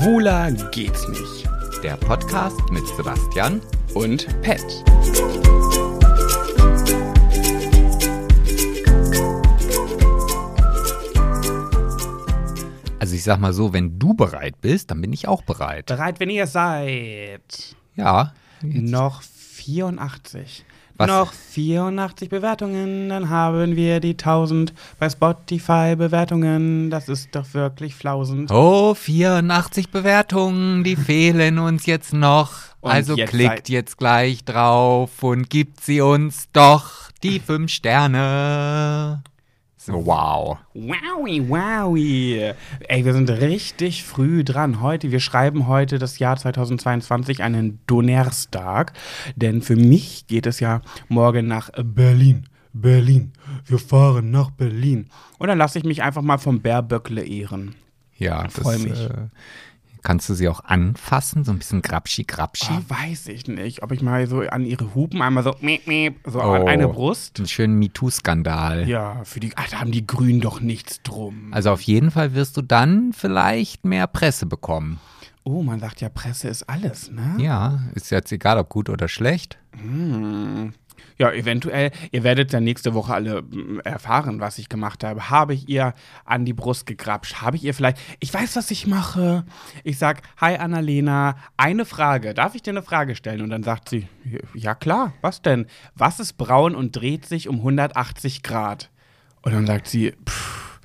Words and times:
Schwuler 0.00 0.50
geht's 0.70 1.06
nicht. 1.08 1.46
Der 1.82 1.94
Podcast 1.98 2.58
mit 2.70 2.86
Sebastian 2.96 3.60
Und 3.92 4.26
Pet. 4.40 4.64
Also 12.98 13.14
ich 13.14 13.22
sag 13.22 13.40
mal 13.40 13.52
so, 13.52 13.74
wenn 13.74 13.98
du 13.98 14.14
bereit 14.14 14.58
bist, 14.62 14.90
dann 14.90 15.02
bin 15.02 15.12
ich 15.12 15.28
auch 15.28 15.42
bereit. 15.42 15.84
Bereit, 15.84 16.18
wenn 16.18 16.30
ihr 16.30 16.46
seid. 16.46 17.76
Ja. 17.94 18.32
Noch 18.62 19.20
84. 19.20 20.64
Was? 21.00 21.08
Noch 21.08 21.32
84 21.32 22.28
Bewertungen, 22.28 23.08
dann 23.08 23.30
haben 23.30 23.74
wir 23.74 24.00
die 24.00 24.10
1000 24.10 24.74
bei 24.98 25.08
Spotify 25.08 25.96
Bewertungen. 25.96 26.90
Das 26.90 27.08
ist 27.08 27.34
doch 27.34 27.54
wirklich 27.54 27.94
flausend. 27.94 28.50
Oh, 28.50 28.92
84 28.92 29.88
Bewertungen, 29.88 30.84
die 30.84 30.96
fehlen 30.96 31.58
uns 31.58 31.86
jetzt 31.86 32.12
noch. 32.12 32.52
Und 32.82 32.90
also 32.90 33.16
jetzt 33.16 33.30
klickt 33.30 33.70
jetzt 33.70 33.96
gleich 33.96 34.44
drauf 34.44 35.22
und 35.22 35.48
gibt 35.48 35.80
sie 35.80 36.02
uns 36.02 36.50
doch 36.52 37.10
die 37.22 37.40
fünf 37.40 37.70
Sterne. 37.70 39.22
So, 39.82 39.94
wow. 40.04 40.58
Wowie, 40.74 41.48
wowie. 41.48 42.52
Ey, 42.86 43.02
wir 43.06 43.14
sind 43.14 43.30
richtig 43.30 44.04
früh 44.04 44.44
dran 44.44 44.82
heute. 44.82 45.10
Wir 45.10 45.20
schreiben 45.20 45.68
heute 45.68 45.98
das 45.98 46.18
Jahr 46.18 46.36
2022, 46.36 47.42
einen 47.42 47.80
Donnerstag. 47.86 48.92
Denn 49.36 49.62
für 49.62 49.76
mich 49.76 50.26
geht 50.26 50.44
es 50.44 50.60
ja 50.60 50.82
morgen 51.08 51.46
nach 51.46 51.70
Berlin. 51.82 52.46
Berlin. 52.74 53.32
Wir 53.64 53.78
fahren 53.78 54.30
nach 54.30 54.50
Berlin. 54.50 55.08
Und 55.38 55.48
dann 55.48 55.56
lasse 55.56 55.78
ich 55.78 55.84
mich 55.86 56.02
einfach 56.02 56.20
mal 56.20 56.36
vom 56.36 56.60
Bärböckle 56.60 57.24
ehren. 57.24 57.74
Ja, 58.18 58.46
freu 58.50 58.74
das, 58.74 58.82
mich. 58.82 59.00
Äh, 59.00 59.28
kannst 60.02 60.28
du 60.28 60.34
sie 60.34 60.48
auch 60.48 60.64
anfassen, 60.64 61.44
so 61.44 61.52
ein 61.52 61.58
bisschen 61.58 61.82
grapschi 61.82 62.24
grapschi. 62.24 62.72
Ah, 62.72 62.82
weiß 62.88 63.28
ich 63.28 63.46
nicht, 63.48 63.82
ob 63.82 63.92
ich 63.92 64.02
mal 64.02 64.26
so 64.26 64.40
an 64.40 64.64
ihre 64.64 64.94
Hupen 64.94 65.20
einmal 65.22 65.42
so, 65.44 65.54
miep, 65.60 65.86
miep, 65.86 66.20
so 66.26 66.40
an 66.40 66.62
Oh. 66.62 66.66
eine 66.66 66.88
Brust. 66.88 67.38
Einen 67.38 67.48
schönen 67.48 67.78
MeToo-Skandal. 67.78 68.88
Ja, 68.88 69.22
für 69.24 69.40
die, 69.40 69.52
ach, 69.56 69.68
da 69.68 69.80
haben 69.80 69.92
die 69.92 70.06
Grünen 70.06 70.40
doch 70.40 70.60
nichts 70.60 71.02
drum. 71.02 71.48
Also 71.52 71.70
auf 71.70 71.80
jeden 71.82 72.10
Fall 72.10 72.34
wirst 72.34 72.56
du 72.56 72.62
dann 72.62 73.12
vielleicht 73.12 73.84
mehr 73.84 74.06
Presse 74.06 74.46
bekommen. 74.46 74.98
Oh, 75.44 75.62
man 75.62 75.80
sagt 75.80 76.00
ja, 76.00 76.08
Presse 76.10 76.48
ist 76.48 76.68
alles, 76.68 77.10
ne? 77.10 77.34
Ja, 77.38 77.80
ist 77.94 78.10
jetzt 78.10 78.30
egal, 78.30 78.58
ob 78.58 78.68
gut 78.68 78.88
oder 78.90 79.08
schlecht. 79.08 79.58
Hm. 79.80 80.72
Ja, 81.20 81.30
eventuell. 81.32 81.90
Ihr 82.12 82.24
werdet 82.24 82.50
ja 82.50 82.60
nächste 82.60 82.94
Woche 82.94 83.12
alle 83.12 83.42
mm, 83.42 83.80
erfahren, 83.84 84.40
was 84.40 84.56
ich 84.56 84.70
gemacht 84.70 85.04
habe. 85.04 85.28
Habe 85.28 85.52
ich 85.52 85.68
ihr 85.68 85.92
an 86.24 86.46
die 86.46 86.54
Brust 86.54 86.86
gegrapscht? 86.86 87.42
Habe 87.42 87.58
ich 87.58 87.64
ihr 87.64 87.74
vielleicht. 87.74 87.98
Ich 88.20 88.32
weiß, 88.32 88.56
was 88.56 88.70
ich 88.70 88.86
mache. 88.86 89.44
Ich 89.84 89.98
sag, 89.98 90.22
hi 90.38 90.56
Annalena, 90.56 91.36
eine 91.58 91.84
Frage. 91.84 92.32
Darf 92.32 92.54
ich 92.54 92.62
dir 92.62 92.70
eine 92.70 92.82
Frage 92.82 93.16
stellen? 93.16 93.42
Und 93.42 93.50
dann 93.50 93.62
sagt 93.62 93.90
sie, 93.90 94.08
ja 94.54 94.74
klar, 94.74 95.12
was 95.20 95.42
denn? 95.42 95.66
Was 95.94 96.20
ist 96.20 96.38
braun 96.38 96.74
und 96.74 96.96
dreht 96.96 97.26
sich 97.26 97.48
um 97.48 97.56
180 97.56 98.42
Grad? 98.42 98.88
Und 99.42 99.52
dann 99.52 99.66
sagt 99.66 99.88
sie, 99.88 100.14
pff, 100.26 100.80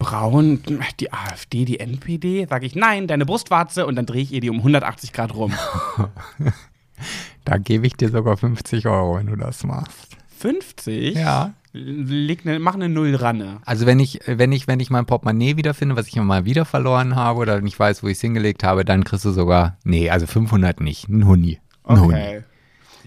braun, 0.00 0.60
die 0.98 1.12
AfD, 1.12 1.66
die 1.66 1.78
NPD? 1.78 2.48
Sag 2.50 2.64
ich, 2.64 2.74
nein, 2.74 3.06
deine 3.06 3.26
Brustwarze. 3.26 3.86
Und 3.86 3.94
dann 3.94 4.06
drehe 4.06 4.22
ich 4.22 4.32
ihr 4.32 4.40
die 4.40 4.50
um 4.50 4.56
180 4.56 5.12
Grad 5.12 5.36
rum. 5.36 5.54
Da 7.44 7.58
gebe 7.58 7.86
ich 7.86 7.94
dir 7.94 8.10
sogar 8.10 8.36
50 8.36 8.86
Euro, 8.86 9.16
wenn 9.16 9.26
du 9.26 9.36
das 9.36 9.64
machst. 9.64 10.16
50? 10.38 11.16
Ja. 11.16 11.54
Leg 11.72 12.44
ne, 12.44 12.58
mach 12.58 12.74
eine 12.74 12.88
Null 12.88 13.14
ran. 13.14 13.60
Also 13.64 13.86
wenn 13.86 14.00
ich, 14.00 14.20
wenn 14.26 14.50
ich, 14.50 14.66
wenn 14.66 14.80
ich 14.80 14.90
mein 14.90 15.06
Portemonnaie 15.06 15.56
wiederfinde, 15.56 15.94
was 15.94 16.08
ich 16.08 16.16
immer 16.16 16.24
mal 16.24 16.44
wieder 16.44 16.64
verloren 16.64 17.14
habe 17.14 17.38
oder 17.38 17.60
nicht 17.60 17.78
weiß, 17.78 18.02
wo 18.02 18.08
ich 18.08 18.14
es 18.14 18.20
hingelegt 18.20 18.64
habe, 18.64 18.84
dann 18.84 19.04
kriegst 19.04 19.24
du 19.24 19.30
sogar, 19.30 19.76
nee, 19.84 20.10
also 20.10 20.26
500 20.26 20.80
nicht, 20.80 21.08
ein 21.08 21.26
Huni. 21.26 21.60
Ein 21.84 22.00
Huni. 22.00 22.14
Okay. 22.14 22.42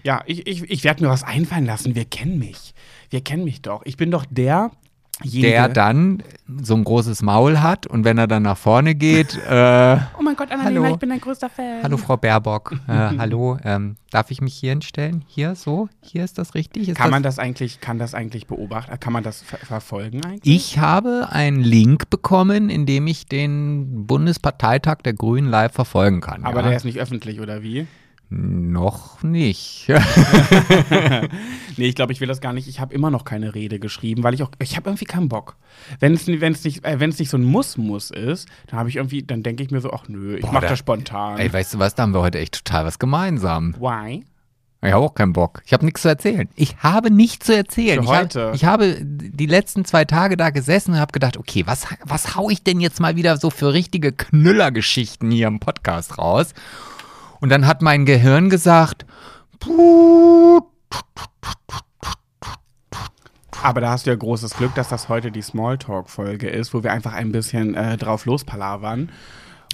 Ja, 0.02 0.22
ich, 0.26 0.46
ich, 0.46 0.70
ich 0.70 0.84
werde 0.84 1.02
mir 1.02 1.10
was 1.10 1.24
einfallen 1.24 1.66
lassen. 1.66 1.94
Wir 1.94 2.04
kennen 2.04 2.38
mich. 2.38 2.74
Wir 3.10 3.22
kennen 3.22 3.44
mich 3.44 3.62
doch. 3.62 3.82
Ich 3.84 3.96
bin 3.96 4.10
doch 4.10 4.24
der, 4.28 4.70
Der 5.22 5.68
dann 5.68 6.22
so 6.62 6.74
ein 6.74 6.84
großes 6.84 7.22
Maul 7.22 7.60
hat 7.60 7.86
und 7.86 8.04
wenn 8.04 8.18
er 8.18 8.26
dann 8.26 8.42
nach 8.42 8.56
vorne 8.56 8.94
geht, 8.94 9.36
äh, 9.48 9.98
Oh 10.18 10.22
mein 10.22 10.36
Gott, 10.36 10.50
Annalena, 10.50 10.82
Hallo. 10.82 10.94
ich 10.94 10.98
bin 10.98 11.10
dein 11.10 11.20
größter 11.20 11.48
Fan. 11.48 11.82
hallo 11.82 11.96
Frau 11.96 12.16
Baerbock, 12.16 12.72
äh, 12.88 12.92
hallo, 13.18 13.58
ähm, 13.64 13.96
darf 14.10 14.30
ich 14.30 14.40
mich 14.40 14.54
hier 14.54 14.70
hinstellen? 14.70 15.24
Hier, 15.26 15.54
so? 15.54 15.88
Hier 16.00 16.24
ist 16.24 16.38
das 16.38 16.54
richtig? 16.54 16.88
Ist 16.88 16.96
Kann 16.96 17.10
man 17.10 17.22
das 17.22 17.38
eigentlich, 17.38 17.80
kann 17.80 17.98
das 17.98 18.14
eigentlich 18.14 18.46
beobachten? 18.46 18.98
Kann 19.00 19.12
man 19.12 19.22
das 19.22 19.42
ver 19.42 19.58
verfolgen 19.58 20.24
eigentlich? 20.24 20.54
Ich 20.54 20.78
habe 20.78 21.28
einen 21.30 21.60
Link 21.60 22.10
bekommen, 22.10 22.68
in 22.68 22.86
dem 22.86 23.06
ich 23.06 23.26
den 23.26 24.06
Bundesparteitag 24.06 24.98
der 25.04 25.14
Grünen 25.14 25.48
live 25.48 25.72
verfolgen 25.72 26.20
kann. 26.20 26.44
Aber 26.44 26.60
ja. 26.60 26.68
der 26.68 26.76
ist 26.76 26.84
nicht 26.84 26.98
öffentlich, 26.98 27.40
oder 27.40 27.62
wie? 27.62 27.86
Noch 28.30 29.22
nicht. 29.22 29.86
Nee, 31.76 31.86
ich 31.86 31.94
glaube, 31.94 32.12
ich 32.12 32.20
will 32.20 32.28
das 32.28 32.40
gar 32.40 32.52
nicht. 32.52 32.68
Ich 32.68 32.80
habe 32.80 32.94
immer 32.94 33.10
noch 33.10 33.24
keine 33.24 33.54
Rede 33.54 33.78
geschrieben, 33.78 34.22
weil 34.22 34.34
ich 34.34 34.42
auch, 34.42 34.50
ich 34.60 34.76
habe 34.76 34.88
irgendwie 34.90 35.04
keinen 35.04 35.28
Bock. 35.28 35.56
Wenn 36.00 36.14
es 36.14 36.26
nicht, 36.26 36.84
äh, 36.84 36.96
nicht 37.06 37.28
so 37.30 37.36
ein 37.36 37.44
Muss-Muss 37.44 38.10
ist, 38.10 38.48
dann 38.68 38.78
habe 38.78 38.88
ich 38.88 38.96
irgendwie, 38.96 39.22
dann 39.22 39.42
denke 39.42 39.62
ich 39.62 39.70
mir 39.70 39.80
so, 39.80 39.92
ach 39.92 40.04
nö, 40.08 40.36
ich 40.36 40.50
mache 40.50 40.62
da- 40.62 40.68
das 40.70 40.78
spontan. 40.78 41.38
Ey, 41.38 41.52
weißt 41.52 41.74
du 41.74 41.78
was, 41.78 41.94
da 41.94 42.04
haben 42.04 42.14
wir 42.14 42.20
heute 42.20 42.38
echt 42.38 42.64
total 42.64 42.86
was 42.86 42.98
gemeinsam. 42.98 43.74
Why? 43.78 44.24
Ich 44.82 44.92
habe 44.92 45.04
auch 45.04 45.14
keinen 45.14 45.32
Bock. 45.32 45.62
Ich 45.64 45.72
habe 45.72 45.84
nichts 45.84 46.02
zu 46.02 46.08
erzählen. 46.08 46.46
Ich 46.56 46.76
habe 46.78 47.10
nichts 47.10 47.46
zu 47.46 47.56
erzählen. 47.56 47.98
Für 48.00 48.04
ich, 48.04 48.10
heute? 48.18 48.46
Hab, 48.48 48.54
ich 48.54 48.64
habe 48.66 48.98
die 49.00 49.46
letzten 49.46 49.84
zwei 49.86 50.04
Tage 50.04 50.36
da 50.36 50.50
gesessen 50.50 50.92
und 50.92 51.00
habe 51.00 51.12
gedacht, 51.12 51.38
okay, 51.38 51.62
was, 51.66 51.86
was 52.04 52.36
hau 52.36 52.50
ich 52.50 52.62
denn 52.62 52.80
jetzt 52.80 53.00
mal 53.00 53.16
wieder 53.16 53.38
so 53.38 53.48
für 53.48 53.72
richtige 53.72 54.12
Knüllergeschichten 54.12 55.30
hier 55.30 55.46
im 55.46 55.58
Podcast 55.58 56.18
raus? 56.18 56.52
Und 57.44 57.50
dann 57.50 57.66
hat 57.66 57.82
mein 57.82 58.06
Gehirn 58.06 58.48
gesagt, 58.48 59.04
Aber 63.62 63.80
da 63.82 63.90
hast 63.90 64.06
du 64.06 64.10
ja 64.10 64.16
großes 64.16 64.56
Glück, 64.56 64.74
dass 64.74 64.88
das 64.88 65.10
heute 65.10 65.30
die 65.30 65.42
Smalltalk-Folge 65.42 66.48
ist, 66.48 66.72
wo 66.72 66.82
wir 66.82 66.90
einfach 66.90 67.12
ein 67.12 67.32
bisschen 67.32 67.74
äh, 67.74 67.98
drauf 67.98 68.24
lospalavern. 68.24 69.10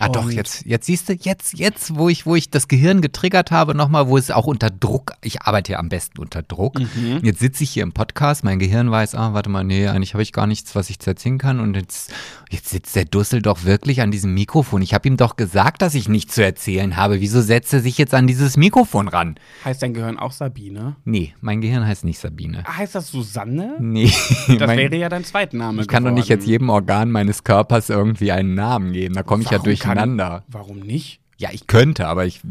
Ah 0.01 0.09
doch, 0.09 0.25
Und- 0.25 0.33
jetzt, 0.33 0.65
jetzt 0.67 0.87
siehst 0.87 1.09
du, 1.09 1.13
jetzt, 1.13 1.59
jetzt, 1.59 1.97
wo 1.97 2.09
ich, 2.09 2.27
wo 2.27 2.35
ich 2.35 2.51
das 2.51 2.69
Gehirn 2.69 3.01
getriggert 3.01 3.51
habe, 3.51 3.75
nochmal, 3.75 4.09
wo 4.09 4.17
es 4.17 4.31
auch 4.31 4.47
unter 4.47 4.71
Druck, 4.71 5.13
ich 5.23 5.43
arbeite 5.43 5.73
ja 5.73 5.79
am 5.79 5.89
besten 5.89 6.19
unter 6.21 6.43
Druck. 6.43 6.79
Mhm. 6.79 7.21
Jetzt 7.23 7.41
sitze 7.41 7.65
ich 7.65 7.71
hier 7.71 7.83
im 7.83 7.93
Podcast, 7.93 8.45
mein 8.45 8.59
Gehirn 8.59 8.91
weiß, 8.91 9.15
ah, 9.15 9.35
warte 9.35 9.51
mal, 9.51 9.63
nee, 9.65 9.87
eigentlich 9.89 10.15
habe 10.15 10.23
ich 10.23 10.33
gar 10.33 10.47
nichts, 10.47 10.75
was 10.75 10.91
ich 10.91 10.99
zu 10.99 11.11
erzählen 11.11 11.39
kann. 11.39 11.61
Und 11.61 11.75
jetzt, 11.77 12.13
jetzt 12.51 12.69
sitzt 12.71 12.97
der 12.97 13.05
Dussel 13.05 13.43
doch 13.43 13.65
wirklich 13.65 14.01
an 14.01 14.11
diesem 14.11 14.35
Mikrofon. 14.35 14.83
Ich 14.83 14.95
habe 14.95 15.07
ihm 15.09 15.17
doch 15.17 15.37
gesagt, 15.37 15.83
dass 15.83 15.95
ich 15.95 16.09
nichts 16.09 16.35
zu 16.35 16.45
erzählen 16.45 16.97
habe. 16.97 17.21
Wieso 17.21 17.41
setzt 17.43 17.73
er 17.73 17.81
sich 17.81 17.99
jetzt 17.99 18.15
an 18.15 18.27
dieses 18.27 18.57
Mikrofon 18.57 19.09
ran? 19.09 19.35
Heißt 19.65 19.83
dein 19.83 19.95
Gehirn 19.95 20.19
auch 20.19 20.33
Sabine? 20.33 20.97
Nee, 21.05 21.35
mein 21.41 21.61
Gehirn 21.61 21.87
heißt 21.87 22.05
nicht 22.05 22.19
Sabine. 22.19 22.65
Heißt 22.67 22.95
das 22.95 23.09
Susanne? 23.09 23.77
Nee. 23.81 24.11
Das 24.59 24.67
mein, 24.67 24.79
wäre 24.79 24.97
ja 24.97 25.09
dein 25.09 25.25
Zweitname 25.25 25.83
ich 25.83 25.89
kann 25.89 26.05
doch 26.05 26.11
nicht 26.11 26.25
geworden. 26.29 26.41
jetzt 26.41 26.49
jedem 26.49 26.69
Organ 26.71 27.11
meines 27.11 27.45
Körpers 27.45 27.89
irgendwie 27.89 28.33
einen 28.33 28.55
Namen 28.55 28.93
geben. 28.93 29.15
Da 29.15 29.23
komme 29.23 29.43
ich 29.43 29.51
ja 29.51 29.59
Warum 29.97 29.99
kann- 29.99 30.17
durcheinander. 30.19 30.45
Warum 30.49 30.79
nicht? 30.81 31.21
Ja, 31.39 31.49
ich 31.53 31.67
könnte, 31.67 32.07
aber 32.07 32.27
ich, 32.27 32.43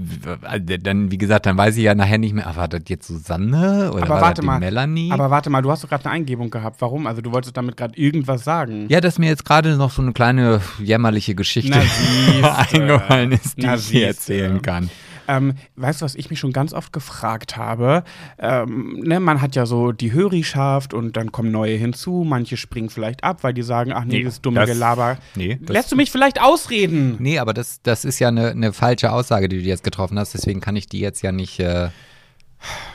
dann, 0.82 1.12
wie 1.12 1.20
gesagt, 1.20 1.46
dann 1.46 1.56
weiß 1.56 1.78
ich 1.78 1.84
ja 1.84 1.94
nachher 1.94 2.18
nicht 2.18 2.34
mehr, 2.34 2.48
ah, 2.48 2.56
war 2.56 2.68
das 2.68 2.82
jetzt 2.88 3.06
Susanne 3.08 3.92
oder 3.94 4.02
Aber 4.02 4.20
war 4.20 4.30
das 4.32 4.40
die 4.40 4.46
mal. 4.48 4.60
Melanie? 4.60 5.12
Aber 5.12 5.30
warte 5.30 5.52
mal, 5.52 5.62
du 5.62 5.70
hast 5.70 5.84
doch 5.84 5.90
gerade 5.90 6.06
eine 6.06 6.14
Eingebung 6.16 6.50
gehabt. 6.50 6.82
Warum? 6.82 7.06
Also 7.06 7.22
du 7.22 7.32
wolltest 7.32 7.56
damit 7.56 7.78
gerade 7.78 7.96
irgendwas 7.96 8.44
sagen. 8.44 8.88
ja, 8.90 9.00
dass 9.00 9.20
mir 9.20 9.28
jetzt 9.30 9.46
gerade 9.46 9.78
noch 9.78 9.92
so 9.92 10.02
eine 10.02 10.12
kleine 10.14 10.62
jämmerliche 10.80 11.36
Geschichte 11.36 11.80
eingefallen 12.72 13.32
ist, 13.34 13.58
die 13.58 13.66
Na, 13.66 13.76
ich 13.76 13.82
siehste. 13.82 14.06
erzählen 14.08 14.62
kann. 14.62 14.90
Ähm, 15.30 15.54
weißt 15.76 16.02
du, 16.02 16.06
was 16.06 16.16
ich 16.16 16.32
mich 16.32 16.40
schon 16.40 16.52
ganz 16.52 16.74
oft 16.74 16.92
gefragt 16.92 17.56
habe? 17.56 18.04
Ähm, 18.40 19.00
ne, 19.04 19.20
man 19.20 19.42
hat 19.42 19.56
ja 19.56 19.68
so 19.68 19.92
die 19.92 20.12
Hörischaft 20.12 20.94
und 20.96 21.16
dann 21.18 21.32
kommen 21.32 21.52
neue 21.52 21.76
hinzu. 21.76 22.24
Manche 22.28 22.58
springen 22.58 22.90
vielleicht 22.90 23.24
ab, 23.24 23.44
weil 23.44 23.54
die 23.54 23.62
sagen, 23.62 23.94
ach 23.94 24.06
nee, 24.06 24.18
Nee, 24.20 24.24
das 24.24 24.42
dumme 24.42 24.60
das- 24.62 24.70
Gelaber. 24.70 25.18
nee, 25.36 25.60
Lässt 25.68 25.92
du 25.92 25.96
mich 25.96 26.12
vielleicht 26.12 26.42
ausreden? 26.42 27.18
Nee, 27.20 27.38
aber 27.38 27.54
das, 27.54 27.82
das 27.84 28.06
ist 28.06 28.18
ja 28.20 28.30
eine, 28.30 28.50
eine 28.50 28.74
falsche 28.74 29.12
Aussage, 29.12 29.48
die 29.50 29.58
du 29.62 29.64
jetzt 29.68 29.84
getroffen 29.84 30.18
hast, 30.18 30.34
deswegen 30.34 30.62
kann 30.62 30.76
ich 30.76 30.88
die 30.88 31.00
jetzt 31.00 31.22
ja 31.22 31.32
nicht, 31.32 31.60
äh, 31.60 31.90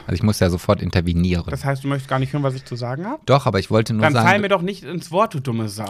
also 0.06 0.12
ich 0.14 0.22
muss 0.24 0.40
ja 0.40 0.50
sofort 0.50 0.82
intervenieren. 0.82 1.44
Das 1.48 1.64
heißt, 1.64 1.84
du 1.84 1.88
möchtest 1.88 2.10
gar 2.10 2.18
nicht 2.18 2.32
hören, 2.32 2.42
was 2.42 2.54
ich 2.54 2.64
zu 2.64 2.74
sagen 2.76 3.06
habe? 3.06 3.22
Doch, 3.26 3.46
aber 3.46 3.60
ich 3.60 3.70
wollte 3.70 3.94
nur 3.94 4.02
Dann 4.02 4.12
sagen, 4.12 4.26
fall 4.28 4.38
mir 4.40 4.48
doch 4.48 4.62
nicht 4.62 4.82
ins 4.82 5.10
Wort, 5.10 5.34
du 5.34 5.40
dumme 5.40 5.68
Sau. 5.68 5.88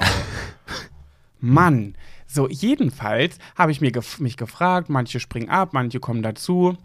Mann. 1.41 1.95
So, 2.35 2.49
jedenfalls 2.49 3.39
habe 3.57 3.71
ich 3.71 3.81
mir 3.81 3.93
gef 3.93 4.19
mich 4.19 4.37
gefragt, 4.37 4.89
manche 4.91 5.21
springen 5.21 5.49
ab, 5.51 5.69
manche 5.73 6.01
kommen 6.01 6.23
dazu. 6.23 6.77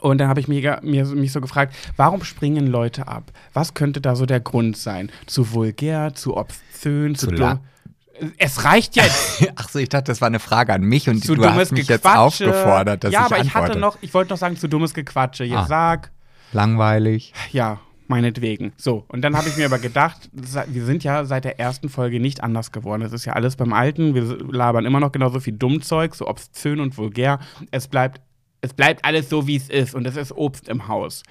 Und 0.00 0.18
dann 0.18 0.28
habe 0.28 0.40
ich 0.40 0.48
mir, 0.48 0.80
mir, 0.82 1.04
mich 1.06 1.30
so 1.32 1.40
gefragt, 1.40 1.74
warum 1.96 2.24
springen 2.24 2.66
Leute 2.66 3.06
ab? 3.08 3.30
Was 3.52 3.74
könnte 3.74 4.00
da 4.00 4.16
so 4.16 4.26
der 4.26 4.40
Grund 4.40 4.76
sein? 4.76 5.10
Zu 5.26 5.52
vulgär, 5.52 6.14
zu 6.14 6.36
obszön, 6.36 7.14
zu, 7.14 7.26
Zu 7.28 7.34
dumm? 7.34 7.60
Es 8.36 8.64
reicht 8.64 8.96
jetzt. 8.96 9.48
ach 9.56 9.68
so, 9.68 9.78
ich 9.78 9.88
dachte, 9.88 10.04
das 10.12 10.20
war 10.20 10.26
eine 10.26 10.40
Frage 10.40 10.72
an 10.74 10.82
mich 10.82 11.08
und 11.08 11.24
zu 11.24 11.34
du 11.34 11.42
dummes 11.42 11.56
hast 11.58 11.72
mich 11.72 11.88
jetzt 11.88 12.02
Gequatsche. 12.02 12.46
aufgefordert, 12.48 13.04
dass 13.04 13.12
ja, 13.12 13.20
ich 13.20 13.26
aber 13.26 13.36
ich 13.36 13.42
antworte. 13.44 13.66
hatte 13.70 13.78
noch, 13.78 13.98
ich 14.00 14.12
wollte 14.12 14.30
noch 14.30 14.38
sagen, 14.38 14.56
zu 14.56 14.68
dummes 14.68 14.92
Gequatsche. 14.92 15.44
Jetzt 15.44 15.56
Ah. 15.56 15.66
sag, 15.66 16.10
Langweilig. 16.52 17.32
ja, 17.52 17.78
Meinetwegen. 18.10 18.72
So, 18.76 19.04
und 19.06 19.22
dann 19.22 19.36
habe 19.36 19.48
ich 19.48 19.56
mir 19.56 19.66
aber 19.66 19.78
gedacht, 19.78 20.28
wir 20.32 20.84
sind 20.84 21.04
ja 21.04 21.24
seit 21.24 21.44
der 21.44 21.60
ersten 21.60 21.88
Folge 21.88 22.18
nicht 22.18 22.42
anders 22.42 22.72
geworden. 22.72 23.02
Es 23.02 23.12
ist 23.12 23.24
ja 23.24 23.34
alles 23.34 23.54
beim 23.54 23.72
Alten. 23.72 24.16
Wir 24.16 24.24
labern 24.50 24.84
immer 24.84 24.98
noch 24.98 25.12
genauso 25.12 25.38
viel 25.38 25.52
Dummzeug, 25.52 26.16
so 26.16 26.26
obszön 26.26 26.80
und 26.80 26.98
vulgär. 26.98 27.38
Es 27.70 27.86
bleibt, 27.86 28.20
es 28.62 28.74
bleibt 28.74 29.04
alles 29.04 29.28
so, 29.28 29.46
wie 29.46 29.54
es 29.54 29.68
ist. 29.68 29.94
Und 29.94 30.08
es 30.08 30.16
ist 30.16 30.32
Obst 30.32 30.68
im 30.68 30.88
Haus. 30.88 31.22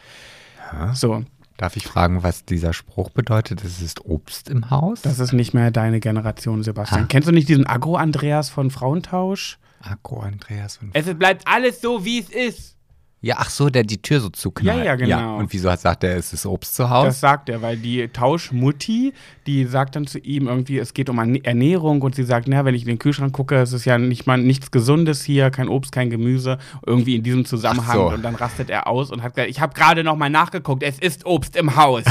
So, 0.94 1.26
Darf 1.58 1.76
ich 1.76 1.86
fragen, 1.86 2.24
was 2.24 2.46
dieser 2.46 2.72
Spruch 2.72 3.10
bedeutet? 3.10 3.62
Es 3.66 3.81
ist 3.81 4.06
Obst 4.06 4.50
im 4.50 4.70
Haus? 4.70 5.02
das 5.02 5.20
ist 5.20 5.34
nicht 5.34 5.54
mehr 5.54 5.72
deine 5.72 6.00
Generation, 6.00 6.64
Sebastian. 6.64 7.04
Ah. 7.04 7.08
Kennst 7.10 7.28
du 7.28 7.34
nicht 7.34 7.50
diesen 7.50 7.68
Agro-Andreas 7.68 8.50
von 8.50 8.72
Frauentausch? 8.72 9.60
Akku 9.81 10.20
Andreas 10.20 10.78
und 10.81 10.92
Es 10.94 11.14
bleibt 11.14 11.46
alles 11.46 11.81
so, 11.81 12.06
wie 12.06 12.20
es 12.20 12.30
ist. 12.30 12.78
Ja, 13.21 13.36
ach 13.39 13.50
so, 13.50 13.69
der 13.69 13.83
die 13.83 14.01
Tür 14.01 14.21
so 14.21 14.30
zuknallt. 14.30 14.80
Ja, 14.80 14.86
ja, 14.86 14.95
genau. 14.95 15.38
Und 15.38 15.51
wieso 15.51 15.69
hat, 15.69 15.81
sagt 15.81 16.06
er, 16.06 16.16
es 16.16 16.31
ist 16.31 16.45
Obst 16.45 16.74
zu 16.74 16.89
Hause? 16.89 17.07
Das 17.07 17.19
sagt 17.19 17.50
er, 17.50 17.62
weil 17.62 17.75
die 17.75 18.07
Tauschmutti, 18.07 19.13
die 19.45 19.66
sagt 19.66 19.98
dann 19.98 20.07
zu 20.07 20.19
ihm 20.19 20.48
irgendwie, 20.48 20.80
es 20.80 20.94
geht 20.94 21.10
um 21.10 21.19
Ernährung 21.19 22.01
und 22.01 22.16
sie 22.16 22.24
sagt, 22.24 22.48
na, 22.48 22.63
wenn 22.63 22.75
ich 22.75 22.83
in 22.83 22.88
den 22.88 23.00
Kühlschrank 23.00 23.33
gucke, 23.33 23.56
es 23.56 23.74
ist 23.74 23.83
ja 23.83 23.98
nicht 23.98 24.25
mal 24.25 24.38
nichts 24.38 24.71
Gesundes 24.71 25.21
hier, 25.21 25.51
kein 25.51 25.68
Obst, 25.68 25.92
kein 25.92 26.10
Gemüse, 26.10 26.60
irgendwie 26.86 27.18
in 27.18 27.24
diesem 27.24 27.44
Zusammenhang. 27.44 27.98
So. 27.98 28.10
Und 28.10 28.24
dann 28.24 28.36
rastet 28.36 28.69
er 28.69 28.88
aus 28.88 29.12
und 29.12 29.21
hat 29.21 29.36
gesagt, 29.36 29.50
ich 29.50 29.60
habe 29.60 29.74
gerade 29.74 30.06
noch 30.06 30.16
mal 30.16 30.30
nachgeguckt, 30.30 30.81
es 30.81 30.98
ist 30.98 31.25
Obst 31.25 31.57
im 31.57 31.75
Haus. 31.75 32.06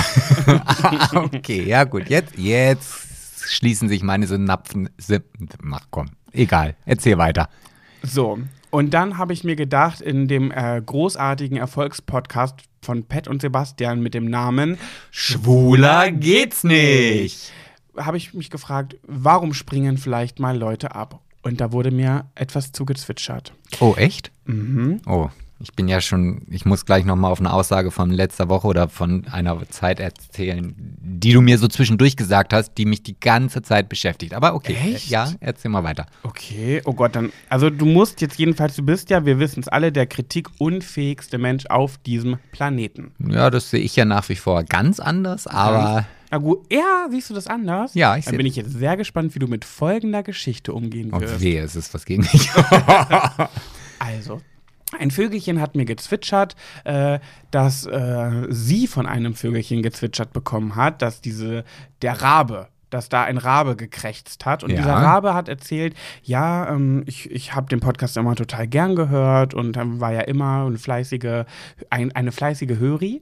okay, 1.14 1.62
ja 1.64 1.84
gut. 1.84 2.10
Jetzt, 2.10 2.36
jetzt 2.36 3.48
schließen 3.48 3.88
sich 3.88 4.02
meine 4.02 4.26
Synapsen. 4.26 4.90
Syn 4.98 5.22
Ach 5.72 5.86
komm, 5.90 6.10
egal. 6.32 6.76
Erzähl 6.84 7.16
weiter. 7.16 7.48
so, 8.02 8.38
und 8.70 8.94
dann 8.94 9.18
habe 9.18 9.32
ich 9.32 9.44
mir 9.44 9.56
gedacht, 9.56 10.00
in 10.00 10.28
dem 10.28 10.50
äh, 10.50 10.80
großartigen 10.84 11.56
Erfolgspodcast 11.56 12.56
von 12.82 13.04
Pat 13.04 13.28
und 13.28 13.42
Sebastian 13.42 14.00
mit 14.00 14.14
dem 14.14 14.26
Namen 14.26 14.78
Schwuler 15.10 16.10
geht's 16.10 16.64
nicht. 16.64 17.52
habe 17.96 18.16
ich 18.16 18.34
mich 18.34 18.50
gefragt, 18.50 18.96
warum 19.06 19.54
springen 19.54 19.98
vielleicht 19.98 20.38
mal 20.38 20.56
Leute 20.56 20.94
ab? 20.94 21.20
Und 21.42 21.60
da 21.60 21.72
wurde 21.72 21.90
mir 21.90 22.26
etwas 22.34 22.72
zugezwitschert. 22.72 23.52
Oh, 23.80 23.94
echt? 23.96 24.32
Mhm. 24.44 25.00
Oh, 25.06 25.28
ich 25.60 25.72
bin 25.72 25.88
ja 25.88 26.00
schon, 26.00 26.42
ich 26.50 26.64
muss 26.64 26.86
gleich 26.86 27.04
nochmal 27.04 27.32
auf 27.32 27.40
eine 27.40 27.52
Aussage 27.52 27.90
von 27.90 28.10
letzter 28.10 28.48
Woche 28.48 28.66
oder 28.68 28.88
von 28.88 29.26
einer 29.26 29.68
Zeit 29.70 29.98
erzählen, 29.98 30.74
die 30.76 31.32
du 31.32 31.40
mir 31.40 31.58
so 31.58 31.66
zwischendurch 31.66 32.16
gesagt 32.16 32.52
hast, 32.52 32.74
die 32.78 32.84
mich 32.86 33.02
die 33.02 33.18
ganze 33.18 33.62
Zeit 33.62 33.88
beschäftigt. 33.88 34.34
Aber 34.34 34.54
okay, 34.54 34.76
Echt? 34.94 35.08
ja, 35.10 35.32
erzähl 35.40 35.70
mal 35.70 35.82
weiter. 35.82 36.06
Okay, 36.22 36.80
oh 36.84 36.92
Gott, 36.92 37.16
dann. 37.16 37.32
Also 37.48 37.70
du 37.70 37.86
musst 37.86 38.20
jetzt 38.20 38.38
jedenfalls, 38.38 38.76
du 38.76 38.82
bist 38.82 39.10
ja, 39.10 39.26
wir 39.26 39.40
wissen 39.40 39.60
es 39.60 39.68
alle, 39.68 39.90
der 39.90 40.06
kritikunfähigste 40.06 41.38
Mensch 41.38 41.66
auf 41.66 41.98
diesem 41.98 42.38
Planeten. 42.52 43.12
Ja, 43.18 43.50
das 43.50 43.70
sehe 43.70 43.80
ich 43.80 43.96
ja 43.96 44.04
nach 44.04 44.28
wie 44.28 44.36
vor 44.36 44.62
ganz 44.62 45.00
anders, 45.00 45.48
aber 45.48 46.06
Na 46.30 46.38
gut, 46.38 46.72
ja, 46.72 47.08
siehst 47.10 47.30
du 47.30 47.34
das 47.34 47.48
anders? 47.48 47.94
Ja, 47.94 48.16
ich 48.16 48.26
Dann 48.26 48.32
seh- 48.32 48.36
bin 48.36 48.46
ich 48.46 48.54
jetzt 48.54 48.72
sehr 48.72 48.96
gespannt, 48.96 49.34
wie 49.34 49.40
du 49.40 49.48
mit 49.48 49.64
folgender 49.64 50.22
Geschichte 50.22 50.72
umgehen 50.72 51.10
oh, 51.12 51.20
wirst. 51.20 51.40
wehe, 51.40 51.62
es 51.62 51.74
ist 51.74 51.92
was 51.94 52.04
gegen 52.04 52.22
mich. 52.22 52.48
Also, 54.00 54.40
ein 54.98 55.10
Vögelchen 55.10 55.60
hat 55.60 55.74
mir 55.74 55.84
gezwitschert, 55.84 56.56
äh, 56.84 57.18
dass 57.50 57.86
äh, 57.86 58.46
sie 58.48 58.86
von 58.86 59.06
einem 59.06 59.34
Vögelchen 59.34 59.82
gezwitschert 59.82 60.32
bekommen 60.32 60.76
hat, 60.76 61.02
dass 61.02 61.20
diese, 61.20 61.64
der 62.02 62.22
Rabe, 62.22 62.68
dass 62.90 63.08
da 63.10 63.24
ein 63.24 63.36
Rabe 63.36 63.76
gekrächzt 63.76 64.46
hat. 64.46 64.64
Und 64.64 64.70
Ja. 64.70 64.76
dieser 64.78 64.94
Rabe 64.94 65.34
hat 65.34 65.48
erzählt, 65.48 65.94
ja, 66.22 66.68
ähm, 66.70 67.02
ich, 67.06 67.30
ich 67.30 67.54
habe 67.54 67.68
den 67.68 67.80
Podcast 67.80 68.16
immer 68.16 68.34
total 68.34 68.66
gern 68.66 68.96
gehört 68.96 69.52
und 69.52 69.76
war 70.00 70.12
ja 70.12 70.22
immer 70.22 70.64
eine 70.66 70.78
fleißige, 70.78 71.44
ein, 71.90 72.12
eine 72.12 72.32
fleißige 72.32 72.78
Höri. 72.78 73.20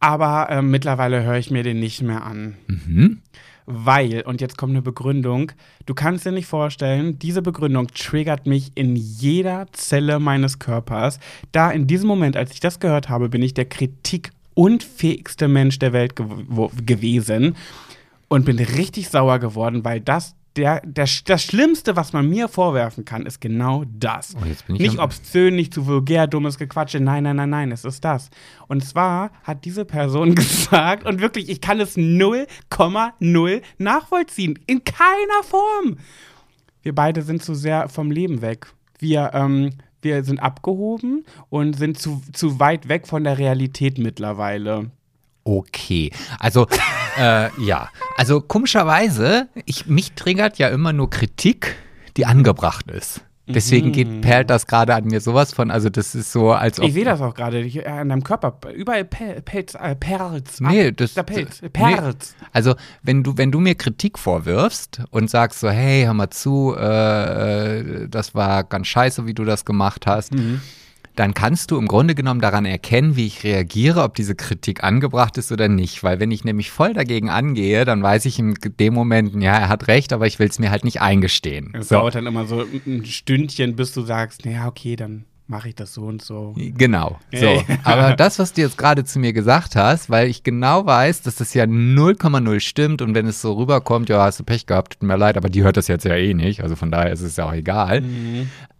Aber 0.00 0.48
ähm, 0.50 0.70
mittlerweile 0.70 1.22
höre 1.22 1.36
ich 1.36 1.50
mir 1.50 1.62
den 1.62 1.78
nicht 1.78 2.02
mehr 2.02 2.24
an. 2.24 2.56
mhm. 2.66 3.22
Weil, 3.72 4.22
und 4.22 4.40
jetzt 4.40 4.58
kommt 4.58 4.72
eine 4.72 4.82
Begründung, 4.82 5.52
du 5.86 5.94
kannst 5.94 6.26
dir 6.26 6.32
nicht 6.32 6.46
vorstellen, 6.46 7.20
diese 7.20 7.40
Begründung 7.40 7.86
triggert 7.86 8.44
mich 8.44 8.72
in 8.74 8.96
jeder 8.96 9.68
Zelle 9.70 10.18
meines 10.18 10.58
Körpers. 10.58 11.20
Da 11.52 11.70
in 11.70 11.86
diesem 11.86 12.08
Moment, 12.08 12.36
als 12.36 12.50
ich 12.52 12.58
das 12.58 12.80
gehört 12.80 13.08
habe, 13.08 13.28
bin 13.28 13.42
ich 13.42 13.54
der 13.54 13.66
kritikunfähigste 13.66 15.46
Mensch 15.46 15.78
der 15.78 15.92
Welt 15.92 16.16
gew 16.16 16.70
gewesen 16.84 17.54
und 18.26 18.44
bin 18.44 18.58
richtig 18.58 19.08
sauer 19.08 19.38
geworden, 19.38 19.84
weil 19.84 20.00
das 20.00 20.34
der, 20.56 20.80
der, 20.84 21.08
das 21.24 21.44
Schlimmste, 21.44 21.96
was 21.96 22.12
man 22.12 22.28
mir 22.28 22.48
vorwerfen 22.48 23.04
kann, 23.04 23.24
ist 23.24 23.40
genau 23.40 23.84
das. 23.98 24.34
Oh, 24.36 24.72
nicht 24.72 24.98
obszön, 24.98 25.54
nicht 25.54 25.72
zu 25.72 25.86
vulgär, 25.86 26.26
dummes 26.26 26.58
Gequatsche. 26.58 26.98
Nein, 26.98 27.22
nein, 27.22 27.36
nein, 27.36 27.50
nein, 27.50 27.72
es 27.72 27.84
ist 27.84 28.04
das. 28.04 28.30
Und 28.66 28.84
zwar 28.84 29.30
hat 29.44 29.64
diese 29.64 29.84
Person 29.84 30.34
gesagt, 30.34 31.06
und 31.06 31.20
wirklich, 31.20 31.48
ich 31.48 31.60
kann 31.60 31.80
es 31.80 31.96
0,0 31.96 33.62
nachvollziehen. 33.78 34.58
In 34.66 34.82
keiner 34.84 35.42
Form. 35.44 35.98
Wir 36.82 36.94
beide 36.94 37.22
sind 37.22 37.42
zu 37.42 37.54
sehr 37.54 37.88
vom 37.88 38.10
Leben 38.10 38.42
weg. 38.42 38.66
Wir, 38.98 39.30
ähm, 39.34 39.70
wir 40.02 40.24
sind 40.24 40.40
abgehoben 40.40 41.24
und 41.48 41.76
sind 41.76 41.98
zu, 41.98 42.22
zu 42.32 42.58
weit 42.58 42.88
weg 42.88 43.06
von 43.06 43.22
der 43.22 43.38
Realität 43.38 43.98
mittlerweile. 43.98 44.90
Okay, 45.44 46.10
also 46.38 46.66
äh, 47.18 47.48
ja, 47.62 47.88
also 48.16 48.40
komischerweise, 48.40 49.48
ich, 49.66 49.86
mich 49.86 50.12
triggert 50.12 50.58
ja 50.58 50.68
immer 50.68 50.92
nur 50.92 51.10
Kritik, 51.10 51.74
die 52.16 52.26
angebracht 52.26 52.90
ist. 52.90 53.22
Deswegen 53.48 53.88
Mhm. 53.88 53.92
geht 53.92 54.20
perlt 54.20 54.48
das 54.50 54.68
gerade 54.68 54.94
an 54.94 55.06
mir 55.06 55.20
sowas 55.20 55.52
von, 55.52 55.72
also 55.72 55.88
das 55.90 56.14
ist 56.14 56.30
so, 56.30 56.52
als 56.52 56.78
ob 56.78 56.86
Ich 56.86 56.92
sehe 56.94 57.04
das 57.04 57.20
auch 57.20 57.34
gerade 57.34 57.68
an 57.84 58.08
deinem 58.10 58.22
Körper. 58.22 58.56
Überall 58.72 59.04
Pel 59.04 59.42
Pelz, 59.42 59.74
äh, 59.74 59.96
Perls. 59.96 60.60
Nee, 60.60 60.92
das- 60.92 61.14
Der 61.14 61.24
Pelz. 61.24 61.60
nee. 61.60 61.68
Perls. 61.68 62.36
Also, 62.52 62.76
wenn 63.02 63.24
du, 63.24 63.36
wenn 63.38 63.50
du 63.50 63.58
mir 63.58 63.74
Kritik 63.74 64.20
vorwirfst 64.20 65.00
und 65.10 65.28
sagst 65.30 65.58
so, 65.58 65.68
hey, 65.68 66.04
hör 66.04 66.14
mal 66.14 66.30
zu, 66.30 66.76
äh, 66.78 67.78
äh, 68.04 68.08
das 68.08 68.36
war 68.36 68.62
ganz 68.62 68.86
scheiße, 68.86 69.26
wie 69.26 69.34
du 69.34 69.44
das 69.44 69.64
gemacht 69.64 70.06
hast, 70.06 70.32
Mhm. 70.32 70.60
Dann 71.16 71.34
kannst 71.34 71.70
du 71.70 71.78
im 71.78 71.86
Grunde 71.86 72.14
genommen 72.14 72.40
daran 72.40 72.64
erkennen, 72.64 73.16
wie 73.16 73.26
ich 73.26 73.44
reagiere, 73.44 74.02
ob 74.02 74.14
diese 74.14 74.34
Kritik 74.34 74.82
angebracht 74.84 75.36
ist 75.38 75.52
oder 75.52 75.68
nicht. 75.68 76.02
Weil 76.02 76.20
wenn 76.20 76.30
ich 76.30 76.44
nämlich 76.44 76.70
voll 76.70 76.94
dagegen 76.94 77.28
angehe, 77.28 77.84
dann 77.84 78.02
weiß 78.02 78.24
ich 78.26 78.38
in 78.38 78.54
dem 78.78 78.94
Moment, 78.94 79.34
ja, 79.42 79.56
er 79.58 79.68
hat 79.68 79.88
recht, 79.88 80.12
aber 80.12 80.26
ich 80.26 80.38
will 80.38 80.48
es 80.48 80.58
mir 80.58 80.70
halt 80.70 80.84
nicht 80.84 81.00
eingestehen. 81.00 81.72
Es 81.74 81.88
So. 81.88 81.96
dauert 81.96 82.14
dann 82.14 82.26
immer 82.26 82.46
so 82.46 82.64
ein 82.86 83.04
Stündchen, 83.04 83.76
bis 83.76 83.92
du 83.92 84.02
sagst, 84.02 84.44
naja, 84.44 84.66
okay, 84.66 84.96
dann 84.96 85.24
mache 85.50 85.68
ich 85.68 85.74
das 85.74 85.92
so 85.92 86.04
und 86.04 86.22
so. 86.22 86.54
Genau. 86.56 87.18
So. 87.34 87.62
Aber 87.82 88.14
das, 88.16 88.38
was 88.38 88.52
du 88.52 88.60
jetzt 88.62 88.78
gerade 88.78 89.04
zu 89.04 89.18
mir 89.18 89.32
gesagt 89.32 89.74
hast, 89.74 90.08
weil 90.08 90.28
ich 90.28 90.44
genau 90.44 90.86
weiß, 90.86 91.22
dass 91.22 91.36
das 91.36 91.52
ja 91.54 91.64
0,0 91.64 92.60
stimmt 92.60 93.02
und 93.02 93.14
wenn 93.14 93.26
es 93.26 93.42
so 93.42 93.54
rüberkommt, 93.54 94.08
ja, 94.08 94.22
hast 94.22 94.38
du 94.38 94.44
Pech 94.44 94.66
gehabt, 94.66 95.00
tut 95.00 95.02
mir 95.02 95.16
leid, 95.16 95.36
aber 95.36 95.48
die 95.50 95.64
hört 95.64 95.76
das 95.76 95.88
jetzt 95.88 96.04
ja 96.04 96.14
eh 96.14 96.34
nicht, 96.34 96.62
also 96.62 96.76
von 96.76 96.92
daher 96.92 97.12
ist 97.12 97.20
es 97.20 97.36
ja 97.36 97.46
auch 97.46 97.52
egal. 97.52 98.02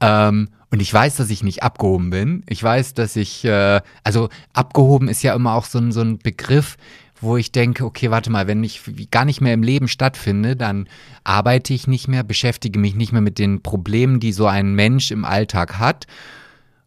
Ähm, 0.00 0.48
und 0.70 0.80
ich 0.80 0.94
weiß, 0.94 1.16
dass 1.16 1.28
ich 1.30 1.42
nicht 1.42 1.64
abgehoben 1.64 2.10
bin. 2.10 2.44
Ich 2.48 2.62
weiß, 2.62 2.94
dass 2.94 3.16
ich, 3.16 3.44
äh, 3.44 3.80
also 4.04 4.28
abgehoben 4.52 5.08
ist 5.08 5.24
ja 5.24 5.34
immer 5.34 5.54
auch 5.54 5.64
so 5.64 5.78
ein, 5.78 5.90
so 5.90 6.00
ein 6.00 6.18
Begriff, 6.18 6.76
wo 7.20 7.36
ich 7.36 7.50
denke, 7.50 7.84
okay, 7.84 8.12
warte 8.12 8.30
mal, 8.30 8.46
wenn 8.46 8.62
ich 8.62 8.80
gar 9.10 9.24
nicht 9.24 9.40
mehr 9.40 9.54
im 9.54 9.64
Leben 9.64 9.88
stattfinde, 9.88 10.54
dann 10.54 10.88
arbeite 11.24 11.74
ich 11.74 11.88
nicht 11.88 12.06
mehr, 12.06 12.22
beschäftige 12.22 12.78
mich 12.78 12.94
nicht 12.94 13.12
mehr 13.12 13.20
mit 13.20 13.40
den 13.40 13.60
Problemen, 13.60 14.20
die 14.20 14.32
so 14.32 14.46
ein 14.46 14.74
Mensch 14.74 15.10
im 15.10 15.24
Alltag 15.24 15.80
hat. 15.80 16.06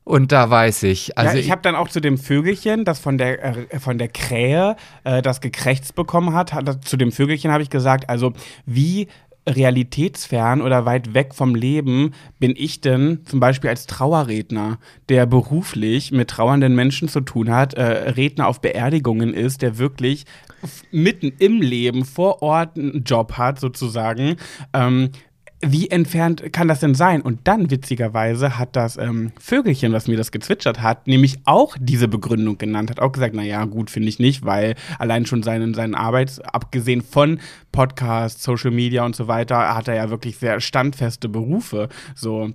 Und 0.03 0.31
da 0.33 0.49
weiß 0.49 0.83
ich, 0.83 1.17
also 1.17 1.35
ja, 1.35 1.39
ich 1.39 1.49
habe 1.49 1.61
dann 1.61 1.75
auch 1.75 1.87
zu 1.87 2.01
dem 2.01 2.17
Vögelchen, 2.17 2.83
das 2.83 2.99
von 2.99 3.17
der, 3.17 3.73
äh, 3.73 3.79
von 3.79 3.97
der 3.97 4.09
Krähe 4.09 4.75
äh, 5.05 5.21
das 5.21 5.39
gekrächzt 5.39 5.95
bekommen 5.95 6.33
hat, 6.33 6.51
hat 6.51 6.83
zu 6.85 6.97
dem 6.97 7.11
Vögelchen 7.11 7.51
habe 7.51 7.63
ich 7.63 7.69
gesagt, 7.69 8.09
also 8.09 8.33
wie 8.65 9.07
realitätsfern 9.47 10.61
oder 10.61 10.85
weit 10.85 11.13
weg 11.13 11.33
vom 11.33 11.55
Leben 11.55 12.13
bin 12.39 12.53
ich 12.55 12.81
denn 12.81 13.21
zum 13.25 13.39
Beispiel 13.39 13.69
als 13.69 13.87
Trauerredner, 13.87 14.79
der 15.09 15.25
beruflich 15.25 16.11
mit 16.11 16.29
trauernden 16.29 16.75
Menschen 16.75 17.09
zu 17.09 17.21
tun 17.21 17.51
hat, 17.51 17.73
äh, 17.73 17.83
Redner 18.11 18.47
auf 18.47 18.61
Beerdigungen 18.61 19.33
ist, 19.33 19.61
der 19.61 19.77
wirklich 19.77 20.25
mitten 20.91 21.33
im 21.39 21.61
Leben 21.61 22.05
vor 22.05 22.41
Ort 22.41 22.77
einen 22.77 23.03
Job 23.03 23.33
hat 23.33 23.59
sozusagen. 23.59 24.37
Ähm, 24.73 25.09
wie 25.65 25.89
entfernt 25.89 26.51
kann 26.51 26.67
das 26.67 26.81
denn 26.81 26.93
sein? 26.93 27.21
Und 27.21 27.41
dann, 27.45 27.71
witzigerweise, 27.71 28.57
hat 28.57 28.75
das 28.75 28.97
ähm, 28.97 29.31
Vögelchen, 29.39 29.93
was 29.93 30.07
mir 30.07 30.17
das 30.17 30.31
gezwitschert 30.31 30.81
hat, 30.81 31.07
nämlich 31.07 31.39
auch 31.45 31.77
diese 31.79 32.07
Begründung 32.07 32.57
genannt, 32.57 32.89
hat 32.89 32.99
auch 32.99 33.11
gesagt, 33.11 33.33
naja, 33.33 33.63
gut, 33.65 33.89
finde 33.89 34.09
ich 34.09 34.19
nicht, 34.19 34.45
weil 34.45 34.75
allein 34.99 35.25
schon 35.25 35.41
seinen, 35.41 35.73
seinen 35.73 35.95
Arbeits, 35.95 36.39
abgesehen 36.39 37.01
von 37.01 37.39
Podcast, 37.71 38.43
Social 38.43 38.71
Media 38.71 39.05
und 39.05 39.15
so 39.15 39.27
weiter, 39.27 39.73
hat 39.73 39.87
er 39.87 39.95
ja 39.95 40.09
wirklich 40.09 40.37
sehr 40.37 40.59
standfeste 40.59 41.29
Berufe. 41.29 41.89
So. 42.13 42.51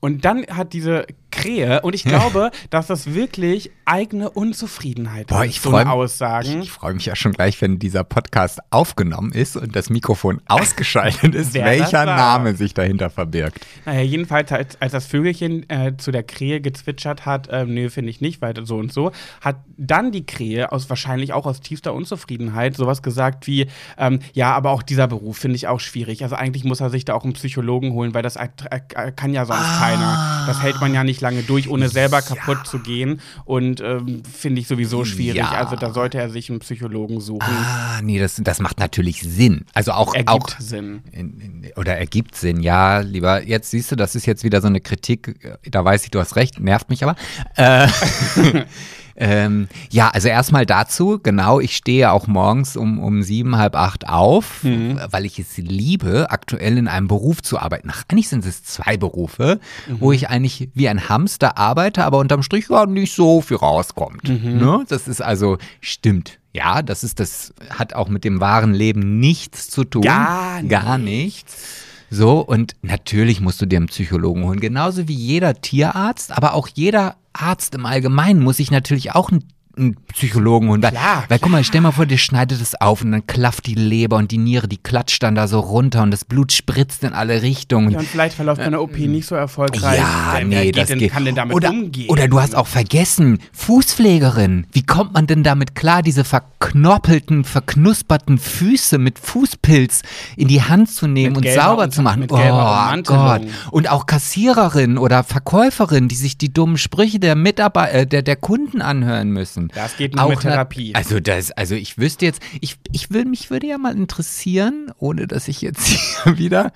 Und 0.00 0.24
dann 0.24 0.46
hat 0.46 0.72
diese 0.72 1.06
Krähe. 1.34 1.80
Und 1.82 1.94
ich 1.94 2.04
glaube, 2.04 2.50
dass 2.70 2.86
das 2.86 3.12
wirklich 3.14 3.70
eigene 3.84 4.30
Unzufriedenheit 4.30 5.26
Boah, 5.26 5.44
ist, 5.44 5.50
ich 5.50 5.60
so 5.60 5.70
freu- 5.70 5.78
eine 5.80 5.90
Aussagen. 5.92 6.62
Ich 6.62 6.70
freue 6.70 6.94
mich 6.94 7.06
ja 7.06 7.16
schon 7.16 7.32
gleich, 7.32 7.60
wenn 7.60 7.78
dieser 7.78 8.04
Podcast 8.04 8.60
aufgenommen 8.70 9.32
ist 9.32 9.56
und 9.56 9.74
das 9.76 9.90
Mikrofon 9.90 10.40
ausgeschaltet 10.48 11.34
ist, 11.34 11.54
welcher. 11.54 12.04
Name 12.04 12.54
sich 12.54 12.74
dahinter 12.74 13.10
verbirgt. 13.10 13.60
Naja, 13.84 14.00
jedenfalls, 14.02 14.52
als, 14.52 14.80
als 14.80 14.92
das 14.92 15.06
Vögelchen 15.06 15.68
äh, 15.68 15.96
zu 15.96 16.10
der 16.12 16.22
Krähe 16.22 16.60
gezwitschert 16.60 17.26
hat, 17.26 17.48
ähm, 17.50 17.74
nö, 17.74 17.90
finde 17.90 18.10
ich 18.10 18.20
nicht, 18.20 18.40
weil 18.42 18.54
so 18.64 18.76
und 18.76 18.92
so, 18.92 19.10
hat 19.40 19.56
dann 19.76 20.12
die 20.12 20.24
Krähe 20.26 20.70
aus 20.72 20.88
wahrscheinlich 20.88 21.32
auch 21.32 21.46
aus 21.46 21.60
tiefster 21.60 21.94
Unzufriedenheit 21.94 22.76
sowas 22.76 23.02
gesagt 23.02 23.46
wie, 23.46 23.66
ähm, 23.98 24.20
ja, 24.32 24.54
aber 24.54 24.70
auch 24.70 24.82
dieser 24.82 25.08
Beruf 25.08 25.38
finde 25.38 25.56
ich 25.56 25.66
auch 25.68 25.80
schwierig. 25.80 26.22
Also 26.22 26.36
eigentlich 26.36 26.64
muss 26.64 26.80
er 26.80 26.90
sich 26.90 27.04
da 27.04 27.14
auch 27.14 27.24
einen 27.24 27.32
Psychologen 27.32 27.92
holen, 27.92 28.14
weil 28.14 28.22
das 28.22 28.36
äh, 28.36 28.48
äh, 28.70 29.12
kann 29.12 29.32
ja 29.32 29.44
sonst 29.44 29.60
Ah. 29.64 29.78
keiner. 29.80 30.44
Das 30.46 30.62
hält 30.62 30.80
man 30.80 30.92
ja 30.94 31.04
nicht 31.04 31.20
lange 31.24 31.42
durch, 31.42 31.68
ohne 31.68 31.88
selber 31.88 32.22
kaputt 32.22 32.66
zu 32.66 32.78
gehen. 32.78 33.20
Und 33.44 33.80
ähm, 33.80 34.22
finde 34.24 34.60
ich 34.60 34.68
sowieso 34.68 35.04
schwierig. 35.04 35.40
Ja. 35.40 35.50
Also 35.50 35.74
da 35.74 35.92
sollte 35.92 36.18
er 36.18 36.30
sich 36.30 36.50
einen 36.50 36.60
Psychologen 36.60 37.20
suchen. 37.20 37.42
Ah, 37.42 38.00
nee, 38.02 38.18
das, 38.18 38.40
das 38.42 38.60
macht 38.60 38.78
natürlich 38.78 39.22
Sinn. 39.22 39.64
Also 39.74 39.92
auch, 39.92 40.14
Ergibt 40.14 40.30
auch 40.30 40.48
Sinn. 40.60 41.02
in, 41.10 41.40
in, 41.40 41.72
oder 41.76 41.96
ergibt 41.96 42.36
Sinn, 42.36 42.60
ja, 42.60 43.00
lieber. 43.00 43.42
Jetzt 43.42 43.70
siehst 43.70 43.90
du, 43.90 43.96
das 43.96 44.14
ist 44.14 44.26
jetzt 44.26 44.44
wieder 44.44 44.60
so 44.60 44.68
eine 44.68 44.80
Kritik, 44.80 45.58
da 45.68 45.84
weiß 45.84 46.04
ich, 46.04 46.10
du 46.10 46.20
hast 46.20 46.36
recht, 46.36 46.60
nervt 46.60 46.90
mich 46.90 47.02
aber. 47.02 47.16
Äh, 47.56 47.88
ähm, 49.16 49.68
ja, 49.90 50.08
also 50.10 50.28
erstmal 50.28 50.66
dazu, 50.66 51.20
genau, 51.22 51.60
ich 51.60 51.76
stehe 51.76 52.10
auch 52.10 52.26
morgens 52.26 52.76
um, 52.76 52.98
um 52.98 53.22
sieben, 53.22 53.56
halb 53.56 53.76
acht 53.76 54.08
auf, 54.08 54.64
weil 55.10 55.24
ich 55.24 55.38
es 55.38 55.56
liebe, 55.56 56.30
aktuell 56.30 56.78
in 56.78 56.88
einem 56.88 57.08
Beruf 57.08 57.42
zu 57.42 57.58
arbeiten. 57.58 57.88
Ach, 57.92 58.04
eigentlich 58.08 58.28
sind 58.28 58.44
es 58.44 58.64
zwei 58.64 58.96
Berufe, 58.96 59.60
wo 60.00 60.12
ich 60.12 60.28
eigentlich 60.28 60.70
wie 60.74 60.88
ein 60.88 61.08
Hamster 61.08 61.58
arbeite, 61.58 62.04
aber 62.04 62.18
unterm 62.18 62.42
Strich 62.42 62.68
ja 62.68 62.86
nicht 62.86 63.14
so 63.14 63.40
viel 63.40 63.56
rauskommt. 63.56 64.28
Ne? 64.58 64.84
Das 64.88 65.08
ist 65.08 65.22
also, 65.22 65.58
stimmt. 65.80 66.38
Ja, 66.52 66.82
das 66.82 67.02
ist, 67.02 67.18
das 67.18 67.52
hat 67.70 67.94
auch 67.94 68.08
mit 68.08 68.22
dem 68.24 68.40
wahren 68.40 68.74
Leben 68.74 69.18
nichts 69.18 69.70
zu 69.70 69.84
tun. 69.84 70.02
Gar 70.02 70.62
Gar 70.62 70.98
nichts. 70.98 71.83
So, 72.10 72.40
und 72.40 72.76
natürlich 72.82 73.40
musst 73.40 73.60
du 73.60 73.66
dir 73.66 73.78
einen 73.78 73.86
Psychologen 73.86 74.44
holen. 74.44 74.60
Genauso 74.60 75.08
wie 75.08 75.14
jeder 75.14 75.60
Tierarzt, 75.60 76.32
aber 76.32 76.54
auch 76.54 76.68
jeder 76.68 77.16
Arzt 77.32 77.74
im 77.74 77.86
Allgemeinen 77.86 78.42
muss 78.42 78.58
sich 78.58 78.70
natürlich 78.70 79.12
auch 79.12 79.30
einen, 79.30 79.44
einen 79.76 79.96
Psychologen 80.12 80.68
holen. 80.68 80.82
Weil, 80.82 80.90
Klar, 80.92 81.24
weil 81.28 81.38
guck 81.38 81.50
mal, 81.50 81.64
stell 81.64 81.80
mal 81.80 81.92
vor, 81.92 82.06
dir 82.06 82.18
schneidet 82.18 82.60
es 82.60 82.80
auf 82.80 83.02
und 83.02 83.12
dann 83.12 83.26
klafft 83.26 83.66
die 83.66 83.74
Leber 83.74 84.16
und 84.16 84.30
die 84.30 84.38
Niere, 84.38 84.68
die 84.68 84.76
klatscht 84.76 85.22
dann 85.22 85.34
da 85.34 85.48
so 85.48 85.60
runter 85.60 86.02
und 86.02 86.10
das 86.10 86.24
Blut 86.24 86.52
spritzt 86.52 87.04
in 87.04 87.12
alle 87.12 87.42
Richtungen. 87.42 87.90
Ja, 87.90 87.98
und 87.98 88.06
vielleicht 88.08 88.36
verläuft 88.36 88.60
meine 88.60 88.80
OP 88.80 88.96
nicht 88.96 89.26
so 89.26 89.34
erfolgreich. 89.34 89.98
Ja, 89.98 90.38
nee, 90.44 90.66
geht 90.66 90.76
das 90.76 90.88
geht. 90.88 91.12
kann 91.12 91.24
denn 91.24 91.34
damit 91.34 91.54
oder, 91.56 91.70
umgehen? 91.70 92.08
Oder 92.10 92.28
du 92.28 92.40
hast 92.40 92.54
auch 92.54 92.66
vergessen, 92.66 93.38
Fußpflegerin. 93.52 94.66
Wie 94.72 94.82
kommt 94.82 95.14
man 95.14 95.26
denn 95.26 95.42
damit 95.42 95.74
klar, 95.74 96.02
diese 96.02 96.24
verknoppelten, 96.24 97.44
verknusperten 97.44 98.38
Füße 98.38 98.98
mit 98.98 99.18
Fußpilz 99.18 100.02
in 100.36 100.48
die 100.48 100.62
Hand 100.62 100.90
zu 100.90 101.06
nehmen 101.06 101.36
Mit 101.36 101.46
und 101.46 101.52
sauber 101.52 101.84
und- 101.84 101.94
zu 101.94 102.02
machen? 102.02 102.26
oh. 102.30 103.02
Gott. 103.04 103.42
Und 103.70 103.90
auch 103.90 104.06
Kassiererin 104.06 104.98
oder 104.98 105.24
Verkäuferin, 105.24 106.08
die 106.08 106.14
sich 106.14 106.38
die 106.38 106.52
dummen 106.52 106.78
Sprüche 106.78 107.18
der 107.18 107.34
Mitarbeiter, 107.34 107.92
äh, 107.94 108.06
der, 108.06 108.22
der 108.22 108.36
Kunden 108.36 108.82
anhören 108.82 109.30
müssen. 109.30 109.63
Das 109.74 109.96
geht 109.96 110.14
nur 110.14 110.28
mit 110.28 110.36
na- 110.44 110.50
Therapie. 110.50 110.94
Also 110.94 111.20
das, 111.20 111.50
also 111.52 111.74
ich 111.74 111.98
wüsste 111.98 112.24
jetzt, 112.26 112.42
ich, 112.60 112.76
ich 112.92 113.10
will, 113.10 113.24
mich 113.24 113.50
würde 113.50 113.66
ja 113.66 113.78
mal 113.78 113.96
interessieren, 113.96 114.92
ohne 114.98 115.26
dass 115.26 115.48
ich 115.48 115.60
jetzt 115.60 115.86
hier 116.24 116.38
wieder 116.38 116.72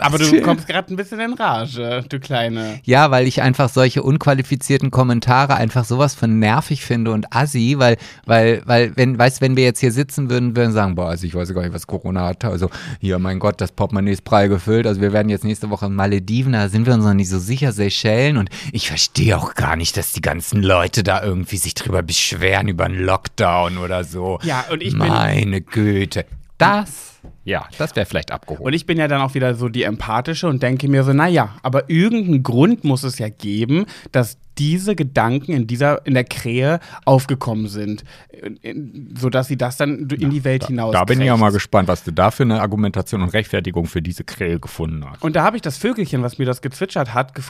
Aber 0.00 0.18
du 0.18 0.40
kommst 0.42 0.66
gerade 0.66 0.92
ein 0.92 0.96
bisschen 0.96 1.20
in 1.20 1.32
Rage, 1.34 2.04
du 2.08 2.20
Kleine. 2.20 2.80
Ja, 2.84 3.10
weil 3.10 3.26
ich 3.26 3.42
einfach 3.42 3.68
solche 3.68 4.02
unqualifizierten 4.02 4.90
Kommentare 4.90 5.54
einfach 5.56 5.84
sowas 5.84 6.14
von 6.14 6.38
nervig 6.38 6.84
finde 6.84 7.12
und 7.12 7.34
assi, 7.34 7.74
weil, 7.78 7.96
weil, 8.26 8.62
weil, 8.66 8.96
wenn, 8.96 9.18
weißt, 9.18 9.40
wenn 9.40 9.56
wir 9.56 9.64
jetzt 9.64 9.80
hier 9.80 9.92
sitzen 9.92 10.30
würden, 10.30 10.56
würden 10.56 10.72
sagen, 10.72 10.94
boah, 10.94 11.08
also 11.08 11.26
ich 11.26 11.34
weiß 11.34 11.52
gar 11.54 11.62
nicht, 11.62 11.72
was 11.74 11.86
Corona 11.86 12.26
hat. 12.26 12.44
Also, 12.44 12.70
hier, 13.00 13.18
mein 13.18 13.38
Gott, 13.38 13.60
das 13.60 13.72
Portemonnaie 13.72 14.12
ist 14.12 14.24
prall 14.24 14.48
gefüllt. 14.48 14.86
Also 14.86 15.00
wir 15.00 15.12
werden 15.12 15.28
jetzt 15.28 15.44
nächste 15.44 15.70
Woche 15.70 15.86
in 15.86 15.94
Malediven, 15.94 16.52
da 16.52 16.68
sind 16.68 16.86
wir 16.86 16.94
uns 16.94 17.04
noch 17.04 17.14
nicht 17.14 17.28
so 17.30 17.38
sicher, 17.38 17.72
Seychellen. 17.72 18.36
Und 18.36 18.50
ich 18.72 18.88
verstehe 18.88 19.36
auch 19.36 19.54
gar 19.54 19.76
nicht, 19.76 19.96
dass 19.96 20.12
die 20.12 20.22
ganzen 20.22 20.62
Leute 20.62 21.02
da 21.02 21.22
irgendwie 21.22 21.56
sich 21.56 21.74
drüber 21.74 22.02
beschweren, 22.02 22.68
über 22.68 22.84
einen 22.84 22.98
Lockdown 23.00 23.78
oder 23.78 24.04
so. 24.04 24.38
Ja, 24.42 24.64
und 24.70 24.82
ich 24.82 24.90
bin- 24.90 24.98
Meine 25.08 25.60
Güte. 25.60 26.24
Das, 26.58 27.07
ja, 27.48 27.66
das 27.78 27.96
wäre 27.96 28.04
vielleicht 28.04 28.30
abgeholt. 28.30 28.60
Und 28.60 28.72
ich 28.74 28.84
bin 28.84 28.98
ja 28.98 29.08
dann 29.08 29.22
auch 29.22 29.32
wieder 29.32 29.54
so 29.54 29.70
die 29.70 29.84
empathische 29.84 30.46
und 30.48 30.62
denke 30.62 30.86
mir 30.86 31.02
so, 31.02 31.14
naja, 31.14 31.56
aber 31.62 31.88
irgendeinen 31.88 32.42
Grund 32.42 32.84
muss 32.84 33.04
es 33.04 33.18
ja 33.18 33.30
geben, 33.30 33.86
dass 34.12 34.36
diese 34.58 34.94
Gedanken 34.96 35.52
in 35.52 35.66
dieser, 35.66 36.04
in 36.06 36.14
der 36.14 36.24
Krähe 36.24 36.80
aufgekommen 37.04 37.68
sind, 37.68 38.04
in- 38.30 38.56
in- 38.56 39.14
sodass 39.18 39.48
sie 39.48 39.56
das 39.56 39.76
dann 39.76 40.08
in 40.10 40.30
die 40.30 40.44
Welt 40.44 40.66
hinaus. 40.66 40.92
Da 40.92 41.04
bin 41.04 41.20
ich 41.20 41.26
ja 41.26 41.36
mal 41.36 41.52
gespannt, 41.52 41.88
was 41.88 42.04
du 42.04 42.12
da 42.12 42.30
für 42.30 42.42
eine 42.42 42.60
Argumentation 42.60 43.22
und 43.22 43.30
Rechtfertigung 43.30 43.86
für 43.86 44.02
diese 44.02 44.24
Krähe 44.24 44.58
gefunden 44.60 45.04
hast. 45.08 45.22
Und 45.22 45.36
da 45.36 45.42
habe 45.44 45.56
ich 45.56 45.62
das 45.62 45.76
Vögelchen, 45.78 46.22
was 46.22 46.38
mir 46.38 46.44
das 46.44 46.60
gezwitschert 46.62 47.14
hat, 47.14 47.34
ge 47.34 47.42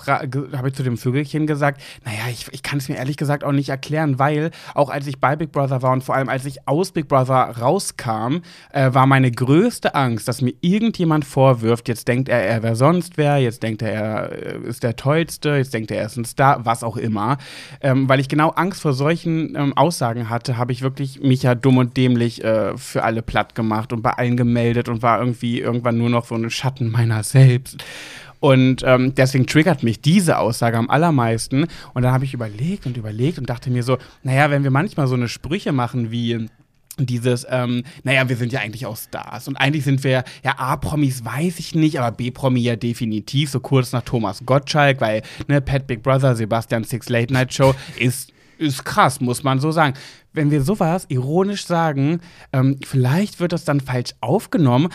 habe 0.56 0.68
ich 0.68 0.74
zu 0.74 0.82
dem 0.82 0.96
Vögelchen 0.96 1.46
gesagt, 1.46 1.80
naja, 2.04 2.18
ich, 2.30 2.46
ich 2.52 2.62
kann 2.62 2.78
es 2.78 2.88
mir 2.88 2.96
ehrlich 2.96 3.16
gesagt 3.16 3.44
auch 3.44 3.52
nicht 3.52 3.68
erklären, 3.70 4.18
weil 4.18 4.50
auch 4.74 4.90
als 4.90 5.06
ich 5.06 5.18
bei 5.20 5.36
Big 5.36 5.52
Brother 5.52 5.82
war 5.82 5.92
und 5.92 6.04
vor 6.04 6.14
allem 6.14 6.28
als 6.28 6.44
ich 6.44 6.66
aus 6.68 6.92
Big 6.92 7.08
Brother 7.08 7.54
rauskam, 7.58 8.38
äh, 8.72 8.92
war 8.92 9.06
meine 9.06 9.30
größte 9.30 9.94
Angst, 9.94 10.28
dass 10.28 10.42
mir 10.42 10.52
irgendjemand 10.60 11.24
vorwirft, 11.24 11.88
jetzt 11.88 12.08
denkt 12.08 12.28
er, 12.28 12.42
er 12.42 12.62
wäre 12.62 12.76
sonst 12.76 13.16
wer, 13.16 13.38
jetzt 13.38 13.62
denkt 13.62 13.82
er, 13.82 13.90
er 13.92 14.62
ist 14.64 14.82
der 14.82 14.96
Tollste, 14.96 15.50
jetzt 15.56 15.72
denkt 15.72 15.90
er, 15.90 15.98
er 16.00 16.06
ist 16.06 16.16
ein 16.16 16.24
Star, 16.24 16.64
was 16.66 16.82
auch 16.84 16.96
immer. 16.98 17.38
Ähm, 17.80 18.08
weil 18.08 18.20
ich 18.20 18.28
genau 18.28 18.50
Angst 18.50 18.82
vor 18.82 18.92
solchen 18.92 19.54
ähm, 19.56 19.76
Aussagen 19.76 20.28
hatte, 20.28 20.58
habe 20.58 20.72
ich 20.72 20.82
wirklich 20.82 21.20
mich 21.20 21.42
ja 21.42 21.54
dumm 21.54 21.78
und 21.78 21.96
dämlich 21.96 22.44
äh, 22.44 22.76
für 22.76 23.04
alle 23.04 23.22
platt 23.22 23.54
gemacht 23.54 23.92
und 23.92 24.02
bei 24.02 24.10
allen 24.10 24.36
gemeldet 24.36 24.88
und 24.88 25.02
war 25.02 25.18
irgendwie 25.18 25.60
irgendwann 25.60 25.98
nur 25.98 26.10
noch 26.10 26.26
so 26.26 26.34
ein 26.34 26.50
Schatten 26.50 26.90
meiner 26.90 27.22
selbst. 27.22 27.84
Und 28.40 28.82
ähm, 28.86 29.14
deswegen 29.14 29.46
triggert 29.46 29.82
mich 29.82 30.00
diese 30.00 30.38
Aussage 30.38 30.76
am 30.76 30.90
allermeisten. 30.90 31.66
Und 31.94 32.02
dann 32.02 32.12
habe 32.12 32.24
ich 32.24 32.34
überlegt 32.34 32.86
und 32.86 32.96
überlegt 32.96 33.38
und 33.38 33.50
dachte 33.50 33.70
mir 33.70 33.82
so, 33.82 33.98
naja, 34.22 34.50
wenn 34.50 34.62
wir 34.62 34.70
manchmal 34.70 35.06
so 35.06 35.14
eine 35.14 35.28
Sprüche 35.28 35.72
machen 35.72 36.10
wie 36.10 36.48
dieses, 37.06 37.46
ähm, 37.48 37.84
naja, 38.02 38.28
wir 38.28 38.36
sind 38.36 38.52
ja 38.52 38.60
eigentlich 38.60 38.86
auch 38.86 38.96
Stars. 38.96 39.48
Und 39.48 39.56
eigentlich 39.56 39.84
sind 39.84 40.04
wir, 40.04 40.24
ja, 40.44 40.58
A-Promis 40.58 41.24
weiß 41.24 41.58
ich 41.58 41.74
nicht, 41.74 42.00
aber 42.00 42.16
B-Promi 42.16 42.60
ja 42.60 42.76
definitiv, 42.76 43.50
so 43.50 43.60
kurz 43.60 43.92
nach 43.92 44.02
Thomas 44.02 44.42
Gottschalk, 44.44 45.00
weil, 45.00 45.22
ne, 45.46 45.60
Pat 45.60 45.86
Big 45.86 46.02
Brother, 46.02 46.36
Sebastian 46.36 46.84
Six 46.84 47.08
Late 47.08 47.32
Night 47.32 47.52
Show 47.52 47.74
ist, 47.98 48.32
ist 48.58 48.84
krass, 48.84 49.20
muss 49.20 49.42
man 49.42 49.60
so 49.60 49.70
sagen. 49.70 49.94
Wenn 50.32 50.50
wir 50.50 50.62
sowas 50.62 51.06
ironisch 51.08 51.66
sagen, 51.66 52.20
ähm, 52.52 52.78
vielleicht 52.84 53.40
wird 53.40 53.52
das 53.52 53.64
dann 53.64 53.80
falsch 53.80 54.10
aufgenommen, 54.20 54.88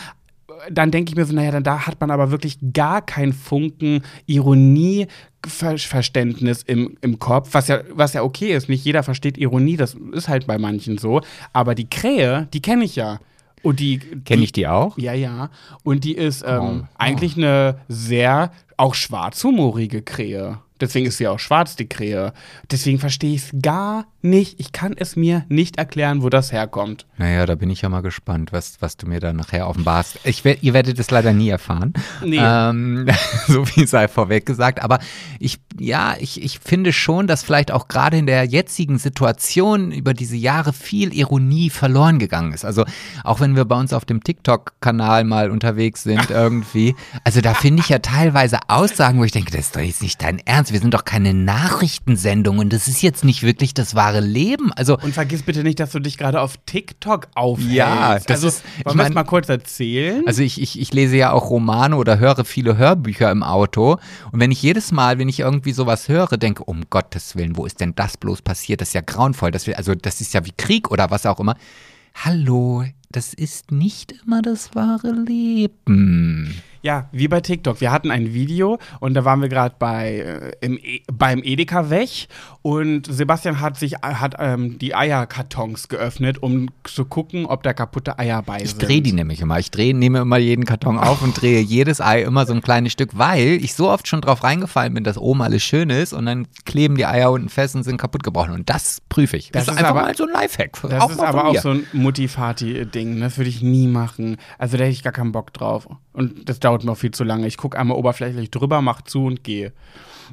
dann 0.70 0.90
denke 0.90 1.10
ich 1.10 1.16
mir 1.16 1.24
so, 1.24 1.34
naja, 1.34 1.50
dann 1.50 1.64
da 1.64 1.86
hat 1.86 2.00
man 2.00 2.10
aber 2.10 2.30
wirklich 2.30 2.58
gar 2.72 3.02
keinen 3.02 3.32
Funken 3.32 4.02
Ironie. 4.26 5.06
Ver 5.46 5.76
Verständnis 5.76 6.62
im, 6.62 6.96
im 7.02 7.18
Kopf, 7.18 7.50
was 7.52 7.68
ja, 7.68 7.80
was 7.90 8.14
ja 8.14 8.22
okay 8.22 8.54
ist. 8.54 8.70
Nicht 8.70 8.82
jeder 8.82 9.02
versteht 9.02 9.36
Ironie, 9.36 9.76
das 9.76 9.94
ist 10.12 10.28
halt 10.28 10.46
bei 10.46 10.56
manchen 10.56 10.96
so. 10.96 11.20
Aber 11.52 11.74
die 11.74 11.88
Krähe, 11.90 12.48
die 12.54 12.62
kenne 12.62 12.84
ich 12.84 12.96
ja. 12.96 13.20
Und 13.62 13.78
die. 13.80 13.98
Kenne 13.98 14.42
ich 14.42 14.52
die 14.52 14.66
auch? 14.66 14.96
Ja, 14.96 15.12
ja. 15.12 15.50
Und 15.82 16.04
die 16.04 16.14
ist 16.14 16.44
ähm, 16.46 16.84
Oh. 16.84 16.86
eigentlich 16.96 17.36
eine 17.36 17.78
sehr 17.88 18.52
auch 18.78 18.94
schwarzhumorige 18.94 20.00
Krähe. 20.02 20.58
Deswegen 20.80 21.06
ist 21.06 21.18
sie 21.18 21.28
auch 21.28 21.38
schwarz, 21.38 21.76
die 21.76 21.88
Krähe. 21.88 22.32
Deswegen 22.70 22.98
verstehe 22.98 23.34
ich 23.34 23.44
es 23.44 23.50
gar 23.62 24.06
nicht. 24.22 24.58
Ich 24.58 24.72
kann 24.72 24.94
es 24.96 25.14
mir 25.14 25.44
nicht 25.48 25.76
erklären, 25.76 26.22
wo 26.22 26.30
das 26.30 26.50
herkommt. 26.50 27.06
Naja, 27.16 27.46
da 27.46 27.54
bin 27.54 27.70
ich 27.70 27.82
ja 27.82 27.88
mal 27.88 28.00
gespannt, 28.00 28.52
was, 28.52 28.76
was 28.80 28.96
du 28.96 29.06
mir 29.06 29.20
da 29.20 29.32
nachher 29.32 29.68
offenbarst. 29.68 30.18
Ich, 30.24 30.44
ihr 30.44 30.74
werdet 30.74 30.98
es 30.98 31.10
leider 31.10 31.32
nie 31.32 31.48
erfahren. 31.48 31.92
Nee. 32.24 32.40
Ähm, 32.40 33.06
so 33.46 33.64
viel 33.64 33.86
sei 33.86 34.08
vorweg 34.08 34.46
gesagt. 34.46 34.82
Aber 34.82 34.98
ich, 35.38 35.60
ja, 35.78 36.16
ich, 36.18 36.42
ich 36.42 36.58
finde 36.58 36.92
schon, 36.92 37.28
dass 37.28 37.44
vielleicht 37.44 37.70
auch 37.70 37.86
gerade 37.86 38.16
in 38.16 38.26
der 38.26 38.44
jetzigen 38.44 38.98
Situation 38.98 39.92
über 39.92 40.12
diese 40.12 40.36
Jahre 40.36 40.72
viel 40.72 41.14
Ironie 41.14 41.70
verloren 41.70 42.18
gegangen 42.18 42.52
ist. 42.52 42.64
Also 42.64 42.84
auch 43.22 43.38
wenn 43.38 43.54
wir 43.54 43.64
bei 43.64 43.78
uns 43.78 43.92
auf 43.92 44.04
dem 44.04 44.24
TikTok-Kanal 44.24 45.22
mal 45.24 45.50
unterwegs 45.52 46.02
sind 46.02 46.30
irgendwie. 46.30 46.96
Also 47.22 47.40
da 47.40 47.54
finde 47.54 47.82
ich 47.82 47.90
ja 47.90 48.00
teilweise 48.00 48.58
Aussagen, 48.68 49.20
wo 49.20 49.24
ich 49.24 49.32
denke, 49.32 49.52
das 49.52 49.66
ist 49.66 49.76
doch 49.76 49.80
jetzt 49.80 50.02
nicht 50.02 50.20
dein 50.20 50.40
Ernst. 50.40 50.73
Wir 50.74 50.80
sind 50.80 50.92
doch 50.92 51.04
keine 51.04 51.32
Nachrichtensendung 51.34 52.58
und 52.58 52.72
das 52.72 52.88
ist 52.88 53.00
jetzt 53.00 53.22
nicht 53.22 53.44
wirklich 53.44 53.74
das 53.74 53.94
wahre 53.94 54.18
Leben. 54.18 54.72
Also 54.72 54.98
Und 54.98 55.14
vergiss 55.14 55.44
bitte 55.44 55.62
nicht, 55.62 55.78
dass 55.78 55.92
du 55.92 56.00
dich 56.00 56.18
gerade 56.18 56.40
auf 56.40 56.56
TikTok 56.66 57.28
aufhältst. 57.36 57.72
Ja, 57.72 58.14
das 58.18 58.26
also, 58.28 58.48
ist- 58.48 58.64
ich 58.80 58.84
wollen 58.84 58.98
wir 58.98 59.04
es 59.06 59.14
mal 59.14 59.22
kurz 59.22 59.48
erzählen? 59.48 60.24
Also 60.26 60.42
ich, 60.42 60.60
ich, 60.60 60.80
ich 60.80 60.92
lese 60.92 61.16
ja 61.16 61.30
auch 61.30 61.48
Romane 61.50 61.94
oder 61.94 62.18
höre 62.18 62.44
viele 62.44 62.76
Hörbücher 62.76 63.30
im 63.30 63.44
Auto. 63.44 63.98
Und 64.32 64.40
wenn 64.40 64.50
ich 64.50 64.60
jedes 64.62 64.90
Mal, 64.90 65.16
wenn 65.20 65.28
ich 65.28 65.38
irgendwie 65.38 65.70
sowas 65.72 66.08
höre, 66.08 66.36
denke, 66.38 66.64
um 66.64 66.82
Gottes 66.90 67.36
Willen, 67.36 67.56
wo 67.56 67.66
ist 67.66 67.78
denn 67.80 67.94
das 67.94 68.16
bloß 68.16 68.42
passiert? 68.42 68.80
Das 68.80 68.88
ist 68.88 68.94
ja 68.94 69.00
grauenvoll. 69.00 69.52
Das, 69.52 69.68
will- 69.68 69.74
also 69.74 69.94
das 69.94 70.20
ist 70.20 70.34
ja 70.34 70.44
wie 70.44 70.52
Krieg 70.56 70.90
oder 70.90 71.08
was 71.08 71.24
auch 71.24 71.38
immer. 71.38 71.54
Hallo, 72.16 72.84
das 73.12 73.32
ist 73.32 73.70
nicht 73.70 74.12
immer 74.26 74.42
das 74.42 74.74
wahre 74.74 75.12
Leben. 75.12 76.60
Ja, 76.84 77.08
wie 77.12 77.28
bei 77.28 77.40
TikTok. 77.40 77.80
Wir 77.80 77.90
hatten 77.90 78.10
ein 78.10 78.34
Video 78.34 78.78
und 79.00 79.14
da 79.14 79.24
waren 79.24 79.40
wir 79.40 79.48
gerade 79.48 79.74
bei 79.78 80.52
äh, 80.60 80.66
e 80.66 81.00
beim 81.10 81.40
Edeka 81.42 81.88
weg 81.88 82.28
und 82.60 83.06
Sebastian 83.06 83.62
hat 83.62 83.78
sich 83.78 83.94
hat 84.02 84.34
ähm, 84.38 84.78
die 84.78 84.94
Eierkartons 84.94 85.88
geöffnet, 85.88 86.42
um 86.42 86.68
zu 86.84 87.06
gucken, 87.06 87.46
ob 87.46 87.62
da 87.62 87.72
kaputte 87.72 88.18
Eier 88.18 88.42
bei 88.42 88.58
Ich 88.60 88.72
sind. 88.72 88.82
drehe 88.82 89.00
die 89.00 89.14
nämlich 89.14 89.40
immer. 89.40 89.58
Ich 89.58 89.70
drehe, 89.70 89.94
nehme 89.94 90.18
immer 90.18 90.36
jeden 90.36 90.66
Karton 90.66 90.98
auf 90.98 91.22
und 91.22 91.40
drehe 91.40 91.60
jedes 91.60 92.02
Ei 92.02 92.20
immer 92.20 92.44
so 92.44 92.52
ein 92.52 92.60
kleines 92.60 92.92
Stück, 92.92 93.16
weil 93.16 93.58
ich 93.64 93.72
so 93.72 93.88
oft 93.88 94.06
schon 94.06 94.20
drauf 94.20 94.44
reingefallen 94.44 94.92
bin, 94.92 95.04
dass 95.04 95.16
oben 95.16 95.40
alles 95.40 95.62
schön 95.62 95.88
ist 95.88 96.12
und 96.12 96.26
dann 96.26 96.46
kleben 96.66 96.96
die 96.98 97.06
Eier 97.06 97.30
unten 97.32 97.48
fest 97.48 97.74
und 97.76 97.84
sind 97.84 97.96
kaputt 97.96 98.22
gebrochen. 98.22 98.52
Und 98.52 98.68
das 98.68 99.00
prüfe 99.08 99.38
ich. 99.38 99.50
Das 99.52 99.62
ist 99.62 99.68
ist 99.70 99.78
einfach 99.78 99.90
aber- 99.92 100.02
mal 100.02 100.14
so 100.14 100.24
ein 100.24 100.32
Lifehack. 100.34 100.72
Das 100.82 101.00
auch 101.02 101.10
ist 101.10 101.20
aber 101.20 101.46
auch 101.46 101.56
so 101.58 101.70
ein 101.70 101.86
Mutti-Fati-Ding. 101.94 103.20
Das 103.20 103.38
würde 103.38 103.48
ich 103.48 103.62
nie 103.62 103.86
machen. 103.86 104.36
Also 104.58 104.76
da 104.76 104.84
hätte 104.84 104.92
ich 104.92 105.02
gar 105.02 105.14
keinen 105.14 105.32
Bock 105.32 105.54
drauf. 105.54 105.88
Und 106.14 106.48
das 106.48 106.60
dauert 106.60 106.84
mir 106.84 106.96
viel 106.96 107.10
zu 107.10 107.24
lange. 107.24 107.46
Ich 107.46 107.56
gucke 107.58 107.78
einmal 107.78 107.98
oberflächlich 107.98 108.50
drüber, 108.50 108.80
mach 108.80 109.02
zu 109.02 109.26
und 109.26 109.44
gehe. 109.44 109.72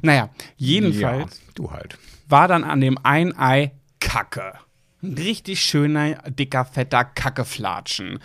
Naja, 0.00 0.30
jedenfalls 0.56 1.38
Ja, 1.40 1.44
du 1.54 1.70
halt. 1.70 1.98
war 2.28 2.48
dann 2.48 2.64
an 2.64 2.80
dem 2.80 2.96
ein 3.02 3.36
Ei 3.36 3.72
Kacke. 4.00 4.54
Ein 5.02 5.14
richtig 5.14 5.60
schöner, 5.62 6.14
dicker, 6.30 6.64
fetter 6.64 7.04
Kackeflatschen. 7.04 8.20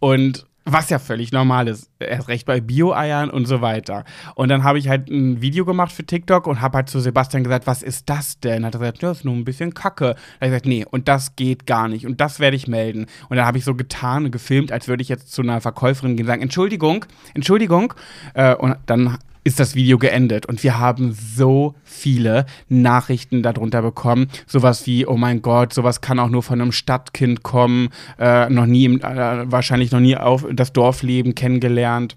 Und 0.00 0.46
was 0.64 0.90
ja 0.90 0.98
völlig 0.98 1.32
normal 1.32 1.68
ist, 1.68 1.90
erst 1.98 2.28
recht 2.28 2.46
bei 2.46 2.60
Bio-Eiern 2.60 3.30
und 3.30 3.46
so 3.46 3.60
weiter. 3.60 4.04
Und 4.34 4.48
dann 4.48 4.62
habe 4.62 4.78
ich 4.78 4.88
halt 4.88 5.08
ein 5.10 5.42
Video 5.42 5.64
gemacht 5.64 5.92
für 5.92 6.04
TikTok 6.04 6.46
und 6.46 6.60
habe 6.60 6.78
halt 6.78 6.88
zu 6.88 7.00
Sebastian 7.00 7.42
gesagt, 7.42 7.66
was 7.66 7.82
ist 7.82 8.08
das 8.08 8.38
denn? 8.38 8.64
Hat 8.64 8.74
er 8.74 8.80
gesagt, 8.80 9.02
das 9.02 9.18
ist 9.18 9.24
nur 9.24 9.34
ein 9.34 9.44
bisschen 9.44 9.74
Kacke. 9.74 10.14
Da 10.14 10.14
habe 10.14 10.46
ich 10.46 10.50
gesagt, 10.50 10.66
nee, 10.66 10.86
und 10.88 11.08
das 11.08 11.36
geht 11.36 11.66
gar 11.66 11.88
nicht 11.88 12.06
und 12.06 12.20
das 12.20 12.38
werde 12.38 12.56
ich 12.56 12.68
melden. 12.68 13.06
Und 13.28 13.36
dann 13.36 13.46
habe 13.46 13.58
ich 13.58 13.64
so 13.64 13.74
getan 13.74 14.24
und 14.24 14.30
gefilmt, 14.30 14.72
als 14.72 14.88
würde 14.88 15.02
ich 15.02 15.08
jetzt 15.08 15.32
zu 15.32 15.42
einer 15.42 15.60
Verkäuferin 15.60 16.16
gehen 16.16 16.26
und 16.26 16.28
sagen, 16.28 16.42
Entschuldigung, 16.42 17.04
Entschuldigung. 17.34 17.94
Äh, 18.34 18.54
und 18.54 18.76
dann 18.86 19.18
ist 19.44 19.58
das 19.58 19.74
Video 19.74 19.98
geendet 19.98 20.46
und 20.46 20.62
wir 20.62 20.78
haben 20.78 21.12
so 21.12 21.74
viele 21.84 22.46
Nachrichten 22.68 23.42
darunter 23.42 23.82
bekommen. 23.82 24.28
Sowas 24.46 24.86
wie, 24.86 25.06
oh 25.06 25.16
mein 25.16 25.42
Gott, 25.42 25.72
sowas 25.72 26.00
kann 26.00 26.18
auch 26.18 26.28
nur 26.28 26.42
von 26.42 26.60
einem 26.60 26.72
Stadtkind 26.72 27.42
kommen, 27.42 27.88
äh, 28.18 28.48
noch 28.48 28.66
nie, 28.66 28.84
im- 28.84 29.00
äh, 29.00 29.50
wahrscheinlich 29.50 29.90
noch 29.90 30.00
nie 30.00 30.16
auf 30.16 30.46
das 30.52 30.72
Dorfleben 30.72 31.34
kennengelernt. 31.34 32.16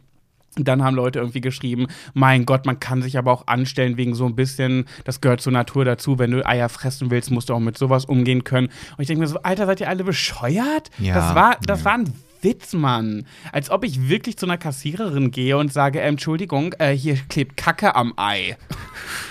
Dann 0.58 0.84
haben 0.84 0.96
Leute 0.96 1.20
irgendwie 1.20 1.42
geschrieben, 1.42 1.88
mein 2.14 2.46
Gott, 2.46 2.66
man 2.66 2.80
kann 2.80 3.02
sich 3.02 3.18
aber 3.18 3.34
auch 3.34 3.48
anstellen 3.48 3.98
wegen 3.98 4.16
so 4.16 4.26
ein 4.26 4.36
bisschen, 4.36 4.86
das 5.04 5.20
gehört 5.20 5.42
zur 5.42 5.52
Natur 5.52 5.84
dazu, 5.84 6.18
wenn 6.18 6.32
du 6.32 6.46
Eier 6.48 6.70
fressen 6.70 7.12
willst, 7.12 7.30
musst 7.30 7.50
du 7.50 7.54
auch 7.54 7.60
mit 7.60 7.78
sowas 7.78 8.06
umgehen 8.06 8.46
können. 8.46 8.68
Und 8.68 9.02
ich 9.02 9.08
denke 9.08 9.20
mir 9.20 9.28
so, 9.28 9.40
Alter, 9.44 9.66
seid 9.66 9.82
ihr 9.82 9.90
alle 9.90 10.06
bescheuert? 10.06 10.92
Ja. 11.00 11.16
Das 11.16 11.36
war, 11.36 11.58
das 11.66 11.84
war 11.84 11.96
ein 11.96 12.14
Witz, 12.46 12.74
Mann. 12.74 13.26
Als 13.52 13.72
ob 13.72 13.84
ich 13.84 14.08
wirklich 14.08 14.38
zu 14.38 14.46
einer 14.46 14.60
Kassiererin 14.60 15.32
gehe 15.32 15.58
und 15.58 15.74
sage, 15.74 16.00
äh, 16.00 16.08
Entschuldigung, 16.08 16.74
äh, 16.78 16.92
hier 16.92 17.16
klebt 17.16 17.58
Kacke 17.58 17.96
am 17.96 18.14
Ei. 18.18 18.56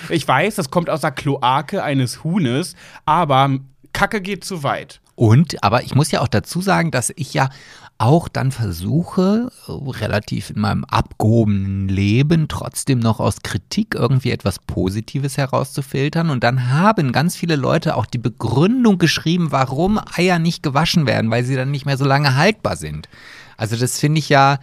Ich 0.09 0.27
weiß, 0.27 0.55
das 0.55 0.69
kommt 0.69 0.89
aus 0.89 1.01
der 1.01 1.11
Kloake 1.11 1.81
eines 1.81 2.25
Huhnes, 2.25 2.75
aber 3.05 3.57
Kacke 3.93 4.19
geht 4.21 4.43
zu 4.43 4.63
weit. 4.63 4.99
Und, 5.15 5.63
aber 5.63 5.83
ich 5.83 5.95
muss 5.95 6.11
ja 6.11 6.19
auch 6.19 6.27
dazu 6.27 6.59
sagen, 6.59 6.91
dass 6.91 7.13
ich 7.15 7.33
ja 7.33 7.49
auch 7.97 8.27
dann 8.27 8.51
versuche, 8.51 9.49
relativ 9.67 10.49
in 10.49 10.59
meinem 10.59 10.83
abgehobenen 10.83 11.87
Leben 11.87 12.47
trotzdem 12.49 12.99
noch 12.99 13.19
aus 13.19 13.41
Kritik 13.41 13.95
irgendwie 13.95 14.31
etwas 14.31 14.59
Positives 14.59 15.37
herauszufiltern. 15.37 16.29
Und 16.29 16.43
dann 16.43 16.71
haben 16.71 17.13
ganz 17.13 17.37
viele 17.37 17.55
Leute 17.55 17.95
auch 17.95 18.05
die 18.05 18.17
Begründung 18.17 18.97
geschrieben, 18.97 19.51
warum 19.51 19.99
Eier 20.13 20.39
nicht 20.39 20.61
gewaschen 20.61 21.07
werden, 21.07 21.31
weil 21.31 21.45
sie 21.45 21.55
dann 21.55 21.71
nicht 21.71 21.85
mehr 21.85 21.97
so 21.97 22.05
lange 22.05 22.35
haltbar 22.35 22.75
sind. 22.75 23.07
Also 23.55 23.77
das 23.77 23.99
finde 23.99 24.19
ich 24.19 24.27
ja 24.27 24.59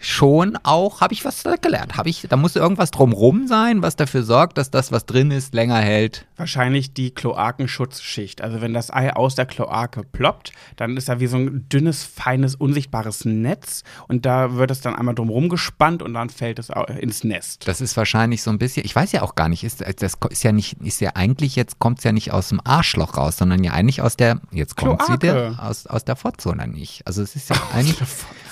schon 0.00 0.58
auch, 0.62 1.00
habe 1.00 1.12
ich 1.12 1.24
was 1.24 1.44
gelernt. 1.60 1.96
Habe 1.96 2.08
ich, 2.08 2.26
da 2.28 2.36
muss 2.36 2.56
irgendwas 2.56 2.90
drumrum 2.90 3.46
sein, 3.46 3.82
was 3.82 3.96
dafür 3.96 4.22
sorgt, 4.22 4.58
dass 4.58 4.70
das, 4.70 4.90
was 4.90 5.06
drin 5.06 5.30
ist, 5.30 5.54
länger 5.54 5.76
hält. 5.76 6.26
Wahrscheinlich 6.36 6.94
die 6.94 7.10
Kloakenschutzschicht. 7.10 8.40
Also 8.40 8.62
wenn 8.62 8.72
das 8.72 8.90
Ei 8.90 9.12
aus 9.12 9.34
der 9.34 9.46
Kloake 9.46 10.02
ploppt, 10.02 10.52
dann 10.76 10.96
ist 10.96 11.08
da 11.08 11.20
wie 11.20 11.26
so 11.26 11.36
ein 11.36 11.68
dünnes, 11.68 12.02
feines, 12.02 12.54
unsichtbares 12.54 13.26
Netz 13.26 13.84
und 14.08 14.24
da 14.24 14.54
wird 14.54 14.70
es 14.70 14.80
dann 14.80 14.96
einmal 14.96 15.14
drumherum 15.14 15.50
gespannt 15.50 16.02
und 16.02 16.14
dann 16.14 16.30
fällt 16.30 16.58
es 16.58 16.70
ins 16.98 17.22
Nest. 17.22 17.68
Das 17.68 17.82
ist 17.82 17.96
wahrscheinlich 17.96 18.42
so 18.42 18.50
ein 18.50 18.58
bisschen, 18.58 18.86
ich 18.86 18.96
weiß 18.96 19.12
ja 19.12 19.22
auch 19.22 19.34
gar 19.34 19.50
nicht, 19.50 19.64
ist, 19.64 19.84
das 20.00 20.14
ist 20.30 20.42
ja 20.42 20.52
nicht, 20.52 20.80
ist 20.80 21.00
ja 21.02 21.10
eigentlich, 21.14 21.56
jetzt 21.56 21.78
kommt 21.78 21.98
es 21.98 22.04
ja 22.04 22.12
nicht 22.12 22.32
aus 22.32 22.48
dem 22.48 22.60
Arschloch 22.64 23.18
raus, 23.18 23.36
sondern 23.36 23.62
ja 23.62 23.72
eigentlich 23.72 24.00
aus 24.00 24.16
der, 24.16 24.40
jetzt 24.50 24.76
kommt 24.76 25.02
sie 25.02 25.18
Kloake. 25.18 25.18
der, 25.18 25.62
aus, 25.62 25.86
aus 25.86 26.04
der 26.06 26.16
Fotze 26.16 26.48
oder 26.48 26.66
nicht? 26.66 27.06
Also 27.06 27.22
es 27.22 27.36
ist 27.36 27.50
ja 27.50 27.56
eigentlich, 27.74 27.98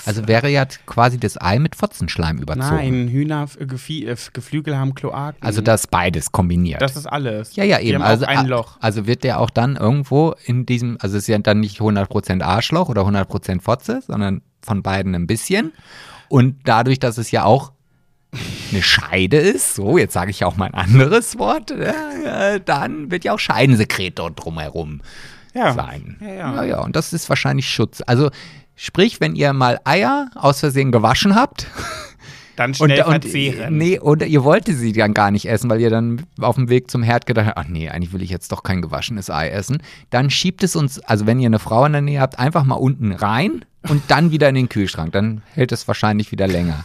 also 0.05 0.27
wäre 0.27 0.49
ja 0.49 0.65
quasi 0.85 1.19
das 1.19 1.39
Ei 1.41 1.59
mit 1.59 1.75
Fotzenschleim 1.75 2.37
überzogen. 2.37 2.75
Nein, 2.75 3.07
Hühner, 3.09 3.47
Gefie, 3.59 4.05
äh, 4.05 4.15
Geflügel 4.33 4.77
haben 4.77 4.95
Kloaken. 4.95 5.41
Also 5.41 5.61
das 5.61 5.87
beides 5.87 6.31
kombiniert. 6.31 6.81
das 6.81 6.95
ist 6.95 7.05
alles. 7.05 7.55
ja, 7.55 7.63
ja, 7.63 7.79
eben. 7.79 8.01
Also, 8.01 8.25
ein 8.25 8.47
Loch. 8.47 8.77
also 8.79 9.05
wird 9.07 9.23
der 9.23 9.39
auch 9.39 9.49
dann 9.49 9.75
irgendwo 9.75 10.35
in 10.45 10.65
diesem, 10.65 10.97
also 10.99 11.17
es 11.17 11.23
ist 11.23 11.27
ja 11.27 11.37
dann 11.39 11.59
nicht 11.59 11.79
100% 11.79 12.41
Arschloch 12.43 12.89
oder 12.89 13.01
100% 13.03 13.61
Fotze, 13.61 14.01
sondern 14.05 14.41
von 14.61 14.83
beiden 14.83 15.15
ein 15.15 15.27
bisschen. 15.27 15.73
Und 16.27 16.57
dadurch, 16.65 16.99
dass 16.99 17.17
es 17.17 17.31
ja 17.31 17.43
auch 17.43 17.71
eine 18.71 18.83
Scheide 18.83 19.37
ist, 19.37 19.73
so, 19.75 19.97
jetzt 19.97 20.13
sage 20.13 20.29
ich 20.29 20.41
ja 20.41 20.47
auch 20.47 20.55
mal 20.57 20.65
ein 20.67 20.75
anderes 20.75 21.39
Wort, 21.39 21.71
äh, 21.71 22.59
dann 22.63 23.09
wird 23.09 23.23
ja 23.23 23.33
auch 23.33 23.39
Scheidensekret 23.39 24.19
dort 24.19 24.43
drumherum 24.43 25.01
Ja. 25.55 25.73
sein. 25.73 26.17
Ja, 26.21 26.27
ja. 26.27 26.55
ja, 26.55 26.63
ja, 26.63 26.79
und 26.81 26.95
das 26.95 27.11
ist 27.13 27.27
wahrscheinlich 27.29 27.67
Schutz. 27.67 28.03
Also 28.05 28.29
sprich, 28.79 29.19
wenn 29.19 29.35
ihr 29.35 29.51
mal 29.53 29.79
Eier 29.83 30.31
aus 30.35 30.61
Versehen 30.61 30.91
gewaschen 30.91 31.35
habt, 31.35 31.67
Dann 32.55 32.73
schnell 32.73 33.03
und, 33.03 33.05
und, 33.05 33.23
verzehren. 33.23 33.77
nee, 33.77 33.99
oder 33.99 34.25
ihr 34.25 34.43
wolltet 34.43 34.77
sie 34.77 34.91
dann 34.91 35.13
gar 35.13 35.31
nicht 35.31 35.47
essen, 35.47 35.69
weil 35.69 35.79
ihr 35.79 35.89
dann 35.89 36.25
auf 36.41 36.55
dem 36.55 36.67
Weg 36.67 36.91
zum 36.91 37.03
Herd 37.03 37.25
gedacht 37.25 37.47
habt, 37.47 37.57
ach 37.57 37.67
nee, 37.69 37.87
eigentlich 37.89 38.11
will 38.11 38.21
ich 38.21 38.29
jetzt 38.29 38.51
doch 38.51 38.63
kein 38.63 38.81
gewaschenes 38.81 39.29
Ei 39.29 39.49
essen. 39.49 39.81
Dann 40.09 40.29
schiebt 40.29 40.61
es 40.63 40.75
uns, 40.75 40.99
also 40.99 41.25
wenn 41.25 41.39
ihr 41.39 41.45
eine 41.45 41.59
Frau 41.59 41.85
in 41.85 41.93
der 41.93 42.01
Nähe 42.01 42.19
habt, 42.19 42.37
einfach 42.37 42.65
mal 42.65 42.75
unten 42.75 43.13
rein 43.13 43.63
und 43.87 44.03
dann 44.09 44.31
wieder 44.31 44.49
in 44.49 44.55
den 44.55 44.67
Kühlschrank. 44.67 45.13
Dann 45.13 45.41
hält 45.53 45.71
es 45.71 45.87
wahrscheinlich 45.87 46.33
wieder 46.33 46.47
länger. 46.47 46.83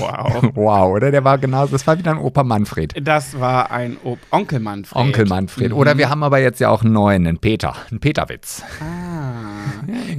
Wow. 0.00 0.50
Wow, 0.54 0.96
oder? 0.96 1.12
Der 1.12 1.22
war 1.22 1.38
genau, 1.38 1.66
das 1.66 1.86
war 1.86 1.96
wieder 1.96 2.10
ein 2.10 2.18
Opa 2.18 2.42
Manfred. 2.42 2.94
Das 3.00 3.38
war 3.38 3.70
ein 3.70 3.96
Ob 4.02 4.18
Onkel 4.30 4.58
Manfred. 4.58 5.00
Onkel 5.00 5.26
Manfred. 5.26 5.70
Mhm. 5.70 5.76
Oder 5.76 5.96
wir 5.96 6.10
haben 6.10 6.24
aber 6.24 6.38
jetzt 6.40 6.60
ja 6.60 6.70
auch 6.70 6.82
einen 6.82 6.92
neuen, 6.92 7.26
einen 7.26 7.38
Peter. 7.38 7.76
Einen 7.90 8.00
Peterwitz. 8.00 8.62
Ah. 8.80 9.71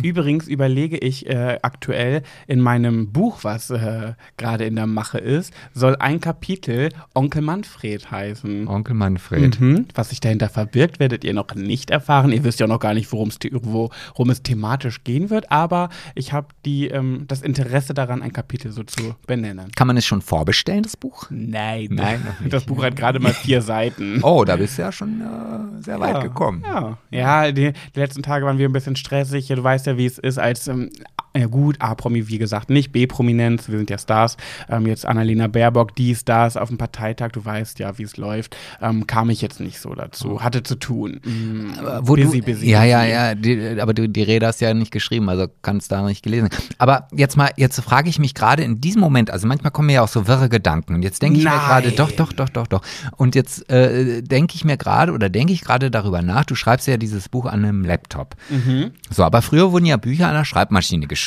Übrigens 0.04 0.48
überlege 0.48 0.98
ich 0.98 1.28
äh, 1.28 1.60
aktuell 1.62 2.24
in 2.48 2.60
meinem 2.60 3.12
Buch, 3.12 3.40
was 3.44 3.70
äh, 3.70 4.14
gerade 4.38 4.66
in 4.66 4.76
der 4.76 4.88
Mache 4.88 5.18
ist, 5.18 5.54
soll 5.74 5.96
ein 5.98 6.20
Kapitel 6.20 6.90
Onkel 7.14 7.42
Manfred 7.42 8.12
heißen. 8.12 8.68
Onkel 8.68 8.96
Manfred. 8.96 9.60
Mhm. 9.60 9.86
Was 9.94 10.10
sich 10.10 10.20
dahinter 10.20 10.50
verbirgt, 10.50 11.00
werdet 11.00 11.24
ihr 11.24 11.34
noch 11.34 11.56
nicht 11.56 11.92
erfahren. 11.92 12.32
Ihr 12.32 12.44
wisst 12.44 12.60
ja 12.60 12.68
noch 12.68 12.80
gar 12.80 12.94
nicht, 12.94 13.12
worum 13.12 13.30
es, 13.30 13.38
worum 13.52 14.30
es 14.30 14.44
thematisch 14.44 15.04
gehen 15.04 15.30
wird, 15.30 15.52
aber 15.52 15.90
ich 16.16 16.34
habe 16.34 16.48
ähm, 16.66 17.26
das 17.28 17.42
Interesse 17.42 17.94
daran, 17.94 18.22
ein 18.22 18.34
Kapitel 18.34 18.72
so 18.72 18.84
zu 18.84 19.16
benennen. 19.28 19.72
Kann 19.76 19.88
man 19.88 19.98
es 19.98 20.06
schon 20.06 20.22
vorbestellen, 20.22 20.84
das 20.84 20.98
Buch? 20.98 21.28
Nein, 21.30 21.90
Nein. 21.92 22.22
Das 22.50 22.66
Buch 22.66 22.84
hat 22.84 22.96
gerade 22.96 23.20
mal 23.20 23.34
vier 23.34 23.62
Seiten. 23.62 24.22
Oh, 24.24 24.44
da 24.46 24.56
bist 24.56 24.78
du 24.78 24.82
ja 24.84 24.92
schon 24.92 25.22
äh, 25.22 25.82
sehr 25.82 26.00
weit 26.00 26.22
gekommen. 26.22 26.64
Ja, 26.66 26.98
ja 27.12 27.52
die, 27.52 27.74
die 27.96 28.00
letzten 28.00 28.24
Tage 28.24 28.46
waren 28.46 28.58
wir 28.58 28.68
ein 28.68 28.74
bisschen 28.74 28.96
stressig. 28.96 29.50
Du 29.56 29.64
weißt 29.64 29.88
ja, 29.88 29.98
wie 29.98 30.06
es 30.06 30.18
ist 30.18 30.38
als, 30.38 30.68
ähm, 30.68 30.90
ja 31.36 31.48
gut, 31.48 31.78
A-Promi, 31.80 32.28
wie 32.28 32.38
gesagt, 32.38 32.70
nicht 32.70 32.92
B-Prominenz, 32.92 33.68
wir 33.68 33.78
sind 33.80 33.90
ja 33.90 33.98
Stars. 33.98 34.38
Ähm, 34.70 34.86
jetzt 34.86 35.06
Annalena 35.06 35.48
Baerbock, 35.48 35.96
die 35.96 36.14
Stars 36.16 36.58
auf 36.58 36.70
dem 36.70 36.78
Parteitag, 36.78 37.32
du 37.32 37.44
weißt 37.44 37.80
ja, 37.80 37.98
wie 37.98 38.04
es 38.04 38.18
läuft. 38.18 38.56
Ähm, 38.82 39.08
kam 39.08 39.32
ich 39.32 39.42
jetzt 39.42 39.60
nicht 39.60 39.80
so 39.80 39.96
dazu, 39.96 40.44
hatte 40.44 40.62
zu 40.62 40.76
tun. 40.76 41.22
Mm, 41.24 41.72
Wo 42.02 42.16
busy, 42.16 42.42
du, 42.42 42.46
busy. 42.46 42.70
ja, 42.70 42.84
ja, 42.84 43.04
ja, 43.04 43.34
die, 43.34 43.82
aber 43.82 43.96
du, 43.96 44.08
die 44.08 44.22
Rede 44.22 44.46
hast 44.46 44.62
ja 44.62 44.76
nicht 44.76 44.92
geschrieben, 44.92 45.28
also 45.28 45.48
kannst 45.64 45.92
da 45.92 46.04
nicht 46.04 46.24
gelesen. 46.24 46.50
Aber 46.78 47.08
jetzt 47.12 47.36
mal, 47.36 47.50
jetzt 47.58 47.80
frage 47.82 48.10
ich 48.10 48.20
mich 48.20 48.36
gerade 48.36 48.62
in 48.62 48.80
diesem 48.80 49.02
Moment, 49.02 49.32
also 49.32 49.48
manchmal 49.48 49.72
kommen 49.72 49.88
mir 49.88 49.94
ja 49.94 50.02
auch 50.04 50.08
so 50.10 50.28
wirre 50.28 50.50
Gedanken 50.50 50.94
und 50.94 51.02
jetzt 51.02 51.24
denke 51.24 51.40
ich 51.40 51.46
mir 51.46 51.50
Nein. 51.50 51.60
gerade, 51.66 51.92
doch, 51.94 52.12
doch, 52.12 52.32
doch, 52.32 52.50
doch, 52.50 52.68
doch. 52.68 52.82
Und 53.18 53.34
jetzt 53.34 53.70
äh, 53.72 54.22
denke 54.22 54.54
ich 54.54 54.66
mir 54.66 54.78
gerade 54.78 55.12
oder 55.12 55.30
denke 55.30 55.52
ich 55.52 55.62
gerade 55.62 55.90
darüber 55.90 56.22
nach, 56.22 56.46
du 56.46 56.54
schreibst 56.54 56.88
ja 56.88 56.98
dieses 56.98 57.28
Buch 57.28 57.48
an 57.48 57.66
einem 57.66 57.84
Laptop. 57.84 58.36
Mhm. 58.50 58.92
So, 59.10 59.24
aber 59.24 59.42
früher 59.42 59.72
wurden 59.72 59.88
ja 59.88 59.98
Bücher 59.98 60.28
an 60.28 60.36
der 60.36 60.46
Schreibmaschine 60.46 61.08
geschrieben. 61.08 61.23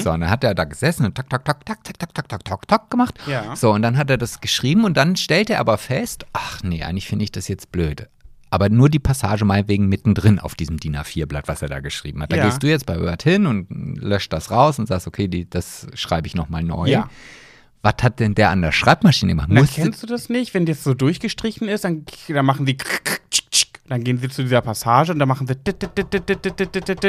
So, 0.00 0.10
und 0.10 0.20
dann 0.20 0.30
hat 0.30 0.44
er 0.44 0.54
da 0.54 0.64
gesessen 0.64 1.04
und 1.06 1.14
tak, 1.14 1.28
tak, 1.30 1.44
tak, 1.44 1.64
tak, 1.64 1.84
tak, 1.84 1.98
tak, 1.98 2.14
tak, 2.14 2.28
tak, 2.28 2.44
tak, 2.44 2.68
tak 2.68 2.90
gemacht. 2.90 3.14
Ja. 3.26 3.54
So, 3.56 3.72
und 3.72 3.82
dann 3.82 3.96
hat 3.96 4.10
er 4.10 4.18
das 4.18 4.40
geschrieben 4.40 4.84
und 4.84 4.96
dann 4.96 5.16
stellte 5.16 5.54
er 5.54 5.60
aber 5.60 5.78
fest, 5.78 6.26
ach 6.32 6.62
nee, 6.62 6.82
eigentlich 6.82 7.06
finde 7.08 7.24
ich 7.24 7.32
das 7.32 7.48
jetzt 7.48 7.72
blöd. 7.72 8.08
Aber 8.50 8.68
nur 8.68 8.90
die 8.90 8.98
Passage 8.98 9.46
meinetwegen 9.46 9.88
mittendrin 9.88 10.38
auf 10.38 10.54
diesem 10.54 10.78
DIN 10.78 10.96
A4-Blatt, 10.96 11.48
was 11.48 11.62
er 11.62 11.68
da 11.68 11.80
geschrieben 11.80 12.20
hat. 12.22 12.32
Da 12.32 12.36
Ja. 12.36 12.44
gehst 12.44 12.62
du 12.62 12.68
jetzt 12.68 12.84
bei 12.84 13.00
Word 13.00 13.22
hin 13.22 13.46
und 13.46 13.66
löscht 13.98 14.30
das 14.32 14.50
raus 14.50 14.78
und 14.78 14.86
sagst, 14.88 15.06
okay, 15.06 15.26
die, 15.26 15.48
das 15.48 15.86
schreibe 15.94 16.26
ich 16.26 16.34
nochmal 16.34 16.62
neu. 16.62 16.86
Ja. 16.88 17.08
Was 17.80 17.94
hat 18.02 18.20
denn 18.20 18.34
der 18.34 18.50
an 18.50 18.60
der 18.62 18.70
Schreibmaschine 18.70 19.32
gemacht? 19.32 19.48
Na, 19.50 19.64
kennst 19.64 20.02
du 20.02 20.06
das 20.06 20.28
nicht? 20.28 20.52
Wenn 20.54 20.66
das 20.66 20.84
so 20.84 20.92
durchgestrichen 20.94 21.66
ist, 21.66 21.84
dann, 21.84 22.04
dann 22.28 22.44
machen 22.44 22.66
die 22.66 22.76
dann 23.88 24.04
gehen 24.04 24.18
sie 24.18 24.28
zu 24.28 24.42
dieser 24.42 24.60
Passage 24.60 25.12
und 25.12 25.18
dann 25.18 25.28
machen 25.28 25.46
sie. 25.46 25.54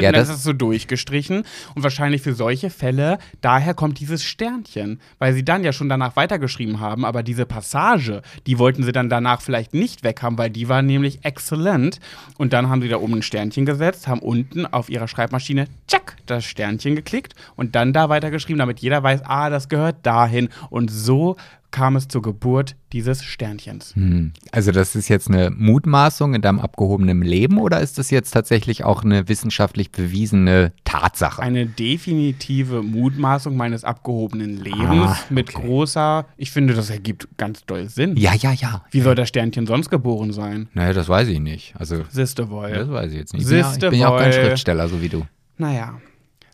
Ja, 0.03 0.11
dann 0.11 0.21
ist 0.21 0.43
so 0.43 0.53
durchgestrichen. 0.53 1.43
Und 1.75 1.83
wahrscheinlich 1.83 2.21
für 2.21 2.33
solche 2.33 2.69
Fälle, 2.71 3.19
daher 3.41 3.73
kommt 3.75 3.99
dieses 3.99 4.23
Sternchen, 4.23 4.99
weil 5.19 5.33
sie 5.33 5.45
dann 5.45 5.63
ja 5.63 5.71
schon 5.71 5.87
danach 5.87 6.15
weitergeschrieben 6.15 6.79
haben, 6.79 7.05
aber 7.05 7.21
diese 7.21 7.45
Passage, 7.45 8.21
die 8.47 8.57
wollten 8.57 8.83
sie 8.83 8.91
dann 8.91 9.07
danach 9.09 9.41
vielleicht 9.41 9.73
nicht 9.73 10.03
weghaben, 10.03 10.37
weil 10.37 10.49
die 10.49 10.67
war 10.67 10.81
nämlich 10.81 11.23
exzellent. 11.23 11.99
Und 12.37 12.53
dann 12.53 12.69
haben 12.69 12.81
sie 12.81 12.89
da 12.89 12.97
oben 12.97 13.15
ein 13.15 13.21
Sternchen 13.21 13.65
gesetzt, 13.65 14.07
haben 14.07 14.21
unten 14.21 14.65
auf 14.65 14.89
ihrer 14.89 15.07
Schreibmaschine 15.07 15.67
tschack, 15.87 16.17
das 16.25 16.43
Sternchen 16.43 16.95
geklickt 16.95 17.33
und 17.55 17.75
dann 17.75 17.93
da 17.93 18.09
weitergeschrieben, 18.09 18.59
damit 18.59 18.79
jeder 18.79 19.03
weiß, 19.03 19.21
ah, 19.25 19.51
das 19.51 19.69
gehört 19.69 19.97
dahin. 20.03 20.49
Und 20.71 20.89
so 20.89 21.37
kam 21.73 21.97
es 21.97 22.07
zur 22.07 22.21
Geburt 22.21 22.77
dieses 22.93 23.23
Sternchens. 23.25 23.93
Hm. 23.95 24.31
Also 24.53 24.71
das 24.71 24.95
ist 24.95 25.09
jetzt 25.09 25.27
eine 25.27 25.49
Mutmaßung 25.49 26.35
in 26.35 26.41
deinem 26.41 26.59
abgehobenen 26.59 27.21
Leben 27.21 27.57
oder 27.57 27.81
ist 27.81 27.97
das 27.97 28.11
jetzt 28.11 28.31
tatsächlich 28.31 28.85
auch 28.85 29.03
eine 29.03 29.27
wissenschaftlich 29.27 29.91
bewiesene 29.91 30.71
Tatsache? 30.85 31.41
Eine 31.41 31.65
definitive 31.65 32.83
Mutmaßung 32.83 33.57
meines 33.57 33.83
abgehobenen 33.83 34.57
Lebens 34.57 35.09
Ah, 35.09 35.17
mit 35.29 35.49
okay. 35.55 35.65
großer, 35.65 36.25
ich 36.37 36.51
finde, 36.51 36.73
das 36.75 36.89
ergibt 36.89 37.27
ganz 37.37 37.65
doll 37.65 37.89
Sinn. 37.89 38.15
ja, 38.15 38.33
ja, 38.35 38.53
ja. 38.53 38.85
Wie 38.91 39.01
soll 39.01 39.15
das 39.15 39.27
Sternchen 39.29 39.65
sonst 39.67 39.89
geboren 39.89 40.31
sein? 40.31 40.69
Naja, 40.73 40.93
das 40.93 41.09
weiß 41.09 41.27
ich 41.27 41.39
nicht. 41.39 41.73
Also, 41.77 42.03
Siste 42.09 42.49
wohl. 42.49 42.71
das 42.71 42.89
weiß 42.89 43.11
ich 43.11 43.17
jetzt 43.17 43.33
nicht. 43.33 43.43
Ich 43.43 43.49
bin 43.49 43.59
ja, 43.59 43.73
ich 43.73 43.79
bin 43.79 43.93
ja 43.99 44.07
auch 44.09 44.19
kein. 44.19 44.31
Schriftsteller, 44.31 44.87
so 44.87 45.01
wie 45.01 45.09
du. 45.09 45.25
Naja. 45.57 45.99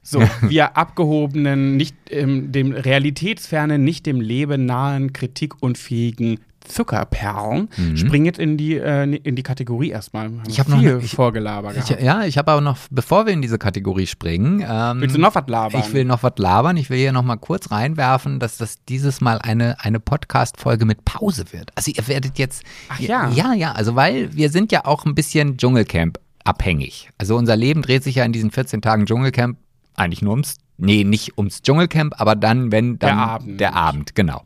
So, 0.04 0.22
wir 0.42 0.78
abgehobenen, 0.78 1.78
nicht 1.78 1.96
ähm, 2.10 2.52
dem 2.52 2.72
realitätsfernen, 2.72 3.84
nicht 3.84 4.06
dem 4.06 4.22
Leben 4.22 4.66
nahen, 4.66 5.14
kritikunfähigen 5.14 6.40
Zuckerperlen 6.68 7.70
springen 7.96 8.26
jetzt 8.26 8.38
in 8.38 8.58
die, 8.58 8.76
äh, 8.76 9.04
in 9.04 9.36
die 9.36 9.44
Kategorie 9.44 9.90
erstmal. 9.90 10.30
Mhm. 10.30 10.42
Ich 10.48 10.60
hab 10.60 10.68
noch 10.68 10.80
viel 10.80 10.96
eine- 10.96 11.04
ich- 11.04 11.12
Vorgelaber 11.16 11.74
Ich, 11.76 11.86
gehabt. 11.86 12.02
ja, 12.04 12.24
ich 12.26 12.38
habe 12.38 12.52
aber 12.52 12.62
noch, 12.62 12.78
bevor 12.92 13.26
wir 13.26 13.34
in 13.34 13.42
diese 13.42 13.58
Kategorie 13.58 14.06
springen, 14.06 14.64
ähm, 14.68 15.02
Willst 15.02 15.16
du 15.16 15.20
noch 15.22 15.34
was 15.34 15.48
labern? 15.48 15.82
Ich 15.84 15.94
will 15.94 16.06
noch 16.06 16.22
was 16.22 16.34
labern. 16.38 16.78
Ich 16.78 16.90
will 16.90 16.98
hier 17.00 17.12
noch 17.12 17.24
mal 17.24 17.38
kurz 17.38 17.72
reinwerfen, 17.72 18.40
dass 18.40 18.58
das 18.58 18.76
dieses 18.88 19.20
Mal 19.22 19.40
eine, 19.40 19.80
eine 19.84 20.00
Podcast-Folge 20.00 20.86
mit 20.86 21.06
Pause 21.06 21.46
wird. 21.52 21.72
Also 21.76 21.92
ihr 21.96 22.08
werdet 22.08 22.38
jetzt. 22.38 22.64
Ach 22.90 23.00
ja. 23.00 23.30
Ja, 23.32 23.54
ja. 23.54 23.72
Also 23.72 23.96
weil 23.96 24.36
wir 24.36 24.50
sind 24.52 24.72
ja 24.72 24.86
auch 24.86 25.06
ein 25.06 25.16
bisschen 25.16 25.58
Dschungelcamp 25.58 26.20
abhängig. 26.44 27.10
Also 27.18 27.36
unser 27.36 27.56
Leben 27.56 27.82
dreht 27.82 28.04
sich 28.04 28.16
ja 28.16 28.26
in 28.26 28.32
diesen 28.32 28.52
14 28.52 28.82
Tagen 28.82 29.06
Dschungelcamp 29.06 29.58
eigentlich 30.00 30.22
nur 30.22 30.32
ums. 30.32 30.58
Nee, 30.78 31.04
nicht 31.04 31.38
ums 31.38 31.62
Dschungelcamp, 31.62 32.14
aber 32.20 32.36
dann, 32.36 32.72
wenn 32.72 33.00
dann 33.00 33.10
Der 33.10 33.18
Abend. 33.18 33.60
der 33.60 33.76
Abend, 33.76 34.16
genau. 34.16 34.44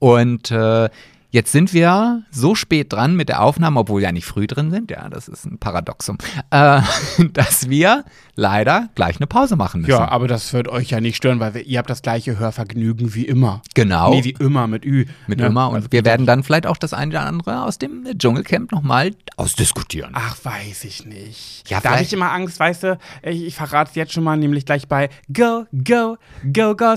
Und 0.00 0.50
äh, 0.50 0.88
Jetzt 1.30 1.52
sind 1.52 1.74
wir 1.74 2.22
so 2.30 2.54
spät 2.54 2.90
dran 2.90 3.14
mit 3.14 3.28
der 3.28 3.42
Aufnahme, 3.42 3.80
obwohl 3.80 4.00
wir 4.00 4.06
ja 4.06 4.12
nicht 4.12 4.24
früh 4.24 4.46
drin 4.46 4.70
sind, 4.70 4.90
ja, 4.90 5.10
das 5.10 5.28
ist 5.28 5.44
ein 5.44 5.58
Paradoxum, 5.58 6.16
äh, 6.50 6.80
dass 7.34 7.68
wir 7.68 8.04
leider 8.34 8.88
gleich 8.94 9.16
eine 9.16 9.26
Pause 9.26 9.56
machen 9.56 9.82
müssen. 9.82 9.90
Ja, 9.90 10.08
aber 10.08 10.26
das 10.26 10.54
wird 10.54 10.68
euch 10.68 10.88
ja 10.88 11.00
nicht 11.00 11.16
stören, 11.16 11.38
weil 11.38 11.52
wir, 11.52 11.66
ihr 11.66 11.78
habt 11.78 11.90
das 11.90 12.00
gleiche 12.00 12.38
Hörvergnügen 12.38 13.14
wie 13.14 13.26
immer. 13.26 13.60
Genau. 13.74 14.14
Nee, 14.14 14.24
wie 14.24 14.36
immer 14.38 14.66
mit 14.68 14.86
Ü. 14.86 15.04
mit 15.26 15.40
ne? 15.40 15.46
immer. 15.46 15.68
Und 15.68 15.76
Also, 15.76 15.88
wir 15.90 16.06
werden 16.06 16.24
dann 16.24 16.42
vielleicht 16.44 16.66
auch 16.66 16.78
das 16.78 16.94
eine 16.94 17.10
oder 17.10 17.26
andere 17.26 17.62
aus 17.62 17.76
dem 17.76 18.06
Dschungelcamp 18.16 18.72
nochmal 18.72 19.10
ausdiskutieren. 19.36 20.12
Ach, 20.14 20.36
weiß 20.42 20.84
ich 20.84 21.04
nicht. 21.04 21.68
Ja, 21.68 21.80
da 21.80 21.90
habe 21.90 22.02
ich 22.02 22.12
immer 22.12 22.32
Angst, 22.32 22.58
weißt 22.58 22.84
du, 22.84 22.98
ich, 23.22 23.44
ich 23.44 23.54
verrate 23.54 23.90
es 23.90 23.96
jetzt 23.96 24.12
schon 24.14 24.24
mal, 24.24 24.36
nämlich 24.36 24.64
gleich 24.64 24.88
bei 24.88 25.10
Go, 25.30 25.66
Go, 25.72 26.16
Go, 26.54 26.74
Go, 26.74 26.96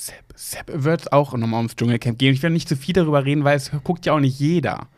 Sip, 0.00 0.14
Sip 0.34 0.64
wird 0.66 1.02
es 1.02 1.12
auch 1.12 1.34
nochmal 1.34 1.58
ums 1.58 1.76
Dschungelcamp 1.76 2.18
gehen. 2.18 2.32
Ich 2.32 2.42
will 2.42 2.48
nicht 2.48 2.66
zu 2.68 2.74
viel 2.74 2.94
darüber 2.94 3.22
reden, 3.26 3.44
weil 3.44 3.58
es 3.58 3.70
guckt 3.84 4.06
ja 4.06 4.14
auch 4.14 4.20
nicht 4.20 4.38
jeder. 4.40 4.88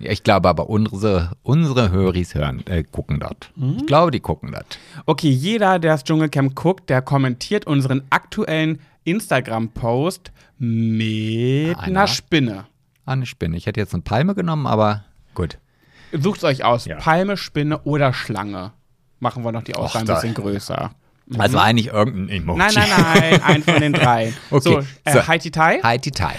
Ja, 0.00 0.10
ich 0.10 0.24
glaube 0.24 0.48
aber, 0.48 0.68
unsere, 0.68 1.36
unsere 1.44 1.92
Höris 1.92 2.34
hören, 2.34 2.66
äh, 2.66 2.82
gucken 2.82 3.20
dort. 3.20 3.52
Mhm. 3.54 3.76
Ich 3.78 3.86
glaube, 3.86 4.10
die 4.10 4.18
gucken 4.18 4.50
dort. 4.50 4.78
Okay, 5.06 5.30
jeder, 5.30 5.78
der 5.78 5.92
das 5.92 6.02
Dschungelcamp 6.02 6.56
guckt, 6.56 6.90
der 6.90 7.02
kommentiert 7.02 7.68
unseren 7.68 8.02
aktuellen 8.10 8.80
Instagram-Post 9.04 10.32
mit 10.58 11.76
Einer. 11.78 11.82
einer 11.84 12.06
Spinne. 12.08 12.66
Ah, 13.04 13.12
eine 13.12 13.26
Spinne. 13.26 13.56
Ich 13.56 13.66
hätte 13.66 13.78
jetzt 13.78 13.94
eine 13.94 14.02
Palme 14.02 14.34
genommen, 14.34 14.66
aber 14.66 15.04
gut. 15.34 15.58
Sucht 16.12 16.42
euch 16.42 16.64
aus, 16.64 16.84
Ja. 16.86 16.96
Palme, 16.96 17.36
Spinne 17.36 17.78
oder 17.82 18.12
Schlange. 18.12 18.72
Machen 19.20 19.44
wir 19.44 19.52
noch 19.52 19.62
die 19.62 19.76
Auswahl 19.76 20.02
ein 20.02 20.06
bisschen 20.08 20.34
größer. 20.34 20.90
Also 21.38 21.58
eigentlich 21.58 21.88
irgendein 21.88 22.28
Emoji. 22.28 22.58
Nein, 22.58 22.72
nein, 22.74 22.90
nein, 22.90 23.42
ein 23.44 23.62
von 23.62 23.80
den 23.80 23.92
drei. 23.92 24.32
Okay, 24.50 24.62
So, 24.62 24.78
äh, 25.04 25.12
so. 25.12 25.26
Haiti 25.26 25.50
Tai. 25.50 25.80
Haiti 25.82 26.10
Tai. 26.10 26.34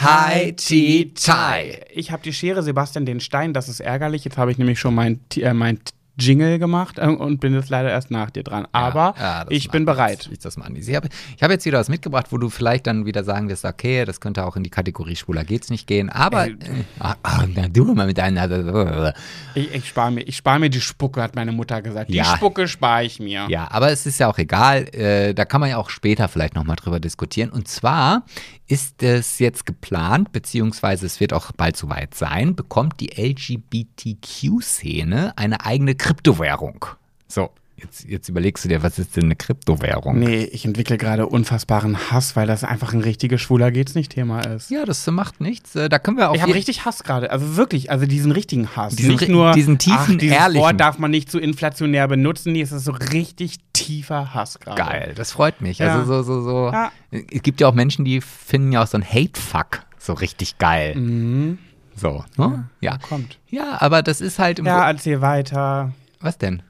Haiti 0.00 1.12
Tai. 1.14 1.80
Ich 1.92 2.10
habe 2.10 2.22
die 2.22 2.32
Schere 2.32 2.62
Sebastian 2.62 3.06
den 3.06 3.20
Stein, 3.20 3.52
das 3.52 3.68
ist 3.68 3.80
ärgerlich. 3.80 4.24
Jetzt 4.24 4.38
habe 4.38 4.50
ich 4.50 4.58
nämlich 4.58 4.80
schon 4.80 4.94
mein, 4.94 5.20
äh, 5.36 5.52
mein 5.52 5.78
Jingle 6.18 6.58
gemacht 6.58 6.98
äh, 6.98 7.06
und 7.06 7.40
bin 7.40 7.54
jetzt 7.54 7.70
leider 7.70 7.90
erst 7.90 8.10
nach 8.10 8.30
dir 8.30 8.42
dran. 8.42 8.66
Aber 8.72 9.14
Ja, 9.18 9.44
das 9.44 9.52
ich 9.54 9.70
bin 9.70 9.84
bereit. 9.84 10.28
Ich, 10.32 10.38
das 10.40 10.56
machen 10.56 10.74
die. 10.74 10.80
Ich 10.80 10.94
habe 10.94 11.08
hab 11.40 11.50
jetzt 11.50 11.64
wieder 11.64 11.78
was 11.78 11.88
mitgebracht, 11.88 12.26
wo 12.30 12.38
du 12.38 12.50
vielleicht 12.50 12.86
dann 12.86 13.06
wieder 13.06 13.24
sagen 13.24 13.48
wirst, 13.48 13.64
okay, 13.64 14.04
das 14.04 14.20
könnte 14.20 14.44
auch 14.44 14.56
in 14.56 14.62
die 14.62 14.70
Kategorie 14.70 15.16
Schwuler 15.16 15.44
geht's 15.44 15.70
nicht 15.70 15.86
gehen. 15.86 16.10
Aber, 16.10 16.48
äh, 16.48 16.56
ah, 17.00 17.14
na, 17.54 17.68
du 17.68 17.94
mal 17.94 18.06
mit 18.06 18.18
deiner. 18.18 19.14
Ich, 19.54 19.74
ich 19.74 19.88
spare 19.88 20.10
mir, 20.10 20.20
ich 20.22 20.36
spar 20.36 20.58
mir 20.58 20.70
die 20.70 20.80
Spucke, 20.80 21.22
hat 21.22 21.34
meine 21.34 21.52
Mutter 21.52 21.80
gesagt. 21.82 22.10
Die 22.10 22.14
Ja. 22.16 22.24
Spucke 22.24 22.68
spare 22.68 23.04
ich 23.04 23.18
mir. 23.20 23.46
Ja, 23.48 23.70
aber 23.70 23.90
es 23.90 24.06
ist 24.06 24.20
ja 24.20 24.28
auch 24.28 24.38
egal. 24.38 24.88
Äh, 24.94 25.34
da 25.34 25.44
kann 25.44 25.60
man 25.60 25.70
ja 25.70 25.78
auch 25.78 25.90
später 25.90 26.28
vielleicht 26.28 26.54
nochmal 26.54 26.76
drüber 26.76 27.00
diskutieren. 27.00 27.50
Und 27.50 27.68
zwar 27.68 28.24
ist 28.72 29.02
es 29.02 29.38
jetzt 29.38 29.66
geplant, 29.66 30.32
beziehungsweise 30.32 31.04
es 31.04 31.20
wird 31.20 31.34
auch 31.34 31.52
bald 31.52 31.76
soweit 31.76 32.14
sein, 32.14 32.56
bekommt 32.56 33.00
die 33.00 33.10
LGBTQ-Szene 33.14 35.36
eine 35.36 35.66
eigene 35.66 35.94
Kryptowährung. 35.94 36.86
So, 37.28 37.50
jetzt, 37.76 38.04
jetzt 38.08 38.28
überlegst 38.28 38.64
du 38.64 38.68
dir, 38.68 38.82
was 38.82 38.98
ist 38.98 39.16
denn 39.16 39.24
eine 39.24 39.36
Kryptowährung? 39.36 40.18
Nee, 40.18 40.44
ich 40.44 40.64
entwickle 40.64 40.98
gerade 40.98 41.26
unfassbaren 41.26 42.10
Hass, 42.10 42.36
weil 42.36 42.46
das 42.46 42.64
einfach 42.64 42.92
ein 42.92 43.00
richtiges 43.00 43.40
Schwuler 43.40 43.70
geht's 43.70 43.94
nicht 43.94 44.12
Thema 44.12 44.40
ist. 44.42 44.70
Ja, 44.70 44.84
das 44.84 45.06
macht 45.08 45.40
nichts. 45.40 45.74
Äh, 45.76 45.88
Da 45.88 45.98
können 45.98 46.16
wir 46.16 46.30
auch. 46.30 46.34
Ich 46.34 46.42
habe 46.42 46.54
richtig 46.54 46.84
Hass 46.84 47.02
gerade, 47.04 47.30
also 47.30 47.56
wirklich, 47.56 47.90
also 47.90 48.06
diesen 48.06 48.32
richtigen 48.32 48.68
Hass. 48.76 48.96
Diesen 48.96 49.12
nicht 49.12 49.28
nur 49.28 49.52
diesen 49.52 49.78
tiefen, 49.78 49.98
ach, 50.14 50.18
dieses 50.18 50.36
ehrlichen. 50.36 50.62
Wort 50.62 50.80
darf 50.80 50.98
man 50.98 51.10
nicht 51.10 51.30
zu 51.30 51.38
inflationär 51.38 52.08
benutzen. 52.08 52.52
Nee, 52.52 52.62
es 52.62 52.72
ist 52.72 52.84
so 52.84 52.92
richtig 52.92 53.56
tiefer 53.72 54.34
Hass 54.34 54.60
gerade. 54.60 54.80
Geil, 54.82 55.12
das 55.16 55.32
freut 55.32 55.60
mich. 55.60 55.78
Ja. 55.78 55.98
Also 55.98 56.22
so, 56.22 56.22
so, 56.22 56.42
so. 56.42 56.70
Ja. 56.72 56.92
Es 57.10 57.42
gibt 57.42 57.60
ja 57.60 57.68
auch 57.68 57.74
Menschen, 57.74 58.04
die 58.04 58.20
finden 58.20 58.72
ja 58.72 58.82
auch 58.82 58.86
so 58.86 58.96
ein 58.98 59.04
Hate-Fuck 59.04 59.80
so 59.98 60.12
richtig 60.14 60.58
geil. 60.58 60.96
Mhm. 60.96 61.58
So, 61.94 62.24
ne? 62.36 62.68
Ja. 62.80 62.98
Kommt. 62.98 63.38
Ja, 63.48 63.80
aber 63.80 64.02
das 64.02 64.20
ist 64.20 64.38
halt 64.38 64.58
Ja, 64.60 64.88
erzähl 64.88 65.20
weiter. 65.20 65.92
Was 66.20 66.38
denn? 66.38 66.62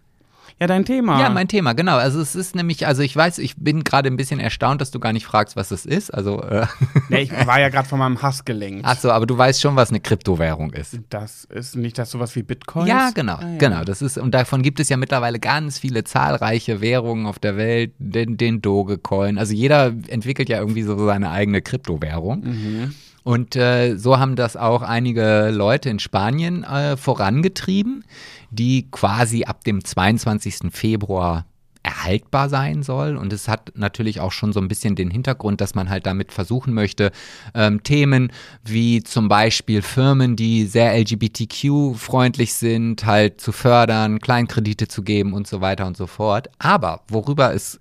Ja, 0.61 0.67
dein 0.67 0.85
Thema. 0.85 1.21
Ja, 1.21 1.29
mein 1.31 1.49
Thema, 1.49 1.73
genau. 1.73 1.97
Also 1.97 2.21
es 2.21 2.35
ist 2.37 2.55
nämlich, 2.55 2.87
also 2.87 3.03
ich 3.03 3.17
weiß, 3.17 3.39
ich 3.39 3.57
bin 3.57 3.83
gerade 3.85 4.09
ein 4.09 4.17
bisschen 4.17 4.39
erstaunt, 4.41 4.81
dass 4.81 4.91
du 4.91 5.01
gar 5.01 5.13
nicht 5.13 5.27
fragst, 5.27 5.57
was 5.57 5.71
es 5.73 5.85
ist. 5.87 6.13
Also, 6.13 6.41
äh, 6.43 6.67
Nee, 7.09 7.23
ich 7.23 7.47
war 7.47 7.61
ja 7.61 7.69
gerade 7.69 7.89
von 7.89 7.99
meinem 7.99 8.23
Hass 8.23 8.45
gelenkt. 8.45 8.83
ach 8.85 8.97
so, 8.99 9.11
aber 9.11 9.27
du 9.27 9.37
weißt 9.37 9.61
schon, 9.61 9.75
was 9.77 9.91
eine 9.91 10.01
Kryptowährung 10.01 10.73
ist. 10.73 10.99
Das 11.11 11.45
ist 11.47 11.75
nicht 11.77 11.99
das 11.99 12.11
sowas 12.11 12.37
wie 12.37 12.43
Bitcoins? 12.43 12.89
Ja, 12.89 13.11
genau, 13.15 13.35
Ah, 13.37 13.49
ja. 13.49 13.59
genau. 13.59 13.85
Das 13.85 14.03
ist, 14.03 14.19
und 14.19 14.33
davon 14.35 14.63
gibt 14.63 14.79
es 14.81 14.89
ja 14.89 14.97
mittlerweile 14.97 15.41
ganz 15.41 15.79
viele 15.79 16.05
zahlreiche 16.05 16.81
Währungen 16.81 17.27
auf 17.27 17.39
der 17.39 17.57
Welt, 17.57 17.93
den, 17.99 18.37
den 18.37 18.63
Dogecoin. 18.63 19.39
Also 19.39 19.55
jeder 19.55 19.87
entwickelt 20.09 20.49
ja 20.49 20.59
irgendwie 20.59 20.83
so 20.83 21.05
seine 21.07 21.31
eigene 21.31 21.63
Kryptowährung. 21.63 22.41
Mhm. 22.45 22.95
Und 23.25 23.55
äh, 23.55 23.97
so 23.97 24.19
haben 24.19 24.35
das 24.35 24.57
auch 24.57 24.83
einige 24.83 25.51
Leute 25.53 25.89
in 25.91 26.01
Spanien 26.01 26.65
äh, 26.65 26.97
vorangetrieben, 26.97 28.05
die 28.53 28.91
quasi 28.91 29.45
ab 29.45 29.65
dem 29.65 29.85
22. 29.85 30.71
Februar 30.71 31.47
erhaltbar 31.83 32.49
sein 32.49 32.83
soll. 32.83 33.17
Und 33.17 33.33
es 33.33 33.49
hat 33.49 33.73
natürlich 33.75 34.21
auch 34.21 34.33
schon 34.33 34.53
so 34.53 34.61
ein 34.61 34.69
bisschen 34.69 34.95
den 34.95 35.11
Hintergrund, 35.11 35.61
dass 35.61 35.75
man 35.75 35.91
halt 35.91 36.07
damit 36.07 36.33
versuchen 36.33 36.75
möchte, 36.75 37.11
ähm, 37.55 37.83
Themen 37.83 38.31
wie 38.65 39.03
zum 39.03 39.29
Beispiel 39.29 39.83
Firmen, 39.83 40.37
die 40.37 40.67
sehr 40.67 40.95
LGBTQ-freundlich 40.97 42.55
sind, 42.55 43.05
halt 43.05 43.41
zu 43.41 43.53
fördern, 43.53 44.21
Kleinkredite 44.21 44.87
zu 44.87 45.03
geben 45.03 45.33
und 45.33 45.47
so 45.47 45.61
weiter 45.61 45.87
und 45.87 45.97
so 45.97 46.07
fort. 46.07 46.49
Aber 46.59 47.03
worüber 47.09 47.53
es 47.53 47.81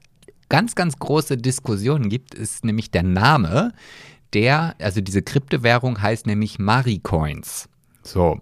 ganz, 0.50 0.76
ganz 0.76 0.98
große 0.98 1.38
Diskussionen 1.38 2.10
gibt, 2.10 2.34
ist 2.34 2.66
nämlich 2.66 2.92
der 2.92 3.04
Name, 3.04 3.72
der, 4.34 4.76
also 4.80 5.02
diese 5.02 5.22
Kryptowährung 5.22 6.02
heißt 6.02 6.26
nämlich 6.26 6.58
Maricoins. 6.58 7.70
So. 8.04 8.42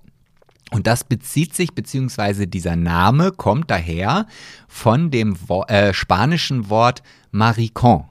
Und 0.72 0.88
das 0.88 1.04
bezieht 1.04 1.56
sich, 1.56 1.74
beziehungsweise 1.74 2.48
dieser 2.48 2.76
Name 2.76 3.32
kommt 3.32 3.72
daher 3.72 4.28
von 4.68 5.10
dem 5.10 5.36
Wo 5.48 5.64
äh, 5.64 5.94
spanischen 5.94 6.70
Wort 6.70 7.02
Maricon. 7.32 8.06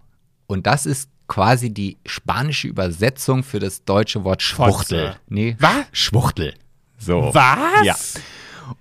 Und 0.46 0.66
das 0.66 0.86
ist 0.86 1.08
quasi 1.28 1.70
die 1.72 1.98
spanische 2.06 2.66
Übersetzung 2.68 3.44
für 3.44 3.60
das 3.60 3.84
deutsche 3.84 4.24
Wort 4.24 4.42
Schwuchtel. 4.42 5.08
Fotze. 5.08 5.20
Nee, 5.28 5.56
Was? 5.60 5.84
Schwuchtel. 5.92 6.54
So. 6.98 7.30
Was? 7.32 7.84
Ja. 7.84 7.94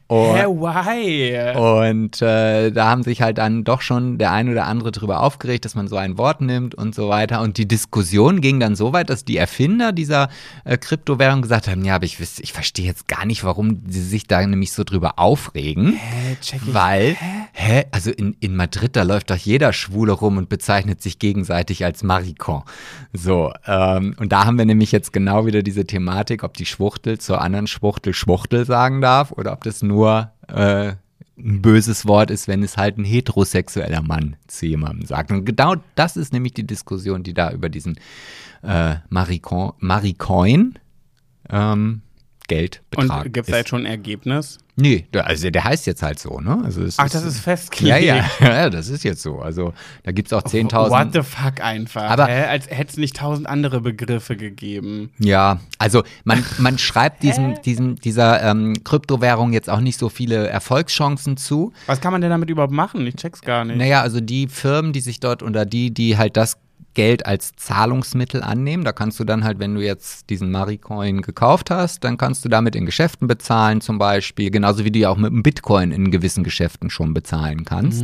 Und, 0.07 0.35
Hä, 0.37 0.45
why? 0.45 1.57
und 1.57 2.21
äh, 2.21 2.71
da 2.71 2.89
haben 2.89 3.03
sich 3.03 3.21
halt 3.21 3.39
dann 3.39 3.65
doch 3.65 3.81
schon 3.81 4.17
der 4.17 4.31
ein 4.31 4.49
oder 4.49 4.65
andere 4.65 4.91
drüber 4.91 5.21
aufgeregt, 5.21 5.65
dass 5.65 5.75
man 5.75 5.89
so 5.89 5.97
ein 5.97 6.17
Wort 6.17 6.39
nimmt 6.39 6.75
und 6.75 6.95
so 6.95 7.09
weiter. 7.09 7.41
Und 7.41 7.57
die 7.57 7.67
Diskussion 7.67 8.39
ging 8.39 8.61
dann 8.61 8.77
so 8.77 8.93
weit, 8.93 9.09
dass 9.09 9.25
die 9.25 9.35
Erfinder 9.35 9.91
dieser 9.91 10.29
äh, 10.63 10.77
Kryptowährung 10.77 11.41
gesagt 11.41 11.67
haben, 11.67 11.83
ja, 11.83 11.95
aber 11.95 12.05
ich, 12.05 12.17
ich 12.21 12.53
verstehe 12.53 12.85
jetzt 12.85 13.09
gar 13.09 13.25
nicht, 13.25 13.43
warum 13.43 13.81
sie 13.89 14.01
sich 14.01 14.27
da 14.27 14.45
nämlich 14.47 14.71
so 14.71 14.85
drüber 14.85 15.19
aufregen. 15.19 15.97
Hä, 15.97 16.37
check 16.39 16.61
ich. 16.65 16.73
Weil, 16.73 17.17
hä? 17.51 17.83
Also 17.91 18.09
in, 18.11 18.37
in 18.39 18.55
Madrid, 18.55 18.95
da 18.95 19.03
läuft 19.03 19.29
doch 19.29 19.35
jeder 19.35 19.73
Schwule 19.73 20.13
rum 20.13 20.37
und 20.37 20.47
bezeichnet 20.47 21.01
sich 21.01 21.19
gegenseitig 21.19 21.83
als 21.83 22.03
Maricon. 22.03 22.63
So, 23.11 23.51
ähm, 23.65 24.15
und 24.17 24.31
da 24.31 24.45
haben 24.45 24.57
wir 24.57 24.65
nämlich 24.65 24.93
jetzt 24.93 25.11
genau 25.11 25.45
wieder 25.45 25.63
diese 25.63 25.83
Thematik, 25.85 26.43
ob 26.43 26.53
die 26.53 26.65
Schwuchtel 26.65 27.17
zur 27.17 27.41
anderen 27.41 27.67
Schwuchtel 27.67 28.13
Schwuchtel 28.13 28.65
sagen 28.65 29.01
darf 29.01 29.33
oder 29.33 29.51
ob 29.51 29.65
das 29.65 29.81
nur 29.81 29.96
äh, 30.05 30.93
ein 31.37 31.61
böses 31.61 32.07
Wort 32.07 32.31
ist, 32.31 32.47
wenn 32.47 32.63
es 32.63 32.77
halt 32.77 32.97
ein 32.97 33.03
heterosexueller 33.03 34.01
Mann 34.01 34.35
zu 34.47 34.65
jemandem 34.65 35.05
sagt. 35.05 35.31
Und 35.31 35.45
genau 35.45 35.75
das 35.95 36.17
ist 36.17 36.33
nämlich 36.33 36.53
die 36.53 36.65
Diskussion, 36.65 37.23
die 37.23 37.33
da 37.33 37.51
über 37.51 37.69
diesen 37.69 37.99
äh, 38.63 38.95
Maricon, 39.09 39.73
Maricoin 39.79 40.79
ähm, 41.49 42.01
Geldbetrag 42.47 43.25
Und 43.25 43.33
gibt 43.33 43.37
es 43.45 43.47
ist. 43.49 43.53
da 43.53 43.57
jetzt 43.57 43.69
schon 43.69 43.81
ein 43.81 43.85
Ergebnis? 43.85 44.57
Nee, 44.79 45.07
also 45.11 45.49
der 45.49 45.63
heißt 45.63 45.87
jetzt 45.87 46.03
halt 46.03 46.19
so, 46.19 46.39
ne? 46.39 46.61
Also 46.63 46.81
Ach, 46.97 47.09
das 47.09 47.23
ist 47.23 47.37
ja, 47.37 47.41
festgelegt. 47.41 48.03
ja, 48.05 48.25
ja, 48.47 48.69
das 48.69 48.89
ist 48.89 49.03
jetzt 49.03 49.23
so. 49.23 49.39
Also 49.39 49.73
da 50.03 50.11
gibt 50.11 50.27
es 50.27 50.33
auch 50.33 50.43
What 50.43 50.53
10.000. 50.53 51.13
the 51.13 51.21
fuck 51.23 51.61
einfach. 51.61 52.03
Aber- 52.11 52.27
Hä? 52.27 52.43
Als 52.45 52.67
hätte 52.69 52.91
es 52.91 52.97
nicht 52.97 53.15
tausend 53.17 53.47
andere 53.47 53.81
Begriffe 53.81 54.37
gegeben. 54.37 55.09
Ja, 55.17 55.59
also 55.79 56.03
man, 56.25 56.45
man 56.59 56.77
schreibt 56.77 57.23
diesem, 57.23 57.59
diesem, 57.63 57.95
dieser 57.95 58.43
ähm, 58.43 58.75
Kryptowährung 58.83 59.51
jetzt 59.51 59.69
auch 59.69 59.79
nicht 59.79 59.97
so 59.97 60.09
viele 60.09 60.47
Erfolgschancen 60.47 61.37
zu. 61.37 61.73
Was 61.87 61.99
kann 61.99 62.11
man 62.11 62.21
denn 62.21 62.29
damit 62.29 62.49
überhaupt 62.51 62.71
machen? 62.73 63.05
Ich 63.07 63.15
check's 63.15 63.41
gar 63.41 63.65
nicht. 63.65 63.77
Naja, 63.77 64.01
also 64.03 64.21
die 64.21 64.47
Firmen, 64.47 64.93
die 64.93 65.01
sich 65.01 65.19
dort 65.19 65.41
oder 65.41 65.65
die, 65.65 65.91
die 65.91 66.17
halt 66.19 66.37
das 66.37 66.57
Geld 66.97 67.27
als 67.27 67.51
Zahlungsmittel 67.55 68.41
annehmen, 68.41 68.83
da 68.83 68.91
kannst 68.91 69.19
du 69.19 69.23
dann 69.23 69.43
halt, 69.43 69.59
wenn 69.59 69.75
du 69.75 69.81
jetzt 69.81 70.31
diesen 70.31 70.49
Maricoin 70.49 71.21
gekauft 71.21 71.69
hast, 71.69 72.03
dann 72.03 72.17
kannst 72.17 72.43
du 72.43 72.49
damit 72.49 72.75
in 72.75 72.87
Geschäften 72.87 73.27
bezahlen 73.27 73.81
zum 73.81 73.99
Beispiel, 73.99 74.49
genauso 74.49 74.83
wie 74.83 74.89
du 74.89 74.97
ja 74.97 75.09
auch 75.11 75.17
mit 75.17 75.31
dem 75.31 75.43
Bitcoin 75.43 75.91
in 75.91 76.09
gewissen 76.09 76.43
Geschäften 76.43 76.89
schon 76.89 77.13
bezahlen 77.13 77.65
kannst. 77.65 78.03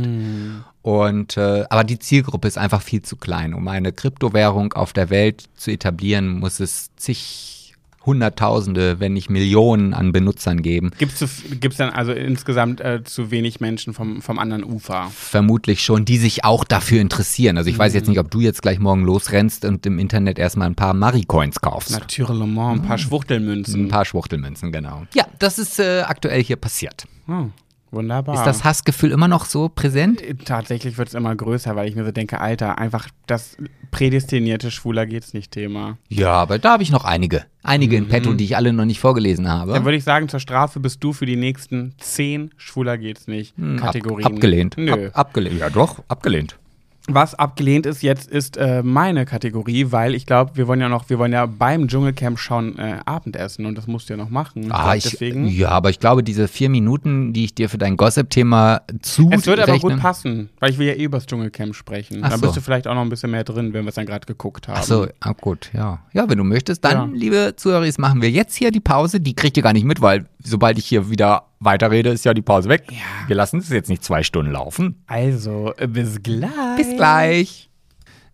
Und 0.82 1.36
äh, 1.36 1.64
aber 1.70 1.82
die 1.82 1.98
Zielgruppe 1.98 2.46
ist 2.46 2.56
einfach 2.56 2.82
viel 2.82 3.02
zu 3.02 3.16
klein. 3.16 3.52
Um 3.52 3.66
eine 3.66 3.90
Kryptowährung 3.90 4.74
auf 4.74 4.92
der 4.92 5.10
Welt 5.10 5.46
zu 5.56 5.72
etablieren, 5.72 6.38
muss 6.38 6.60
es 6.60 6.94
zig 6.94 7.63
Hunderttausende, 8.06 9.00
wenn 9.00 9.12
nicht 9.14 9.30
Millionen 9.30 9.94
an 9.94 10.12
Benutzern 10.12 10.62
geben. 10.62 10.90
Gibt 10.98 11.20
es 11.20 11.76
dann 11.76 11.90
also 11.90 12.12
insgesamt 12.12 12.80
äh, 12.80 13.02
zu 13.04 13.30
wenig 13.30 13.60
Menschen 13.60 13.94
vom, 13.94 14.22
vom 14.22 14.38
anderen 14.38 14.64
Ufer? 14.64 15.10
Vermutlich 15.14 15.82
schon, 15.82 16.04
die 16.04 16.18
sich 16.18 16.44
auch 16.44 16.64
dafür 16.64 17.00
interessieren. 17.00 17.56
Also 17.58 17.70
ich 17.70 17.78
weiß 17.78 17.92
Mhm. 17.92 17.98
jetzt 17.98 18.08
nicht, 18.08 18.18
ob 18.18 18.30
du 18.30 18.40
jetzt 18.40 18.62
gleich 18.62 18.78
morgen 18.78 19.04
losrennst 19.04 19.64
und 19.64 19.86
im 19.86 19.98
Internet 19.98 20.38
erstmal 20.38 20.68
ein 20.68 20.74
paar 20.74 20.94
Maricoins 20.94 21.60
kaufst. 21.60 21.90
Natürlich, 21.92 22.30
ein 22.40 22.82
paar 22.82 22.98
Schwuchtelmünzen. 22.98 23.84
Ein 23.86 23.88
paar 23.88 24.04
Schwuchtelmünzen, 24.04 24.72
genau. 24.72 25.02
Ja, 25.14 25.26
das 25.38 25.58
ist 25.58 25.78
äh, 25.78 26.02
aktuell 26.06 26.42
hier 26.42 26.56
passiert. 26.56 27.06
Hm, 27.26 27.52
wunderbar. 27.94 28.34
Ist 28.34 28.44
das 28.44 28.64
Hassgefühl 28.64 29.10
immer 29.12 29.28
noch 29.28 29.44
so 29.44 29.68
präsent? 29.68 30.22
Tatsächlich 30.44 30.98
wird 30.98 31.08
es 31.08 31.14
immer 31.14 31.34
größer, 31.34 31.76
weil 31.76 31.88
ich 31.88 31.94
mir 31.94 32.04
so 32.04 32.10
denke, 32.12 32.40
Alter, 32.40 32.78
einfach 32.78 33.08
das 33.26 33.56
prädestinierte 33.90 34.70
Schwuler 34.70 35.06
geht's 35.06 35.32
nicht 35.34 35.52
Thema. 35.52 35.98
Ja, 36.08 36.32
aber 36.32 36.58
da 36.58 36.72
habe 36.72 36.82
ich 36.82 36.90
noch 36.90 37.04
einige. 37.04 37.44
Einige 37.62 37.96
in 37.96 38.08
petto, 38.08 38.34
die 38.34 38.44
ich 38.44 38.56
alle 38.56 38.72
noch 38.72 38.84
nicht 38.84 39.00
vorgelesen 39.00 39.48
habe. 39.48 39.72
Dann 39.72 39.84
würde 39.84 39.96
ich 39.96 40.04
sagen, 40.04 40.28
zur 40.28 40.40
Strafe 40.40 40.80
bist 40.80 41.02
du 41.02 41.12
für 41.12 41.24
die 41.26 41.36
nächsten 41.36 41.94
zehn 41.98 42.50
Schwuler 42.56 42.98
geht's 42.98 43.26
nicht 43.28 43.56
Hm, 43.56 43.76
Ab, 43.78 43.86
Kategorien. 43.86 44.26
abgelehnt. 44.26 44.74
Nö. 44.76 45.06
Ab, 45.08 45.18
abgelehnt. 45.18 45.60
Ja, 45.60 45.70
doch, 45.70 46.02
abgelehnt. 46.08 46.58
Was 47.06 47.34
abgelehnt 47.34 47.84
ist 47.84 48.02
jetzt, 48.02 48.30
ist 48.30 48.56
äh, 48.56 48.82
meine 48.82 49.26
Kategorie, 49.26 49.88
weil 49.90 50.14
ich 50.14 50.24
glaube, 50.24 50.52
wir 50.54 50.66
wollen 50.66 50.80
ja 50.80 50.88
noch, 50.88 51.10
wir 51.10 51.18
wollen 51.18 51.32
ja 51.32 51.44
beim 51.44 51.86
Dschungelcamp 51.86 52.38
schon 52.38 52.78
äh, 52.78 52.96
Abendessen 53.04 53.66
und 53.66 53.76
das 53.76 53.86
musst 53.86 54.08
du 54.08 54.14
ja 54.14 54.16
noch 54.16 54.30
machen. 54.30 54.72
Ah, 54.72 54.94
ich, 54.94 55.02
deswegen. 55.04 55.46
ja, 55.46 55.68
aber 55.68 55.90
ich 55.90 56.00
glaube, 56.00 56.22
diese 56.22 56.48
vier 56.48 56.70
Minuten, 56.70 57.34
die 57.34 57.44
ich 57.44 57.54
dir 57.54 57.68
für 57.68 57.76
dein 57.76 57.98
Gossip-Thema 57.98 58.80
zu 59.02 59.28
Es 59.30 59.46
wird 59.46 59.60
aber 59.60 59.78
gut 59.78 59.98
passen, 59.98 60.48
weil 60.60 60.70
ich 60.70 60.78
will 60.78 60.86
ja 60.86 60.94
eh 60.94 61.04
über 61.04 61.18
das 61.18 61.26
Dschungelcamp 61.26 61.74
sprechen. 61.74 62.20
Ach 62.22 62.30
Dann 62.30 62.40
so. 62.40 62.46
bist 62.46 62.56
du 62.56 62.62
vielleicht 62.62 62.86
auch 62.86 62.94
noch 62.94 63.02
ein 63.02 63.10
bisschen 63.10 63.32
mehr 63.32 63.44
drin, 63.44 63.74
wenn 63.74 63.84
wir 63.84 63.90
es 63.90 63.96
dann 63.96 64.06
gerade 64.06 64.24
geguckt 64.24 64.68
haben. 64.68 64.78
Ach 64.78 64.84
so, 64.84 65.06
ah, 65.20 65.32
gut, 65.38 65.70
ja. 65.74 66.00
Ja, 66.14 66.26
wenn 66.30 66.38
du 66.38 66.44
möchtest, 66.44 66.84
dann, 66.86 67.10
Ja. 67.12 67.18
liebe 67.18 67.52
Zuhörer, 67.56 67.86
machen 67.98 68.22
wir 68.22 68.30
jetzt 68.30 68.54
hier 68.56 68.70
die 68.70 68.80
Pause. 68.80 69.20
Die 69.20 69.34
kriegt 69.34 69.58
ihr 69.58 69.62
gar 69.62 69.74
nicht 69.74 69.84
mit, 69.84 70.00
weil 70.00 70.24
sobald 70.44 70.78
ich 70.78 70.86
hier 70.86 71.10
wieder 71.10 71.46
weiterrede, 71.58 72.10
ist 72.10 72.24
ja 72.24 72.34
die 72.34 72.42
Pause 72.42 72.68
weg. 72.68 72.84
Ja. 72.90 73.28
Wir 73.28 73.36
lassen 73.36 73.58
es 73.58 73.68
jetzt 73.70 73.88
nicht 73.88 74.04
zwei 74.04 74.22
Stunden 74.22 74.52
laufen. 74.52 75.02
Also, 75.06 75.72
bis 75.88 76.22
gleich. 76.22 76.76
Bis 76.76 76.94
gleich. 76.96 77.70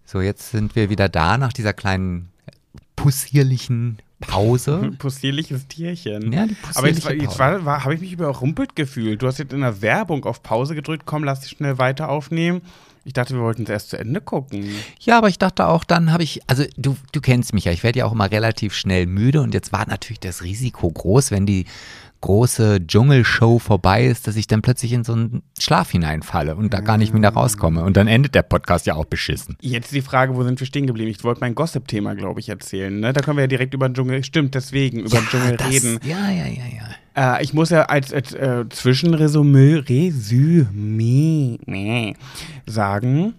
So, 0.05 0.21
jetzt 0.21 0.51
sind 0.51 0.75
wir 0.75 0.91
wieder 0.91 1.09
da 1.09 1.39
nach 1.39 1.53
dieser 1.53 1.73
kleinen 1.73 2.31
possierlichen 2.97 3.99
Pause. 4.21 4.93
Possierliches 4.99 5.69
Tierchen. 5.69 6.33
Ja, 6.33 6.47
die 6.47 6.57
Aber 6.75 6.89
jetzt, 6.89 7.09
jetzt 7.09 7.39
war, 7.39 7.65
war, 7.65 7.85
habe 7.85 7.95
ich 7.95 8.01
mich 8.01 8.13
überrumpelt 8.13 8.77
gefühlt. 8.77 9.23
Du 9.23 9.27
hast 9.27 9.39
jetzt 9.39 9.53
in 9.53 9.61
der 9.61 9.81
Werbung 9.81 10.25
auf 10.25 10.43
Pause 10.43 10.75
gedrückt. 10.75 11.05
Komm, 11.07 11.25
lass 11.25 11.41
dich 11.41 11.51
schnell 11.51 11.79
weiter 11.79 12.09
aufnehmen. 12.09 12.61
Ich 13.05 13.15
dachte, 13.15 13.35
wir 13.35 13.41
wollten 13.41 13.63
es 13.63 13.71
erst 13.71 13.91
zu 13.91 13.99
Ende 13.99 14.21
gucken. 14.21 14.69
Ja, 15.01 15.19
aber 15.19 15.29
ich 15.29 15.39
dachte 15.39 15.67
auch, 15.67 15.85
dann 15.85 16.13
habe 16.13 16.23
ich, 16.23 16.43
also 16.47 16.65
du, 16.77 16.97
du 17.13 17.21
kennst 17.21 17.55
mich 17.55 17.65
ja, 17.65 17.73
ich 17.73 17.83
werde 17.83 18.01
ja 18.01 18.05
auch 18.05 18.13
immer 18.13 18.31
relativ 18.31 18.75
schnell 18.75 19.07
müde 19.07 19.41
und 19.41 19.55
jetzt 19.55 19.73
war 19.73 19.89
natürlich 19.89 20.21
das 20.21 20.43
Risiko 20.43 20.91
groß, 20.91 21.31
wenn 21.31 21.47
die 21.47 21.65
große 22.21 22.87
Dschungelshow 22.87 23.59
vorbei 23.59 24.05
ist, 24.05 24.27
dass 24.27 24.37
ich 24.37 24.47
dann 24.47 24.63
plötzlich 24.63 24.93
in 24.93 25.05
so 25.05 25.13
einen 25.13 25.43
Schlaf 25.59 25.91
hineinfalle 25.91 26.57
und 26.57 26.73
da 26.73 26.81
gar 26.81 26.99
nicht 26.99 27.15
mehr 27.15 27.31
rauskomme. 27.31 27.83
Und 27.83 27.97
dann 27.97 28.09
endet 28.09 28.35
der 28.35 28.43
Podcast 28.43 28.87
ja 28.87 28.95
auch 28.95 29.07
beschissen. 29.07 29.57
Jetzt 29.61 29.93
die 29.93 30.03
Frage, 30.03 30.37
wo 30.37 30.43
sind 30.43 30.61
wir 30.61 30.67
stehen 30.67 30.87
geblieben? 30.87 31.11
Ich 31.11 31.23
wollte 31.25 31.41
mein 31.41 31.55
Gossip-Thema, 31.55 32.15
glaube 32.15 32.41
ich, 32.41 32.49
erzählen. 32.49 33.01
Ne? 33.01 33.13
Da 33.13 33.21
können 33.21 33.37
wir 33.37 33.43
ja 33.43 33.49
direkt 33.49 33.75
über 33.75 33.89
den 33.89 33.95
Dschungel, 33.95 34.25
stimmt, 34.25 34.55
deswegen, 34.55 35.01
über 35.01 35.19
den 35.19 35.27
Dschungel 35.27 35.57
das, 35.57 35.69
reden. 35.69 35.99
Ja, 36.05 36.31
ja, 36.31 36.47
ja, 36.47 36.65
ja. 36.77 37.37
Äh, 37.37 37.43
ich 37.43 37.55
muss 37.55 37.71
ja 37.71 37.83
als, 37.85 38.13
als 38.13 38.33
äh, 38.35 38.65
Zwischenresümee 38.69 39.77
Resümee, 39.77 41.59
nee, 41.67 42.15
sagen, 42.67 43.35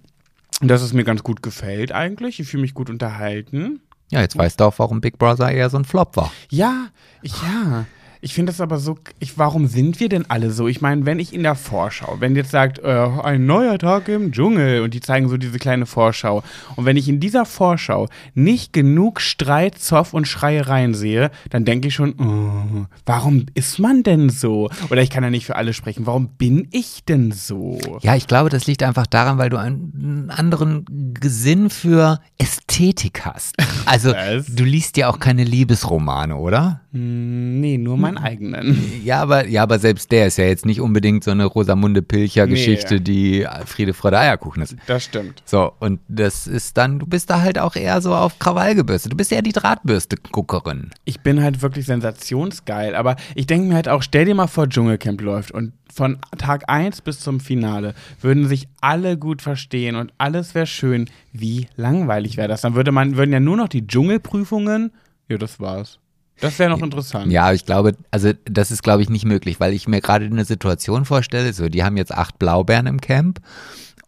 dass 0.62 0.82
es 0.82 0.94
mir 0.94 1.04
ganz 1.04 1.24
gut 1.24 1.42
gefällt 1.42 1.92
eigentlich. 1.92 2.40
Ich 2.40 2.48
fühle 2.48 2.62
mich 2.62 2.74
gut 2.74 2.90
unterhalten. 2.90 3.82
Ja, 4.12 4.22
jetzt 4.22 4.38
weißt 4.38 4.60
du 4.60 4.66
auch, 4.66 4.74
warum 4.78 5.02
Big 5.02 5.18
Brother 5.18 5.52
eher 5.52 5.70
so 5.70 5.78
ein 5.78 5.86
Flop 5.86 6.18
war. 6.18 6.32
Ja, 6.50 6.88
ja. 7.24 7.86
Ich 8.24 8.36
finde 8.36 8.52
das 8.52 8.62
aber 8.62 8.78
so, 8.78 9.00
ich, 9.20 9.40
warum 9.40 9.66
sind 9.66 10.00
wir 10.00 10.08
denn 10.08 10.30
alle 10.30 10.52
so? 10.52 10.68
Ich 10.68 10.80
meine, 10.80 11.08
wenn 11.08 11.18
ich 11.18 11.34
in 11.34 11.42
der 11.42 11.56
Vorschau, 11.56 12.18
wenn 12.20 12.36
jetzt 12.36 12.52
sagt, 12.52 12.78
äh, 12.78 13.08
ein 13.24 13.48
neuer 13.48 13.80
Tag 13.80 14.08
im 14.10 14.32
Dschungel 14.32 14.82
und 14.84 14.94
die 14.94 15.00
zeigen 15.00 15.28
so 15.28 15.38
diese 15.38 15.58
kleine 15.58 15.88
Vorschau 15.88 16.44
und 16.76 16.86
wenn 16.86 16.98
ich 16.98 17.10
in 17.10 17.20
dieser 17.20 17.46
Vorschau 17.46 18.08
nicht 18.36 18.74
genug 18.74 19.22
Streit, 19.22 19.80
Zoff 19.80 20.14
und 20.14 20.28
Schreiereien 20.28 20.94
sehe, 20.94 21.32
dann 21.50 21.66
denke 21.66 21.88
ich 21.88 21.96
schon, 21.96 22.14
oh, 22.20 22.86
warum 23.08 23.48
ist 23.56 23.80
man 23.80 24.04
denn 24.04 24.30
so? 24.30 24.70
Oder 24.92 25.02
ich 25.02 25.10
kann 25.10 25.24
ja 25.24 25.32
nicht 25.32 25.48
für 25.48 25.56
alle 25.56 25.74
sprechen, 25.74 26.06
warum 26.06 26.28
bin 26.30 26.68
ich 26.72 27.04
denn 27.04 27.32
so? 27.32 27.80
Ja, 28.02 28.16
ich 28.16 28.28
glaube, 28.28 28.52
das 28.52 28.68
liegt 28.68 28.84
einfach 28.84 29.08
daran, 29.08 29.40
weil 29.40 29.50
du 29.50 29.58
einen 29.58 30.30
anderen 30.30 30.86
Gesinn 31.20 31.72
für 31.72 32.20
Ästhetik 32.38 33.26
hast. 33.26 33.56
Also, 33.86 34.14
du 34.48 34.64
liest 34.64 34.96
ja 34.96 35.10
auch 35.10 35.20
keine 35.20 35.44
Liebesromane, 35.44 36.36
oder? 36.36 36.82
Hm, 36.94 37.60
nee, 37.60 37.78
nur 37.78 37.98
meinen 38.14 38.24
eigenen. 38.24 39.02
Ja, 39.04 39.22
aber, 39.22 39.48
ja, 39.48 39.64
aber 39.64 39.80
selbst 39.80 40.12
der 40.12 40.28
ist 40.28 40.38
ja 40.38 40.46
jetzt 40.46 40.66
nicht 40.66 40.80
unbedingt 40.82 41.24
so 41.24 41.32
eine 41.32 41.46
Rosamunde 41.46 42.02
Pilcher-Geschichte, 42.02 42.96
Nee. 42.96 43.00
die 43.02 43.48
Friede, 43.66 43.94
Freude, 43.94 44.20
Eierkuchen 44.20 44.62
ist. 44.64 44.76
Das 44.88 45.04
stimmt. 45.06 45.42
So, 45.46 45.72
und 45.80 46.00
das 46.08 46.48
ist 46.48 46.78
dann, 46.78 47.00
du 47.00 47.06
bist 47.08 47.30
da 47.30 47.42
halt 47.42 47.58
auch 47.60 47.76
eher 47.76 48.02
so 48.02 48.14
auf 48.14 48.40
Krawall 48.40 48.76
gebürstet. 48.76 49.12
Du 49.14 49.18
bist 49.18 49.32
eher 49.32 49.42
die 49.42 49.54
Drahtbürste-Guckerin. 49.54 50.92
ich 51.06 51.22
bin 51.22 51.42
halt 51.42 51.62
wirklich 51.62 51.86
sensationsgeil, 51.86 52.96
aber 52.96 53.16
ich 53.36 53.48
denke 53.48 53.68
mir 53.68 53.76
halt 53.76 53.90
auch, 53.90 54.02
stell 54.04 54.26
dir 54.26 54.36
mal 54.36 54.48
vor, 54.48 54.68
Dschungelcamp 54.68 55.22
läuft 55.22 55.52
und 55.52 55.74
von 55.94 56.18
Tag 56.38 56.64
1 56.70 57.02
bis 57.02 57.20
zum 57.20 57.40
Finale 57.42 57.94
würden 58.22 58.48
sich 58.48 58.68
alle 58.80 59.18
gut 59.18 59.42
verstehen 59.42 59.96
und 59.98 60.14
alles 60.18 60.56
wäre 60.56 60.66
schön. 60.66 61.10
Wie 61.34 61.68
langweilig 61.76 62.38
wäre 62.38 62.48
das? 62.48 62.62
Dann 62.62 62.76
würde 62.76 62.92
man, 62.94 63.18
würden 63.18 63.34
ja 63.34 63.40
nur 63.42 63.58
noch 63.58 63.68
die 63.68 63.86
Dschungelprüfungen, 63.86 64.92
ja, 65.28 65.38
das 65.38 65.60
war's. 65.60 66.00
Das 66.42 66.60
wäre 66.60 66.70
noch 66.70 66.82
interessant. 66.82 67.32
Ja, 67.32 67.54
ich 67.54 67.66
glaube, 67.66 67.96
also 68.10 68.34
das 68.46 68.72
ist, 68.72 68.84
glaube 68.84 69.04
ich, 69.04 69.10
nicht 69.10 69.26
möglich, 69.26 69.60
weil 69.60 69.74
ich 69.74 69.88
mir 69.88 70.02
gerade 70.02 70.26
eine 70.26 70.44
Situation 70.44 71.06
vorstelle, 71.06 71.54
so, 71.54 71.70
die 71.70 71.84
haben 71.84 71.98
jetzt 71.98 72.14
acht 72.14 72.40
Blaubeeren 72.40 72.88
im 72.88 73.00
Camp 73.00 73.40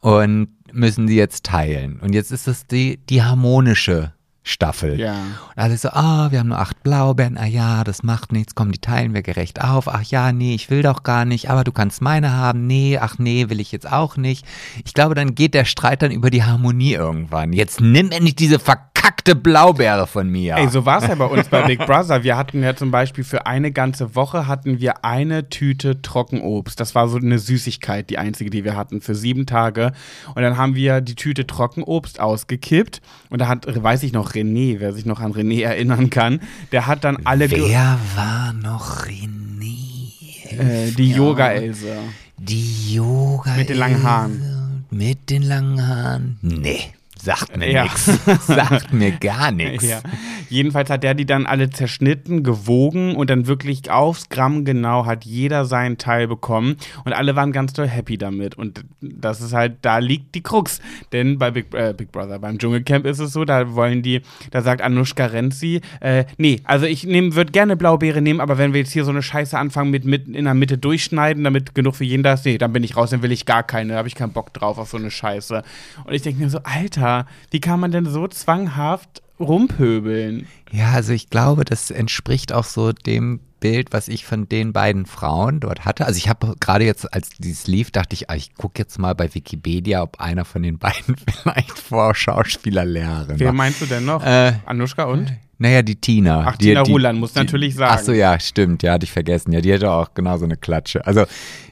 und 0.02 0.50
müssen 0.74 1.08
die 1.08 1.16
jetzt 1.16 1.46
teilen. 1.46 2.00
Und 2.00 2.14
jetzt 2.14 2.32
ist 2.32 2.48
das 2.48 2.68
die, 2.68 2.98
die 3.08 3.24
harmonische 3.24 4.14
Staffel. 4.46 5.00
Ja. 5.00 5.14
Und 5.14 5.58
alle 5.58 5.78
so, 5.78 5.90
ah, 5.90 6.32
wir 6.32 6.40
haben 6.40 6.50
nur 6.50 6.60
acht 6.60 6.84
Blaubeeren, 6.84 7.38
ah 7.38 7.46
ja, 7.46 7.84
das 7.84 8.04
macht 8.04 8.34
nichts, 8.34 8.56
komm, 8.56 8.72
die 8.72 8.80
teilen 8.80 9.14
wir 9.14 9.22
gerecht 9.22 9.64
auf. 9.64 9.88
Ach 9.88 10.04
ja, 10.04 10.34
nee, 10.34 10.54
ich 10.54 10.70
will 10.70 10.82
doch 10.82 11.04
gar 11.04 11.24
nicht, 11.24 11.50
aber 11.50 11.64
du 11.64 11.72
kannst 11.72 12.02
meine 12.02 12.34
haben. 12.34 12.68
Nee, 12.68 12.98
ach 13.00 13.20
nee, 13.20 13.50
will 13.50 13.62
ich 13.62 13.72
jetzt 13.72 13.90
auch 13.90 14.18
nicht. 14.18 14.46
Ich 14.84 14.94
glaube, 14.94 15.16
dann 15.16 15.36
geht 15.36 15.54
der 15.54 15.66
Streit 15.66 16.02
dann 16.02 16.12
über 16.12 16.30
die 16.30 16.44
Harmonie 16.44 16.94
irgendwann. 16.94 17.54
Jetzt 17.54 17.80
nimm 17.80 18.12
endlich 18.12 18.36
diese 18.36 18.60
verkackte 18.60 18.93
verkackte 19.04 19.36
Blaubeere 19.36 20.08
von 20.08 20.30
mir. 20.30 20.56
Ey, 20.56 20.70
so 20.70 20.86
war 20.86 21.02
es 21.02 21.08
ja 21.10 21.16
bei 21.16 21.26
uns 21.26 21.50
bei 21.50 21.64
Big 21.64 21.80
Brother. 21.86 22.24
Wir 22.24 22.38
hatten 22.38 22.64
ja 22.64 22.74
zum 22.74 22.90
Beispiel 22.90 23.26
für 23.26 23.46
eine 23.46 23.72
ganze 23.72 24.16
Woche 24.16 24.48
hatten 24.48 24.80
wir 24.80 25.04
eine 25.04 25.50
Tüte 25.50 26.02
Trockenobst. 26.02 26.80
Das 26.80 26.96
war 26.96 27.10
so 27.10 27.18
eine 27.18 27.38
Süßigkeit, 27.38 28.10
die 28.10 28.18
einzige, 28.18 28.50
die 28.50 28.64
wir 28.64 28.78
hatten 28.78 29.02
für 29.02 29.14
sieben 29.14 29.46
Tage. 29.46 29.92
Und 30.36 30.42
dann 30.42 30.58
haben 30.58 30.76
wir 30.76 31.02
die 31.02 31.16
Tüte 31.16 31.46
Trockenobst 31.46 32.22
ausgekippt. 32.22 33.02
Und 33.30 33.40
da 33.40 33.50
hat, 33.50 33.66
weiß 33.68 34.04
ich 34.04 34.14
noch, 34.14 34.32
René, 34.32 34.80
wer 34.80 34.94
sich 34.94 35.06
noch 35.06 35.20
an 35.20 35.34
René 35.34 35.64
erinnern 35.64 36.10
kann, 36.10 36.40
der 36.72 36.88
hat 36.88 37.04
dann 37.04 37.18
alle 37.26 37.52
Wer 37.52 38.00
war 38.16 38.54
noch 38.54 39.06
René? 39.06 40.54
äh, 40.58 40.92
die 40.92 41.12
Yoga-Else. 41.12 41.98
Die 42.38 42.96
Yoga. 42.96 43.56
Mit 43.56 43.70
den 43.70 43.78
langen 43.78 44.04
Haaren. 44.04 44.86
Mit 44.92 45.30
den 45.30 45.44
langen 45.44 45.86
Haaren? 45.86 46.38
Nee. 46.42 46.94
Sagt 47.24 47.56
mir 47.56 47.72
Ja. 47.72 47.84
nix. 47.84 48.06
Sagt 48.48 48.92
mir 48.92 49.12
gar 49.12 49.52
nichts. 49.52 49.88
Ja. 49.88 50.02
Jedenfalls 50.50 50.90
hat 50.90 51.04
der 51.04 51.14
die 51.14 51.26
dann 51.26 51.46
alle 51.46 51.70
zerschnitten, 51.70 52.44
gewogen 52.44 53.16
und 53.16 53.30
dann 53.30 53.48
wirklich 53.48 53.90
aufs 53.90 54.28
Gramm 54.28 54.66
genau 54.66 55.06
hat 55.06 55.24
jeder 55.24 55.64
seinen 55.64 55.98
Teil 55.98 56.28
bekommen 56.28 56.76
und 57.06 57.14
alle 57.14 57.36
waren 57.38 57.54
ganz 57.54 57.72
doll 57.72 57.88
happy 57.88 58.18
damit. 58.18 58.56
Und 58.56 58.84
das 59.00 59.40
ist 59.40 59.54
halt, 59.54 59.78
da 59.84 60.00
liegt 60.00 60.36
die 60.36 60.44
Krux. 60.44 60.82
Denn 61.14 61.38
bei 61.38 61.52
Big, 61.52 61.74
äh, 61.74 61.94
Big 61.96 62.12
Brother, 62.12 62.40
beim 62.40 62.58
Dschungelcamp 62.58 63.06
ist 63.06 63.20
es 63.20 63.32
so, 63.32 63.46
da 63.46 63.74
wollen 63.74 64.02
die, 64.02 64.22
da 64.52 64.62
sagt 64.62 64.82
Anushka 64.82 65.28
Renzi, 65.28 65.80
äh, 66.02 66.26
nee, 66.38 66.60
also 66.66 66.86
ich 66.86 67.08
würde 67.08 67.52
gerne 67.54 67.78
Blaubeere 67.78 68.22
nehmen, 68.22 68.42
aber 68.42 68.58
wenn 68.58 68.74
wir 68.74 68.82
jetzt 68.82 68.92
hier 68.92 69.06
so 69.06 69.12
eine 69.12 69.22
Scheiße 69.24 69.58
anfangen 69.58 69.92
mit, 69.92 70.04
mit 70.04 70.28
in 70.28 70.44
der 70.44 70.54
Mitte 70.56 70.78
durchschneiden, 70.78 71.44
damit 71.46 71.74
genug 71.74 71.96
für 71.96 72.04
jeden 72.04 72.24
da 72.24 72.34
ist, 72.34 72.46
nee, 72.46 72.58
dann 72.58 72.74
bin 72.74 72.84
ich 72.84 72.98
raus, 72.98 73.12
dann 73.12 73.22
will 73.22 73.32
ich 73.32 73.46
gar 73.46 73.64
keine, 73.64 73.94
da 73.94 73.98
habe 74.00 74.10
ich 74.10 74.16
keinen 74.16 74.34
Bock 74.34 74.54
drauf 74.54 74.78
auf 74.78 74.90
so 74.90 74.98
eine 74.98 75.10
Scheiße. 75.10 75.64
Und 76.04 76.14
ich 76.14 76.22
denke 76.22 76.44
mir 76.44 76.50
so, 76.50 76.60
Alter, 76.64 77.13
wie 77.52 77.60
kann 77.60 77.80
man 77.80 77.92
denn 77.92 78.06
so 78.06 78.28
zwanghaft 78.28 79.22
rumpöbeln? 79.40 80.48
Ja, 80.72 80.92
also 80.92 81.14
ich 81.14 81.30
glaube, 81.30 81.66
das 81.66 81.92
entspricht 81.92 82.54
auch 82.54 82.64
so 82.64 82.92
dem 82.92 83.40
Bild, 83.60 83.94
was 83.94 84.10
ich 84.10 84.26
von 84.26 84.50
den 84.50 84.74
beiden 84.74 85.06
Frauen 85.06 85.60
dort 85.62 85.86
hatte. 85.86 86.06
Also 86.06 86.18
ich 86.18 86.28
habe 86.28 86.56
gerade 86.60 86.84
jetzt, 86.86 87.14
als 87.14 87.30
dieses 87.30 87.66
lief, 87.66 87.92
dachte 87.92 88.14
ich, 88.14 88.30
ah, 88.30 88.36
ich 88.36 88.56
gucke 88.56 88.80
jetzt 88.80 89.00
mal 89.00 89.16
bei 89.16 89.34
Wikipedia, 89.34 90.02
ob 90.02 90.20
einer 90.20 90.44
von 90.44 90.64
den 90.64 90.78
beiden 90.80 91.16
vielleicht 91.42 91.80
Vorschauspielerlehrerin 91.80 93.40
Wer 93.40 93.48
war. 93.48 93.54
meinst 93.54 93.82
du 93.82 93.86
denn 93.86 94.06
noch? 94.06 94.24
Äh, 94.26 94.54
Anushka 94.66 95.04
und? 95.06 95.32
Naja, 95.64 95.82
die 95.82 95.96
Tina. 95.96 96.44
Ach, 96.46 96.58
die, 96.58 96.68
Tina 96.68 96.84
die, 96.84 96.92
Ruland, 96.92 97.20
muss 97.20 97.36
natürlich 97.36 97.76
sagen. 97.76 97.96
Ach 97.98 98.04
so, 98.04 98.12
ja, 98.12 98.38
stimmt. 98.38 98.84
Ja, 98.84 98.92
hatte 98.92 99.06
ich 99.06 99.14
vergessen. 99.14 99.54
Ja, 99.54 99.62
die 99.62 99.74
hatte 99.74 99.90
auch 99.90 100.14
genau 100.14 100.38
so 100.38 100.44
eine 100.44 100.58
Klatsche. 100.58 101.08
Also, 101.08 101.24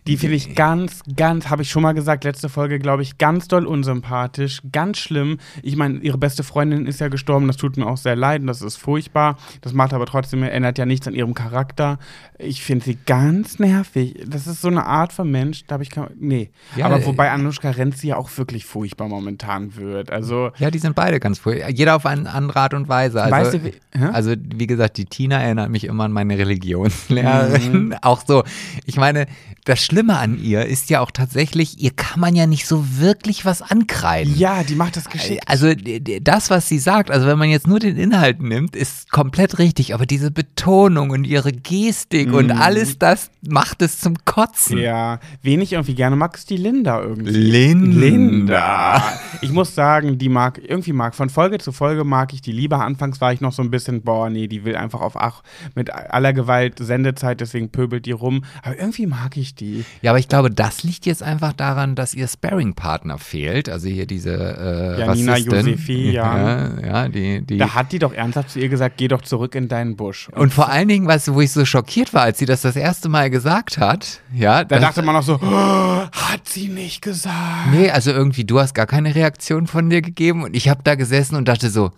Die 0.08 0.17
finde 0.17 0.36
ich 0.36 0.56
ganz, 0.56 1.01
ganz, 1.15 1.49
habe 1.49 1.62
ich 1.62 1.69
schon 1.69 1.84
mal 1.84 1.91
gesagt, 1.91 2.23
letzte 2.23 2.49
Folge, 2.49 2.80
glaube 2.80 3.04
ich, 3.04 3.19
ganz 3.19 3.47
doll 3.47 3.67
unsympathisch, 3.67 4.62
ganz 4.71 4.97
schlimm. 4.97 5.38
Ich 5.62 5.75
meine, 5.75 5.99
ihre 5.99 6.17
beste 6.17 6.43
Freundin 6.43 6.88
ist 6.88 6.99
ja 6.99 7.08
gestorben, 7.08 7.45
das 7.45 7.58
tut 7.58 7.77
mir 7.77 7.86
auch 7.86 7.97
sehr 7.97 8.15
leid 8.15 8.41
und 8.41 8.47
das 8.47 8.63
ist 8.63 8.77
furchtbar. 8.77 9.38
Das 9.62 9.73
macht 9.73 9.93
aber 9.93 10.08
trotzdem, 10.08 10.41
ändert 10.41 10.80
ja 10.80 10.86
nichts 10.88 11.08
an 11.08 11.13
ihrem 11.13 11.36
Charakter. 11.36 11.99
Ich 12.39 12.63
finde 12.63 12.86
sie 12.86 12.97
ganz 13.06 13.60
nervig. 13.60 14.23
Das 14.25 14.47
ist 14.47 14.62
so 14.62 14.69
eine 14.69 14.86
Art 14.86 15.13
von 15.13 15.30
Mensch, 15.30 15.65
da 15.67 15.73
habe 15.73 15.84
ich 15.84 15.91
kein, 15.91 16.08
nee. 16.17 16.49
Ja, 16.75 16.88
aber 16.88 17.01
äh, 17.01 17.06
wobei 17.06 17.30
Anushka 17.30 17.69
Renzi 17.69 18.08
ja 18.08 18.15
auch 18.15 18.30
wirklich 18.38 18.65
furchtbar 18.65 19.08
momentan 19.08 19.75
wird. 19.75 20.12
Also, 20.12 20.49
ja, 20.58 20.71
die 20.71 20.80
sind 20.80 20.95
beide 20.95 21.19
ganz 21.19 21.38
furchtbar. 21.38 21.69
Jeder 21.69 21.95
auf 21.95 22.08
eine 22.08 22.27
andere 22.32 22.60
Art 22.60 22.73
und 22.73 22.89
Weise. 22.89 23.21
Also, 23.21 23.36
Weißt 23.36 23.54
du, 23.54 23.71
hä? 23.94 24.06
also 24.13 24.34
wie 24.38 24.67
gesagt, 24.67 24.98
die 24.98 25.06
Tina 25.06 25.41
erinnert 25.41 25.70
mich 25.70 25.84
immer 25.86 26.06
an 26.06 26.12
meine 26.12 26.38
Religionslehrerin. 26.38 27.86
Mhm. 27.86 27.96
Auch 28.02 28.24
so, 28.26 28.44
ich 28.86 28.98
meine, 28.98 29.28
das 29.65 29.84
Schlimme 29.84 30.17
an 30.17 30.39
ihr 30.41 30.65
ist 30.65 30.89
ja 30.89 31.02
auch 31.02 31.12
tatsächlich, 31.12 31.80
ihr 31.80 31.91
kann 31.91 32.19
man 32.19 32.36
ja 32.36 32.47
nicht 32.47 32.65
so 32.65 32.84
wirklich 32.97 33.45
was 33.45 33.62
ankreiden. 33.62 34.38
ja, 34.38 34.63
die 34.63 34.76
macht 34.76 34.97
das 34.97 35.10
geschickt. 35.10 35.43
Also 35.47 35.74
das, 36.21 36.50
was 36.50 36.67
sie 36.67 36.80
sagt, 36.80 37.12
also 37.12 37.28
wenn 37.28 37.38
man 37.38 37.50
jetzt 37.50 37.67
nur 37.67 37.80
den 37.80 37.97
Inhalt 37.97 38.41
nimmt, 38.41 38.76
ist 38.76 39.12
komplett 39.12 39.60
richtig, 39.60 39.93
aber 39.93 40.06
diese 40.06 40.32
Betonung 40.32 41.12
und 41.12 41.26
ihre 41.26 41.52
Gestik 41.52 42.34
und 42.34 42.52
alles 42.52 42.97
das 42.97 43.30
macht 43.47 43.82
es 43.82 44.00
zum 44.00 44.15
Kotzen. 44.26 44.78
Mhm. 44.78 44.84
Ja, 44.84 45.19
wen 45.41 45.62
ich 45.62 45.74
irgendwie 45.74 45.95
gerne 45.95 46.15
mag, 46.15 46.36
ist 46.36 46.50
die 46.50 46.58
Linda 46.58 47.02
irgendwie. 47.02 47.32
Linda. 47.32 48.00
Linda. 48.00 49.04
Ich 49.41 49.52
muss 49.52 49.76
sagen, 49.76 50.17
die 50.17 50.30
mag, 50.30 50.60
irgendwie 50.63 50.93
mag, 50.93 51.15
von 51.15 51.30
Folge 51.30 51.58
zu 51.58 51.71
Folge 51.71 52.04
mag 52.04 52.34
ich 52.34 52.41
die 52.41 52.52
lieber. 52.52 52.84
Anfangs 52.84 53.21
war 53.21 53.34
ich 53.34 53.41
noch 53.41 53.54
so 53.54 53.62
ein 53.62 53.71
bisschen, 53.71 54.02
boah, 54.02 54.30
nee, 54.30 54.47
die 54.47 54.63
will 54.63 54.76
einfach 54.76 55.02
auf 55.02 55.15
ach, 55.15 55.43
mit 55.76 55.91
aller 55.91 56.34
Gewalt 56.34 56.80
Sendezeit, 56.80 57.41
deswegen 57.41 57.69
pöbelt 57.69 58.06
die 58.06 58.12
rum. 58.12 58.43
Aber 58.63 58.78
irgendwie 58.78 59.08
mag 59.08 59.38
ich 59.38 59.50
die. 59.55 59.85
Ja, 60.01 60.11
aber 60.11 60.19
ich 60.19 60.27
glaube, 60.27 60.49
das 60.51 60.83
liegt 60.83 61.05
jetzt 61.05 61.23
einfach 61.23 61.53
daran, 61.53 61.95
dass 61.95 62.13
ihr 62.13 62.27
Sparring-Partner 62.27 63.17
fehlt. 63.17 63.69
Also 63.69 63.87
hier 63.87 64.05
diese 64.05 64.31
äh, 64.31 64.99
Janina. 64.99 65.37
Josefi, 65.37 66.11
ja. 66.11 66.37
ja. 66.37 66.81
Ja, 66.81 67.09
die, 67.09 67.41
die. 67.41 67.57
Da 67.57 67.73
hat 67.73 67.91
die 67.91 67.99
doch 67.99 68.13
ernsthaft 68.13 68.49
zu 68.49 68.59
ihr 68.59 68.69
gesagt, 68.69 68.97
geh 68.97 69.07
doch 69.07 69.21
zurück 69.21 69.55
in 69.55 69.67
deinen 69.67 69.95
Busch. 69.95 70.29
und 70.29 70.53
vor 70.53 70.69
allen 70.69 70.87
Dingen, 70.87 71.07
weißt 71.07 71.29
du, 71.29 71.35
wo 71.35 71.41
ich 71.41 71.51
so 71.51 71.65
schockiert 71.65 72.13
war, 72.13 72.23
als 72.23 72.39
sie 72.39 72.45
das 72.45 72.61
das 72.61 72.75
erste 72.75 73.09
Mal 73.09 73.29
gesagt 73.29 73.77
hat, 73.77 74.21
ja, 74.33 74.63
da 74.63 74.79
dachte 74.79 75.01
man 75.01 75.15
auch 75.15 75.23
so, 75.23 75.39
oh, 75.41 76.01
hat 76.11 76.47
sie 76.47 76.67
nicht 76.67 77.01
gesagt. 77.01 77.71
Nee, 77.71 77.89
also 77.89 78.11
irgendwie, 78.11 78.45
du 78.45 78.59
hast 78.59 78.73
gar 78.73 78.87
keine 78.87 79.15
Reaktion 79.15 79.67
von 79.67 79.89
dir 79.89 80.01
gegeben 80.01 80.43
und 80.43 80.55
ich 80.55 80.69
habe 80.69 80.81
da 80.83 80.95
gesessen 80.95 81.35
und 81.35 81.47
dachte 81.47 81.69
so, 81.69 81.91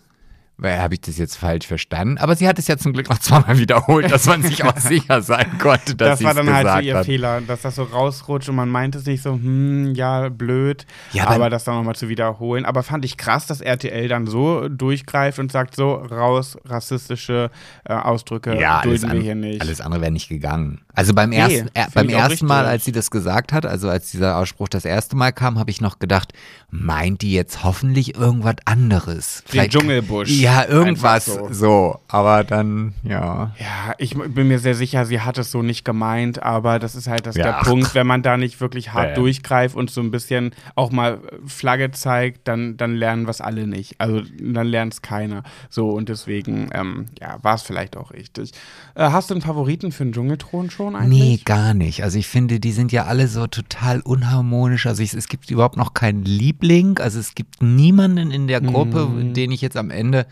habe 0.61 0.93
ich 0.93 1.01
das 1.01 1.17
jetzt 1.17 1.35
falsch 1.35 1.67
verstanden? 1.67 2.17
Aber 2.19 2.35
sie 2.35 2.47
hat 2.47 2.57
es 2.59 2.67
ja 2.67 2.77
zum 2.77 2.93
Glück 2.93 3.09
noch 3.09 3.17
zweimal 3.19 3.57
wiederholt, 3.57 4.11
dass 4.11 4.25
man 4.27 4.41
sich 4.43 4.63
auch 4.63 4.77
sicher 4.77 5.21
sein 5.21 5.57
konnte, 5.59 5.95
dass 5.95 6.09
Das 6.09 6.19
sie 6.19 6.25
war 6.25 6.31
es 6.31 6.37
dann 6.37 6.45
gesagt 6.45 6.67
halt 6.67 6.83
so 6.83 6.87
ihr 6.89 6.97
hat. 6.97 7.05
Fehler, 7.05 7.41
dass 7.41 7.61
das 7.63 7.75
so 7.75 7.83
rausrutscht 7.83 8.49
und 8.49 8.55
man 8.55 8.69
meint 8.69 8.95
es 8.95 9.05
nicht 9.05 9.21
so, 9.23 9.33
hm, 9.33 9.93
ja, 9.95 10.29
blöd, 10.29 10.85
Ja, 11.11 11.27
aber- 11.27 11.49
das 11.49 11.63
dann 11.63 11.75
nochmal 11.75 11.95
zu 11.95 12.07
wiederholen. 12.09 12.65
Aber 12.65 12.83
fand 12.83 13.03
ich 13.05 13.17
krass, 13.17 13.45
dass 13.47 13.61
RTL 13.61 14.07
dann 14.07 14.27
so 14.27 14.69
durchgreift 14.69 15.39
und 15.39 15.51
sagt, 15.51 15.75
so, 15.75 15.93
raus, 15.95 16.57
rassistische 16.65 17.49
äh, 17.85 17.93
Ausdrücke 17.93 18.59
Ja, 18.59 18.81
dulden 18.81 19.03
wir 19.03 19.09
an, 19.11 19.21
hier 19.21 19.35
nicht. 19.35 19.61
alles 19.61 19.81
andere 19.81 20.01
wäre 20.01 20.11
nicht 20.11 20.29
gegangen. 20.29 20.81
Also 20.95 21.13
beim 21.15 21.31
Nee, 21.31 21.37
ersten, 21.37 21.69
äh, 21.73 21.85
beim 21.93 22.09
ersten 22.09 22.45
Mal, 22.45 22.65
als 22.65 22.85
sie 22.85 22.91
das 22.91 23.09
gesagt 23.09 23.51
hat, 23.51 23.65
also 23.65 23.89
als 23.89 24.11
dieser 24.11 24.37
Ausspruch 24.37 24.69
das 24.69 24.85
erste 24.85 25.15
Mal 25.15 25.31
kam, 25.31 25.57
habe 25.57 25.71
ich 25.71 25.81
noch 25.81 25.97
gedacht, 25.97 26.33
meint 26.69 27.21
die 27.23 27.33
jetzt 27.33 27.63
hoffentlich 27.63 28.15
irgendwas 28.15 28.55
anderes? 28.65 29.43
Den 29.51 29.69
Dschungelbusch. 29.69 30.29
Ja, 30.29 30.65
irgendwas 30.67 31.25
so. 31.25 31.47
so. 31.51 31.99
Aber 32.07 32.43
dann, 32.43 32.93
ja. 33.03 33.53
Ja, 33.59 33.93
ich 33.97 34.15
bin 34.15 34.47
mir 34.47 34.59
sehr 34.59 34.75
sicher, 34.75 35.05
sie 35.05 35.21
hat 35.21 35.37
es 35.39 35.49
so 35.49 35.63
nicht 35.63 35.83
gemeint, 35.83 36.43
aber 36.43 36.77
das 36.77 36.93
ist 36.95 37.07
halt 37.07 37.25
das 37.25 37.35
Ja, 37.35 37.45
der. 37.45 37.53
Punkt, 37.69 37.95
wenn 37.95 38.05
man 38.05 38.21
da 38.21 38.37
nicht 38.37 38.61
wirklich 38.61 38.93
hart 38.93 39.09
Ja. 39.09 39.15
durchgreift 39.15 39.75
und 39.75 39.89
so 39.89 40.01
ein 40.01 40.11
bisschen 40.11 40.51
auch 40.75 40.91
mal 40.91 41.19
Flagge 41.47 41.89
zeigt, 41.91 42.47
dann, 42.47 42.77
dann 42.77 42.93
lernen 42.93 43.27
es 43.27 43.41
alle 43.41 43.65
nicht. 43.65 43.95
Also 43.99 44.21
dann 44.39 44.67
lernt 44.67 44.93
es 44.93 45.01
keiner. 45.01 45.41
So 45.69 45.89
und 45.89 46.09
deswegen, 46.09 46.69
ähm, 46.73 47.05
ja, 47.19 47.37
war 47.41 47.55
es 47.55 47.63
vielleicht 47.63 47.97
auch 47.97 48.11
richtig. 48.11 48.51
Äh, 48.93 49.09
hast 49.09 49.29
du 49.31 49.33
einen 49.33 49.41
Favoriten 49.41 49.91
für 49.91 50.03
den 50.03 50.13
Dschungelthron 50.13 50.69
schon 50.69 50.82
Nee, 50.91 50.97
eigentlich? 51.21 51.45
gar 51.45 51.73
nicht. 51.73 52.03
Also 52.03 52.17
ich 52.19 52.27
finde, 52.27 52.59
die 52.59 52.71
sind 52.71 52.91
ja 52.91 53.05
alle 53.05 53.27
so 53.27 53.47
total 53.47 54.01
unharmonisch. 54.01 54.85
Also 54.85 55.03
ich, 55.03 55.13
es 55.13 55.27
gibt 55.27 55.49
überhaupt 55.51 55.77
noch 55.77 55.93
keinen 55.93 56.23
Liebling. 56.23 56.99
Also 56.99 57.19
es 57.19 57.35
gibt 57.35 57.61
niemanden 57.61 58.31
in 58.31 58.47
der 58.47 58.61
Gruppe, 58.61 59.05
Mhm. 59.07 59.33
den 59.33 59.51
ich 59.51 59.61
jetzt 59.61 59.77
am 59.77 59.89
Ende. 59.91 60.25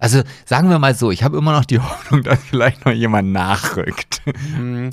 Also 0.00 0.22
sagen 0.44 0.68
wir 0.70 0.78
mal 0.78 0.94
so, 0.94 1.10
ich 1.10 1.22
habe 1.22 1.38
immer 1.38 1.52
noch 1.52 1.64
die 1.64 1.78
Hoffnung, 1.80 2.22
dass 2.22 2.38
vielleicht 2.42 2.84
noch 2.84 2.92
jemand 2.92 3.32
nachrückt. 3.32 4.22
Mm, 4.58 4.88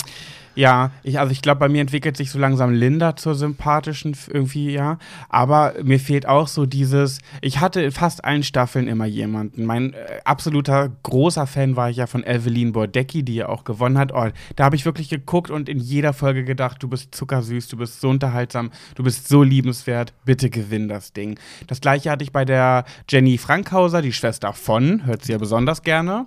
Ja, 0.54 0.90
ich, 1.02 1.18
also 1.18 1.32
ich 1.32 1.42
glaube, 1.42 1.60
bei 1.60 1.68
mir 1.68 1.80
entwickelt 1.80 2.16
sich 2.16 2.30
so 2.30 2.38
langsam 2.38 2.72
Linda 2.72 3.16
zur 3.16 3.34
sympathischen 3.34 4.16
irgendwie, 4.28 4.72
ja. 4.72 4.98
Aber 5.28 5.74
mir 5.82 5.98
fehlt 5.98 6.26
auch 6.26 6.48
so 6.48 6.66
dieses, 6.66 7.20
ich 7.40 7.60
hatte 7.60 7.80
in 7.80 7.92
fast 7.92 8.24
allen 8.24 8.42
Staffeln 8.42 8.88
immer 8.88 9.06
jemanden. 9.06 9.64
Mein 9.64 9.94
äh, 9.94 10.20
absoluter 10.24 10.90
großer 11.02 11.46
Fan 11.46 11.76
war 11.76 11.90
ich 11.90 11.96
ja 11.96 12.06
von 12.06 12.24
Evelyn 12.24 12.72
Bordecki, 12.72 13.22
die 13.22 13.36
ja 13.36 13.48
auch 13.48 13.64
gewonnen 13.64 13.98
hat. 13.98 14.12
Oh, 14.12 14.28
da 14.56 14.64
habe 14.64 14.76
ich 14.76 14.84
wirklich 14.84 15.08
geguckt 15.08 15.50
und 15.50 15.68
in 15.68 15.78
jeder 15.78 16.12
Folge 16.12 16.44
gedacht, 16.44 16.82
du 16.82 16.88
bist 16.88 17.14
zuckersüß, 17.14 17.68
du 17.68 17.76
bist 17.76 18.00
so 18.00 18.10
unterhaltsam, 18.10 18.70
du 18.94 19.02
bist 19.02 19.28
so 19.28 19.42
liebenswert, 19.42 20.12
bitte 20.24 20.50
gewinn 20.50 20.88
das 20.88 21.12
Ding. 21.12 21.38
Das 21.66 21.80
gleiche 21.80 22.10
hatte 22.10 22.24
ich 22.24 22.32
bei 22.32 22.44
der 22.44 22.84
Jenny 23.08 23.38
Frankhauser, 23.38 24.02
die 24.02 24.12
Schwester 24.12 24.52
von, 24.52 25.06
hört 25.06 25.24
sie 25.24 25.32
ja 25.32 25.38
besonders 25.38 25.82
gerne. 25.82 26.26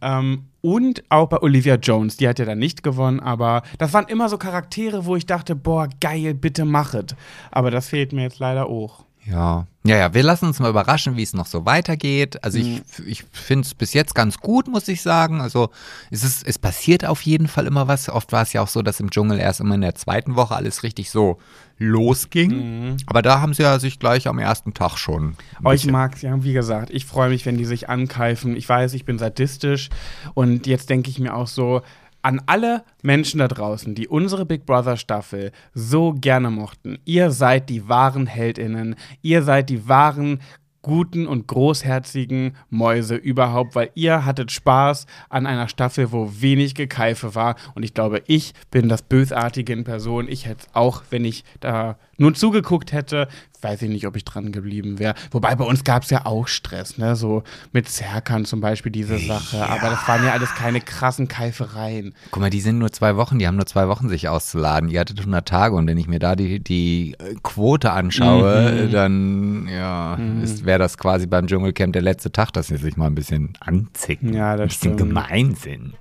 Ähm, 0.00 0.44
und 0.64 1.04
auch 1.10 1.28
bei 1.28 1.42
Olivia 1.42 1.74
Jones, 1.74 2.16
die 2.16 2.26
hat 2.26 2.38
ja 2.38 2.46
dann 2.46 2.58
nicht 2.58 2.82
gewonnen, 2.82 3.20
aber 3.20 3.62
das 3.76 3.92
waren 3.92 4.06
immer 4.08 4.30
so 4.30 4.38
Charaktere, 4.38 5.04
wo 5.04 5.14
ich 5.14 5.26
dachte, 5.26 5.54
boah, 5.54 5.88
geil, 6.00 6.32
bitte 6.32 6.64
machet. 6.64 7.14
Aber 7.50 7.70
das 7.70 7.88
fehlt 7.88 8.14
mir 8.14 8.22
jetzt 8.22 8.38
leider 8.38 8.66
auch. 8.70 9.04
Ja. 9.26 9.66
Ja, 9.86 9.96
ja, 9.98 10.14
wir 10.14 10.22
lassen 10.22 10.46
uns 10.46 10.60
mal 10.60 10.70
überraschen, 10.70 11.16
wie 11.16 11.22
es 11.22 11.34
noch 11.34 11.46
so 11.46 11.66
weitergeht. 11.66 12.42
Also 12.44 12.58
ich, 12.58 12.66
Mhm. 12.98 13.06
ich 13.06 13.24
finde 13.32 13.66
es 13.66 13.74
bis 13.74 13.92
jetzt 13.92 14.14
ganz 14.14 14.38
gut, 14.38 14.66
muss 14.68 14.88
ich 14.88 15.02
sagen. 15.02 15.40
Also 15.42 15.68
es, 16.10 16.24
ist, 16.24 16.46
es 16.46 16.58
passiert 16.58 17.04
auf 17.04 17.20
jeden 17.22 17.48
Fall 17.48 17.66
immer 17.66 17.86
was. 17.88 18.08
Oft 18.08 18.32
war 18.32 18.42
es 18.42 18.52
ja 18.54 18.62
auch 18.62 18.68
so, 18.68 18.80
dass 18.82 19.00
im 19.00 19.10
Dschungel 19.10 19.38
erst 19.38 19.60
immer 19.60 19.74
in 19.74 19.80
der 19.82 19.94
zweiten 19.94 20.36
Woche 20.36 20.54
alles 20.56 20.82
richtig 20.82 21.10
so 21.10 21.38
losging. 21.78 22.50
Mhm. 22.90 22.96
Aber 23.06 23.22
da 23.22 23.40
haben 23.40 23.54
sie 23.54 23.62
ja 23.62 23.78
sich 23.78 23.98
gleich 23.98 24.26
am 24.28 24.38
ersten 24.38 24.74
Tag 24.74 24.96
schon. 24.96 25.36
Euch 25.64 25.82
bisschen- 25.82 25.92
mag's, 25.92 26.22
ja, 26.22 26.42
wie 26.44 26.52
gesagt, 26.52 26.90
ich 26.90 27.04
freue 27.06 27.30
mich, 27.30 27.44
wenn 27.46 27.56
die 27.58 27.64
sich 27.64 27.88
ankeifen. 27.88 28.56
Ich 28.56 28.68
weiß, 28.68 28.94
ich 28.94 29.04
bin 29.04 29.18
sadistisch 29.18 29.90
und 30.34 30.66
jetzt 30.66 30.90
denke 30.90 31.10
ich 31.10 31.18
mir 31.18 31.34
auch 31.34 31.48
so, 31.48 31.82
an 32.22 32.40
alle 32.46 32.84
Menschen 33.02 33.38
da 33.40 33.48
draußen, 33.48 33.94
die 33.94 34.08
unsere 34.08 34.46
Big 34.46 34.64
Brother 34.64 34.96
Staffel 34.96 35.52
so 35.74 36.14
gerne 36.14 36.50
mochten, 36.50 36.96
ihr 37.04 37.30
seid 37.30 37.68
die 37.68 37.86
wahren 37.86 38.26
Heldinnen, 38.26 38.96
ihr 39.20 39.42
seid 39.42 39.68
die 39.68 39.88
wahren 39.88 40.40
guten 40.84 41.26
und 41.26 41.48
großherzigen 41.48 42.56
Mäuse 42.68 43.16
überhaupt, 43.16 43.74
weil 43.74 43.90
ihr 43.94 44.26
hattet 44.26 44.52
Spaß 44.52 45.06
an 45.30 45.46
einer 45.46 45.66
Staffel, 45.66 46.12
wo 46.12 46.30
wenig 46.38 46.74
Gekeife 46.74 47.34
war. 47.34 47.56
Und 47.74 47.82
ich 47.84 47.94
glaube, 47.94 48.22
ich 48.26 48.52
bin 48.70 48.90
das 48.90 49.00
Bösartige 49.00 49.72
in 49.72 49.84
Person. 49.84 50.28
Ich 50.28 50.46
hätte 50.46 50.66
auch, 50.74 51.02
wenn 51.08 51.24
ich 51.24 51.42
da 51.60 51.96
nur 52.16 52.34
zugeguckt 52.34 52.92
hätte, 52.92 53.28
weiß 53.60 53.82
ich 53.82 53.88
nicht, 53.88 54.06
ob 54.06 54.16
ich 54.16 54.24
dran 54.24 54.52
geblieben 54.52 54.98
wäre. 54.98 55.14
Wobei 55.30 55.54
bei 55.56 55.64
uns 55.64 55.84
gab 55.84 56.02
es 56.02 56.10
ja 56.10 56.26
auch 56.26 56.46
Stress, 56.46 56.98
ne? 56.98 57.16
So 57.16 57.42
mit 57.72 57.88
Zerkan 57.88 58.44
zum 58.44 58.60
Beispiel 58.60 58.92
diese 58.92 59.18
Sache. 59.18 59.56
Ja. 59.56 59.66
Aber 59.66 59.90
das 59.90 60.06
waren 60.06 60.24
ja 60.24 60.32
alles 60.32 60.54
keine 60.54 60.80
krassen 60.80 61.28
Keifereien. 61.28 62.14
Guck 62.30 62.40
mal, 62.40 62.50
die 62.50 62.60
sind 62.60 62.78
nur 62.78 62.92
zwei 62.92 63.16
Wochen, 63.16 63.38
die 63.38 63.46
haben 63.46 63.56
nur 63.56 63.66
zwei 63.66 63.88
Wochen 63.88 64.08
sich 64.08 64.28
auszuladen. 64.28 64.90
Ihr 64.90 65.00
hattet 65.00 65.18
100 65.18 65.48
Tage 65.48 65.74
und 65.74 65.86
wenn 65.86 65.98
ich 65.98 66.06
mir 66.06 66.18
da 66.18 66.36
die, 66.36 66.60
die 66.60 67.16
äh, 67.18 67.34
Quote 67.42 67.92
anschaue, 67.92 68.86
mhm. 68.86 68.90
dann 68.90 69.68
ja, 69.68 70.16
mhm. 70.18 70.64
wäre 70.64 70.78
das 70.78 70.98
quasi 70.98 71.26
beim 71.26 71.46
Dschungelcamp 71.46 71.94
der 71.94 72.02
letzte 72.02 72.30
Tag, 72.30 72.52
dass 72.52 72.68
sie 72.68 72.76
sich 72.76 72.96
mal 72.96 73.06
ein 73.06 73.14
bisschen 73.14 73.54
anzicken. 73.60 74.34
Ja, 74.34 74.56
das 74.56 74.62
ein 74.62 74.68
bisschen 74.68 74.94
stimmt. 74.94 74.98
gemein 74.98 75.54
sind. 75.54 75.94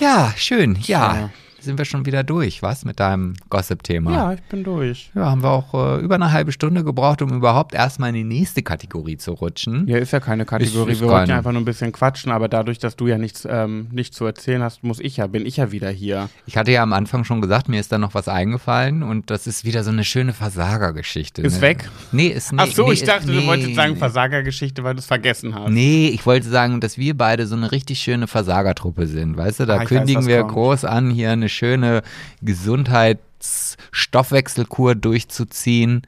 Ja, 0.00 0.32
schön. 0.36 0.78
Ja. 0.82 1.16
ja 1.16 1.30
sind 1.64 1.78
wir 1.78 1.84
schon 1.84 2.06
wieder 2.06 2.22
durch, 2.22 2.62
was, 2.62 2.84
mit 2.84 3.00
deinem 3.00 3.34
Gossip-Thema? 3.50 4.12
Ja, 4.12 4.32
ich 4.34 4.42
bin 4.42 4.64
durch. 4.64 5.10
Ja, 5.14 5.30
haben 5.30 5.42
wir 5.42 5.50
auch 5.50 5.74
äh, 5.74 6.00
über 6.00 6.14
eine 6.14 6.32
halbe 6.32 6.52
Stunde 6.52 6.84
gebraucht, 6.84 7.22
um 7.22 7.30
überhaupt 7.30 7.74
erstmal 7.74 8.10
in 8.10 8.14
die 8.14 8.24
nächste 8.24 8.62
Kategorie 8.62 9.16
zu 9.16 9.32
rutschen. 9.32 9.86
Ja, 9.88 9.98
ist 9.98 10.12
ja 10.12 10.20
keine 10.20 10.44
Kategorie. 10.44 10.92
Ist, 10.92 10.96
ist 10.96 11.00
wir 11.00 11.08
wollten 11.08 11.30
ja 11.30 11.38
einfach 11.38 11.52
nur 11.52 11.60
ein 11.60 11.64
bisschen 11.64 11.92
quatschen, 11.92 12.32
aber 12.32 12.48
dadurch, 12.48 12.78
dass 12.78 12.96
du 12.96 13.06
ja 13.06 13.18
nichts, 13.18 13.46
ähm, 13.48 13.88
nichts 13.90 14.16
zu 14.16 14.24
erzählen 14.24 14.62
hast, 14.62 14.84
muss 14.84 15.00
ich 15.00 15.16
ja, 15.16 15.26
bin 15.26 15.46
ich 15.46 15.56
ja 15.56 15.72
wieder 15.72 15.90
hier. 15.90 16.28
Ich 16.46 16.56
hatte 16.56 16.72
ja 16.72 16.82
am 16.82 16.92
Anfang 16.92 17.24
schon 17.24 17.40
gesagt, 17.40 17.68
mir 17.68 17.80
ist 17.80 17.92
da 17.92 17.98
noch 17.98 18.14
was 18.14 18.28
eingefallen 18.28 19.02
und 19.02 19.30
das 19.30 19.46
ist 19.46 19.64
wieder 19.64 19.84
so 19.84 19.90
eine 19.90 20.04
schöne 20.04 20.32
Versagergeschichte. 20.32 21.42
Ist 21.42 21.56
ne? 21.56 21.62
weg? 21.62 21.90
Nee, 22.12 22.28
ist 22.28 22.52
nicht. 22.52 22.60
Ach 22.62 22.66
so, 22.68 22.86
nee, 22.86 22.92
ich 22.92 23.04
dachte, 23.04 23.30
nee, 23.30 23.40
du 23.40 23.46
wolltest 23.46 23.74
sagen 23.74 23.96
Versagergeschichte, 23.96 24.84
weil 24.84 24.94
du 24.94 25.00
es 25.00 25.06
vergessen 25.06 25.54
hast. 25.54 25.70
Nee, 25.70 26.08
ich 26.08 26.24
wollte 26.26 26.48
sagen, 26.48 26.80
dass 26.80 26.98
wir 26.98 27.16
beide 27.16 27.46
so 27.46 27.56
eine 27.56 27.72
richtig 27.72 28.00
schöne 28.00 28.26
Versagertruppe 28.26 29.06
sind. 29.06 29.36
Weißt 29.36 29.60
du, 29.60 29.66
da 29.66 29.78
ah, 29.78 29.84
kündigen 29.84 30.22
weiß, 30.22 30.28
wir 30.28 30.40
kommt. 30.40 30.52
groß 30.52 30.84
an, 30.84 31.10
hier 31.10 31.30
eine 31.30 31.48
schöne 31.54 32.02
Gesundheitsstoffwechselkur 32.42 34.94
durchzuziehen. 34.94 36.02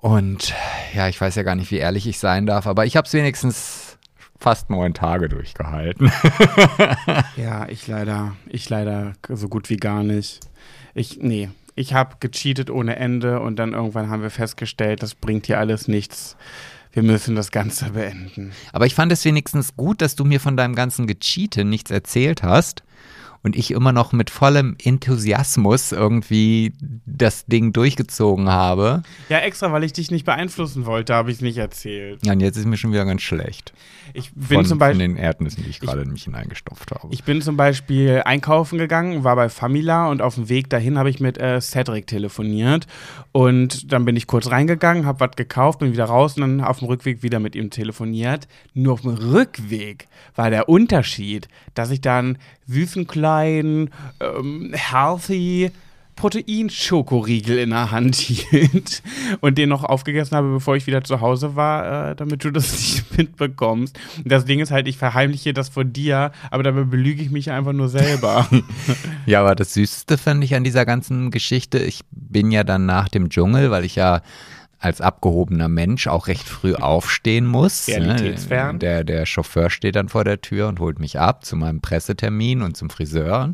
Und 0.00 0.54
ja, 0.94 1.08
ich 1.08 1.20
weiß 1.20 1.34
ja 1.36 1.42
gar 1.42 1.54
nicht, 1.54 1.70
wie 1.70 1.78
ehrlich 1.78 2.06
ich 2.06 2.18
sein 2.18 2.46
darf, 2.46 2.66
aber 2.66 2.86
ich 2.86 2.96
habe 2.96 3.06
es 3.06 3.12
wenigstens 3.12 3.98
fast 4.38 4.70
neun 4.70 4.94
Tage 4.94 5.28
durchgehalten. 5.28 6.10
ja, 7.36 7.68
ich 7.68 7.86
leider, 7.86 8.36
ich 8.46 8.68
leider 8.68 9.14
so 9.28 9.48
gut 9.48 9.70
wie 9.70 9.76
gar 9.76 10.02
nicht. 10.02 10.40
Ich, 10.94 11.18
nee, 11.20 11.50
ich 11.74 11.94
habe 11.94 12.16
gecheatet 12.20 12.70
ohne 12.70 12.96
Ende 12.96 13.40
und 13.40 13.56
dann 13.56 13.72
irgendwann 13.72 14.08
haben 14.08 14.22
wir 14.22 14.30
festgestellt, 14.30 15.02
das 15.02 15.14
bringt 15.14 15.46
hier 15.46 15.58
alles 15.58 15.88
nichts. 15.88 16.36
Wir 16.92 17.02
müssen 17.02 17.36
das 17.36 17.50
Ganze 17.50 17.90
beenden. 17.90 18.52
Aber 18.72 18.86
ich 18.86 18.94
fand 18.94 19.12
es 19.12 19.24
wenigstens 19.24 19.76
gut, 19.76 20.00
dass 20.00 20.16
du 20.16 20.24
mir 20.24 20.40
von 20.40 20.56
deinem 20.56 20.74
ganzen 20.74 21.06
Gecheate 21.06 21.64
nichts 21.64 21.90
erzählt 21.90 22.42
hast 22.42 22.82
und 23.46 23.54
ich 23.54 23.70
immer 23.70 23.92
noch 23.92 24.12
mit 24.12 24.28
vollem 24.28 24.76
Enthusiasmus 24.82 25.92
irgendwie 25.92 26.72
das 27.06 27.46
Ding 27.46 27.72
durchgezogen 27.72 28.48
habe. 28.48 29.04
Ja, 29.28 29.38
extra, 29.38 29.70
weil 29.70 29.84
ich 29.84 29.92
dich 29.92 30.10
nicht 30.10 30.26
beeinflussen 30.26 30.84
wollte, 30.84 31.14
habe 31.14 31.30
ich 31.30 31.36
es 31.36 31.42
nicht 31.42 31.56
erzählt. 31.56 32.26
Ja, 32.26 32.32
und 32.32 32.40
jetzt 32.40 32.56
ist 32.56 32.66
mir 32.66 32.76
schon 32.76 32.90
wieder 32.90 33.04
ganz 33.04 33.22
schlecht. 33.22 33.72
Ich 34.14 34.32
bin 34.34 34.58
von, 34.58 34.64
zum 34.64 34.78
Beispiel. 34.78 35.06
Von 35.06 35.14
den 35.14 35.16
Erdnüssen, 35.16 35.62
die 35.62 35.70
ich 35.70 35.78
gerade 35.78 36.02
in 36.02 36.10
mich 36.10 36.24
hineingestopft 36.24 36.90
habe. 36.90 37.06
Ich 37.12 37.22
bin 37.22 37.40
zum 37.40 37.56
Beispiel 37.56 38.22
einkaufen 38.24 38.78
gegangen, 38.78 39.22
war 39.22 39.36
bei 39.36 39.48
Famila 39.48 40.08
und 40.08 40.22
auf 40.22 40.34
dem 40.34 40.48
Weg 40.48 40.68
dahin 40.68 40.98
habe 40.98 41.08
ich 41.08 41.20
mit 41.20 41.38
äh, 41.38 41.60
Cedric 41.60 42.08
telefoniert. 42.08 42.88
Und 43.30 43.92
dann 43.92 44.04
bin 44.04 44.16
ich 44.16 44.26
kurz 44.26 44.50
reingegangen, 44.50 45.06
habe 45.06 45.20
was 45.20 45.36
gekauft, 45.36 45.78
bin 45.78 45.92
wieder 45.92 46.06
raus 46.06 46.34
und 46.36 46.40
dann 46.40 46.60
auf 46.60 46.80
dem 46.80 46.88
Rückweg 46.88 47.22
wieder 47.22 47.38
mit 47.38 47.54
ihm 47.54 47.70
telefoniert. 47.70 48.48
Nur 48.74 48.94
auf 48.94 49.02
dem 49.02 49.14
Rückweg 49.14 50.08
war 50.34 50.50
der 50.50 50.68
Unterschied, 50.68 51.46
dass 51.74 51.92
ich 51.92 52.00
dann 52.00 52.38
süßen 52.66 53.06
kleinen, 53.06 53.90
ähm, 54.20 54.72
healthy 54.74 55.70
Protein-Schokoriegel 56.16 57.58
in 57.58 57.70
der 57.70 57.90
Hand 57.90 58.14
hielt 58.16 59.02
und 59.40 59.58
den 59.58 59.68
noch 59.68 59.84
aufgegessen 59.84 60.36
habe, 60.36 60.50
bevor 60.50 60.74
ich 60.74 60.86
wieder 60.86 61.04
zu 61.04 61.20
Hause 61.20 61.54
war, 61.56 62.10
äh, 62.10 62.16
damit 62.16 62.42
du 62.42 62.50
das 62.50 62.72
nicht 62.80 63.18
mitbekommst. 63.18 63.98
Das 64.24 64.46
Ding 64.46 64.60
ist 64.60 64.70
halt, 64.70 64.88
ich 64.88 64.96
verheimliche 64.96 65.52
das 65.52 65.68
vor 65.68 65.84
dir, 65.84 66.32
aber 66.50 66.62
dabei 66.62 66.84
belüge 66.84 67.22
ich 67.22 67.30
mich 67.30 67.50
einfach 67.50 67.74
nur 67.74 67.88
selber. 67.88 68.48
ja, 69.26 69.40
aber 69.40 69.54
das 69.54 69.74
Süßeste 69.74 70.16
finde 70.16 70.46
ich 70.46 70.54
an 70.54 70.64
dieser 70.64 70.86
ganzen 70.86 71.30
Geschichte, 71.30 71.78
ich 71.78 72.00
bin 72.10 72.50
ja 72.50 72.64
dann 72.64 72.86
nach 72.86 73.08
dem 73.08 73.28
Dschungel, 73.28 73.70
weil 73.70 73.84
ich 73.84 73.94
ja 73.94 74.22
als 74.78 75.00
abgehobener 75.00 75.68
Mensch 75.68 76.06
auch 76.06 76.26
recht 76.26 76.48
früh 76.48 76.74
aufstehen 76.74 77.46
muss. 77.46 77.88
Ne? 77.88 77.94
Realitätsfern. 77.96 78.78
Der, 78.78 79.04
der 79.04 79.26
Chauffeur 79.26 79.70
steht 79.70 79.96
dann 79.96 80.08
vor 80.08 80.24
der 80.24 80.40
Tür 80.40 80.68
und 80.68 80.80
holt 80.80 80.98
mich 80.98 81.18
ab 81.18 81.44
zu 81.44 81.56
meinem 81.56 81.80
Pressetermin 81.80 82.62
und 82.62 82.76
zum 82.76 82.90
Friseur. 82.90 83.52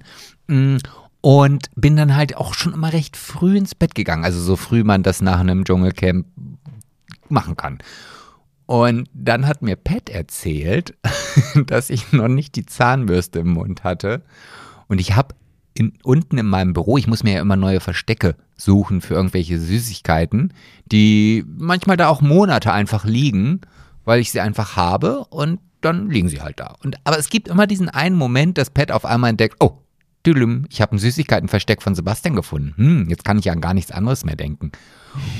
Mm, 0.48 0.76
und 1.20 1.70
bin 1.76 1.96
dann 1.96 2.16
halt 2.16 2.36
auch 2.36 2.54
schon 2.54 2.74
immer 2.74 2.92
recht 2.92 3.16
früh 3.16 3.56
ins 3.56 3.74
Bett 3.74 3.94
gegangen. 3.94 4.24
Also 4.24 4.40
so 4.40 4.56
früh 4.56 4.82
man 4.82 5.02
das 5.02 5.22
nach 5.22 5.40
einem 5.40 5.64
Dschungelcamp 5.64 6.26
machen 7.28 7.56
kann. 7.56 7.78
Und 8.66 9.08
dann 9.12 9.46
hat 9.46 9.62
mir 9.62 9.76
Pat 9.76 10.08
erzählt, 10.08 10.94
dass 11.66 11.90
ich 11.90 12.12
noch 12.12 12.28
nicht 12.28 12.56
die 12.56 12.66
Zahnbürste 12.66 13.40
im 13.40 13.50
Mund 13.50 13.84
hatte. 13.84 14.22
Und 14.88 15.00
ich 15.00 15.14
habe 15.14 15.34
in, 15.74 15.94
unten 16.02 16.38
in 16.38 16.46
meinem 16.46 16.72
Büro, 16.72 16.98
ich 16.98 17.06
muss 17.06 17.22
mir 17.22 17.34
ja 17.34 17.40
immer 17.40 17.56
neue 17.56 17.80
Verstecke 17.80 18.36
suchen 18.56 19.00
für 19.00 19.14
irgendwelche 19.14 19.58
Süßigkeiten, 19.58 20.52
die 20.86 21.44
manchmal 21.46 21.96
da 21.96 22.08
auch 22.08 22.20
Monate 22.20 22.72
einfach 22.72 23.04
liegen, 23.04 23.60
weil 24.04 24.20
ich 24.20 24.30
sie 24.30 24.40
einfach 24.40 24.76
habe 24.76 25.24
und 25.30 25.60
dann 25.80 26.10
liegen 26.10 26.28
sie 26.28 26.40
halt 26.40 26.60
da. 26.60 26.76
Und, 26.82 26.96
aber 27.04 27.18
es 27.18 27.28
gibt 27.28 27.48
immer 27.48 27.66
diesen 27.66 27.88
einen 27.88 28.16
Moment, 28.16 28.58
dass 28.58 28.70
Pat 28.70 28.92
auf 28.92 29.04
einmal 29.04 29.30
entdeckt, 29.30 29.56
oh, 29.60 29.81
ich 30.24 30.80
habe 30.80 30.96
ein 30.96 30.98
Süßigkeitenversteck 30.98 31.82
von 31.82 31.94
Sebastian 31.94 32.36
gefunden. 32.36 32.74
Hm, 32.76 33.08
jetzt 33.08 33.24
kann 33.24 33.38
ich 33.38 33.46
ja 33.46 33.52
an 33.52 33.60
gar 33.60 33.74
nichts 33.74 33.90
anderes 33.90 34.24
mehr 34.24 34.36
denken. 34.36 34.72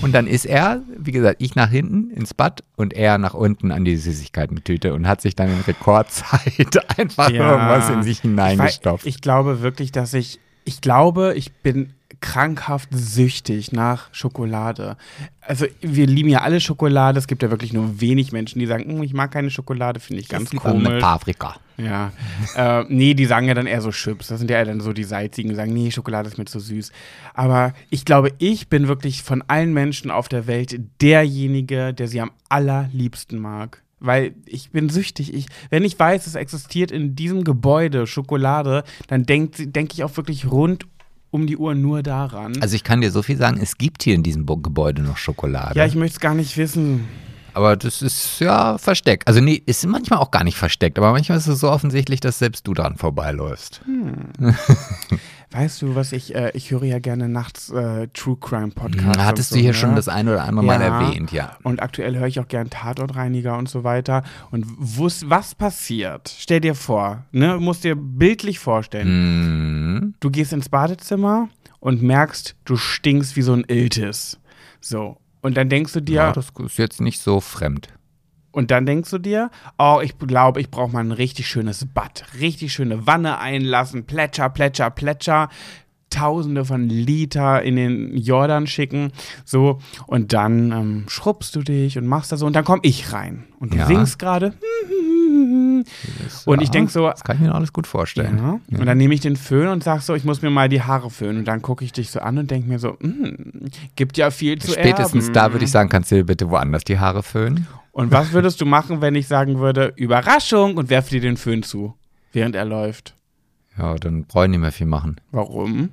Und 0.03 0.13
dann 0.13 0.27
ist 0.27 0.45
er, 0.45 0.83
wie 0.99 1.13
gesagt, 1.13 1.41
ich 1.41 1.55
nach 1.55 1.71
hinten 1.71 2.11
ins 2.11 2.35
Bad 2.35 2.63
und 2.77 2.93
er 2.93 3.19
nach 3.19 3.35
unten 3.35 3.71
an 3.71 3.85
die 3.85 3.97
Süßigkeiten-Tüte 3.97 4.93
und 4.93 5.07
hat 5.07 5.21
sich 5.21 5.35
dann 5.35 5.49
in 5.49 5.61
Rekordzeit 5.61 6.99
einfach 6.99 7.31
ja, 7.31 7.53
irgendwas 7.53 7.91
in 7.91 8.03
sich 8.03 8.21
hineingestopft. 8.21 9.07
Ich, 9.07 9.17
ich 9.17 9.21
glaube 9.21 9.63
wirklich, 9.63 9.93
dass 9.93 10.13
ich, 10.15 10.41
ich 10.65 10.81
glaube, 10.81 11.35
ich 11.37 11.53
bin 11.53 11.95
krankhaft 12.23 12.89
süchtig 12.93 13.73
nach 13.73 14.09
Schokolade. 14.13 14.97
Also 15.43 15.67
wir 15.83 16.07
lieben 16.07 16.31
ja 16.31 16.41
alle 16.41 16.61
Schokolade. 16.61 17.19
Es 17.19 17.27
gibt 17.27 17.43
ja 17.43 17.51
wirklich 17.51 17.75
nur 17.75 18.01
wenig 18.01 18.33
Menschen, 18.33 18.61
die 18.61 18.67
sagen, 18.67 18.85
hm, 18.89 19.03
ich 19.03 19.13
mag 19.13 19.31
keine 19.31 19.51
Schokolade, 19.51 20.01
finde 20.01 20.23
ich 20.23 20.29
ganz 20.29 20.51
das 20.51 20.61
komisch. 20.61 20.89
Eine 20.89 21.01
Paprika. 21.01 21.57
Ja. 21.77 22.13
äh, 22.57 22.85
nee, 22.89 23.13
die 23.15 23.27
sagen 23.27 23.49
ja 23.49 23.55
dann 23.55 23.67
eher 23.67 23.83
so 23.83 23.91
Chips. 23.91 24.29
Das 24.29 24.39
sind 24.39 24.51
ja 24.51 24.65
dann 24.65 24.81
so 24.81 24.93
die 24.93 25.05
Salzigen, 25.05 25.51
die 25.51 25.57
sagen, 25.57 25.75
nee, 25.75 25.91
Schokolade 25.91 26.29
ist 26.29 26.39
mir 26.39 26.45
zu 26.45 26.61
süß. 26.61 26.93
Aber 27.35 27.75
ich 27.91 28.05
glaube, 28.05 28.33
ich 28.39 28.69
bin 28.69 28.89
wirklich 28.89 29.23
von 29.23 29.43
allen 29.49 29.75
Menschen 29.75 30.11
auf 30.11 30.29
der 30.29 30.47
Welt 30.47 30.79
derjenige, 31.03 31.93
der 31.93 32.09
sie 32.09 32.21
am 32.21 32.31
allerliebsten 32.49 33.39
mag 33.39 33.83
weil 34.03 34.35
ich 34.47 34.71
bin 34.71 34.89
süchtig. 34.89 35.33
Ich, 35.33 35.47
wenn 35.71 35.85
ich 35.85 35.99
weiß, 35.99 36.27
es 36.27 36.35
existiert 36.35 36.91
in 36.91 37.15
diesem 37.15 37.45
Gebäude 37.45 38.07
Schokolade, 38.07 38.83
dann 39.07 39.25
denke 39.25 39.69
denk 39.69 39.95
ich 39.95 40.05
auch 40.05 40.17
wirklich 40.17 40.51
rund 40.51 40.92
um 41.33 41.47
die 41.47 41.57
Uhr 41.57 41.75
nur 41.75 42.03
daran. 42.03 42.61
Also 42.61 42.77
ich 42.77 42.85
kann 42.85 43.01
dir 43.01 43.11
so 43.11 43.23
viel 43.23 43.39
sagen, 43.39 43.59
es 43.61 43.79
gibt 43.79 44.05
hier 44.05 44.15
in 44.15 44.23
diesem 44.23 44.47
Gebäude 44.47 45.03
noch 45.03 45.17
Schokolade. 45.17 45.77
Ja, 45.79 45.87
ich 45.87 45.97
möchte 45.97 46.17
es 46.17 46.21
gar 46.21 46.35
nicht 46.35 46.57
wissen. 46.57 47.09
Aber 47.55 47.77
das 47.77 48.03
ist 48.03 48.41
ja 48.41 48.79
versteckt. 48.79 49.29
Also 49.29 49.41
nee, 49.41 49.63
ist 49.67 49.87
manchmal 49.87 50.19
auch 50.19 50.31
gar 50.31 50.45
nicht 50.45 50.57
versteckt, 50.57 50.99
aber 50.99 51.13
manchmal 51.13 51.39
ist 51.39 51.47
es 51.47 51.61
so 51.61 51.71
offensichtlich, 51.71 52.21
dass 52.21 52.39
selbst 52.39 52.67
du 52.67 52.75
dran 52.75 52.97
vorbeiläufst. 52.97 53.83
Hm. 53.85 54.55
weißt 55.53 55.83
du, 55.83 55.95
was 55.95 56.13
ich, 56.13 56.35
äh, 56.35 56.51
ich 56.55 56.71
höre 56.71 56.85
ja 56.85 56.99
gerne 56.99 57.29
nachts 57.29 57.71
äh, 57.71 58.09
True 58.09 58.37
Crime 58.41 58.71
Podcasts. 58.71 59.19
Hm, 59.19 59.25
hattest 59.25 59.51
so, 59.51 59.57
du 59.57 59.61
hier 59.61 59.73
ne? 59.73 59.75
schon 59.75 59.97
das 59.97 60.09
ein 60.09 60.29
oder 60.29 60.45
andere 60.45 60.67
ja. 60.67 60.79
Mal 60.79 60.83
erwähnt, 60.83 61.33
ja. 61.33 61.57
Und 61.63 61.83
aktuell 61.83 62.17
höre 62.17 62.27
ich 62.27 62.41
auch 62.41 62.49
gern 62.49 62.71
Tatortreiniger 62.71 63.57
und 63.57 63.69
so 63.69 63.85
weiter. 63.85 64.23
Und 64.51 64.65
wuss, 64.79 65.29
was 65.29 65.55
passiert? 65.55 66.35
Stell 66.39 66.61
dir 66.61 66.75
vor, 66.75 67.25
ne, 67.33 67.59
musst 67.59 67.85
dir 67.85 67.97
bildlich 67.97 68.59
vorstellen. 68.59 69.07
Hm. 69.07 70.15
Du 70.21 70.31
gehst 70.31 70.53
ins 70.53 70.69
Badezimmer 70.69 71.49
und 71.81 72.03
merkst, 72.03 72.57
du 72.65 72.77
stinkst 72.77 73.37
wie 73.37 73.43
so 73.43 73.53
ein 73.53 73.65
Iltis. 73.69 74.39
So, 74.81 75.19
und 75.43 75.57
dann 75.57 75.69
denkst 75.69 75.93
du 75.93 76.01
dir. 76.01 76.15
Ja, 76.15 76.33
das 76.33 76.51
ist 76.59 76.79
jetzt 76.79 77.01
nicht 77.01 77.21
so 77.21 77.41
fremd. 77.41 77.89
Und 78.53 78.71
dann 78.71 78.87
denkst 78.87 79.11
du 79.11 79.19
dir, 79.19 79.51
oh, 79.79 80.01
ich 80.03 80.19
glaube, 80.19 80.61
ich 80.61 80.71
brauche 80.71 80.93
mal 80.93 81.01
ein 81.01 81.13
richtig 81.13 81.49
schönes 81.49 81.87
Bad. 81.87 82.25
Richtig 82.39 82.73
schöne 82.73 83.07
Wanne 83.07 83.39
einlassen, 83.39 84.05
Plätscher, 84.05 84.51
Plätscher, 84.51 84.91
Plätscher. 84.91 85.49
Tausende 86.11 86.67
von 86.67 86.91
Liter 86.91 87.63
in 87.63 87.77
den 87.77 88.15
Jordan 88.19 88.67
schicken. 88.67 89.13
So, 89.47 89.81
und 90.07 90.35
dann 90.35 90.71
ähm, 90.71 91.05
schrubbst 91.09 91.57
du 91.57 91.63
dich 91.63 91.97
und 91.97 92.07
machst 92.07 92.31
das 92.31 92.41
so. 92.41 92.47
Und 92.47 92.53
dann 92.55 92.67
komme 92.67 92.83
ich 92.85 93.15
rein. 93.15 93.45
Und 93.59 93.73
du 93.73 93.79
ja. 93.79 93.87
singst 93.87 94.19
gerade. 94.19 94.53
Und 96.47 96.61
ich 96.61 96.69
Ja, 96.69 96.73
denke 96.73 96.91
so, 96.93 97.09
Das 97.09 97.25
kann 97.25 97.37
ich 97.37 97.43
mir 97.43 97.55
alles 97.55 97.73
gut 97.73 97.87
vorstellen. 97.87 98.39
ja. 98.71 98.79
Und 98.79 98.87
dann 98.87 98.99
nehme 98.99 99.15
ich 99.15 99.21
den 99.21 99.37
Föhn 99.37 99.69
und 99.69 99.83
sag 99.85 100.01
so, 100.03 100.15
ich 100.15 100.25
muss 100.25 100.43
mir 100.43 100.51
mal 100.51 100.69
die 100.69 100.83
Haare 100.83 101.11
föhnen. 101.11 101.39
Und 101.39 101.45
dann 101.47 101.63
gucke 101.63 101.85
ich 101.85 101.93
dich 101.93 102.11
so 102.11 102.21
an 102.21 102.39
und 102.39 102.51
denke 102.51 102.69
mir 102.69 102.79
so, 102.79 102.97
mm, 103.01 103.67
gibt 103.97 104.17
ja 104.17 104.31
viel 104.31 104.59
zu 104.61 104.73
Spätestens 104.73 105.25
erben. 105.25 105.35
da 105.35 105.53
würde 105.53 105.65
ich 105.65 105.71
sagen, 105.71 105.89
kannst 105.89 106.11
du 106.11 106.17
dir 106.17 106.25
bitte 106.25 106.49
woanders 106.51 106.85
die 106.85 106.99
Haare 106.99 107.23
föhnen. 107.23 107.67
Und 107.93 108.11
was 108.11 108.33
würdest 108.33 108.61
du 108.61 108.65
machen, 108.67 109.01
wenn 109.01 109.15
ich 109.15 109.29
sagen 109.29 109.59
würde, 109.59 109.93
Überraschung 109.97 110.77
und 110.77 110.89
werfe 110.91 111.11
dir 111.11 111.21
den 111.21 111.37
Föhn 111.37 111.63
zu, 111.63 111.95
während 112.33 112.55
er 112.57 112.65
läuft? 112.65 113.15
Ja, 113.79 113.95
dann 113.97 114.25
brauche 114.25 114.45
ich 114.45 114.51
nicht 114.51 114.61
mehr 114.61 114.73
viel 114.73 114.87
machen. 114.87 115.17
Warum? 115.31 115.91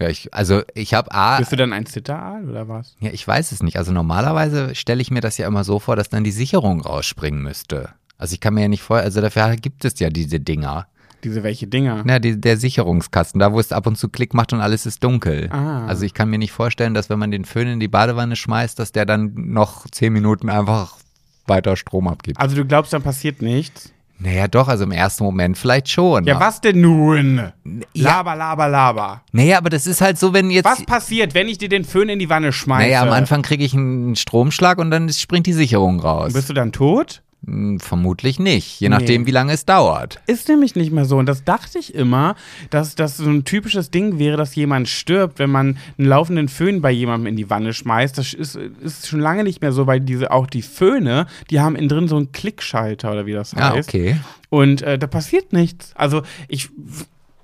Ja, 0.00 0.08
ich, 0.08 0.34
also 0.34 0.62
ich 0.74 0.92
habe 0.94 1.12
A, 1.12 1.38
Bist 1.38 1.52
du 1.52 1.56
dann 1.56 1.72
ein 1.72 1.86
Zitteraal 1.86 2.48
oder 2.48 2.66
was? 2.68 2.96
ja, 2.98 3.10
ich 3.12 3.26
weiß 3.26 3.52
es 3.52 3.62
nicht. 3.62 3.76
Also 3.78 3.92
normalerweise 3.92 4.74
stelle 4.74 5.00
ich 5.00 5.12
mir 5.12 5.20
das 5.20 5.38
ja 5.38 5.46
immer 5.46 5.62
so 5.62 5.78
vor, 5.78 5.94
dass 5.94 6.08
dann 6.08 6.24
die 6.24 6.32
Sicherung 6.32 6.80
rausspringen 6.80 7.40
müsste. 7.42 7.90
Also 8.18 8.34
ich 8.34 8.40
kann 8.40 8.54
mir 8.54 8.62
ja 8.62 8.68
nicht 8.68 8.82
vor, 8.82 8.98
also 8.98 9.20
dafür 9.20 9.56
gibt 9.56 9.84
es 9.84 9.98
ja 9.98 10.10
diese 10.10 10.40
Dinger. 10.40 10.86
Diese 11.24 11.42
welche 11.42 11.66
Dinger? 11.66 12.02
Na, 12.04 12.18
die, 12.18 12.38
der 12.38 12.58
Sicherungskasten, 12.58 13.38
da 13.38 13.52
wo 13.52 13.58
es 13.58 13.72
ab 13.72 13.86
und 13.86 13.96
zu 13.96 14.10
Klick 14.10 14.34
macht 14.34 14.52
und 14.52 14.60
alles 14.60 14.84
ist 14.84 15.02
dunkel. 15.02 15.48
Ah. 15.50 15.86
Also 15.86 16.04
ich 16.04 16.12
kann 16.12 16.28
mir 16.28 16.38
nicht 16.38 16.52
vorstellen, 16.52 16.92
dass 16.92 17.08
wenn 17.08 17.18
man 17.18 17.30
den 17.30 17.46
Föhn 17.46 17.66
in 17.66 17.80
die 17.80 17.88
Badewanne 17.88 18.36
schmeißt, 18.36 18.78
dass 18.78 18.92
der 18.92 19.06
dann 19.06 19.32
noch 19.34 19.86
zehn 19.90 20.12
Minuten 20.12 20.50
einfach 20.50 20.98
weiter 21.46 21.76
Strom 21.76 22.08
abgibt. 22.08 22.38
Also 22.38 22.56
du 22.56 22.64
glaubst, 22.66 22.92
dann 22.92 23.02
passiert 23.02 23.40
nichts? 23.40 23.90
Naja, 24.18 24.48
doch, 24.48 24.68
also 24.68 24.84
im 24.84 24.92
ersten 24.92 25.24
Moment 25.24 25.58
vielleicht 25.58 25.88
schon. 25.88 26.24
Ja, 26.24 26.38
was 26.38 26.60
denn 26.60 26.80
nun? 26.80 27.50
Ja. 27.94 28.04
Laber, 28.04 28.36
laber, 28.36 28.68
laber. 28.68 29.22
Naja, 29.32 29.58
aber 29.58 29.70
das 29.70 29.86
ist 29.86 30.00
halt 30.00 30.18
so, 30.18 30.32
wenn 30.32 30.50
jetzt. 30.50 30.64
Was 30.64 30.84
passiert, 30.84 31.34
wenn 31.34 31.48
ich 31.48 31.58
dir 31.58 31.68
den 31.68 31.84
Föhn 31.84 32.08
in 32.08 32.18
die 32.18 32.30
Wanne 32.30 32.52
schmeiße? 32.52 32.86
Naja, 32.86 33.02
am 33.02 33.10
Anfang 33.10 33.42
kriege 33.42 33.64
ich 33.64 33.74
einen 33.74 34.14
Stromschlag 34.14 34.78
und 34.78 34.90
dann 34.90 35.08
springt 35.10 35.46
die 35.46 35.52
Sicherung 35.52 36.00
raus. 36.00 36.32
Bist 36.32 36.48
du 36.48 36.54
dann 36.54 36.70
tot? 36.70 37.22
Hm, 37.46 37.80
Vermutlich 37.80 38.38
nicht, 38.38 38.80
je 38.80 38.88
Nee. 38.88 38.94
nachdem, 38.96 39.26
wie 39.26 39.30
lange 39.30 39.52
es 39.52 39.64
dauert. 39.64 40.20
Ist 40.26 40.48
nämlich 40.48 40.74
nicht 40.76 40.92
mehr 40.92 41.04
so. 41.04 41.18
Und 41.18 41.26
das 41.26 41.44
dachte 41.44 41.78
ich 41.78 41.94
immer, 41.94 42.36
dass 42.70 42.94
das 42.94 43.16
so 43.16 43.28
ein 43.28 43.44
typisches 43.44 43.90
Ding 43.90 44.18
wäre, 44.18 44.36
dass 44.36 44.54
jemand 44.54 44.88
stirbt, 44.88 45.38
wenn 45.38 45.50
man 45.50 45.76
einen 45.98 46.08
laufenden 46.08 46.48
Föhn 46.48 46.80
bei 46.80 46.90
jemandem 46.90 47.26
in 47.28 47.36
die 47.36 47.50
Wanne 47.50 47.72
schmeißt. 47.74 48.16
Das 48.18 48.32
ist, 48.34 48.56
ist 48.56 49.06
schon 49.08 49.20
lange 49.20 49.44
nicht 49.44 49.60
mehr 49.62 49.72
so, 49.72 49.86
weil 49.86 50.00
diese 50.00 50.30
auch 50.30 50.46
die 50.46 50.62
Föhne, 50.62 51.26
die 51.50 51.60
haben 51.60 51.76
innen 51.76 51.88
drin 51.88 52.08
so 52.08 52.16
einen 52.16 52.32
Klickschalter 52.32 53.12
oder 53.12 53.26
wie 53.26 53.32
das 53.32 53.54
Ah, 53.54 53.74
heißt. 53.74 53.88
okay. 53.88 54.16
Und 54.50 54.82
äh, 54.82 54.98
da 54.98 55.06
passiert 55.06 55.52
nichts. 55.52 55.92
Also 55.96 56.22
ich 56.48 56.70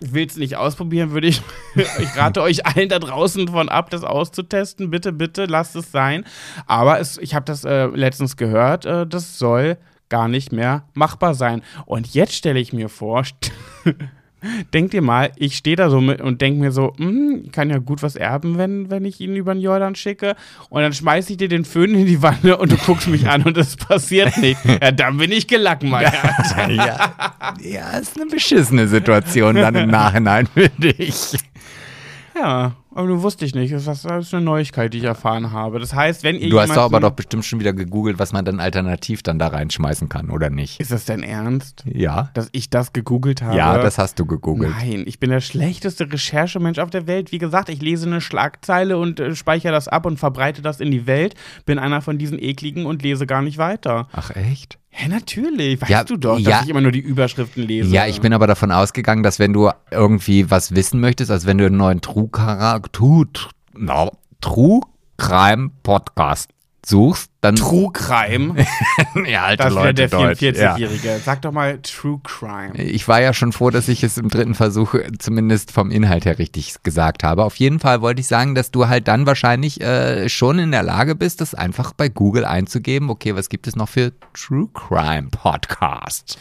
will 0.02 0.26
es 0.26 0.36
nicht 0.36 0.56
ausprobieren, 0.56 1.10
würde 1.10 1.26
ich. 1.26 1.42
ich 1.74 2.16
rate 2.16 2.40
euch 2.40 2.64
allen 2.66 2.88
da 2.88 2.98
draußen 2.98 3.48
von 3.48 3.68
ab, 3.68 3.90
das 3.90 4.02
auszutesten. 4.04 4.90
Bitte, 4.90 5.12
bitte, 5.12 5.44
lasst 5.44 5.76
es 5.76 5.92
sein. 5.92 6.24
Aber 6.66 7.00
es, 7.00 7.18
ich 7.18 7.34
habe 7.34 7.44
das 7.44 7.64
äh, 7.64 7.86
letztens 7.86 8.36
gehört, 8.38 8.86
äh, 8.86 9.06
das 9.06 9.38
soll 9.38 9.76
gar 10.10 10.28
nicht 10.28 10.52
mehr 10.52 10.84
machbar 10.92 11.34
sein. 11.34 11.62
Und 11.86 12.12
jetzt 12.12 12.34
stelle 12.34 12.60
ich 12.60 12.74
mir 12.74 12.90
vor, 12.90 13.24
Denk 14.72 14.92
dir 14.92 15.02
mal, 15.02 15.32
ich 15.36 15.56
stehe 15.56 15.76
da 15.76 15.90
so 15.90 16.00
mit 16.00 16.22
und 16.22 16.40
denke 16.40 16.60
mir 16.60 16.72
so, 16.72 16.94
hm, 16.96 17.42
ich 17.44 17.52
kann 17.52 17.68
ja 17.68 17.76
gut 17.76 18.02
was 18.02 18.16
erben, 18.16 18.56
wenn, 18.56 18.90
wenn 18.90 19.04
ich 19.04 19.20
ihn 19.20 19.36
über 19.36 19.52
den 19.52 19.60
Jordan 19.60 19.94
schicke. 19.94 20.34
Und 20.70 20.80
dann 20.80 20.94
schmeiße 20.94 21.32
ich 21.32 21.36
dir 21.36 21.48
den 21.48 21.66
Föhn 21.66 21.94
in 21.94 22.06
die 22.06 22.22
Wanne 22.22 22.56
und 22.56 22.72
du 22.72 22.76
guckst 22.78 23.08
mich 23.08 23.28
an 23.28 23.42
und 23.42 23.58
es 23.58 23.76
passiert 23.76 24.38
nicht. 24.38 24.58
Ja, 24.64 24.92
dann 24.92 25.18
bin 25.18 25.30
ich 25.30 25.46
gelackmeiert. 25.46 26.14
ja, 26.70 27.12
ja, 27.60 27.90
ist 27.98 28.18
eine 28.18 28.30
beschissene 28.30 28.88
Situation 28.88 29.56
dann 29.56 29.74
im 29.74 29.90
Nachhinein, 29.90 30.46
finde 30.54 30.88
ich. 30.88 31.36
Ja, 32.34 32.72
aber 32.92 33.06
du 33.06 33.22
wusste 33.22 33.44
ich 33.44 33.54
nicht. 33.54 33.72
Das 33.72 33.86
ist 33.86 34.06
eine 34.34 34.44
Neuigkeit, 34.44 34.92
die 34.92 34.98
ich 34.98 35.04
erfahren 35.04 35.52
habe. 35.52 35.78
Das 35.78 35.94
heißt, 35.94 36.24
wenn 36.24 36.36
ihr 36.36 36.50
Du 36.50 36.60
hast 36.60 36.76
doch 36.76 36.82
aber 36.82 37.00
doch 37.00 37.12
bestimmt 37.12 37.44
schon 37.44 37.60
wieder 37.60 37.72
gegoogelt, 37.72 38.18
was 38.18 38.32
man 38.32 38.44
dann 38.44 38.58
alternativ 38.58 39.22
dann 39.22 39.38
da 39.38 39.48
reinschmeißen 39.48 40.08
kann, 40.08 40.30
oder 40.30 40.50
nicht? 40.50 40.80
Ist 40.80 40.90
das 40.90 41.04
dein 41.04 41.22
Ernst? 41.22 41.84
Ja. 41.86 42.30
Dass 42.34 42.48
ich 42.52 42.70
das 42.70 42.92
gegoogelt 42.92 43.42
habe? 43.42 43.56
Ja, 43.56 43.78
das 43.78 43.98
hast 43.98 44.18
du 44.18 44.26
gegoogelt. 44.26 44.72
Nein, 44.76 45.04
ich 45.06 45.20
bin 45.20 45.30
der 45.30 45.40
schlechteste 45.40 46.12
Recherchemensch 46.12 46.78
auf 46.78 46.90
der 46.90 47.06
Welt. 47.06 47.30
Wie 47.30 47.38
gesagt, 47.38 47.68
ich 47.68 47.80
lese 47.80 48.06
eine 48.06 48.20
Schlagzeile 48.20 48.98
und 48.98 49.20
äh, 49.20 49.36
speichere 49.36 49.72
das 49.72 49.86
ab 49.86 50.04
und 50.06 50.18
verbreite 50.18 50.62
das 50.62 50.80
in 50.80 50.90
die 50.90 51.06
Welt. 51.06 51.34
Bin 51.66 51.78
einer 51.78 52.00
von 52.00 52.18
diesen 52.18 52.42
ekligen 52.42 52.86
und 52.86 53.02
lese 53.02 53.26
gar 53.26 53.42
nicht 53.42 53.58
weiter. 53.58 54.08
Ach 54.12 54.30
echt? 54.34 54.79
Hä, 54.90 55.08
natürlich. 55.08 55.80
Weißt 55.80 55.90
Ja, 55.90 56.04
du 56.04 56.16
doch, 56.16 56.38
ja. 56.38 56.50
dass 56.50 56.64
ich 56.64 56.70
immer 56.70 56.80
nur 56.80 56.92
die 56.92 57.00
Überschriften 57.00 57.62
lese. 57.62 57.94
Ja, 57.94 58.06
ich 58.06 58.20
bin 58.20 58.32
aber 58.32 58.46
davon 58.46 58.72
ausgegangen, 58.72 59.22
dass 59.22 59.38
wenn 59.38 59.52
du 59.52 59.70
irgendwie 59.90 60.50
was 60.50 60.74
wissen 60.74 61.00
möchtest, 61.00 61.30
also 61.30 61.46
wenn 61.46 61.58
du 61.58 61.66
einen 61.66 61.76
neuen 61.76 62.00
True 62.00 62.28
Crime 65.16 65.70
Podcast 65.82 66.50
suchst, 66.84 67.30
dann 67.40 67.56
True 67.56 67.90
Crime. 67.92 68.54
ja, 69.26 69.44
alte 69.44 69.64
Das 69.64 69.74
wäre 69.74 69.94
der 69.94 70.08
Deutsch, 70.08 70.42
ja. 70.42 70.74
44-Jährige. 70.74 71.20
Sag 71.24 71.42
doch 71.42 71.52
mal 71.52 71.78
True 71.82 72.20
Crime. 72.22 72.74
Ich 72.76 73.06
war 73.08 73.20
ja 73.20 73.32
schon 73.32 73.52
froh, 73.52 73.70
dass 73.70 73.88
ich 73.88 74.02
es 74.02 74.18
im 74.18 74.28
dritten 74.28 74.54
Versuch 74.54 74.94
äh, 74.94 75.10
zumindest 75.18 75.72
vom 75.72 75.90
Inhalt 75.90 76.24
her 76.24 76.38
richtig 76.38 76.82
gesagt 76.82 77.22
habe. 77.24 77.44
Auf 77.44 77.56
jeden 77.56 77.80
Fall 77.80 78.02
wollte 78.02 78.20
ich 78.20 78.26
sagen, 78.26 78.54
dass 78.54 78.70
du 78.70 78.88
halt 78.88 79.08
dann 79.08 79.26
wahrscheinlich 79.26 79.80
äh, 79.80 80.28
schon 80.28 80.58
in 80.58 80.70
der 80.70 80.82
Lage 80.82 81.14
bist, 81.14 81.40
das 81.40 81.54
einfach 81.54 81.92
bei 81.92 82.08
Google 82.08 82.44
einzugeben. 82.44 83.10
Okay, 83.10 83.34
was 83.34 83.48
gibt 83.48 83.66
es 83.66 83.76
noch 83.76 83.88
für 83.88 84.12
True 84.34 84.68
Crime 84.74 85.28
Podcasts? 85.30 86.36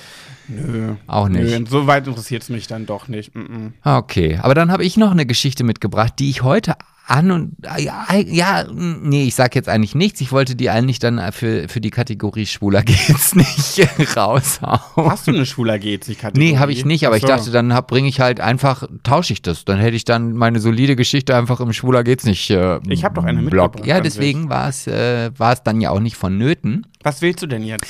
Nö. 0.48 0.96
Auch 1.08 1.30
nicht. 1.30 1.60
Nö, 1.60 1.66
so 1.70 1.88
weit 1.88 2.08
interessiert 2.08 2.44
es 2.44 2.50
mich 2.50 2.68
dann 2.68 2.86
doch 2.86 3.08
nicht. 3.08 3.36
Mm 3.36 3.40
-mm. 3.84 3.98
Okay, 3.98 4.40
aber 4.42 4.56
dann 4.56 4.72
habe 4.72 4.84
ich 4.84 4.98
noch 4.98 5.12
eine 5.12 5.26
Geschichte 5.26 5.64
mitgebracht, 5.64 6.14
die 6.18 6.30
ich 6.30 6.42
heute 6.42 6.76
an 7.10 7.32
und 7.32 7.56
ja, 7.80 8.06
ja, 8.26 8.66
nee, 8.74 9.24
ich 9.26 9.36
sag 9.36 9.56
jetzt 9.56 9.68
eigentlich 9.68 9.96
nichts. 9.96 10.22
Ich 10.22 10.32
wollte 10.32 10.56
die 10.56 10.70
eigentlich 10.70 11.00
dann 11.00 11.20
für, 11.32 11.68
für 11.68 11.82
die 11.82 11.90
Kategorie 11.90 12.46
Schwuler 12.46 12.82
geht's 12.84 13.36
nicht 13.36 13.88
raushauen. 14.18 14.80
Hast 15.10 15.28
du 15.28 15.32
eine 15.32 15.46
schwuler 15.46 15.80
geht 15.80 16.04
sich 16.04 16.20
Kategorie? 16.20 16.52
Nee, 16.54 16.58
habe 16.58 16.72
ich 16.72 16.86
nicht, 16.86 17.06
aber 17.08 17.16
ich 17.18 17.22
so. 17.24 17.28
dachte, 17.28 17.52
dann 17.52 17.70
bringe 17.88 18.08
ich 18.08 18.20
halt 18.20 18.40
einfach, 18.40 18.84
tausche 19.04 19.34
ich 19.34 19.42
das. 19.42 19.66
Dann 19.66 19.80
hätte 19.80 19.96
ich 19.96 20.06
dann 20.06 20.34
meine 20.34 20.60
solide 20.60 20.96
Geschichte 20.96 21.36
einfach 21.36 21.60
im 21.60 21.74
Schwuler 21.74 22.04
geht's 22.04 22.26
nicht 22.26 22.50
äh, 22.52 22.80
Ich 22.88 23.04
hab 23.04 23.16
doch 23.16 23.24
eine 23.24 23.42
Blog. 23.44 23.86
Ja, 23.86 24.02
deswegen 24.02 24.50
war 24.50 24.70
es 24.70 24.88
äh, 24.88 25.32
war 25.38 25.54
es 25.54 25.64
dann 25.64 25.82
ja 25.82 25.90
auch 25.92 26.00
nicht 26.00 26.16
vonnöten. 26.16 26.86
Was 27.04 27.22
willst 27.22 27.42
du 27.42 27.48
denn 27.48 27.64
jetzt? 27.64 27.88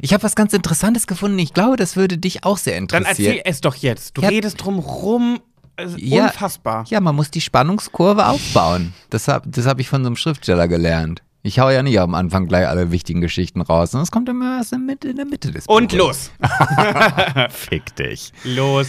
Ich 0.00 0.12
habe 0.12 0.22
was 0.22 0.34
ganz 0.36 0.52
Interessantes 0.52 1.06
gefunden. 1.06 1.38
Ich 1.38 1.52
glaube, 1.54 1.76
das 1.76 1.96
würde 1.96 2.18
dich 2.18 2.44
auch 2.44 2.56
sehr 2.58 2.74
Dann 2.74 2.82
interessieren. 3.02 3.34
erzähl 3.36 3.42
es 3.44 3.60
doch 3.60 3.74
jetzt. 3.74 4.16
Du 4.16 4.22
Ja. 4.22 4.28
redest 4.28 4.62
drum 4.64 4.78
rum. 4.78 5.40
Ist 5.76 5.98
Ja. 5.98 6.24
Unfassbar. 6.26 6.84
Ja, 6.88 7.00
man 7.00 7.14
muss 7.16 7.30
die 7.30 7.40
Spannungskurve 7.40 8.26
aufbauen. 8.26 8.92
Das 9.10 9.28
habe 9.28 9.48
das 9.48 9.66
hab 9.66 9.80
ich 9.80 9.88
von 9.88 10.02
so 10.02 10.06
einem 10.08 10.16
Schriftsteller 10.16 10.68
gelernt. 10.68 11.22
Ich 11.46 11.58
hau 11.58 11.68
ja 11.68 11.82
nicht 11.82 12.00
am 12.00 12.14
Anfang 12.14 12.46
gleich 12.48 12.66
alle 12.66 12.90
wichtigen 12.90 13.20
Geschichten 13.20 13.60
raus, 13.60 13.90
sondern 13.90 14.04
es 14.04 14.10
kommt 14.10 14.30
immer 14.30 14.56
erst 14.56 14.72
in, 14.72 14.88
in 15.04 15.16
der 15.16 15.26
Mitte 15.26 15.50
des 15.50 15.66
Und 15.66 15.90
Buches. 15.90 16.30
los. 16.40 16.48
Fick 17.50 17.94
dich. 17.96 18.32
Los. 18.44 18.88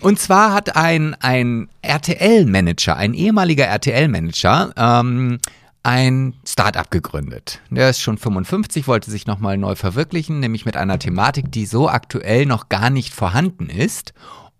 Und 0.00 0.18
zwar 0.18 0.52
hat 0.52 0.76
ein, 0.76 1.14
ein 1.20 1.68
RTL-Manager, 1.80 2.96
ein 2.96 3.14
ehemaliger 3.14 3.64
RTL-Manager, 3.64 4.72
ähm, 4.76 5.38
ein 5.82 6.34
Start-up 6.46 6.90
gegründet. 6.90 7.60
Der 7.70 7.88
ist 7.88 8.00
schon 8.00 8.18
55, 8.18 8.86
wollte 8.88 9.10
sich 9.10 9.26
nochmal 9.26 9.56
neu 9.56 9.74
verwirklichen, 9.74 10.40
nämlich 10.40 10.66
mit 10.66 10.76
einer 10.76 10.98
Thematik, 10.98 11.50
die 11.52 11.64
so 11.64 11.88
aktuell 11.88 12.44
noch 12.44 12.68
gar 12.68 12.90
nicht 12.90 13.14
vorhanden 13.14 13.70
ist. 13.70 14.12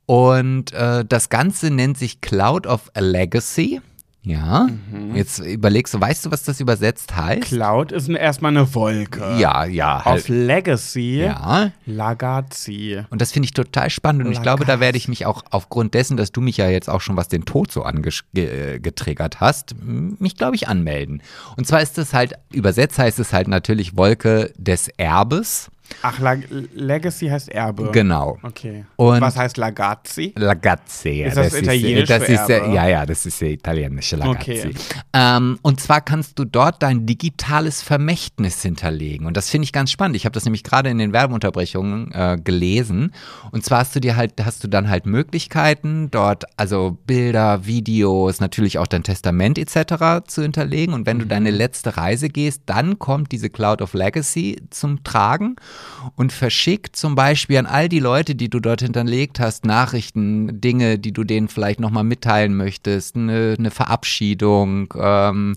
Und 0.06 0.72
äh, 0.72 1.04
das 1.04 1.28
Ganze 1.28 1.70
nennt 1.70 1.98
sich 1.98 2.20
Cloud 2.20 2.66
of 2.66 2.90
Legacy. 2.96 3.80
Ja, 4.26 4.66
jetzt 5.14 5.38
überlegst 5.38 5.94
du, 5.94 6.00
weißt 6.00 6.26
du, 6.26 6.32
was 6.32 6.42
das 6.42 6.58
übersetzt 6.58 7.14
heißt? 7.14 7.42
Cloud 7.42 7.92
ist 7.92 8.08
erstmal 8.08 8.50
eine 8.50 8.74
Wolke. 8.74 9.36
Ja, 9.38 9.64
ja, 9.64 9.98
Auf 9.98 10.04
halt. 10.04 10.28
Legacy. 10.28 11.20
Ja. 11.20 11.70
Lagazi. 11.86 13.04
Und 13.10 13.22
das 13.22 13.30
finde 13.30 13.46
ich 13.46 13.52
total 13.52 13.88
spannend 13.88 14.26
und 14.26 14.32
ich 14.32 14.42
glaube, 14.42 14.64
da 14.64 14.80
werde 14.80 14.98
ich 14.98 15.06
mich 15.06 15.26
auch 15.26 15.44
aufgrund 15.52 15.94
dessen, 15.94 16.16
dass 16.16 16.32
du 16.32 16.40
mich 16.40 16.56
ja 16.56 16.68
jetzt 16.68 16.90
auch 16.90 17.02
schon 17.02 17.16
was 17.16 17.28
den 17.28 17.44
Tod 17.44 17.70
so 17.70 17.84
angetriggert 17.84 19.38
hast, 19.38 19.76
mich 19.80 20.34
glaube 20.34 20.56
ich 20.56 20.66
anmelden. 20.66 21.22
Und 21.56 21.68
zwar 21.68 21.80
ist 21.80 21.96
es 21.96 22.12
halt, 22.12 22.34
übersetzt 22.52 22.98
heißt 22.98 23.20
es 23.20 23.32
halt 23.32 23.46
natürlich 23.46 23.96
Wolke 23.96 24.52
des 24.56 24.88
Erbes. 24.88 25.70
Ach, 26.02 26.18
Lag 26.18 26.38
Legacy 26.74 27.28
heißt 27.28 27.48
Erbe. 27.48 27.90
Genau. 27.92 28.38
Okay. 28.42 28.84
Und- 28.96 29.20
Was 29.20 29.36
heißt 29.36 29.56
Lagazzi? 29.56 30.32
Lagazzi. 30.36 31.22
Ist 31.22 31.36
das 31.36 31.54
italienisch 31.54 32.08
das 32.08 32.24
für 32.24 32.32
ist, 32.32 32.48
äh, 32.50 32.58
Erbe? 32.58 32.74
Ja, 32.74 32.86
ja, 32.88 33.06
das 33.06 33.26
ist 33.26 33.40
der 33.40 33.50
italienische 33.50 34.16
Lagazzi. 34.16 34.50
Okay. 34.68 34.74
Ähm, 35.12 35.58
und 35.62 35.80
zwar 35.80 36.00
kannst 36.00 36.38
du 36.38 36.44
dort 36.44 36.82
dein 36.82 37.06
digitales 37.06 37.82
Vermächtnis 37.82 38.62
hinterlegen. 38.62 39.26
Und 39.26 39.36
das 39.36 39.50
finde 39.50 39.64
ich 39.64 39.72
ganz 39.72 39.90
spannend. 39.90 40.16
Ich 40.16 40.24
habe 40.24 40.32
das 40.32 40.44
nämlich 40.44 40.62
gerade 40.64 40.90
in 40.90 40.98
den 40.98 41.12
Werbeunterbrechungen 41.12 42.12
äh, 42.12 42.38
gelesen. 42.42 43.12
Und 43.50 43.64
zwar 43.64 43.78
hast 43.80 43.94
du 43.96 44.00
dir 44.00 44.16
halt, 44.16 44.32
hast 44.44 44.62
du 44.64 44.68
dann 44.68 44.88
halt 44.88 45.06
Möglichkeiten, 45.06 46.10
dort 46.10 46.44
also 46.56 46.98
Bilder, 47.06 47.66
Videos, 47.66 48.40
natürlich 48.40 48.78
auch 48.78 48.86
dein 48.86 49.02
Testament 49.02 49.58
etc. 49.58 50.26
zu 50.26 50.42
hinterlegen. 50.42 50.94
Und 50.94 51.06
wenn 51.06 51.18
du 51.18 51.26
deine 51.26 51.50
letzte 51.50 51.96
Reise 51.96 52.28
gehst, 52.28 52.62
dann 52.66 52.98
kommt 52.98 53.32
diese 53.32 53.50
Cloud 53.50 53.82
of 53.82 53.94
Legacy 53.94 54.62
zum 54.70 55.02
Tragen. 55.04 55.56
Und 56.14 56.32
verschickt 56.32 56.96
zum 56.96 57.14
Beispiel 57.14 57.58
an 57.58 57.66
all 57.66 57.88
die 57.88 57.98
Leute, 57.98 58.34
die 58.34 58.48
du 58.48 58.60
dort 58.60 58.80
hinterlegt 58.80 59.40
hast, 59.40 59.64
Nachrichten, 59.64 60.60
Dinge, 60.60 60.98
die 60.98 61.12
du 61.12 61.24
denen 61.24 61.48
vielleicht 61.48 61.80
nochmal 61.80 62.04
mitteilen 62.04 62.56
möchtest, 62.56 63.16
eine, 63.16 63.56
eine 63.58 63.70
Verabschiedung, 63.70 64.92
ähm, 64.98 65.56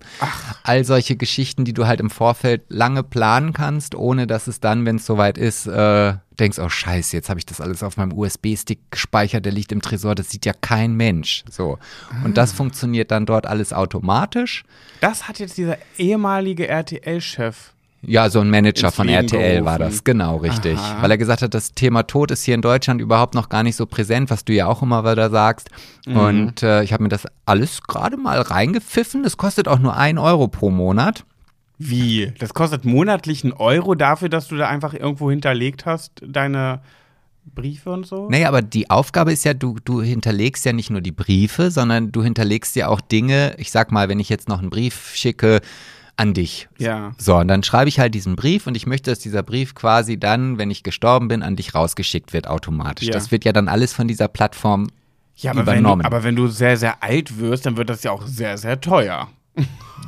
all 0.62 0.84
solche 0.84 1.16
Geschichten, 1.16 1.64
die 1.64 1.72
du 1.72 1.86
halt 1.86 2.00
im 2.00 2.10
Vorfeld 2.10 2.62
lange 2.68 3.02
planen 3.02 3.52
kannst, 3.52 3.94
ohne 3.94 4.26
dass 4.26 4.46
es 4.46 4.60
dann, 4.60 4.86
wenn 4.86 4.96
es 4.96 5.06
soweit 5.06 5.38
ist, 5.38 5.66
äh, 5.66 6.14
denkst, 6.40 6.58
oh 6.58 6.68
scheiße, 6.68 7.16
jetzt 7.16 7.28
habe 7.28 7.38
ich 7.38 7.46
das 7.46 7.60
alles 7.60 7.82
auf 7.82 7.96
meinem 7.96 8.12
USB-Stick 8.12 8.90
gespeichert, 8.90 9.44
der 9.44 9.52
liegt 9.52 9.72
im 9.72 9.82
Tresor, 9.82 10.14
das 10.14 10.30
sieht 10.30 10.46
ja 10.46 10.52
kein 10.52 10.94
Mensch. 10.94 11.44
So. 11.50 11.78
Und 12.24 12.36
das 12.36 12.52
funktioniert 12.52 13.10
dann 13.10 13.26
dort 13.26 13.46
alles 13.46 13.72
automatisch. 13.72 14.64
Das 15.00 15.28
hat 15.28 15.38
jetzt 15.38 15.58
dieser 15.58 15.78
ehemalige 15.98 16.66
RTL-Chef. 16.66 17.72
Ja, 18.02 18.30
so 18.30 18.40
ein 18.40 18.48
Manager 18.48 18.90
von 18.90 19.08
RTL 19.08 19.64
war 19.64 19.76
gerufen. 19.76 19.92
das, 19.92 20.04
genau, 20.04 20.36
richtig. 20.36 20.78
Aha. 20.78 21.02
Weil 21.02 21.10
er 21.10 21.18
gesagt 21.18 21.42
hat, 21.42 21.52
das 21.52 21.74
Thema 21.74 22.04
Tod 22.04 22.30
ist 22.30 22.44
hier 22.44 22.54
in 22.54 22.62
Deutschland 22.62 23.00
überhaupt 23.00 23.34
noch 23.34 23.48
gar 23.50 23.62
nicht 23.62 23.76
so 23.76 23.84
präsent, 23.84 24.30
was 24.30 24.44
du 24.44 24.54
ja 24.54 24.66
auch 24.66 24.82
immer 24.82 25.04
wieder 25.04 25.28
sagst. 25.28 25.68
Mhm. 26.06 26.16
Und 26.16 26.62
äh, 26.62 26.82
ich 26.82 26.92
habe 26.92 27.02
mir 27.02 27.10
das 27.10 27.26
alles 27.44 27.82
gerade 27.82 28.16
mal 28.16 28.40
reingepfiffen. 28.40 29.22
Das 29.22 29.36
kostet 29.36 29.68
auch 29.68 29.78
nur 29.78 29.96
ein 29.96 30.16
Euro 30.16 30.48
pro 30.48 30.70
Monat. 30.70 31.24
Wie? 31.76 32.32
Das 32.38 32.54
kostet 32.54 32.84
monatlich 32.84 33.44
einen 33.44 33.52
Euro 33.52 33.94
dafür, 33.94 34.28
dass 34.28 34.48
du 34.48 34.56
da 34.56 34.68
einfach 34.68 34.94
irgendwo 34.94 35.30
hinterlegt 35.30 35.84
hast, 35.86 36.22
deine 36.26 36.80
Briefe 37.54 37.90
und 37.90 38.06
so? 38.06 38.28
Naja, 38.28 38.48
aber 38.48 38.62
die 38.62 38.90
Aufgabe 38.90 39.32
ist 39.32 39.44
ja, 39.44 39.54
du, 39.54 39.76
du 39.84 40.02
hinterlegst 40.02 40.64
ja 40.64 40.72
nicht 40.72 40.90
nur 40.90 41.00
die 41.00 41.12
Briefe, 41.12 41.70
sondern 41.70 42.12
du 42.12 42.22
hinterlegst 42.22 42.76
ja 42.76 42.88
auch 42.88 43.00
Dinge. 43.00 43.54
Ich 43.58 43.70
sag 43.70 43.92
mal, 43.92 44.08
wenn 44.08 44.20
ich 44.20 44.28
jetzt 44.28 44.48
noch 44.48 44.60
einen 44.60 44.70
Brief 44.70 45.12
schicke 45.14 45.60
an 46.20 46.34
dich. 46.34 46.68
Ja. 46.78 47.12
So, 47.16 47.36
und 47.36 47.48
dann 47.48 47.62
schreibe 47.62 47.88
ich 47.88 47.98
halt 47.98 48.14
diesen 48.14 48.36
Brief 48.36 48.66
und 48.66 48.76
ich 48.76 48.86
möchte, 48.86 49.10
dass 49.10 49.18
dieser 49.18 49.42
Brief 49.42 49.74
quasi 49.74 50.20
dann, 50.20 50.58
wenn 50.58 50.70
ich 50.70 50.82
gestorben 50.82 51.28
bin, 51.28 51.42
an 51.42 51.56
dich 51.56 51.74
rausgeschickt 51.74 52.32
wird 52.32 52.46
automatisch. 52.46 53.08
Ja. 53.08 53.14
Das 53.14 53.30
wird 53.32 53.44
ja 53.44 53.52
dann 53.52 53.68
alles 53.68 53.92
von 53.94 54.06
dieser 54.06 54.28
Plattform 54.28 54.88
Ja, 55.36 55.52
aber 55.52 55.60
wenn, 55.66 55.74
du, 55.76 55.80
übernommen. 55.80 56.02
aber 56.04 56.22
wenn 56.22 56.36
du 56.36 56.46
sehr, 56.46 56.76
sehr 56.76 57.02
alt 57.02 57.38
wirst, 57.38 57.64
dann 57.64 57.76
wird 57.78 57.88
das 57.88 58.02
ja 58.02 58.12
auch 58.12 58.26
sehr, 58.26 58.58
sehr 58.58 58.80
teuer. 58.80 59.28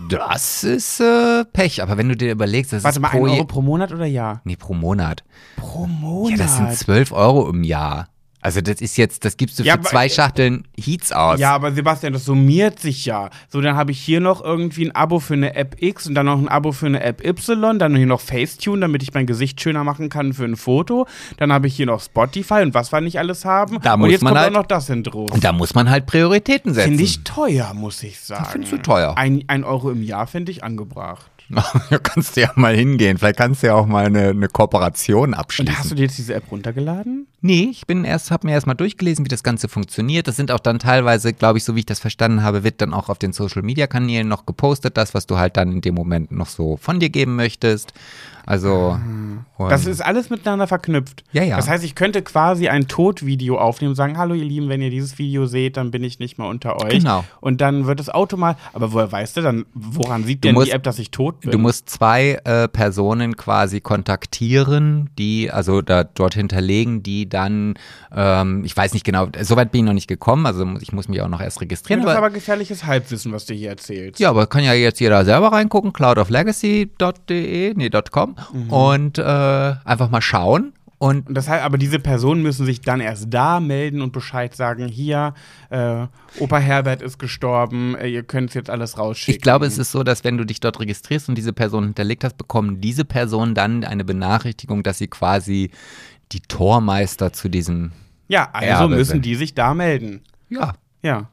Das 0.08 0.64
ist 0.64 1.00
äh, 1.00 1.44
Pech, 1.52 1.82
aber 1.82 1.96
wenn 1.96 2.08
du 2.08 2.16
dir 2.16 2.32
überlegst, 2.32 2.72
das 2.72 2.84
Warte 2.84 2.98
ist 2.98 3.02
mal, 3.02 3.08
pro, 3.08 3.26
ein 3.26 3.32
Euro 3.32 3.44
pro 3.44 3.62
Monat 3.62 3.92
oder 3.92 4.06
Jahr? 4.06 4.40
nee, 4.44 4.56
pro 4.56 4.74
Monat. 4.74 5.24
Pro 5.56 5.86
Monat? 5.86 6.38
Ja, 6.38 6.44
das 6.44 6.56
sind 6.56 6.72
12 6.74 7.12
Euro 7.12 7.48
im 7.48 7.64
Jahr. 7.64 8.08
Also 8.44 8.60
das 8.60 8.80
ist 8.80 8.96
jetzt, 8.96 9.24
das 9.24 9.36
gibst 9.36 9.58
du 9.58 9.62
für 9.62 9.68
Ja, 9.68 9.74
aber- 9.74 9.84
zwei 9.84 10.08
Schachteln 10.08 10.66
Heats 10.76 11.12
aus. 11.12 11.38
Ja, 11.38 11.54
aber 11.54 11.70
Sebastian, 11.72 12.12
das 12.12 12.24
summiert 12.24 12.80
sich 12.80 13.06
ja. 13.06 13.30
So, 13.48 13.60
dann 13.60 13.76
habe 13.76 13.92
ich 13.92 14.00
hier 14.00 14.18
noch 14.20 14.42
irgendwie 14.44 14.84
ein 14.86 14.94
Abo 14.96 15.20
für 15.20 15.34
eine 15.34 15.54
App 15.54 15.76
X 15.80 16.08
und 16.08 16.14
dann 16.16 16.26
noch 16.26 16.38
ein 16.38 16.48
Abo 16.48 16.72
für 16.72 16.86
eine 16.86 17.02
App 17.04 17.24
Y, 17.24 17.78
dann 17.78 17.94
hier 17.94 18.06
noch 18.06 18.20
Facetune, 18.20 18.80
damit 18.80 19.02
ich 19.04 19.14
mein 19.14 19.26
Gesicht 19.26 19.60
schöner 19.60 19.84
machen 19.84 20.08
kann 20.08 20.32
für 20.32 20.44
ein 20.44 20.56
Foto. 20.56 21.06
Dann 21.36 21.52
habe 21.52 21.68
ich 21.68 21.76
hier 21.76 21.86
noch 21.86 22.00
Spotify 22.02 22.62
und 22.62 22.74
was 22.74 22.90
wir 22.92 23.00
nicht 23.00 23.18
alles 23.20 23.44
haben. 23.44 23.78
Da 23.80 23.94
und 23.94 24.00
muss 24.00 24.10
jetzt 24.10 24.22
man 24.22 24.32
kommt 24.32 24.40
halt- 24.40 24.50
auch 24.56 24.60
noch 24.62 24.66
das 24.66 24.88
hin 24.88 25.04
drauf. 25.04 25.30
Und 25.30 25.44
da 25.44 25.52
muss 25.52 25.74
man 25.76 25.88
halt 25.88 26.06
Prioritäten 26.06 26.74
setzen. 26.74 26.88
Finde 26.88 27.04
ich 27.04 27.22
teuer, 27.22 27.72
muss 27.74 28.02
ich 28.02 28.18
sagen. 28.18 28.46
findest 28.50 28.72
du 28.72 28.78
teuer? 28.78 29.16
Ein, 29.16 29.44
ein 29.46 29.62
Euro 29.62 29.90
im 29.90 30.02
Jahr 30.02 30.26
finde 30.26 30.50
ich 30.50 30.64
angebracht. 30.64 31.30
Da 31.90 31.98
kannst 31.98 32.36
du 32.36 32.42
ja 32.42 32.50
mal 32.56 32.74
hingehen. 32.74 33.18
Vielleicht 33.18 33.36
kannst 33.36 33.62
du 33.62 33.68
ja 33.68 33.74
auch 33.74 33.86
mal 33.86 34.06
eine, 34.06 34.28
eine 34.28 34.48
Kooperation 34.48 35.34
abschließen. 35.34 35.72
Und 35.72 35.78
hast 35.78 35.90
du 35.90 35.94
dir 35.94 36.02
jetzt 36.02 36.18
diese 36.18 36.34
App 36.34 36.50
runtergeladen? 36.50 37.26
Nee, 37.40 37.68
ich 37.70 37.86
bin 37.86 38.04
erst, 38.04 38.30
habe 38.30 38.46
mir 38.46 38.52
erstmal 38.52 38.76
durchgelesen, 38.76 39.24
wie 39.24 39.28
das 39.28 39.42
Ganze 39.42 39.68
funktioniert. 39.68 40.28
Das 40.28 40.36
sind 40.36 40.50
auch 40.50 40.60
dann 40.60 40.78
teilweise, 40.78 41.32
glaube 41.32 41.58
ich, 41.58 41.64
so 41.64 41.74
wie 41.74 41.80
ich 41.80 41.86
das 41.86 41.98
verstanden 41.98 42.42
habe, 42.42 42.64
wird 42.64 42.80
dann 42.80 42.94
auch 42.94 43.08
auf 43.08 43.18
den 43.18 43.32
Social 43.32 43.62
Media 43.62 43.86
Kanälen 43.86 44.28
noch 44.28 44.46
gepostet, 44.46 44.96
das, 44.96 45.12
was 45.12 45.26
du 45.26 45.36
halt 45.36 45.56
dann 45.56 45.72
in 45.72 45.80
dem 45.80 45.94
Moment 45.94 46.32
noch 46.32 46.48
so 46.48 46.76
von 46.76 47.00
dir 47.00 47.10
geben 47.10 47.36
möchtest. 47.36 47.92
Also. 48.46 48.98
und- 49.58 49.70
Das 49.70 49.86
ist 49.86 50.00
alles 50.00 50.28
miteinander 50.30 50.66
verknüpft. 50.66 51.22
Ja, 51.32 51.44
ja. 51.44 51.56
Das 51.56 51.68
heißt, 51.68 51.84
ich 51.84 51.94
könnte 51.94 52.22
quasi 52.22 52.68
ein 52.68 52.88
Todvideo 52.88 53.58
aufnehmen 53.58 53.90
und 53.90 53.96
sagen, 53.96 54.18
hallo 54.18 54.34
ihr 54.34 54.44
Lieben, 54.44 54.68
wenn 54.68 54.82
ihr 54.82 54.90
dieses 54.90 55.18
Video 55.18 55.46
seht, 55.46 55.76
dann 55.76 55.90
bin 55.92 56.02
ich 56.02 56.18
nicht 56.18 56.36
mehr 56.38 56.48
unter 56.48 56.82
euch. 56.82 56.90
Genau. 56.98 57.24
Und 57.40 57.60
dann 57.60 57.86
wird 57.86 58.00
es 58.00 58.08
automatisch, 58.08 58.60
aber 58.72 58.92
woher 58.92 59.12
weißt 59.12 59.36
du 59.36 59.40
dann, 59.42 59.64
woran 59.74 60.24
sieht 60.24 60.42
Du 60.42 60.48
denn 60.48 60.54
musst- 60.54 60.66
die 60.66 60.72
App, 60.72 60.82
dass 60.82 60.98
ich 60.98 61.10
tot 61.12 61.40
bin? 61.40 61.50
Du 61.52 61.58
musst 61.58 61.88
zwei 61.90 62.40
äh, 62.44 62.66
Personen 62.66 63.36
quasi 63.36 63.80
kontaktieren, 63.80 65.10
die 65.18 65.50
also 65.50 65.80
da 65.82 66.02
dort 66.04 66.34
hinterlegen, 66.34 67.02
die 67.04 67.28
dann, 67.28 67.74
ähm, 68.14 68.64
ich 68.64 68.76
weiß 68.76 68.92
nicht 68.94 69.04
genau, 69.04 69.28
soweit 69.42 69.70
bin 69.70 69.80
ich 69.82 69.86
noch 69.86 69.92
nicht 69.94 70.08
gekommen, 70.08 70.44
also 70.46 70.66
ich 70.80 70.92
muss 70.92 71.08
mich 71.08 71.20
auch 71.20 71.28
noch 71.28 71.40
erst 71.40 71.60
registrieren. 71.60 72.00
das 72.02 72.10
ist 72.10 72.16
aber- 72.16 72.26
aber 72.26 72.34
gefährliches 72.34 72.84
Halbwissen, 72.84 73.30
was 73.32 73.46
du 73.46 73.54
hier 73.54 73.70
erzählst. 73.70 74.18
Ja, 74.18 74.30
aber 74.30 74.46
kann 74.48 74.64
ja 74.64 74.72
jetzt 74.72 74.98
jeder 75.00 75.24
selber 75.24 75.52
reingucken, 75.52 75.92
cloudoflegacy.de, 75.92 77.74
nee, 77.76 77.90
.com 78.10 78.31
und 78.68 79.18
äh, 79.18 79.22
einfach 79.22 80.10
mal 80.10 80.20
schauen. 80.22 80.72
Und 80.98 81.26
Und 81.28 81.34
das 81.34 81.48
heißt, 81.48 81.64
aber 81.64 81.78
diese 81.78 81.98
Personen 81.98 82.42
müssen 82.42 82.64
sich 82.64 82.80
dann 82.80 83.00
erst 83.00 83.26
da 83.34 83.58
melden 83.58 84.02
und 84.02 84.12
Bescheid 84.12 84.54
sagen, 84.54 84.86
hier, 84.86 85.34
äh, 85.70 86.06
Opa 86.38 86.58
Herbert 86.58 87.02
ist 87.02 87.18
gestorben, 87.18 87.96
äh, 87.96 88.06
ihr 88.06 88.22
könnt 88.22 88.54
jetzt 88.54 88.70
alles 88.70 88.98
rausschicken. 88.98 89.34
ich 89.34 89.40
glaube, 89.42 89.66
es 89.66 89.78
ist 89.78 89.90
so, 89.90 90.04
dass 90.04 90.22
wenn 90.22 90.38
du 90.38 90.44
dich 90.46 90.60
dort 90.60 90.78
registrierst 90.78 91.28
und 91.28 91.36
diese 91.36 91.52
Person 91.52 91.82
hinterlegt 91.84 92.22
hast, 92.22 92.36
bekommen 92.38 92.80
diese 92.80 93.04
Personen 93.04 93.56
dann 93.56 93.82
eine 93.82 94.04
Benachrichtigung, 94.04 94.84
dass 94.84 94.98
sie 94.98 95.08
quasi 95.08 95.72
die 96.30 96.40
Tormeister 96.40 97.32
zu 97.32 97.48
diesem, 97.48 97.90
Ja, 98.28 98.50
also 98.52 98.68
Erbe 98.68 98.94
müssen 98.94 99.10
sind. 99.14 99.24
die 99.24 99.34
sich 99.34 99.54
da 99.56 99.74
melden. 99.74 100.22
ja, 100.50 100.74
Ja. 101.02 101.28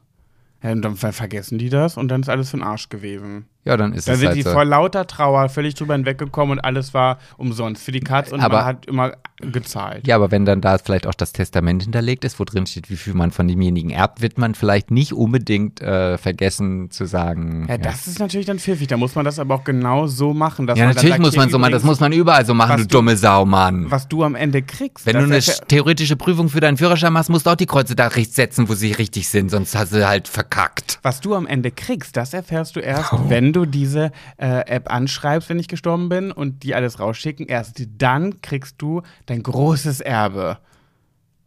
ja 0.64 0.72
und 0.72 0.82
dann 0.82 0.96
ver 0.96 1.12
vergessen 1.12 1.58
die 1.58 1.68
das 1.70 1.96
und 1.96 2.08
dann 2.08 2.22
ist 2.22 2.28
alles 2.28 2.50
für 2.50 2.56
den 2.56 2.64
Arsch 2.64 2.88
gewesen. 2.88 3.46
Ja, 3.64 3.76
dann 3.76 3.92
ist 3.92 4.08
Da 4.08 4.12
es 4.12 4.18
sind 4.20 4.28
halt 4.28 4.36
die 4.38 4.42
so. 4.42 4.52
vor 4.52 4.64
lauter 4.64 5.06
Trauer 5.06 5.48
völlig 5.48 5.74
drüber 5.74 5.94
hinweggekommen 5.94 6.58
und 6.58 6.64
alles 6.64 6.94
war 6.94 7.18
umsonst 7.36 7.82
für 7.84 7.92
die 7.92 8.00
Katz 8.00 8.32
und 8.32 8.40
Aber- 8.40 8.58
man 8.58 8.64
hat 8.66 8.86
immer 8.86 9.12
gezahlt. 9.42 10.06
Ja, 10.06 10.16
aber 10.16 10.30
wenn 10.30 10.44
dann 10.44 10.60
da 10.60 10.76
vielleicht 10.78 11.06
auch 11.06 11.14
das 11.14 11.32
Testament 11.32 11.82
hinterlegt 11.82 12.24
ist, 12.26 12.38
wo 12.38 12.44
drin 12.44 12.66
steht, 12.66 12.90
wie 12.90 12.96
viel 12.96 13.14
man 13.14 13.30
von 13.30 13.48
demjenigen 13.48 13.90
erbt, 13.90 14.20
wird 14.20 14.36
man 14.38 14.54
vielleicht 14.54 14.90
nicht 14.90 15.14
unbedingt 15.14 15.80
äh, 15.80 16.18
vergessen 16.18 16.90
zu 16.90 17.06
sagen. 17.06 17.66
Ja, 17.68 17.78
das 17.78 18.06
ist 18.06 18.18
natürlich 18.18 18.46
dann 18.46 18.58
pfiffig. 18.58 18.86
Da 18.88 18.96
muss 18.98 19.14
man 19.14 19.24
das 19.24 19.38
aber 19.38 19.54
auch 19.54 19.64
genau 19.64 20.06
so 20.06 20.34
machen. 20.34 20.66
Dass 20.66 20.78
ja, 20.78 20.84
dann 20.86 20.94
natürlich 20.94 21.18
muss 21.18 21.36
man 21.36 21.48
so 21.50 21.58
machen, 21.58 21.72
das 21.72 21.82
muss 21.84 22.00
man 22.00 22.12
überall 22.12 22.44
so 22.44 22.52
machen, 22.54 22.76
du 22.78 22.82
du- 22.82 22.88
dumme 22.98 23.16
Sau, 23.16 23.46
Mann. 23.46 23.90
Was 23.90 24.08
du 24.08 24.24
am 24.24 24.34
Ende 24.34 24.60
kriegst. 24.62 25.06
Wenn 25.06 25.16
du 25.16 25.24
eine 25.24 25.40
theoretische 25.40 26.16
Prüfung 26.16 26.48
für 26.50 26.60
deinen 26.60 26.76
Führerschein 26.76 27.12
machst, 27.12 27.30
musst 27.30 27.46
du 27.46 27.50
auch 27.50 27.56
die 27.56 27.66
Kreuze 27.66 27.96
da 27.96 28.08
rechts 28.08 28.36
setzen, 28.36 28.68
wo 28.68 28.74
sie 28.74 28.92
richtig 28.92 29.28
sind, 29.28 29.50
sonst 29.50 29.74
hast 29.76 29.92
du 29.94 30.06
halt 30.06 30.28
verkackt. 30.28 30.98
was 31.02 31.20
du 31.20 31.34
am 31.34 31.46
Ende 31.46 31.70
kriegst, 31.70 32.16
das 32.16 32.34
erfährst 32.34 32.76
du 32.76 32.80
erst, 32.80 33.12
Oh. 33.14 33.20
wenn 33.28 33.49
du 33.52 33.66
diese 33.66 34.12
äh, 34.36 34.66
App 34.66 34.90
anschreibst, 34.92 35.48
wenn 35.48 35.58
ich 35.58 35.68
gestorben 35.68 36.08
bin 36.08 36.32
und 36.32 36.62
die 36.62 36.74
alles 36.74 36.98
rausschicken. 36.98 37.46
Erst 37.46 37.82
dann 37.98 38.40
kriegst 38.42 38.76
du 38.78 39.02
dein 39.26 39.42
großes 39.42 40.00
Erbe. 40.00 40.58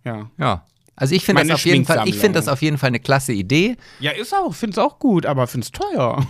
Ja. 0.04 0.30
Ja. 0.38 0.66
Also 0.96 1.16
ich 1.16 1.26
finde 1.26 1.44
das 1.44 1.52
auf 1.56 1.66
jeden 1.66 1.86
Fall, 1.86 2.08
ich 2.08 2.18
finde 2.18 2.38
das 2.40 2.48
auf 2.48 2.62
jeden 2.62 2.78
Fall 2.78 2.90
eine 2.90 3.00
klasse 3.00 3.34
Idee. 3.34 3.78
Ja, 4.00 4.12
ist 4.12 4.34
auch, 4.34 4.54
find's 4.54 4.78
auch 4.78 5.00
gut, 5.00 5.26
aber 5.26 5.48
find's 5.48 5.72
teuer. 5.72 6.26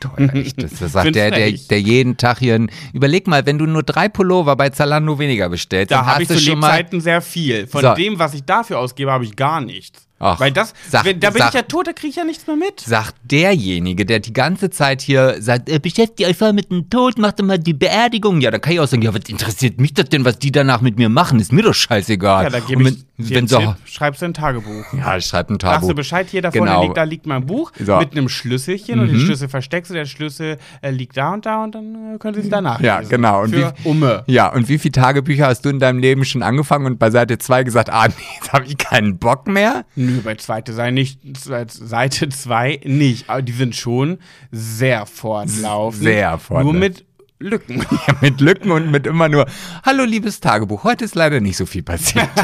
Teuer, 0.00 0.32
echt, 0.34 0.62
das, 0.62 0.74
das 0.78 0.92
sagt 0.92 1.14
der, 1.14 1.30
der, 1.30 1.50
der 1.52 1.80
jeden 1.80 2.16
Tag 2.18 2.38
hier. 2.38 2.54
Ein, 2.54 2.70
überleg 2.92 3.26
mal, 3.26 3.46
wenn 3.46 3.58
du 3.58 3.66
nur 3.66 3.82
drei 3.82 4.08
Pullover 4.08 4.54
bei 4.54 4.68
Zalando 4.68 5.18
weniger 5.18 5.48
bestellst, 5.48 5.90
Da 5.90 5.98
dann 5.98 6.06
habe 6.06 6.22
ich 6.22 6.28
zu. 6.28 6.34
Lebzeiten 6.34 7.00
sehr 7.00 7.22
viel. 7.22 7.66
Von 7.66 7.80
So. 7.80 7.94
dem, 7.94 8.18
was 8.18 8.34
ich 8.34 8.44
dafür 8.44 8.78
ausgebe, 8.78 9.10
habe 9.10 9.24
ich 9.24 9.34
gar 9.34 9.60
nichts. 9.60 10.06
Ach, 10.18 10.40
Weil 10.40 10.50
das, 10.50 10.72
sag- 10.88 11.04
wenn, 11.04 11.20
da 11.20 11.28
bin 11.30 11.40
sag- 11.40 11.48
ich 11.50 11.54
ja 11.54 11.62
tot, 11.62 11.86
da 11.86 11.92
kriege 11.92 12.08
ich 12.08 12.16
ja 12.16 12.24
nichts 12.24 12.46
mehr 12.46 12.56
mit. 12.56 12.80
sagt 12.80 13.14
derjenige, 13.24 14.06
der 14.06 14.20
die 14.20 14.32
ganze 14.32 14.70
Zeit 14.70 15.02
hier 15.02 15.36
sagt, 15.40 15.68
äh, 15.68 15.78
beschäftigt 15.78 16.28
euch 16.28 16.36
voll 16.38 16.54
mit 16.54 16.70
dem 16.70 16.88
Tod, 16.88 17.18
macht 17.18 17.38
doch 17.38 17.44
mal 17.44 17.58
die 17.58 17.74
Beerdigung. 17.74 18.40
Ja, 18.40 18.50
dann 18.50 18.60
kann 18.62 18.72
ich 18.72 18.80
auch 18.80 18.86
sagen, 18.88 19.02
ja, 19.02 19.12
was 19.14 19.28
interessiert 19.28 19.78
mich 19.78 19.92
das 19.92 20.08
denn, 20.08 20.24
was 20.24 20.38
die 20.38 20.50
danach 20.52 20.80
mit 20.80 20.96
mir 20.96 21.10
machen? 21.10 21.38
Ist 21.38 21.52
mir 21.52 21.62
doch 21.62 21.74
scheißegal. 21.74 22.44
Ja, 22.44 22.50
da 22.50 22.60
gebe 22.60 22.82
ich 22.88 22.96
wenn, 23.18 23.30
wenn 23.30 23.46
so, 23.48 23.58
Tipp, 23.58 23.74
schreibst 23.84 24.20
du 24.22 24.26
ein 24.26 24.34
Tagebuch. 24.34 24.84
ja, 24.92 25.16
ich 25.16 25.26
schreibe 25.26 25.54
ein 25.54 25.60
Sagst 25.60 25.62
Tagebuch. 25.74 25.88
du 25.88 25.94
Bescheid, 25.94 26.26
hier 26.30 26.42
da 26.42 26.50
vorne 26.50 26.70
Genau. 26.70 26.82
liegt, 26.82 26.96
da 26.96 27.02
liegt 27.04 27.26
mein 27.26 27.44
Buch 27.46 27.72
So. 27.78 27.92
Mhm. 27.94 27.98
mit 27.98 28.12
einem 28.12 28.28
Schlüsselchen 28.28 29.00
und 29.00 29.08
den 29.08 29.20
Schlüssel 29.20 29.48
versteckst 29.48 29.90
du, 29.90 29.94
der 29.94 30.04
Schlüssel 30.06 30.56
äh, 30.82 30.90
liegt 30.90 31.16
da 31.16 31.32
und 31.34 31.44
da 31.46 31.62
und 31.64 31.74
dann 31.74 32.14
äh, 32.14 32.18
können 32.18 32.34
sie 32.34 32.40
es 32.42 32.48
danach 32.48 32.80
Ja, 32.80 32.98
lesen. 32.98 33.10
genau. 33.10 33.42
Und 33.42 33.54
Für 33.54 33.74
Umme. 33.84 34.24
Ja, 34.26 34.52
und 34.52 34.68
wie 34.68 34.78
viele 34.78 34.92
Tagebücher 34.92 35.46
hast 35.46 35.62
du 35.64 35.68
in 35.70 35.78
deinem 35.78 35.98
Leben 35.98 36.24
schon 36.24 36.42
angefangen 36.42 36.86
und 36.86 36.98
bei 36.98 37.10
Seite 37.10 37.38
2 37.38 37.64
gesagt, 37.64 37.90
ah, 37.90 38.06
nee, 38.08 38.14
jetzt 38.40 38.52
habe 38.52 38.64
ich 38.66 38.76
keinen 38.78 39.18
Bock 39.18 39.46
mehr? 39.48 39.84
Nö, 40.06 40.20
bei 40.22 40.34
zweite 40.36 40.72
Seite 40.72 40.92
nicht, 40.92 41.20
Seite 41.36 42.28
2 42.28 42.80
nicht. 42.84 43.28
Aber 43.28 43.42
die 43.42 43.52
sind 43.52 43.74
schon 43.76 44.18
sehr 44.50 45.06
fortlaufend. 45.06 46.02
Sehr 46.02 46.38
fortlaufend. 46.38 46.72
Nur 46.72 46.80
mit 46.80 47.04
Lücken. 47.38 47.84
Ja, 48.06 48.14
mit 48.20 48.40
Lücken 48.40 48.70
und 48.70 48.90
mit 48.90 49.06
immer 49.06 49.28
nur, 49.28 49.46
hallo 49.84 50.04
liebes 50.04 50.40
Tagebuch, 50.40 50.84
heute 50.84 51.04
ist 51.04 51.14
leider 51.14 51.40
nicht 51.40 51.56
so 51.56 51.66
viel 51.66 51.82
passiert. 51.82 52.28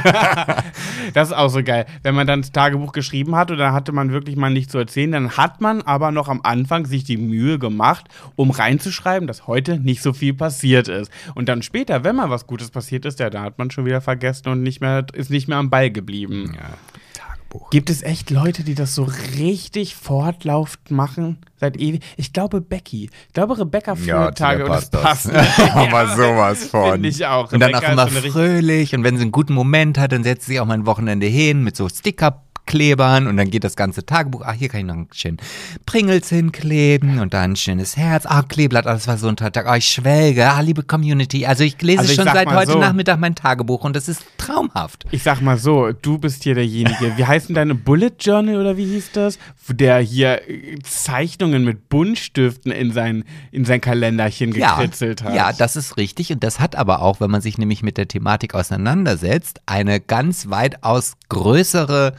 Das 1.14 1.28
ist 1.28 1.34
auch 1.34 1.48
so 1.48 1.62
geil. 1.62 1.86
Wenn 2.02 2.14
man 2.14 2.26
dann 2.26 2.40
das 2.40 2.52
Tagebuch 2.52 2.92
geschrieben 2.92 3.34
hat 3.36 3.50
und 3.50 3.58
dann 3.58 3.74
hatte 3.74 3.92
man 3.92 4.12
wirklich 4.12 4.36
mal 4.36 4.50
nichts 4.50 4.72
zu 4.72 4.78
erzählen, 4.78 5.12
dann 5.12 5.36
hat 5.36 5.60
man 5.60 5.82
aber 5.82 6.10
noch 6.10 6.28
am 6.28 6.40
Anfang 6.42 6.86
sich 6.86 7.04
die 7.04 7.18
Mühe 7.18 7.58
gemacht, 7.58 8.06
um 8.34 8.50
reinzuschreiben, 8.50 9.26
dass 9.26 9.46
heute 9.46 9.78
nicht 9.78 10.02
so 10.02 10.12
viel 10.14 10.32
passiert 10.32 10.88
ist. 10.88 11.10
Und 11.34 11.48
dann 11.48 11.62
später, 11.62 12.02
wenn 12.04 12.16
mal 12.16 12.30
was 12.30 12.46
Gutes 12.46 12.70
passiert 12.70 13.04
ist, 13.04 13.20
ja, 13.20 13.28
da 13.28 13.42
hat 13.42 13.58
man 13.58 13.70
schon 13.70 13.84
wieder 13.84 14.00
vergessen 14.00 14.48
und 14.48 14.62
nicht 14.62 14.80
mehr, 14.80 15.04
ist 15.12 15.30
nicht 15.30 15.48
mehr 15.48 15.58
am 15.58 15.68
Ball 15.70 15.90
geblieben. 15.90 16.56
Tagebuch. 17.52 17.70
Gibt 17.70 17.90
es 17.90 18.02
echt 18.02 18.30
Leute, 18.30 18.64
die 18.64 18.74
das 18.74 18.94
so 18.94 19.04
richtig 19.38 19.94
fortlaufend 19.94 20.90
machen? 20.90 21.38
Seit 21.58 21.76
ewig. 21.76 22.02
Ich 22.16 22.32
glaube 22.32 22.60
Becky. 22.60 23.10
Ich 23.28 23.32
glaube 23.34 23.58
Rebecca 23.58 23.94
führt 23.94 24.08
Ja, 24.08 24.30
Tage 24.32 24.64
und 24.64 24.70
das 24.70 24.90
passt. 24.90 25.30
Aber 25.74 26.08
sowas 26.16 26.64
von. 26.66 26.92
Finde 26.92 27.08
ich 27.08 27.24
auch. 27.26 27.52
Und 27.52 27.60
dann 27.60 27.74
auch 27.74 27.78
Rebecca 27.78 27.92
immer 27.92 28.02
eine 28.02 28.14
richtig- 28.16 28.32
fröhlich 28.32 28.94
und 28.94 29.04
wenn 29.04 29.16
sie 29.16 29.22
einen 29.22 29.32
guten 29.32 29.54
Moment 29.54 29.98
hat, 29.98 30.12
dann 30.12 30.24
setzt 30.24 30.46
sie 30.46 30.58
auch 30.60 30.66
mal 30.66 30.74
ein 30.74 30.86
Wochenende 30.86 31.26
hin 31.26 31.62
mit 31.62 31.76
so 31.76 31.88
Stickerklebern 32.72 33.26
und 33.26 33.36
dann 33.36 33.50
geht 33.50 33.64
das 33.64 33.76
ganze 33.76 34.04
Tagebuch, 34.04 34.42
ach, 34.44 34.54
hier 34.54 34.68
kann 34.68 34.80
ich 34.80 34.86
noch 34.86 34.94
ein 34.94 35.08
schön 35.12 35.36
Pringles 35.86 36.28
hinkleben 36.28 37.18
und 37.18 37.34
dann 37.34 37.52
ein 37.52 37.56
schönes 37.56 37.96
Herz, 37.96 38.24
ah, 38.26 38.42
Kleeblatt, 38.42 38.86
das 38.86 39.06
war 39.06 39.18
so 39.18 39.28
ein 39.28 39.36
Tag, 39.36 39.66
ah, 39.66 39.76
ich 39.76 39.88
schwelge, 39.88 40.50
ah, 40.50 40.60
liebe 40.60 40.82
Community, 40.82 41.46
also 41.46 41.64
ich 41.64 41.80
lese 41.82 42.00
Also 42.00 42.12
ich 42.12 42.16
schon 42.16 42.26
seit 42.26 42.48
heute 42.48 42.72
so. 42.72 42.78
Nachmittag 42.78 43.20
mein 43.20 43.34
Tagebuch 43.34 43.84
und 43.84 43.94
das 43.94 44.08
ist 44.08 44.24
traumhaft. 44.38 45.04
Ich 45.10 45.22
sag 45.22 45.40
mal 45.40 45.58
so, 45.58 45.92
du 45.92 46.18
bist 46.18 46.44
hier 46.44 46.54
derjenige. 46.54 47.16
Wie 47.16 47.24
heißt 47.24 47.48
denn 47.48 47.54
deine 47.54 47.74
Bullet 47.74 48.12
Journal 48.18 48.56
oder 48.56 48.76
wie 48.76 48.86
hieß 48.86 49.12
das? 49.12 49.38
Der 49.68 49.98
hier 49.98 50.48
äh, 50.48 50.78
Zeichnungen 50.82 51.64
mit 51.64 51.88
Buntstiften 51.88 52.72
in 52.72 52.92
sein, 52.92 53.24
in 53.50 53.64
sein 53.64 53.80
Kalenderchen 53.80 54.52
gekritzelt 54.52 55.22
hat. 55.22 55.34
Ja, 55.34 55.52
das 55.52 55.76
ist 55.76 55.96
richtig. 55.96 56.32
Und 56.32 56.42
das 56.42 56.60
hat 56.60 56.76
aber 56.76 57.02
auch, 57.02 57.20
wenn 57.20 57.30
man 57.30 57.40
sich 57.40 57.58
nämlich 57.58 57.82
mit 57.82 57.96
der 57.96 58.08
Thematik 58.08 58.54
auseinandersetzt, 58.54 59.60
eine 59.66 60.00
ganz 60.00 60.50
weitaus 60.50 61.14
größere 61.28 62.14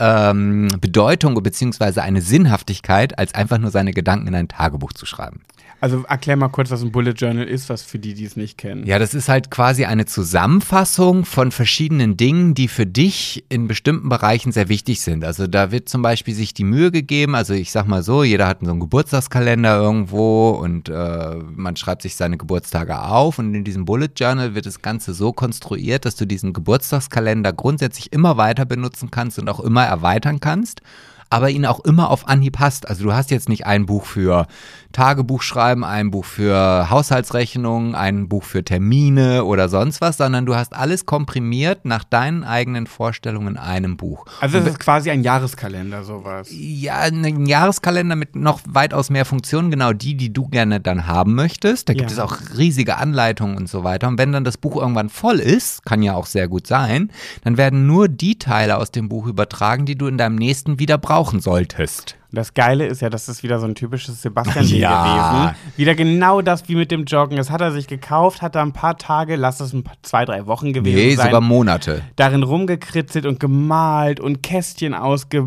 ähm, 0.00 0.68
Bedeutung 0.80 1.40
beziehungsweise 1.42 2.02
eine 2.02 2.22
Sinnhaftigkeit, 2.22 3.18
als 3.18 3.34
einfach 3.34 3.58
nur 3.58 3.70
seine 3.70 3.92
Gedanken 3.92 4.28
in 4.28 4.34
ein 4.34 4.48
Tagebuch 4.48 4.92
zu 4.92 5.06
schreiben. 5.06 5.42
Also 5.80 6.04
erklär 6.06 6.36
mal 6.36 6.48
kurz, 6.48 6.70
was 6.70 6.82
ein 6.82 6.92
Bullet 6.92 7.12
Journal 7.12 7.46
ist, 7.46 7.70
was 7.70 7.82
für 7.82 7.98
die, 7.98 8.12
die 8.12 8.24
es 8.24 8.36
nicht 8.36 8.58
kennen. 8.58 8.86
Ja, 8.86 8.98
das 8.98 9.14
ist 9.14 9.30
halt 9.30 9.50
quasi 9.50 9.86
eine 9.86 10.04
Zusammenfassung 10.04 11.24
von 11.24 11.52
verschiedenen 11.52 12.18
Dingen, 12.18 12.54
die 12.54 12.68
für 12.68 12.84
dich 12.84 13.44
in 13.48 13.66
bestimmten 13.66 14.10
Bereichen 14.10 14.52
sehr 14.52 14.68
wichtig 14.68 15.00
sind. 15.00 15.24
Also 15.24 15.46
da 15.46 15.72
wird 15.72 15.88
zum 15.88 16.02
Beispiel 16.02 16.34
sich 16.34 16.52
die 16.52 16.64
Mühe 16.64 16.90
gegeben, 16.90 17.34
also 17.34 17.54
ich 17.54 17.72
sag 17.72 17.86
mal 17.86 18.02
so, 18.02 18.22
jeder 18.22 18.46
hat 18.46 18.58
so 18.60 18.70
einen 18.70 18.80
Geburtstagskalender 18.80 19.76
irgendwo 19.76 20.50
und 20.50 20.90
äh, 20.90 21.36
man 21.36 21.76
schreibt 21.76 22.02
sich 22.02 22.14
seine 22.14 22.36
Geburtstage 22.36 23.02
auf 23.02 23.38
und 23.38 23.54
in 23.54 23.64
diesem 23.64 23.86
Bullet 23.86 24.10
Journal 24.14 24.54
wird 24.54 24.66
das 24.66 24.82
Ganze 24.82 25.14
so 25.14 25.32
konstruiert, 25.32 26.04
dass 26.04 26.14
du 26.14 26.26
diesen 26.26 26.52
Geburtstagskalender 26.52 27.54
grundsätzlich 27.54 28.12
immer 28.12 28.36
weiter 28.36 28.66
benutzen 28.66 29.10
kannst 29.10 29.38
und 29.38 29.48
auch 29.48 29.60
immer 29.60 29.84
erweitern 29.84 30.40
kannst 30.40 30.82
aber 31.30 31.48
ihn 31.48 31.64
auch 31.64 31.80
immer 31.80 32.10
auf 32.10 32.28
Anhieb 32.28 32.58
hast. 32.58 32.88
Also 32.88 33.04
du 33.04 33.12
hast 33.14 33.30
jetzt 33.30 33.48
nicht 33.48 33.64
ein 33.64 33.86
Buch 33.86 34.04
für 34.04 34.46
Tagebuch 34.92 35.42
schreiben, 35.42 35.84
ein 35.84 36.10
Buch 36.10 36.24
für 36.24 36.90
Haushaltsrechnungen, 36.90 37.94
ein 37.94 38.28
Buch 38.28 38.44
für 38.44 38.64
Termine 38.64 39.44
oder 39.44 39.68
sonst 39.68 40.00
was, 40.00 40.16
sondern 40.16 40.46
du 40.46 40.56
hast 40.56 40.74
alles 40.74 41.06
komprimiert 41.06 41.84
nach 41.84 42.04
deinen 42.04 42.44
eigenen 42.44 42.86
Vorstellungen 42.86 43.48
in 43.48 43.56
einem 43.56 43.96
Buch. 43.96 44.26
Also 44.40 44.58
es 44.58 44.66
ist 44.66 44.80
quasi 44.80 45.10
ein 45.10 45.22
Jahreskalender, 45.22 46.02
sowas. 46.04 46.48
Ja, 46.50 46.98
ein 46.98 47.46
Jahreskalender 47.46 48.16
mit 48.16 48.36
noch 48.36 48.60
weitaus 48.68 49.10
mehr 49.10 49.24
Funktionen, 49.24 49.70
genau 49.70 49.92
die, 49.92 50.16
die 50.16 50.32
du 50.32 50.48
gerne 50.48 50.80
dann 50.80 51.06
haben 51.06 51.34
möchtest. 51.34 51.88
Da 51.88 51.92
gibt 51.92 52.10
Ja. 52.10 52.14
es 52.14 52.18
auch 52.18 52.36
riesige 52.56 52.96
Anleitungen 52.96 53.56
und 53.56 53.68
so 53.68 53.84
weiter. 53.84 54.08
Und 54.08 54.18
wenn 54.18 54.32
dann 54.32 54.44
das 54.44 54.56
Buch 54.58 54.76
irgendwann 54.76 55.08
voll 55.08 55.38
ist, 55.38 55.84
kann 55.84 56.02
ja 56.02 56.14
auch 56.14 56.26
sehr 56.26 56.48
gut 56.48 56.66
sein, 56.66 57.10
dann 57.44 57.56
werden 57.56 57.86
nur 57.86 58.08
die 58.08 58.38
Teile 58.38 58.76
aus 58.78 58.90
dem 58.90 59.08
Buch 59.08 59.26
übertragen, 59.26 59.86
die 59.86 59.96
du 59.96 60.06
in 60.06 60.18
deinem 60.18 60.36
nächsten 60.36 60.78
wieder 60.78 60.98
brauchen 60.98 61.40
solltest. 61.40 62.16
Und 62.32 62.36
Das 62.36 62.54
Geile 62.54 62.86
ist 62.86 63.02
ja, 63.02 63.10
das 63.10 63.28
ist 63.28 63.42
wieder 63.42 63.58
so 63.58 63.66
ein 63.66 63.74
typisches 63.74 64.22
Sebastian-Ding 64.22 64.78
Ja. 64.80 65.52
gewesen. 65.52 65.76
Wieder 65.76 65.94
genau 65.96 66.42
das 66.42 66.68
wie 66.68 66.76
mit 66.76 66.90
dem 66.92 67.04
Joggen. 67.04 67.36
Das 67.36 67.50
hat 67.50 67.60
er 67.60 67.72
sich 67.72 67.86
gekauft, 67.88 68.40
hat 68.40 68.54
da 68.54 68.62
ein 68.62 68.72
paar 68.72 68.96
Tage, 68.96 69.36
lass 69.36 69.58
es 69.60 69.72
ein 69.72 69.82
paar, 69.82 69.96
zwei, 70.02 70.24
drei 70.24 70.46
Wochen 70.46 70.72
gewesen 70.72 70.94
Nee, 70.96 71.14
sein. 71.16 71.26
sogar 71.26 71.40
Monate. 71.40 72.02
darin 72.16 72.42
rumgekritzelt 72.44 73.26
und 73.26 73.40
gemalt 73.40 74.20
und 74.20 74.42
Kästchen 74.42 74.94
ausge 74.94 75.44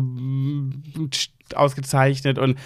ausgezeichnet 1.54 2.38
und 2.38 2.58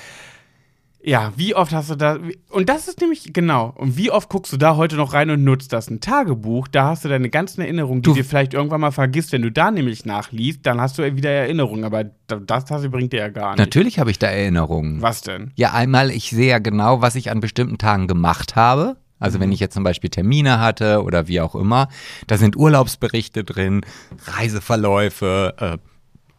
ja, 1.01 1.33
wie 1.37 1.55
oft 1.55 1.73
hast 1.73 1.91
du 1.91 1.95
da 1.95 2.19
und 2.51 2.69
das 2.69 2.89
ist 2.89 3.01
nämlich 3.01 3.33
genau 3.33 3.73
und 3.77 3.97
wie 3.97 4.11
oft 4.11 4.29
guckst 4.29 4.53
du 4.53 4.57
da 4.57 4.77
heute 4.77 4.97
noch 4.97 5.13
rein 5.15 5.31
und 5.31 5.45
nutzt 5.45 5.73
das 5.73 5.89
ein 5.91 6.01
Tagebuch, 6.01 6.67
da 6.69 6.87
hast 6.89 7.05
du 7.05 7.09
deine 7.09 7.31
ganzen 7.31 7.61
Erinnerungen, 7.61 8.03
die 8.03 8.11
Du- 8.11 8.15
dir 8.15 8.25
vielleicht 8.25 8.53
irgendwann 8.53 8.81
mal 8.81 8.91
vergisst, 8.91 9.33
wenn 9.33 9.43
du 9.43 9.51
da 9.53 9.71
nämlich 9.71 10.05
nachliest, 10.05 10.67
dann 10.67 10.81
hast 10.81 10.99
du 10.99 11.17
wieder 11.17 11.31
Erinnerungen, 11.31 11.85
aber 11.85 12.05
das, 12.27 12.65
das 12.65 12.91
bringt 12.91 13.13
dir 13.13 13.21
ja 13.21 13.29
gar 13.29 13.51
nicht. 13.51 13.59
Natürlich 13.61 13.99
habe 13.99 14.11
ich 14.11 14.19
da 14.19 14.27
Erinnerungen. 14.27 15.01
Was 15.01 15.23
denn? 15.23 15.53
Ja, 15.55 15.73
einmal, 15.73 16.11
ich 16.11 16.31
sehe 16.31 16.49
ja 16.51 16.59
genau, 16.59 17.01
was 17.01 17.15
ich 17.15 17.31
an 17.31 17.41
bestimmten 17.41 17.79
Tagen 17.79 18.07
gemacht 18.09 18.57
habe. 18.57 18.97
Also 19.21 19.41
wenn 19.41 19.51
ich 19.51 19.59
jetzt 19.59 19.75
zum 19.75 19.83
Beispiel 19.83 20.11
Termine 20.11 20.61
hatte 20.61 21.03
oder 21.03 21.27
wie 21.27 21.41
auch 21.41 21.57
immer, 21.57 21.89
da 22.29 22.37
sind 22.39 22.57
Urlaubsberichte 22.57 23.43
drin, 23.43 23.81
Reiseverläufe, 24.27 25.55
äh, 25.59 25.79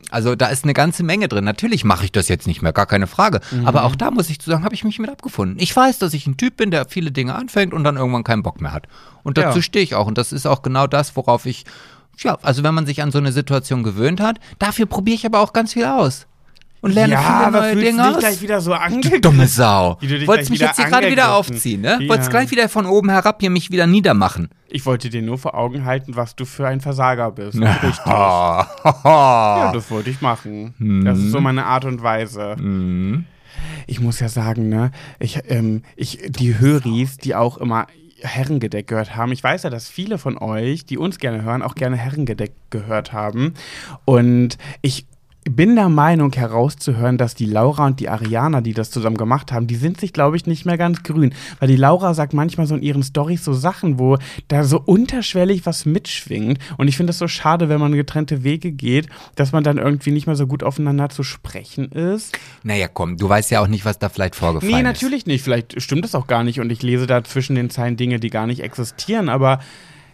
also 0.09 0.35
da 0.35 0.47
ist 0.47 0.63
eine 0.63 0.73
ganze 0.73 1.03
Menge 1.03 1.27
drin. 1.27 1.43
Natürlich 1.45 1.83
mache 1.83 2.05
ich 2.05 2.11
das 2.11 2.27
jetzt 2.27 2.47
nicht 2.47 2.61
mehr, 2.61 2.73
gar 2.73 2.85
keine 2.85 3.07
Frage. 3.07 3.39
Aber 3.65 3.83
auch 3.83 3.95
da 3.95 4.11
muss 4.11 4.29
ich 4.29 4.39
zu 4.39 4.49
sagen, 4.49 4.63
habe 4.63 4.75
ich 4.75 4.83
mich 4.83 4.99
mit 4.99 5.09
abgefunden. 5.09 5.57
Ich 5.59 5.75
weiß, 5.75 5.99
dass 5.99 6.13
ich 6.13 6.25
ein 6.27 6.37
Typ 6.37 6.57
bin, 6.57 6.71
der 6.71 6.87
viele 6.87 7.11
Dinge 7.11 7.35
anfängt 7.35 7.73
und 7.73 7.83
dann 7.83 7.97
irgendwann 7.97 8.23
keinen 8.23 8.43
Bock 8.43 8.61
mehr 8.61 8.71
hat. 8.73 8.87
Und 9.23 9.37
dazu 9.37 9.59
Ja. 9.59 9.63
stehe 9.63 9.83
ich 9.83 9.95
auch. 9.95 10.07
Und 10.07 10.17
das 10.17 10.31
ist 10.31 10.45
auch 10.45 10.61
genau 10.61 10.87
das, 10.87 11.15
worauf 11.15 11.45
ich, 11.45 11.65
ja, 12.19 12.37
also 12.41 12.63
wenn 12.63 12.73
man 12.73 12.85
sich 12.85 13.01
an 13.01 13.11
so 13.11 13.17
eine 13.17 13.31
Situation 13.31 13.83
gewöhnt 13.83 14.19
hat, 14.21 14.39
dafür 14.57 14.85
probiere 14.85 15.15
ich 15.15 15.25
aber 15.25 15.39
auch 15.41 15.53
ganz 15.53 15.73
viel 15.73 15.85
aus. 15.85 16.25
Und 16.81 16.93
lerne 16.93 17.13
ja, 17.13 17.19
viele 17.21 17.33
aber 17.47 17.59
neue 17.61 17.75
Dinge 17.75 18.09
aus. 18.09 18.19
gleich 18.19 18.41
wieder 18.41 18.61
so 18.61 18.71
Du 18.71 18.79
angegriffen? 18.79 19.21
dumme 19.21 19.47
Sau. 19.47 19.97
Wie 20.01 20.07
du 20.07 20.17
dich 20.17 20.27
Wolltest 20.27 20.49
mich 20.49 20.59
jetzt 20.59 20.77
hier 20.77 20.85
gerade 20.85 21.11
wieder 21.11 21.33
aufziehen, 21.35 21.81
ne? 21.81 21.97
Ja. 22.01 22.09
Wolltest 22.09 22.29
gleich 22.29 22.49
wieder 22.51 22.69
von 22.69 22.85
oben 22.85 23.09
herab 23.09 23.41
hier 23.41 23.49
mich 23.49 23.69
wieder 23.71 23.85
niedermachen. 23.85 24.49
Ich 24.69 24.85
wollte 24.85 25.09
dir 25.09 25.21
nur 25.21 25.37
vor 25.37 25.55
Augen 25.55 25.83
halten, 25.83 26.15
was 26.15 26.35
du 26.35 26.45
für 26.45 26.67
ein 26.67 26.79
Versager 26.79 27.31
bist. 27.31 27.57
Richtig. 27.61 27.99
Ah. 28.05 28.67
Ja, 29.03 29.71
das 29.73 29.89
wollte 29.91 30.09
ich 30.09 30.21
machen. 30.21 30.73
Das 31.05 31.17
Mhm. 31.17 31.25
ist 31.25 31.31
so 31.31 31.41
meine 31.41 31.65
Art 31.65 31.85
und 31.85 32.01
Weise. 32.01 32.55
Ich 33.87 33.99
muss 33.99 34.19
ja 34.19 34.29
sagen, 34.29 34.69
ne, 34.69 34.91
ich, 35.19 35.39
ähm, 35.49 35.83
ich, 35.95 36.19
die 36.29 36.59
Höris, 36.59 37.17
die 37.17 37.35
auch 37.35 37.57
immer 37.57 37.87
Herrengedeck 38.21 38.87
gehört 38.87 39.15
haben. 39.15 39.31
Ich 39.31 39.43
weiß 39.43 39.63
ja, 39.63 39.69
dass 39.69 39.87
viele 39.89 40.17
von 40.17 40.37
euch, 40.37 40.85
die 40.85 40.97
uns 40.97 41.19
gerne 41.19 41.41
hören, 41.41 41.61
auch 41.61 41.75
gerne 41.75 41.95
Herrengedeck 41.97 42.51
gehört 42.69 43.13
haben. 43.13 43.53
Und 44.05 44.57
ich 44.81 45.05
bin 45.55 45.75
der 45.75 45.89
Meinung 45.89 46.31
herauszuhören, 46.33 47.17
dass 47.17 47.35
die 47.35 47.45
Laura 47.45 47.85
und 47.87 47.99
die 47.99 48.09
Ariana, 48.09 48.61
die 48.61 48.73
das 48.73 48.91
zusammen 48.91 49.17
gemacht 49.17 49.51
haben, 49.51 49.67
die 49.67 49.75
sind 49.75 49.99
sich, 49.99 50.13
glaube 50.13 50.37
ich, 50.37 50.45
nicht 50.45 50.65
mehr 50.65 50.77
ganz 50.77 51.03
grün. 51.03 51.33
Weil 51.59 51.67
die 51.67 51.75
Laura 51.75 52.13
sagt 52.13 52.33
manchmal 52.33 52.67
so 52.67 52.75
in 52.75 52.81
ihren 52.81 53.03
Storys 53.03 53.43
so 53.43 53.53
Sachen, 53.53 53.99
wo 53.99 54.17
da 54.47 54.63
so 54.63 54.79
unterschwellig 54.79 55.65
was 55.65 55.85
mitschwingt. 55.85 56.59
Und 56.77 56.87
ich 56.87 56.97
finde 56.97 57.11
es 57.11 57.17
so 57.17 57.27
schade, 57.27 57.69
wenn 57.69 57.79
man 57.79 57.93
getrennte 57.93 58.43
Wege 58.43 58.71
geht, 58.71 59.07
dass 59.35 59.51
man 59.51 59.63
dann 59.63 59.77
irgendwie 59.77 60.11
nicht 60.11 60.27
mehr 60.27 60.35
so 60.35 60.47
gut 60.47 60.63
aufeinander 60.63 61.09
zu 61.09 61.23
sprechen 61.23 61.91
ist. 61.91 62.37
Naja, 62.63 62.87
komm, 62.87 63.17
du 63.17 63.27
weißt 63.27 63.51
ja 63.51 63.61
auch 63.61 63.67
nicht, 63.67 63.85
was 63.85 63.99
da 63.99 64.09
vielleicht 64.09 64.35
vorgefallen 64.35 64.71
Nee, 64.71 64.79
ist. 64.79 64.83
natürlich 64.83 65.25
nicht. 65.25 65.43
Vielleicht 65.43 65.81
stimmt 65.81 66.03
das 66.03 66.15
auch 66.15 66.27
gar 66.27 66.43
nicht 66.43 66.59
und 66.59 66.71
ich 66.71 66.83
lese 66.83 67.07
da 67.07 67.23
zwischen 67.23 67.55
den 67.55 67.69
Zeilen 67.69 67.97
Dinge, 67.97 68.19
die 68.19 68.29
gar 68.29 68.47
nicht 68.47 68.61
existieren, 68.61 69.29
aber 69.29 69.59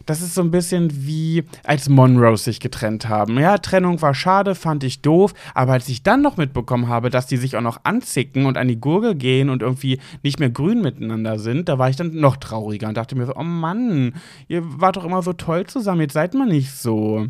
das 0.06 0.22
ist 0.22 0.36
so 0.36 0.42
ein 0.42 0.52
bisschen 0.52 0.90
wie 1.06 1.44
als 1.64 1.90
Monroe 1.90 2.38
sich 2.38 2.60
getrennt 2.60 3.10
haben. 3.10 3.40
Ja, 3.40 3.58
Trennung 3.58 4.02
war 4.02 4.14
schade, 4.14 4.56
fand 4.56 4.84
ich 4.84 5.02
doof, 5.02 5.34
aber 5.54 5.74
als 5.74 5.90
ich 5.90 6.04
dann 6.04 6.22
noch 6.22 6.38
mitbekommen 6.38 6.88
habe, 6.88 7.10
dass 7.10 7.28
die 7.28 7.38
sich 7.38 7.56
auch 7.56 7.62
noch 7.62 7.80
anzicken 7.84 8.46
und 8.46 8.58
an 8.58 8.68
die 8.68 8.80
Gurgel 8.80 9.16
gehen 9.16 9.50
und 9.50 9.62
irgendwie 9.62 10.00
nicht 10.24 10.40
mehr 10.40 10.50
grün 10.50 10.82
miteinander 10.82 11.40
sind, 11.40 11.70
da 11.70 11.80
war 11.80 11.90
ich 11.90 11.96
dann 11.96 12.16
noch 12.16 12.38
trauriger 12.38 12.88
und 12.88 12.98
dachte 12.98 13.16
mir 13.16 13.26
so, 13.26 13.36
oh 13.36 13.44
Mann, 13.44 14.14
ihr 14.48 14.62
wart 14.80 14.98
doch 14.98 15.06
immer 15.06 15.22
so 15.22 15.34
toll 15.34 15.66
zusammen, 15.66 16.02
jetzt 16.02 16.14
seid 16.14 16.34
mal 16.34 16.48
nicht 16.48 16.72
so 16.72 17.28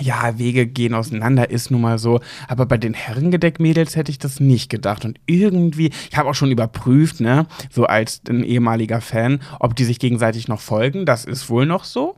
ja, 0.00 0.38
Wege 0.38 0.66
gehen 0.66 0.94
auseinander, 0.94 1.50
ist 1.50 1.70
nun 1.70 1.82
mal 1.82 1.98
so. 1.98 2.20
Aber 2.48 2.64
bei 2.66 2.78
den 2.78 2.94
Herrengedeck-Mädels 2.94 3.94
hätte 3.94 4.10
ich 4.10 4.18
das 4.18 4.40
nicht 4.40 4.70
gedacht. 4.70 5.04
Und 5.04 5.20
irgendwie, 5.26 5.90
ich 6.10 6.16
habe 6.16 6.30
auch 6.30 6.34
schon 6.34 6.50
überprüft, 6.50 7.20
ne, 7.20 7.46
so 7.70 7.84
als 7.84 8.22
ein 8.28 8.42
ehemaliger 8.42 9.00
Fan, 9.00 9.40
ob 9.60 9.76
die 9.76 9.84
sich 9.84 9.98
gegenseitig 9.98 10.48
noch 10.48 10.60
folgen. 10.60 11.04
Das 11.04 11.24
ist 11.24 11.50
wohl 11.50 11.66
noch 11.66 11.84
so. 11.84 12.16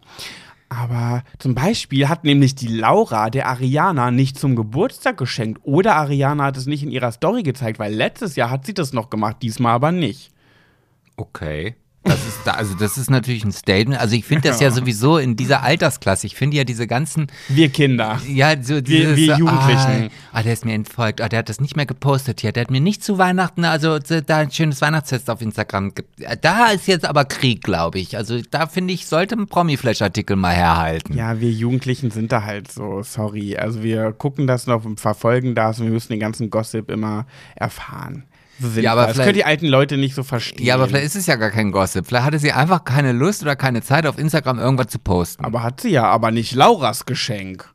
Aber 0.69 1.23
zum 1.39 1.55
Beispiel 1.55 2.09
hat 2.09 2.25
nämlich 2.25 2.55
die 2.55 2.69
Laura 2.69 3.31
der 3.31 3.49
Ariana 3.49 4.11
nicht 4.11 4.39
zum 4.39 4.57
Geburtstag 4.57 5.17
geschenkt. 5.17 5.61
Oder 5.65 5.97
Ariana 5.97 6.45
hat 6.45 6.57
es 6.57 6.67
nicht 6.67 6.83
in 6.83 6.91
ihrer 6.91 7.13
Story 7.13 7.43
gezeigt, 7.43 7.79
weil 7.79 7.93
letztes 7.93 8.37
Jahr 8.37 8.51
hat 8.51 8.67
sie 8.67 8.75
das 8.75 8.93
noch 8.93 9.11
gemacht, 9.11 9.37
diesmal 9.43 9.75
aber 9.75 9.93
nicht. 9.93 10.31
Okay. 11.17 11.77
Das 12.05 12.27
ist, 12.27 12.39
da, 12.45 12.51
also 12.53 12.75
das 12.75 12.99
ist 12.99 13.11
natürlich 13.11 13.45
ein 13.45 13.53
Statement. 13.53 13.99
Also 13.99 14.15
ich 14.15 14.27
finde 14.27 14.49
das 14.49 14.61
ja 14.61 14.71
sowieso 14.71 15.17
in 15.17 15.37
dieser 15.37 15.63
Altersklasse. 15.63 16.27
Ich 16.27 16.37
finde 16.37 16.59
ja 16.59 16.65
diese 16.65 16.87
ganzen, 16.87 17.29
Wir 17.49 17.71
Kinder. 17.71 18.21
ja, 18.29 18.63
so 18.63 18.83
dieses, 18.83 19.17
wir 19.17 19.33
so, 19.35 19.39
Jugendlichen. 19.41 20.11
Ah, 20.33 20.39
ah, 20.39 20.43
der 20.43 20.53
ist 20.53 20.65
mir 20.67 20.75
entfolgt. 20.75 21.23
Ah, 21.23 21.31
der 21.31 21.39
hat 21.39 21.49
das 21.49 21.61
nicht 21.63 21.77
mehr 21.77 21.87
gepostet 21.87 22.43
hier. 22.43 22.53
Der 22.53 22.63
hat 22.65 22.71
mir 22.71 22.83
nicht 22.83 23.03
zu 23.03 23.17
Weihnachten, 23.17 23.65
also 23.65 23.99
so, 24.05 24.21
da 24.21 24.39
ein 24.39 24.51
schönes 24.51 24.83
Weihnachtsfest 24.83 25.31
auf 25.31 25.41
Instagram. 25.41 25.95
ge- 25.95 26.05
Da 26.43 26.69
ist 26.73 26.87
jetzt 26.89 27.07
aber 27.07 27.25
Krieg, 27.25 27.63
glaube 27.63 27.99
ich. 27.99 28.17
Also 28.19 28.39
da 28.51 28.67
finde 28.67 28.93
ich, 28.93 29.07
sollte 29.07 29.35
ein 29.37 29.47
Promi-Flash-Artikel 29.47 30.37
mal 30.37 30.55
herhalten. 30.55 31.17
Ja, 31.17 31.41
wir 31.41 31.51
Jugendlichen 31.51 32.11
sind 32.11 32.33
da 32.33 32.43
halt 32.43 32.71
so, 32.71 33.03
sorry. 33.03 33.57
Also 33.57 33.83
wir 33.83 34.13
gucken 34.13 34.47
das 34.47 34.67
noch 34.67 34.85
und 34.85 35.01
verfolgen 35.01 35.55
das 35.55 35.79
und 35.81 35.87
wir 35.87 35.93
müssen 35.93 36.13
den 36.13 36.21
ganzen 36.21 36.51
Gossip 36.51 36.91
immer 36.91 37.27
erfahren. 37.57 38.25
Sind 38.59 38.83
Ja, 38.83 38.93
aber 38.93 39.07
das 39.07 39.17
können 39.17 39.35
die 39.35 39.45
alten 39.45 39.67
Leute 39.67 39.97
nicht 39.97 40.15
so 40.15 40.23
verstehen. 40.23 40.65
Ja, 40.65 40.75
aber 40.75 40.87
vielleicht 40.87 41.07
ist 41.07 41.17
es 41.17 41.27
ja 41.27 41.37
gar 41.37 41.51
kein 41.51 41.73
Gossip. 41.73 42.07
Vielleicht 42.07 42.25
hatte 42.25 42.39
sie 42.39 42.53
einfach 42.53 42.85
keine 42.85 43.13
Lust 43.13 43.43
oder 43.43 43.57
keine 43.57 43.83
Zeit, 43.83 44.07
auf 44.07 44.19
Instagram 44.19 44.59
irgendwas 44.59 44.89
zu 44.89 44.99
posten. 44.99 45.45
Aber 45.45 45.63
hat 45.63 45.81
sie 45.81 45.91
ja, 45.91 46.05
aber 46.05 46.31
nicht 46.31 46.55
Lauras 46.55 47.05
Geschenk. 47.05 47.69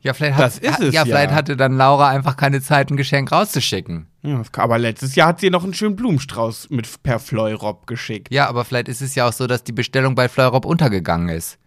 Ja, 0.00 0.14
vielleicht, 0.14 0.36
hat, 0.36 0.44
Das 0.44 0.58
ist 0.58 0.80
es 0.80 0.94
ja, 0.94 1.02
ja. 1.02 1.04
vielleicht 1.04 1.32
hatte 1.32 1.56
dann 1.56 1.76
Laura 1.76 2.08
einfach 2.08 2.36
keine 2.36 2.60
Zeit, 2.60 2.90
ein 2.90 2.96
Geschenk 2.96 3.30
rauszuschicken. 3.30 4.06
Ja, 4.22 4.42
aber 4.56 4.78
letztes 4.78 5.14
Jahr 5.14 5.28
hat 5.28 5.40
sie 5.40 5.50
noch 5.50 5.62
einen 5.62 5.74
schönen 5.74 5.94
Blumenstrauß 5.94 6.70
mit 6.70 7.02
per 7.02 7.20
Fleurop 7.20 7.86
geschickt. 7.86 8.28
Ja, 8.32 8.48
aber 8.48 8.64
vielleicht 8.64 8.88
ist 8.88 9.00
es 9.00 9.14
ja 9.14 9.28
auch 9.28 9.32
so, 9.32 9.46
dass 9.46 9.62
die 9.62 9.72
Bestellung 9.72 10.14
bei 10.14 10.28
Fleurop 10.28 10.64
untergegangen 10.64 11.28
ist. 11.28 11.58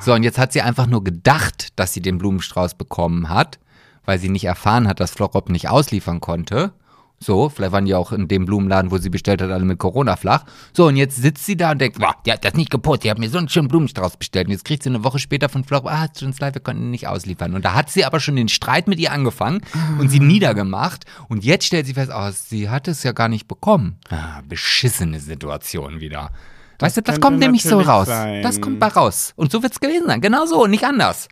So, 0.00 0.12
und 0.12 0.22
jetzt 0.22 0.38
hat 0.38 0.52
sie 0.52 0.60
einfach 0.60 0.86
nur 0.86 1.04
gedacht, 1.04 1.68
dass 1.76 1.92
sie 1.92 2.02
den 2.02 2.18
Blumenstrauß 2.18 2.74
bekommen 2.74 3.28
hat, 3.28 3.58
weil 4.04 4.18
sie 4.18 4.28
nicht 4.28 4.44
erfahren 4.44 4.88
hat, 4.88 5.00
dass 5.00 5.12
Fleurop 5.12 5.48
nicht 5.48 5.68
ausliefern 5.68 6.20
konnte. 6.20 6.72
So, 7.20 7.48
vielleicht 7.48 7.72
waren 7.72 7.86
die 7.86 7.94
auch 7.94 8.12
in 8.12 8.28
dem 8.28 8.44
Blumenladen, 8.44 8.90
wo 8.90 8.98
sie 8.98 9.08
bestellt 9.08 9.40
hat, 9.40 9.50
alle 9.50 9.64
mit 9.64 9.78
Corona 9.78 10.16
flach. 10.16 10.44
So, 10.74 10.88
und 10.88 10.96
jetzt 10.96 11.16
sitzt 11.16 11.46
sie 11.46 11.56
da 11.56 11.70
und 11.70 11.80
denkt, 11.80 11.98
wow, 11.98 12.14
die 12.26 12.32
hat 12.32 12.44
das 12.44 12.54
nicht 12.54 12.70
geputzt, 12.70 13.04
die 13.04 13.10
hat 13.10 13.18
mir 13.18 13.30
so 13.30 13.38
einen 13.38 13.48
schönen 13.48 13.68
Blumenstrauß 13.68 14.18
bestellt. 14.18 14.46
Und 14.48 14.52
jetzt 14.52 14.64
kriegt 14.64 14.82
sie 14.82 14.90
eine 14.90 15.04
Woche 15.04 15.18
später 15.18 15.48
von 15.48 15.64
Fleurop, 15.64 15.90
ah, 15.90 16.08
tut 16.08 16.24
uns 16.28 16.40
leid, 16.40 16.54
wir 16.54 16.60
konnten 16.60 16.82
ihn 16.82 16.90
nicht 16.90 17.08
ausliefern. 17.08 17.54
Und 17.54 17.64
da 17.64 17.72
hat 17.74 17.88
sie 17.88 18.04
aber 18.04 18.20
schon 18.20 18.36
den 18.36 18.48
Streit 18.48 18.88
mit 18.88 18.98
ihr 18.98 19.10
angefangen 19.10 19.62
und 19.98 20.10
sie 20.10 20.20
niedergemacht. 20.20 21.04
Und 21.28 21.44
jetzt 21.44 21.64
stellt 21.64 21.86
sie 21.86 21.94
fest, 21.94 22.10
oh, 22.14 22.30
sie 22.30 22.68
hat 22.68 22.88
es 22.88 23.02
ja 23.04 23.12
gar 23.12 23.28
nicht 23.28 23.48
bekommen. 23.48 23.96
Ah, 24.10 24.42
beschissene 24.46 25.18
Situation 25.18 26.00
wieder. 26.00 26.30
weißt 26.78 26.98
du, 26.98 27.02
das 27.02 27.20
kommt 27.20 27.38
nämlich 27.38 27.62
so 27.62 27.80
raus. 27.80 28.06
sein. 28.06 28.42
Das 28.42 28.60
kommt 28.60 28.80
bei 28.80 28.88
raus. 28.88 29.32
Und 29.36 29.50
so 29.50 29.62
wird's 29.62 29.80
gewesen 29.80 30.08
sein. 30.08 30.20
Genau 30.20 30.44
so, 30.44 30.66
nicht 30.66 30.84
anders. 30.84 31.28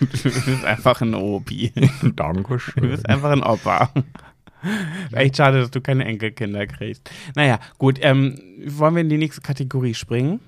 Du 0.22 0.30
bist 0.30 0.64
einfach 0.64 1.00
ein 1.00 1.14
Opi. 1.14 1.72
Du 2.00 2.10
Dankeschön. 2.10 2.88
bist 2.90 3.08
einfach 3.08 3.30
ein 3.30 3.42
Opa. 3.42 3.90
Echt 5.12 5.36
schade, 5.36 5.60
dass 5.60 5.70
du 5.70 5.80
keine 5.80 6.04
Enkelkinder 6.04 6.66
kriegst. 6.66 7.10
Naja, 7.34 7.58
gut, 7.78 7.98
ähm, 8.02 8.38
wollen 8.66 8.94
wir 8.94 9.00
in 9.02 9.08
die 9.08 9.16
nächste 9.18 9.40
Kategorie 9.40 9.94
springen? 9.94 10.40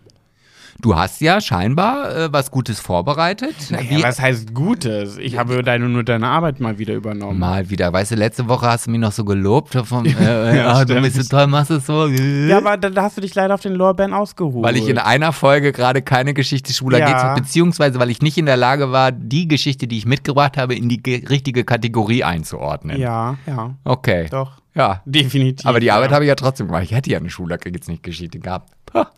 Du 0.80 0.96
hast 0.96 1.20
ja 1.20 1.40
scheinbar 1.40 2.16
äh, 2.16 2.32
was 2.32 2.50
Gutes 2.50 2.80
vorbereitet. 2.80 3.54
Naja, 3.70 4.02
was 4.02 4.20
heißt 4.20 4.54
Gutes? 4.54 5.18
Ich 5.18 5.38
habe 5.38 5.62
deine, 5.62 5.88
nur 5.88 6.02
deine 6.02 6.26
Arbeit 6.28 6.60
mal 6.60 6.78
wieder 6.78 6.94
übernommen. 6.94 7.38
Mal 7.38 7.68
wieder. 7.70 7.92
Weißt 7.92 8.10
du, 8.12 8.14
letzte 8.16 8.48
Woche 8.48 8.66
hast 8.66 8.86
du 8.86 8.90
mich 8.90 9.00
noch 9.00 9.12
so 9.12 9.24
gelobt. 9.24 9.74
Vom, 9.84 10.04
äh, 10.06 10.56
Ja, 10.56 10.72
ah, 10.72 10.84
du 10.84 11.00
bist 11.00 11.16
so 11.16 11.22
toll, 11.36 11.46
machst 11.46 11.70
es 11.70 11.86
so. 11.86 12.06
Ja, 12.06 12.58
aber 12.58 12.76
da, 12.76 12.90
da 12.90 13.02
hast 13.02 13.16
du 13.16 13.20
dich 13.20 13.34
leider 13.34 13.54
auf 13.54 13.60
den 13.60 13.74
Lorbeeren 13.74 14.12
ausgeruht. 14.14 14.64
weil 14.64 14.76
ich 14.76 14.88
in 14.88 14.98
einer 14.98 15.32
Folge 15.32 15.72
gerade 15.72 16.02
keine 16.02 16.34
Geschichte 16.34 16.72
schwuler 16.72 16.98
Ja. 16.98 17.34
geht, 17.34 17.44
beziehungsweise 17.44 17.98
weil 18.00 18.10
ich 18.10 18.22
nicht 18.22 18.38
in 18.38 18.46
der 18.46 18.56
Lage 18.56 18.90
war, 18.92 19.12
die 19.12 19.46
Geschichte, 19.48 19.86
die 19.86 19.98
ich 19.98 20.06
mitgebracht 20.06 20.56
habe, 20.56 20.74
in 20.74 20.88
die 20.88 21.02
ge- 21.02 21.26
richtige 21.28 21.64
Kategorie 21.64 22.24
einzuordnen. 22.24 22.98
Ja, 22.98 23.36
ja, 23.46 23.74
Okay. 23.84 24.26
doch. 24.30 24.52
Ja. 24.74 25.02
Definitiv. 25.04 25.66
Aber 25.66 25.80
die 25.80 25.86
ja. 25.86 25.96
Arbeit 25.96 26.12
habe 26.12 26.24
ich 26.24 26.28
ja 26.28 26.34
trotzdem 26.34 26.66
gemacht. 26.68 26.84
Ich 26.84 26.92
hätte 26.92 27.10
ja 27.10 27.18
eine 27.18 27.28
Schulacke 27.28 27.68
jetzt 27.70 27.88
nicht 27.88 28.02
Geschichte 28.02 28.38
gehabt. 28.38 28.70
Ha. 28.94 29.10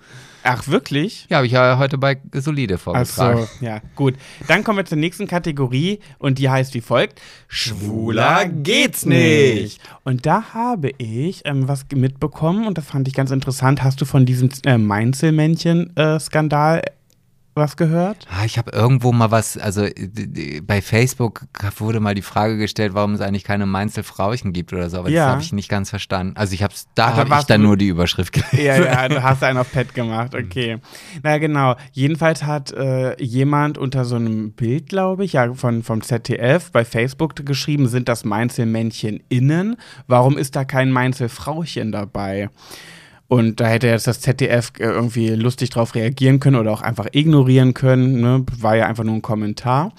Ach, 0.47 0.68
wirklich? 0.68 1.26
Ja, 1.30 1.38
habe 1.38 1.47
ich 1.47 1.53
ja 1.53 1.78
heute 1.78 1.97
bei 1.97 2.18
Solide 2.34 2.74
Ach 2.74 2.80
vorgetragen. 2.80 3.49
so, 3.59 3.64
ja, 3.64 3.80
gut. 3.97 4.12
Dann 4.47 4.62
kommen 4.62 4.76
wir 4.76 4.84
zur 4.84 4.99
nächsten 4.99 5.26
Kategorie 5.26 6.01
und 6.18 6.38
die 6.38 6.51
heißt 6.51 6.74
wie 6.74 6.82
folgt: 6.82 7.18
Schwuler 7.49 8.45
geht's 8.47 9.07
nicht. 9.07 9.80
Und 10.05 10.26
da 10.26 10.53
habe 10.53 10.90
ich 10.99 11.40
ähm, 11.47 11.66
was 11.66 11.86
mitbekommen 11.95 12.66
und 12.66 12.76
das 12.76 12.84
fand 12.84 13.09
ich 13.09 13.14
ganz 13.14 13.30
interessant. 13.30 13.82
Hast 13.82 14.03
du 14.03 14.05
von 14.05 14.26
diesem 14.26 14.51
äh, 14.66 14.76
Mainzelmännchen-Skandal 14.76 16.82
was 17.55 17.76
gehört? 17.76 18.26
Ah, 18.30 18.44
ich 18.44 18.59
habe 18.59 18.72
irgendwo 18.72 19.12
mal 19.12 19.30
was, 19.30 19.57
also 19.57 19.84
äh, 19.84 20.61
bei 20.62 20.82
Facebook 20.82 21.46
wurde 21.78 22.00
mal 22.00 22.14
die 22.14 22.22
Frage 22.22 22.57
gestellt, 22.59 22.94
warum 22.94 23.14
es 23.14 23.20
eigentlich 23.20 23.44
keine 23.44 23.66
Mainzelfrauchen 23.66 24.52
gibt 24.52 24.72
oder 24.72 24.90
so, 24.90 24.98
aber 24.98 25.09
Ja. 25.11 25.26
das 25.26 25.32
habe 25.34 25.42
ich 25.42 25.52
nicht 25.52 25.68
ganz 25.68 25.90
verstanden. 25.90 26.36
Also 26.36 26.55
ich 26.55 26.62
hab's, 26.62 26.86
da 26.94 27.11
da 27.12 27.16
habe 27.16 27.36
ich 27.38 27.44
dann 27.46 27.62
nur 27.62 27.76
die 27.76 27.88
Überschrift 27.88 28.32
gelesen. 28.32 28.64
Ja, 28.66 28.76
ja, 28.76 29.09
du 29.09 29.22
hast 29.22 29.42
einen 29.44 29.59
auf 29.59 29.70
Pet 29.70 29.94
gemacht, 29.94 30.34
okay. 30.34 30.78
Na 31.22 31.38
genau. 31.38 31.76
Jedenfalls 31.92 32.42
hat 32.44 32.72
äh, 32.72 33.20
jemand 33.22 33.78
unter 33.78 34.05
so 34.05 34.16
einem 34.16 34.52
Bild, 34.52 34.88
glaube 34.88 35.24
ich, 35.24 35.34
ja, 35.34 35.52
von, 35.55 35.82
vom 35.82 36.02
ZDF 36.02 36.72
bei 36.72 36.84
Facebook 36.84 37.46
geschrieben, 37.46 37.86
sind 37.88 38.09
das 38.09 38.24
Mainzelmännchen 38.24 39.22
innen? 39.28 39.76
Warum 40.07 40.36
ist 40.38 40.57
da 40.57 40.64
kein 40.64 40.90
Mainzelfrauchen 40.90 41.92
dabei? 41.92 42.50
Und 43.27 43.61
da 43.61 43.66
hätte 43.66 43.87
jetzt 43.87 44.07
das 44.07 44.20
ZDF 44.20 44.72
äh, 44.79 44.85
irgendwie 44.85 45.29
lustig 45.31 45.70
drauf 45.70 45.95
reagieren 45.95 46.41
können 46.41 46.57
oder 46.57 46.72
auch 46.72 46.83
einfach 46.83 47.07
ignorieren 47.12 47.72
können. 47.72 48.20
Ne? 48.20 48.45
War 48.59 48.77
ja 48.77 48.87
einfach 48.87 49.05
nur 49.05 49.14
ein 49.14 49.22
Kommentar. 49.22 49.93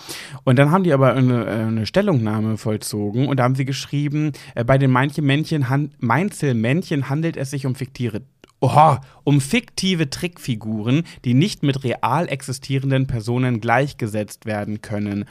Und 0.44 0.60
dann 0.60 0.72
haben 0.72 0.84
die 0.84 0.94
aber 0.94 1.14
eine, 1.14 1.46
äh, 1.46 1.50
eine 1.50 1.86
Stellungnahme 1.86 2.58
vollzogen 2.58 3.28
und 3.28 3.38
da 3.38 3.44
haben 3.44 3.56
sie 3.56 3.66
geschrieben, 3.66 4.32
äh, 4.54 4.64
bei 4.64 4.78
den 4.78 4.92
Mainzelmännchen, 4.92 5.70
han 5.70 5.92
Mainzelmännchen 6.00 7.10
handelt 7.10 7.36
es 7.36 7.50
sich 7.50 7.66
um 7.66 7.76
fiktive 7.76 8.22
Oha, 8.62 9.02
um 9.24 9.42
fiktive 9.42 10.10
Trickfiguren, 10.10 11.04
die 11.26 11.34
nicht 11.34 11.62
mit 11.62 11.84
real 11.84 12.28
existierenden 12.30 13.06
Personen 13.06 13.60
gleichgesetzt 13.60 14.46
werden 14.46 14.82
können. 14.82 15.26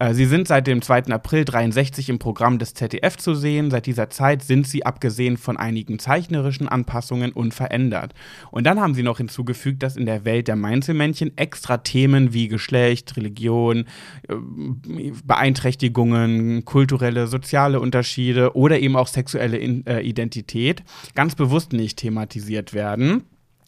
Äh, 0.00 0.14
Sie 0.14 0.24
sind 0.24 0.48
seit 0.48 0.66
dem 0.66 0.82
2. 0.82 1.06
April 1.06 1.44
63 1.44 2.08
im 2.08 2.18
Programm 2.18 2.58
des 2.58 2.74
ZDF 2.74 3.16
zu 3.16 3.34
sehen. 3.34 3.70
Seit 3.70 3.86
dieser 3.86 4.10
Zeit 4.10 4.42
sind 4.42 4.66
sie, 4.66 4.84
abgesehen 4.84 5.36
von 5.36 5.56
einigen 5.56 6.00
zeichnerischen 6.00 6.68
Anpassungen, 6.68 7.32
unverändert. 7.32 8.14
Und 8.50 8.66
dann 8.66 8.80
haben 8.80 8.94
sie 8.94 9.04
noch 9.04 9.18
hinzugefügt, 9.18 9.82
dass 9.82 9.96
in 9.96 10.06
der 10.06 10.24
Welt 10.24 10.48
der 10.48 10.56
Mainzelmännchen 10.56 11.36
extra 11.36 11.78
Themen 11.78 12.32
wie 12.32 12.48
Geschlecht, 12.48 13.16
Religion, 13.16 13.84
äh, 14.28 14.34
Beeinträchtigungen, 15.24 16.64
kulturelle, 16.64 17.26
soziale 17.26 17.78
Unterschiede 17.78 18.56
oder 18.56 18.80
eben 18.80 18.96
auch 18.96 19.06
sexuelle 19.06 19.58
äh, 19.58 20.00
Identität 20.00 20.82
ganz 21.14 21.34
bewusst 21.34 21.72
nicht 21.72 21.98
thematisiert 21.98 22.72
werden. 22.72 23.24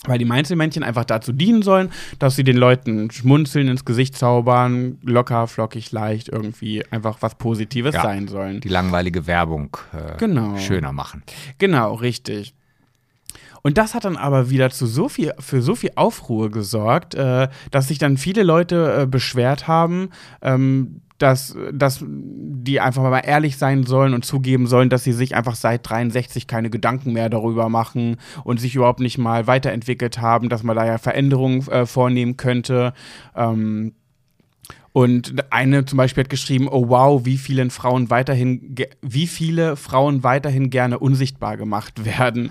Weil 0.06 0.18
die 0.18 0.24
Mainzelmännchen 0.24 0.82
einfach 0.82 1.04
dazu 1.04 1.32
dienen 1.32 1.62
sollen, 1.62 1.90
dass 2.18 2.34
sie 2.34 2.42
den 2.42 2.56
Leuten 2.56 3.10
Schmunzeln 3.12 3.68
ins 3.68 3.84
Gesicht 3.84 4.16
zaubern, 4.16 4.98
locker, 5.02 5.46
flockig, 5.46 5.92
leicht, 5.92 6.28
irgendwie 6.28 6.84
einfach 6.90 7.18
was 7.20 7.36
Positives 7.36 7.94
Ja. 7.94 8.02
sein 8.02 8.26
sollen. 8.26 8.60
Die 8.60 8.68
langweilige 8.68 9.28
Werbung 9.28 9.76
äh, 9.92 10.16
Genau. 10.18 10.56
schöner 10.58 10.92
machen. 10.92 11.22
Genau, 11.58 11.94
richtig. 11.94 12.54
Und 13.64 13.78
das 13.78 13.94
hat 13.94 14.04
dann 14.04 14.16
aber 14.16 14.50
wieder 14.50 14.70
zu 14.70 14.86
so 14.88 15.08
viel, 15.08 15.32
für 15.38 15.62
so 15.62 15.76
viel 15.76 15.92
Aufruhr 15.94 16.50
gesorgt, 16.50 17.14
äh, 17.14 17.48
dass 17.70 17.86
sich 17.86 17.98
dann 17.98 18.16
viele 18.16 18.42
Leute 18.42 19.02
äh, 19.02 19.06
beschwert 19.06 19.68
haben, 19.68 20.10
ähm, 20.42 21.00
dass, 21.22 21.56
dass 21.72 22.04
die 22.04 22.80
einfach 22.80 23.02
mal 23.02 23.20
ehrlich 23.20 23.56
sein 23.56 23.84
sollen 23.84 24.14
und 24.14 24.24
zugeben 24.24 24.66
sollen, 24.66 24.90
dass 24.90 25.04
sie 25.04 25.12
sich 25.12 25.34
einfach 25.34 25.54
seit 25.54 25.88
63 25.88 26.46
keine 26.46 26.70
Gedanken 26.70 27.12
mehr 27.12 27.28
darüber 27.28 27.68
machen 27.68 28.16
und 28.44 28.60
sich 28.60 28.74
überhaupt 28.74 29.00
nicht 29.00 29.18
mal 29.18 29.46
weiterentwickelt 29.46 30.20
haben, 30.20 30.48
dass 30.48 30.62
man 30.62 30.76
da 30.76 30.84
ja 30.84 30.98
Veränderungen 30.98 31.66
äh, 31.68 31.86
vornehmen 31.86 32.36
könnte. 32.36 32.92
Ähm, 33.36 33.94
und 34.92 35.34
eine 35.50 35.86
zum 35.86 35.96
Beispiel 35.96 36.24
hat 36.24 36.30
geschrieben, 36.30 36.68
oh 36.68 36.88
wow, 36.88 37.24
wie 37.24 37.38
vielen 37.38 37.70
Frauen 37.70 38.10
weiterhin, 38.10 38.74
wie 39.00 39.26
viele 39.26 39.76
Frauen 39.76 40.22
weiterhin 40.22 40.68
gerne 40.68 40.98
unsichtbar 40.98 41.56
gemacht 41.56 42.04
werden. 42.04 42.50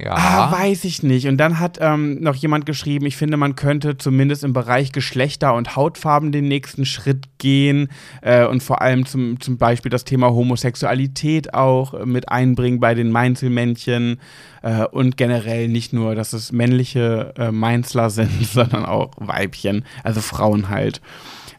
Ja. 0.00 0.14
Ah, 0.14 0.52
weiß 0.52 0.84
ich 0.84 1.02
nicht. 1.02 1.26
Und 1.26 1.38
dann 1.38 1.58
hat 1.58 1.78
ähm, 1.80 2.22
noch 2.22 2.36
jemand 2.36 2.66
geschrieben, 2.66 3.06
ich 3.06 3.16
finde, 3.16 3.36
man 3.36 3.56
könnte 3.56 3.98
zumindest 3.98 4.44
im 4.44 4.52
Bereich 4.52 4.92
Geschlechter 4.92 5.54
und 5.54 5.74
Hautfarben 5.74 6.30
den 6.30 6.46
nächsten 6.46 6.84
Schritt 6.84 7.26
gehen 7.38 7.88
äh, 8.22 8.46
und 8.46 8.62
vor 8.62 8.80
allem 8.80 9.06
zum, 9.06 9.40
zum 9.40 9.58
Beispiel 9.58 9.90
das 9.90 10.04
Thema 10.04 10.30
Homosexualität 10.30 11.52
auch 11.52 11.94
äh, 11.94 12.06
mit 12.06 12.28
einbringen 12.28 12.78
bei 12.78 12.94
den 12.94 13.10
Mainzelmännchen 13.10 14.20
äh, 14.62 14.84
und 14.84 15.16
generell 15.16 15.66
nicht 15.66 15.92
nur, 15.92 16.14
dass 16.14 16.32
es 16.32 16.52
männliche 16.52 17.34
äh, 17.36 17.50
Mainzler 17.50 18.08
sind, 18.10 18.46
sondern 18.46 18.86
auch 18.86 19.10
Weibchen, 19.16 19.84
also 20.04 20.20
Frauen 20.20 20.68
halt. 20.68 21.00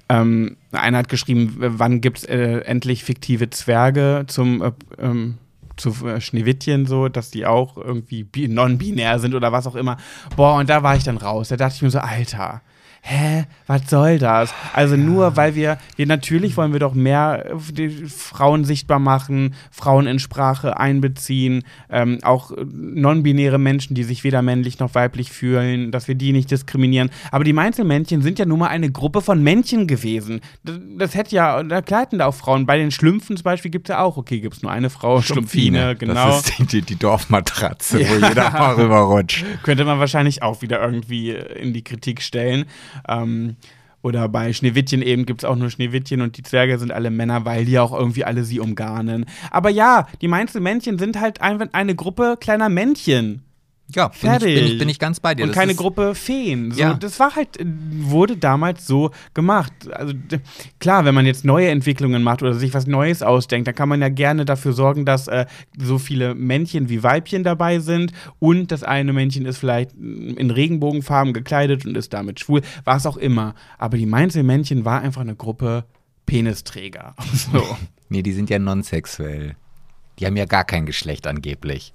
Ähm, 0.08 0.56
einer 0.72 1.00
hat 1.00 1.10
geschrieben, 1.10 1.56
wann 1.58 2.00
gibt 2.00 2.20
es 2.20 2.24
äh, 2.24 2.60
endlich 2.62 3.04
fiktive 3.04 3.50
Zwerge 3.50 4.24
zum 4.28 4.62
äh, 4.62 4.72
ähm, 4.98 5.38
zu 5.80 6.06
äh, 6.06 6.22
Schneewittchen 6.22 6.86
so, 6.86 7.10
dass 7.10 7.32
die 7.32 7.46
auch 7.46 7.78
irgendwie 7.78 8.24
bi- 8.24 8.48
non-binär 8.48 9.20
sind 9.20 9.34
oder 9.36 9.52
was 9.52 9.66
auch 9.68 9.76
immer. 9.76 9.98
Boah, 10.36 10.56
und 10.56 10.70
da 10.70 10.84
war 10.84 10.96
ich 10.96 11.04
dann 11.04 11.18
raus. 11.18 11.50
Da 11.50 11.58
dachte 11.58 11.76
ich 11.76 11.82
mir 11.82 11.90
so, 11.90 12.00
Alter, 12.00 12.62
hä, 13.02 13.46
was 13.68 13.90
soll 13.90 14.20
das? 14.20 14.54
Also 14.74 14.96
nur, 14.96 15.36
weil 15.36 15.56
wir, 15.56 15.78
wir 15.96 16.06
natürlich 16.06 16.58
wollen 16.58 16.74
wir 16.74 16.80
doch 16.80 16.94
mehr 16.94 17.46
äh, 17.78 17.90
Frauen 18.08 18.66
sichtbar 18.66 19.00
machen, 19.00 19.56
Frauen 19.72 20.08
in 20.08 20.20
Sprache 20.20 20.78
einbeziehen, 20.78 21.64
ähm, 21.90 22.20
auch 22.24 22.52
äh, 22.52 22.66
non-binäre 22.66 23.58
Menschen, 23.58 23.96
die 23.96 24.04
sich 24.04 24.24
weder 24.24 24.42
männlich 24.42 24.80
noch 24.80 24.96
weiblich 24.96 25.32
fühlen, 25.32 25.92
dass 25.92 26.08
wir 26.08 26.16
die 26.16 26.32
nicht 26.32 26.52
diskriminieren. 26.52 27.10
Aber 27.32 27.44
die 27.44 27.54
Mainzelmännchen 27.54 28.22
sind 28.22 28.40
ja 28.40 28.46
nun 28.46 28.60
mal 28.60 28.68
eine 28.68 28.92
Gruppe 28.92 29.22
von 29.22 29.42
Männchen 29.44 29.88
gewesen. 29.88 30.42
Das, 30.64 30.80
das 30.98 31.16
hätte 31.16 31.36
ja, 31.36 31.64
da 31.64 31.82
kleiden 31.82 32.20
da 32.20 32.28
auch 32.28 32.36
Frauen. 32.36 32.66
Bei 32.66 32.78
den 32.78 32.92
Schlümpfen 32.92 33.38
zum 33.38 33.44
Beispiel 33.44 33.72
gibt 33.72 33.90
es 33.90 33.94
ja 33.94 34.02
auch, 34.02 34.18
okay, 34.18 34.40
gibt 34.40 34.58
es 34.58 34.62
nur 34.62 34.72
eine 34.72 34.90
Frau, 34.90 35.22
Schlumpfine, 35.22 35.96
genau. 35.96 36.14
Das 36.14 36.50
ist 36.50 36.72
die, 36.72 36.82
die, 36.82 36.96
Dorfmatratze, 36.96 38.00
wo 38.00 38.14
Ja. 38.20 38.30
jeder 38.30 38.52
mal 38.52 38.76
rüberrutscht. 38.76 39.46
Könnte 39.64 39.86
man 39.86 40.00
wahrscheinlich 40.00 40.44
auch 40.44 40.62
wieder 40.62 40.82
irgendwie 40.82 41.32
äh, 41.32 41.62
in 41.62 41.74
die 41.74 41.84
Kritik 41.84 42.22
stellen. 42.22 42.66
Ähm, 43.08 43.56
oder 44.02 44.30
bei 44.30 44.54
Schneewittchen 44.54 45.02
eben 45.02 45.26
gibt 45.26 45.44
es 45.44 45.46
auch 45.50 45.56
nur 45.56 45.70
Schneewittchen 45.70 46.22
und 46.22 46.38
die 46.38 46.44
Zwerge 46.44 46.80
sind 46.80 46.92
alle 46.92 47.12
Männer, 47.12 47.44
weil 47.46 47.66
die 47.66 47.80
auch 47.80 47.92
irgendwie 47.92 48.24
alle 48.24 48.44
sie 48.44 48.60
umgarnen. 48.60 49.26
Aber 49.52 49.70
ja, 49.70 50.08
die 50.22 50.30
Mainzelmännchen 50.30 50.98
sind 50.98 51.20
halt 51.20 51.42
einfach 51.42 51.68
eine 51.74 51.96
Gruppe 51.96 52.38
kleiner 52.40 52.70
Männchen. 52.70 53.44
Ja, 53.96 54.08
bin 54.08 54.16
ich, 54.16 54.20
Fertig. 54.20 54.56
bin, 54.56 54.66
ich, 54.66 54.78
bin 54.78 54.90
ich 54.90 55.00
ganz 55.00 55.20
bei 55.20 55.34
dir. 55.34 55.44
Und 55.44 55.50
Das 55.50 55.56
keine 55.56 55.74
Gruppe 55.74 56.14
Feen. 56.14 56.72
So, 56.72 56.80
Ja. 56.80 56.94
Das 56.94 57.20
war 57.20 57.36
halt, 57.36 57.60
äh, 57.60 57.66
wurde 57.66 58.38
damals 58.38 58.86
so 58.86 59.12
gemacht. 59.34 59.74
Also 59.92 60.14
klar, 60.80 61.06
wenn 61.06 61.16
man 61.16 61.26
jetzt 61.26 61.44
neue 61.44 61.70
Entwicklungen 61.70 62.22
macht 62.22 62.44
oder 62.44 62.54
sich 62.54 62.74
was 62.74 62.86
Neues 62.86 63.24
ausdenkt, 63.24 63.68
dann 63.68 63.76
kann 63.76 63.90
man 63.90 64.02
ja 64.02 64.10
gerne 64.10 64.46
dafür 64.46 64.74
sorgen, 64.74 65.06
dass 65.06 65.28
äh, 65.28 65.46
so 65.78 65.98
viele 65.98 66.36
Männchen 66.36 66.90
wie 66.90 67.02
Weibchen 67.02 67.44
dabei 67.44 67.80
sind 67.80 68.12
und 68.38 68.72
das 68.72 68.84
eine 68.84 69.12
Männchen 69.12 69.46
ist 69.46 69.58
vielleicht 69.58 69.92
in 69.94 70.52
Regenbogenfarben 70.52 71.34
gekleidet 71.34 71.86
und 71.86 71.98
ist 71.98 72.14
damit 72.14 72.40
schwul, 72.40 72.62
was 72.84 73.06
auch 73.06 73.18
immer. 73.18 73.56
Aber 73.78 73.98
die 73.98 74.06
Mainzelmännchen 74.06 74.86
war 74.86 75.02
einfach 75.02 75.22
eine 75.22 75.36
Gruppe 75.36 75.86
Penisträger. 76.26 77.16
So. 77.34 77.78
Nee, 78.10 78.22
die 78.24 78.34
sind 78.34 78.50
ja 78.50 78.60
nonsexuell. 78.60 79.56
Die 80.20 80.26
haben 80.26 80.36
ja 80.36 80.46
gar 80.46 80.64
kein 80.64 80.86
Geschlecht 80.86 81.26
angeblich. 81.28 81.94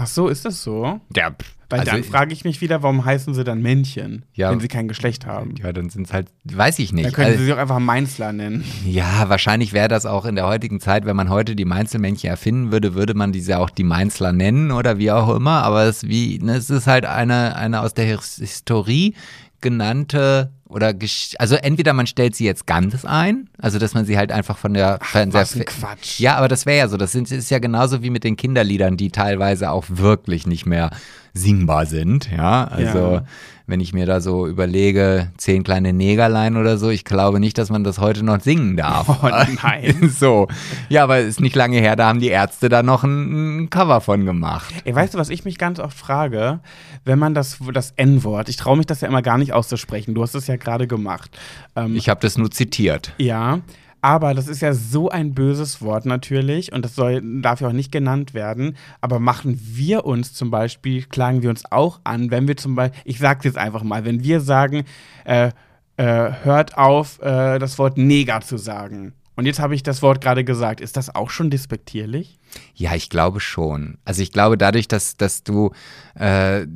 Ach 0.00 0.06
so, 0.06 0.28
ist 0.28 0.44
das 0.44 0.62
so? 0.62 1.00
Ja, 1.16 1.32
Weil 1.70 1.80
also, 1.80 1.90
dann 1.92 2.04
frage 2.04 2.32
ich 2.32 2.44
mich 2.44 2.60
wieder, 2.60 2.82
warum 2.84 3.04
heißen 3.04 3.34
sie 3.34 3.42
dann 3.44 3.60
Männchen, 3.60 4.24
Ja. 4.32 4.50
wenn 4.50 4.60
sie 4.60 4.68
kein 4.68 4.86
Geschlecht 4.88 5.26
haben? 5.26 5.56
Ja, 5.60 5.72
dann 5.72 5.90
sind 5.90 6.06
es 6.06 6.12
halt, 6.14 6.28
weiß 6.44 6.78
ich 6.78 6.92
nicht. 6.92 7.04
Dann 7.06 7.12
können 7.12 7.26
Also- 7.26 7.38
sie 7.40 7.44
sich 7.46 7.52
auch 7.52 7.58
einfach 7.58 7.80
Mainzler 7.80 8.32
nennen. 8.32 8.64
Ja, 8.86 9.28
wahrscheinlich 9.28 9.72
wäre 9.72 9.88
das 9.88 10.06
auch 10.06 10.24
in 10.24 10.36
der 10.36 10.46
heutigen 10.46 10.78
Zeit, 10.80 11.04
wenn 11.04 11.16
man 11.16 11.28
heute 11.28 11.56
die 11.56 11.64
Mainzelmännchen 11.66 12.30
erfinden 12.30 12.70
würde, 12.72 12.94
würde 12.94 13.12
man 13.14 13.32
diese 13.32 13.58
auch 13.58 13.70
die 13.70 13.82
Mainzler 13.84 14.32
nennen 14.32 14.70
oder 14.70 14.98
wie 14.98 15.10
auch 15.10 15.34
immer. 15.34 15.62
Aber 15.64 15.82
es, 15.84 16.04
wie, 16.04 16.38
ne, 16.38 16.54
es 16.54 16.70
ist 16.70 16.86
halt 16.86 17.04
eine, 17.04 17.56
eine 17.56 17.80
aus 17.82 17.92
der 17.92 18.06
His- 18.06 18.36
Historie 18.36 19.14
genannte 19.60 20.52
oder 20.68 20.92
also 21.38 21.54
entweder 21.56 21.94
man 21.94 22.06
stellt 22.06 22.36
sie 22.36 22.44
jetzt 22.44 22.66
ganz 22.66 23.04
ein, 23.04 23.48
also 23.58 23.78
dass 23.78 23.94
man 23.94 24.04
sie 24.04 24.18
halt 24.18 24.32
einfach 24.32 24.58
von 24.58 24.74
der 24.74 24.98
Fernseher 25.02 25.40
was 25.40 25.56
ein 25.56 25.64
Quatsch. 25.64 26.20
Ja, 26.20 26.36
aber 26.36 26.48
das 26.48 26.66
wäre 26.66 26.78
ja 26.78 26.88
so. 26.88 26.98
Das 26.98 27.12
sind, 27.12 27.30
ist 27.30 27.50
ja 27.50 27.58
genauso 27.58 28.02
wie 28.02 28.10
mit 28.10 28.22
den 28.22 28.36
Kinderliedern, 28.36 28.98
die 28.98 29.10
teilweise 29.10 29.70
auch 29.70 29.86
wirklich 29.88 30.46
nicht 30.46 30.66
mehr 30.66 30.90
singbar 31.32 31.86
sind. 31.86 32.30
Ja, 32.30 32.64
also 32.64 32.98
Ja. 32.98 33.24
Wenn 33.68 33.80
ich 33.80 33.92
mir 33.92 34.06
da 34.06 34.20
so 34.20 34.46
überlege, 34.48 35.30
zehn 35.36 35.62
kleine 35.62 35.92
Negerlein 35.92 36.56
oder 36.56 36.78
so, 36.78 36.88
ich 36.90 37.04
glaube 37.04 37.38
nicht, 37.38 37.58
dass 37.58 37.68
man 37.70 37.84
das 37.84 37.98
heute 37.98 38.24
noch 38.24 38.40
singen 38.40 38.76
darf. 38.76 39.06
Oh 39.22 39.28
nein. 39.62 40.10
so. 40.18 40.48
Ja, 40.88 41.04
aber 41.04 41.18
ist 41.20 41.40
nicht 41.40 41.54
lange 41.54 41.78
her, 41.78 41.94
da 41.96 42.08
haben 42.08 42.18
die 42.20 42.28
Ärzte 42.28 42.68
da 42.68 42.82
noch 42.82 43.04
ein, 43.04 43.64
ein 43.64 43.70
Cover 43.70 44.00
von 44.00 44.24
gemacht. 44.24 44.74
Ey, 44.84 44.94
weißt 44.94 45.14
du, 45.14 45.18
was 45.18 45.28
ich 45.28 45.44
mich 45.44 45.58
ganz 45.58 45.78
oft 45.80 45.96
frage? 45.96 46.60
Wenn 47.04 47.18
man 47.18 47.34
das, 47.34 47.58
das 47.72 47.92
N-Wort, 47.96 48.48
ich 48.48 48.56
traue 48.56 48.76
mich 48.76 48.86
das 48.86 49.02
ja 49.02 49.08
immer 49.08 49.22
gar 49.22 49.38
nicht 49.38 49.52
auszusprechen, 49.52 50.14
du 50.14 50.22
hast 50.22 50.34
es 50.34 50.46
ja 50.46 50.56
gerade 50.56 50.86
gemacht. 50.86 51.36
Ähm, 51.76 51.94
Ich 51.94 52.08
habe 52.08 52.20
das 52.20 52.38
nur 52.38 52.50
zitiert. 52.50 53.12
ja, 53.18 53.60
aber 54.00 54.34
das 54.34 54.48
ist 54.48 54.62
ja 54.62 54.72
so 54.74 55.08
ein 55.08 55.34
böses 55.34 55.82
Wort 55.82 56.06
natürlich 56.06 56.72
und 56.72 56.84
das 56.84 56.94
soll, 56.94 57.22
darf 57.42 57.60
ja 57.60 57.68
auch 57.68 57.72
nicht 57.72 57.92
genannt 57.92 58.34
werden. 58.34 58.76
Aber 59.00 59.18
machen 59.18 59.58
wir 59.60 60.04
uns 60.04 60.32
zum 60.34 60.50
Beispiel, 60.50 61.04
klagen 61.04 61.42
wir 61.42 61.50
uns 61.50 61.70
auch 61.70 62.00
an, 62.04 62.30
wenn 62.30 62.46
wir 62.48 62.56
zum 62.56 62.74
Beispiel, 62.74 63.00
ich 63.04 63.18
sag's 63.18 63.44
jetzt 63.44 63.58
einfach 63.58 63.82
mal, 63.82 64.04
wenn 64.04 64.22
wir 64.22 64.40
sagen, 64.40 64.84
äh, 65.24 65.50
äh, 65.96 66.30
hört 66.44 66.78
auf, 66.78 67.20
äh, 67.22 67.58
das 67.58 67.78
Wort 67.78 67.98
Neger 67.98 68.40
zu 68.40 68.56
sagen. 68.56 69.14
Und 69.38 69.46
jetzt 69.46 69.60
habe 69.60 69.74
ich 69.76 69.84
das 69.84 70.02
Wort 70.02 70.20
gerade 70.20 70.42
gesagt. 70.42 70.80
Ist 70.80 70.96
das 70.96 71.14
auch 71.14 71.30
schon 71.30 71.48
despektierlich? 71.48 72.40
Ja, 72.74 72.96
ich 72.96 73.08
glaube 73.08 73.38
schon. 73.38 73.98
Also 74.04 74.20
ich 74.20 74.32
glaube 74.32 74.58
dadurch, 74.58 74.88
dass, 74.88 75.16
dass 75.16 75.44
du, 75.44 75.70
äh, 76.16 76.66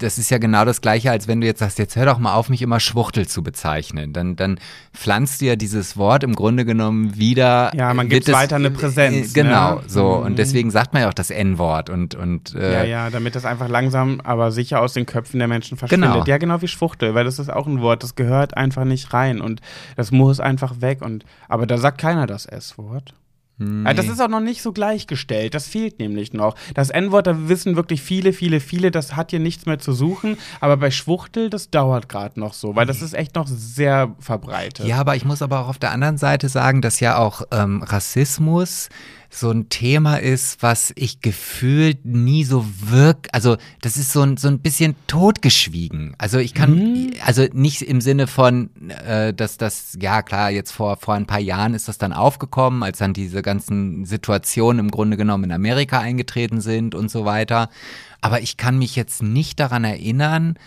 das 0.00 0.18
ist 0.18 0.30
ja 0.30 0.38
genau 0.38 0.64
das 0.64 0.80
Gleiche, 0.80 1.10
als 1.10 1.28
wenn 1.28 1.40
du 1.40 1.46
jetzt 1.46 1.60
sagst, 1.60 1.78
jetzt 1.78 1.94
hör 1.96 2.04
doch 2.06 2.18
mal 2.18 2.34
auf, 2.34 2.48
mich 2.48 2.62
immer 2.62 2.80
Schwuchtel 2.80 3.28
zu 3.28 3.42
bezeichnen. 3.42 4.12
Dann, 4.12 4.34
dann 4.36 4.58
pflanzt 4.94 5.40
du 5.40 5.44
ja 5.46 5.56
dieses 5.56 5.96
Wort 5.96 6.24
im 6.24 6.34
Grunde 6.34 6.64
genommen 6.64 7.16
wieder. 7.16 7.70
Ja, 7.74 7.94
man 7.94 8.10
wird 8.10 8.24
gibt 8.24 8.28
es- 8.28 8.34
weiter 8.34 8.56
eine 8.56 8.70
Präsenz, 8.70 9.30
Äh, 9.30 9.32
genau, 9.42 9.76
ne? 9.76 9.82
so. 9.86 10.16
Mhm. 10.18 10.26
Und 10.26 10.38
deswegen 10.38 10.70
sagt 10.70 10.92
man 10.92 11.02
ja 11.02 11.08
auch 11.08 11.14
das 11.14 11.30
N-Wort 11.30 11.90
und, 11.90 12.14
und 12.14 12.54
äh, 12.54 12.72
Ja, 12.72 12.84
ja, 12.84 13.10
damit 13.10 13.34
das 13.36 13.44
einfach 13.44 13.68
langsam, 13.68 14.20
aber 14.24 14.50
sicher 14.50 14.80
aus 14.80 14.92
den 14.94 15.06
Köpfen 15.06 15.38
der 15.38 15.48
Menschen 15.48 15.76
verschwindet. 15.78 16.10
Genau. 16.12 16.24
Ja, 16.26 16.38
genau 16.38 16.60
wie 16.62 16.68
Schwuchtel, 16.68 17.14
weil 17.14 17.24
das 17.24 17.38
ist 17.38 17.50
auch 17.50 17.66
ein 17.66 17.80
Wort, 17.80 18.02
das 18.02 18.14
gehört 18.14 18.56
einfach 18.56 18.84
nicht 18.84 19.12
rein 19.12 19.40
und 19.40 19.60
das 19.96 20.10
muss 20.10 20.40
einfach 20.40 20.80
weg. 20.80 21.02
Und, 21.02 21.24
aber 21.48 21.66
da 21.66 21.78
sagt 21.78 21.98
keiner 21.98 22.26
das 22.26 22.46
S-Wort. 22.46 23.14
Ja, 23.60 23.92
das 23.92 24.08
ist 24.08 24.20
auch 24.20 24.28
noch 24.28 24.40
nicht 24.40 24.62
so 24.62 24.72
gleichgestellt. 24.72 25.54
Das 25.54 25.68
fehlt 25.68 25.98
nämlich 25.98 26.32
noch. 26.32 26.56
Das 26.74 26.88
N-Wort, 26.88 27.26
da 27.26 27.48
wissen 27.48 27.76
wirklich 27.76 28.00
viele, 28.00 28.32
viele, 28.32 28.58
viele, 28.58 28.90
das 28.90 29.16
hat 29.16 29.30
hier 29.30 29.40
nichts 29.40 29.66
mehr 29.66 29.78
zu 29.78 29.92
suchen. 29.92 30.38
Aber 30.60 30.78
bei 30.78 30.90
Schwuchtel, 30.90 31.50
das 31.50 31.70
dauert 31.70 32.08
gerade 32.08 32.40
noch 32.40 32.54
so, 32.54 32.74
weil 32.74 32.86
das 32.86 33.02
ist 33.02 33.12
echt 33.12 33.34
noch 33.34 33.46
sehr 33.46 34.14
verbreitet. 34.18 34.86
Ja, 34.86 34.96
aber 34.96 35.14
ich 35.14 35.26
muss 35.26 35.42
aber 35.42 35.60
auch 35.60 35.68
auf 35.68 35.78
der 35.78 35.90
anderen 35.90 36.16
Seite 36.16 36.48
sagen, 36.48 36.80
dass 36.80 37.00
ja 37.00 37.18
auch 37.18 37.42
ähm, 37.50 37.82
Rassismus 37.82 38.88
so 39.32 39.50
ein 39.50 39.68
Thema 39.68 40.16
ist, 40.16 40.60
was 40.60 40.92
ich 40.96 41.20
gefühlt 41.20 42.04
nie 42.04 42.42
so 42.44 42.66
wirk, 42.80 43.28
also 43.30 43.56
das 43.80 43.96
ist 43.96 44.12
so 44.12 44.22
ein, 44.22 44.36
so 44.36 44.48
ein 44.48 44.58
bisschen 44.58 44.96
totgeschwiegen. 45.06 46.14
Also 46.18 46.38
ich 46.38 46.52
kann, 46.52 47.12
also 47.24 47.46
nicht 47.52 47.82
im 47.82 48.00
Sinne 48.00 48.26
von, 48.26 48.70
äh, 48.88 49.32
dass 49.32 49.56
das, 49.56 49.96
ja 50.00 50.22
klar, 50.22 50.50
jetzt 50.50 50.72
vor, 50.72 50.96
vor 50.96 51.14
ein 51.14 51.26
paar 51.26 51.38
Jahren 51.38 51.74
ist 51.74 51.86
das 51.86 51.96
dann 51.96 52.12
aufgekommen, 52.12 52.82
als 52.82 52.98
dann 52.98 53.12
diese 53.12 53.40
ganzen 53.40 54.04
Situationen 54.04 54.80
im 54.80 54.90
Grunde 54.90 55.16
genommen 55.16 55.44
in 55.44 55.52
Amerika 55.52 56.00
eingetreten 56.00 56.60
sind 56.60 56.96
und 56.96 57.08
so 57.08 57.24
weiter. 57.24 57.70
Aber 58.20 58.40
ich 58.40 58.56
kann 58.56 58.78
mich 58.78 58.96
jetzt 58.96 59.22
nicht 59.22 59.60
daran 59.60 59.84
erinnern, 59.84 60.58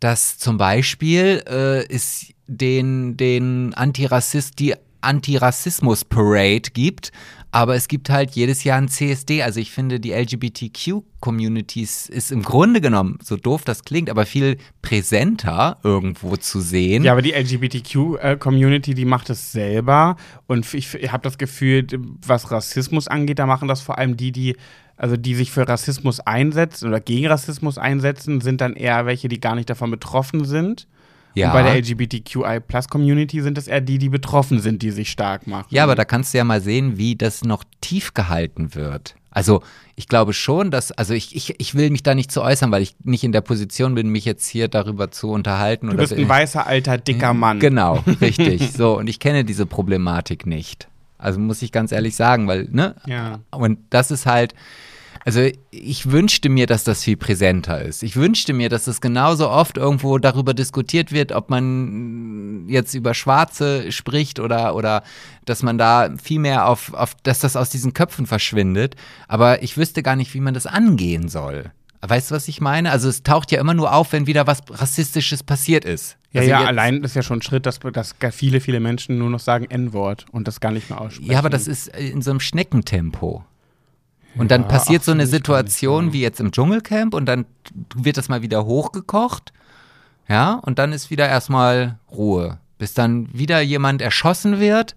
dass 0.00 0.38
zum 0.38 0.58
Beispiel 0.58 1.42
äh, 1.48 1.86
es 1.88 2.32
den, 2.48 3.16
den 3.16 3.74
Antirassist, 3.74 4.58
die 4.58 4.74
Antirassismus-Parade 5.00 6.70
gibt, 6.72 7.12
aber 7.50 7.74
es 7.76 7.88
gibt 7.88 8.10
halt 8.10 8.32
jedes 8.32 8.62
Jahr 8.64 8.78
ein 8.78 8.88
CSD. 8.88 9.42
Also 9.42 9.58
ich 9.58 9.70
finde, 9.70 10.00
die 10.00 10.12
LGBTQ-Communities 10.12 12.08
ist 12.08 12.30
im 12.30 12.42
Grunde 12.42 12.80
genommen, 12.80 13.18
so 13.22 13.36
doof 13.36 13.64
das 13.64 13.84
klingt, 13.84 14.10
aber 14.10 14.26
viel 14.26 14.58
präsenter 14.82 15.78
irgendwo 15.82 16.36
zu 16.36 16.60
sehen. 16.60 17.04
Ja, 17.04 17.12
aber 17.12 17.22
die 17.22 17.32
LGBTQ-Community, 17.32 18.94
die 18.94 19.06
macht 19.06 19.30
es 19.30 19.52
selber. 19.52 20.16
Und 20.46 20.72
ich, 20.74 20.94
ich 20.94 21.10
habe 21.10 21.22
das 21.22 21.38
Gefühl, 21.38 21.86
was 22.26 22.50
Rassismus 22.50 23.08
angeht, 23.08 23.38
da 23.38 23.46
machen 23.46 23.68
das 23.68 23.80
vor 23.80 23.96
allem 23.96 24.16
die, 24.18 24.32
die, 24.32 24.56
also 24.96 25.16
die 25.16 25.34
sich 25.34 25.50
für 25.50 25.66
Rassismus 25.66 26.20
einsetzen 26.20 26.88
oder 26.88 27.00
gegen 27.00 27.28
Rassismus 27.28 27.78
einsetzen, 27.78 28.42
sind 28.42 28.60
dann 28.60 28.74
eher 28.74 29.06
welche, 29.06 29.28
die 29.28 29.40
gar 29.40 29.54
nicht 29.54 29.70
davon 29.70 29.90
betroffen 29.90 30.44
sind. 30.44 30.86
Ja. 31.38 31.48
Und 31.48 31.52
bei 31.54 31.62
der 31.62 31.76
LGBTQI-Plus-Community 31.76 33.40
sind 33.40 33.58
es 33.58 33.68
eher 33.68 33.80
die, 33.80 33.98
die 33.98 34.08
betroffen 34.08 34.60
sind, 34.60 34.82
die 34.82 34.90
sich 34.90 35.10
stark 35.10 35.46
machen. 35.46 35.66
Ja, 35.70 35.84
aber 35.84 35.94
da 35.94 36.04
kannst 36.04 36.34
du 36.34 36.38
ja 36.38 36.44
mal 36.44 36.60
sehen, 36.60 36.98
wie 36.98 37.16
das 37.16 37.44
noch 37.44 37.64
tief 37.80 38.14
gehalten 38.14 38.74
wird. 38.74 39.14
Also 39.30 39.62
ich 39.94 40.08
glaube 40.08 40.32
schon, 40.32 40.70
dass, 40.70 40.90
also 40.90 41.14
ich, 41.14 41.36
ich, 41.36 41.60
ich 41.60 41.74
will 41.74 41.90
mich 41.90 42.02
da 42.02 42.14
nicht 42.14 42.32
zu 42.32 42.42
äußern, 42.42 42.72
weil 42.72 42.82
ich 42.82 42.96
nicht 43.04 43.24
in 43.24 43.32
der 43.32 43.40
Position 43.40 43.94
bin, 43.94 44.08
mich 44.08 44.24
jetzt 44.24 44.48
hier 44.48 44.68
darüber 44.68 45.10
zu 45.10 45.30
unterhalten. 45.30 45.88
du 45.88 45.96
bist 45.96 46.12
ein 46.12 46.28
weißer, 46.28 46.66
alter, 46.66 46.98
dicker 46.98 47.34
Mann. 47.34 47.60
Genau, 47.60 48.02
richtig. 48.20 48.72
So, 48.72 48.98
und 48.98 49.06
ich 49.08 49.20
kenne 49.20 49.44
diese 49.44 49.66
Problematik 49.66 50.46
nicht. 50.46 50.88
Also 51.18 51.40
muss 51.40 51.62
ich 51.62 51.72
ganz 51.72 51.92
ehrlich 51.92 52.16
sagen, 52.16 52.48
weil, 52.48 52.68
ne? 52.70 52.94
Ja. 53.06 53.40
Und 53.50 53.78
das 53.90 54.10
ist 54.10 54.26
halt, 54.26 54.54
also 55.28 55.46
ich 55.70 56.10
wünschte 56.10 56.48
mir, 56.48 56.66
dass 56.66 56.84
das 56.84 57.04
viel 57.04 57.18
präsenter 57.18 57.82
ist. 57.82 58.02
Ich 58.02 58.16
wünschte 58.16 58.54
mir, 58.54 58.70
dass 58.70 58.86
es 58.86 59.02
genauso 59.02 59.50
oft 59.50 59.76
irgendwo 59.76 60.16
darüber 60.16 60.54
diskutiert 60.54 61.12
wird, 61.12 61.32
ob 61.32 61.50
man 61.50 62.66
jetzt 62.66 62.94
über 62.94 63.12
Schwarze 63.12 63.92
spricht 63.92 64.40
oder, 64.40 64.74
oder 64.74 65.02
dass 65.44 65.62
man 65.62 65.76
da 65.76 66.08
viel 66.16 66.38
mehr 66.38 66.66
auf, 66.66 66.94
auf, 66.94 67.14
dass 67.24 67.40
das 67.40 67.56
aus 67.56 67.68
diesen 67.68 67.92
Köpfen 67.92 68.24
verschwindet. 68.24 68.96
Aber 69.26 69.62
ich 69.62 69.76
wüsste 69.76 70.02
gar 70.02 70.16
nicht, 70.16 70.32
wie 70.32 70.40
man 70.40 70.54
das 70.54 70.64
angehen 70.64 71.28
soll. 71.28 71.72
Weißt 72.00 72.30
du, 72.30 72.34
was 72.34 72.48
ich 72.48 72.62
meine? 72.62 72.90
Also 72.90 73.10
es 73.10 73.22
taucht 73.22 73.52
ja 73.52 73.60
immer 73.60 73.74
nur 73.74 73.92
auf, 73.92 74.14
wenn 74.14 74.26
wieder 74.26 74.46
was 74.46 74.62
Rassistisches 74.70 75.42
passiert 75.42 75.84
ist. 75.84 76.16
Ja, 76.32 76.40
also 76.40 76.50
ja, 76.52 76.64
allein 76.64 77.04
ist 77.04 77.14
ja 77.14 77.20
schon 77.20 77.40
ein 77.40 77.42
Schritt, 77.42 77.66
dass, 77.66 77.80
dass 77.80 78.14
viele, 78.32 78.62
viele 78.62 78.80
Menschen 78.80 79.18
nur 79.18 79.28
noch 79.28 79.40
sagen 79.40 79.66
N-Wort 79.68 80.24
und 80.32 80.48
das 80.48 80.60
gar 80.60 80.72
nicht 80.72 80.88
mehr 80.88 80.98
aussprechen. 80.98 81.30
Ja, 81.30 81.38
aber 81.38 81.50
das 81.50 81.68
ist 81.68 81.88
in 81.88 82.22
so 82.22 82.30
einem 82.30 82.40
Schneckentempo. 82.40 83.44
Und 84.38 84.50
dann 84.50 84.62
Ja, 84.62 84.68
passiert 84.68 85.04
so 85.04 85.12
eine 85.12 85.22
nicht 85.24 85.30
Situation 85.32 86.12
wie 86.12 86.20
jetzt 86.20 86.40
im 86.40 86.52
Dschungelcamp 86.52 87.14
und 87.14 87.26
dann 87.26 87.44
wird 87.94 88.16
das 88.16 88.28
mal 88.28 88.42
wieder 88.42 88.64
hochgekocht. 88.64 89.52
Ja, 90.28 90.54
und 90.54 90.78
dann 90.78 90.92
ist 90.92 91.10
wieder 91.10 91.28
erstmal 91.28 91.98
Ruhe. 92.10 92.58
Bis 92.78 92.94
dann 92.94 93.28
wieder 93.32 93.60
jemand 93.60 94.02
erschossen 94.02 94.60
wird 94.60 94.94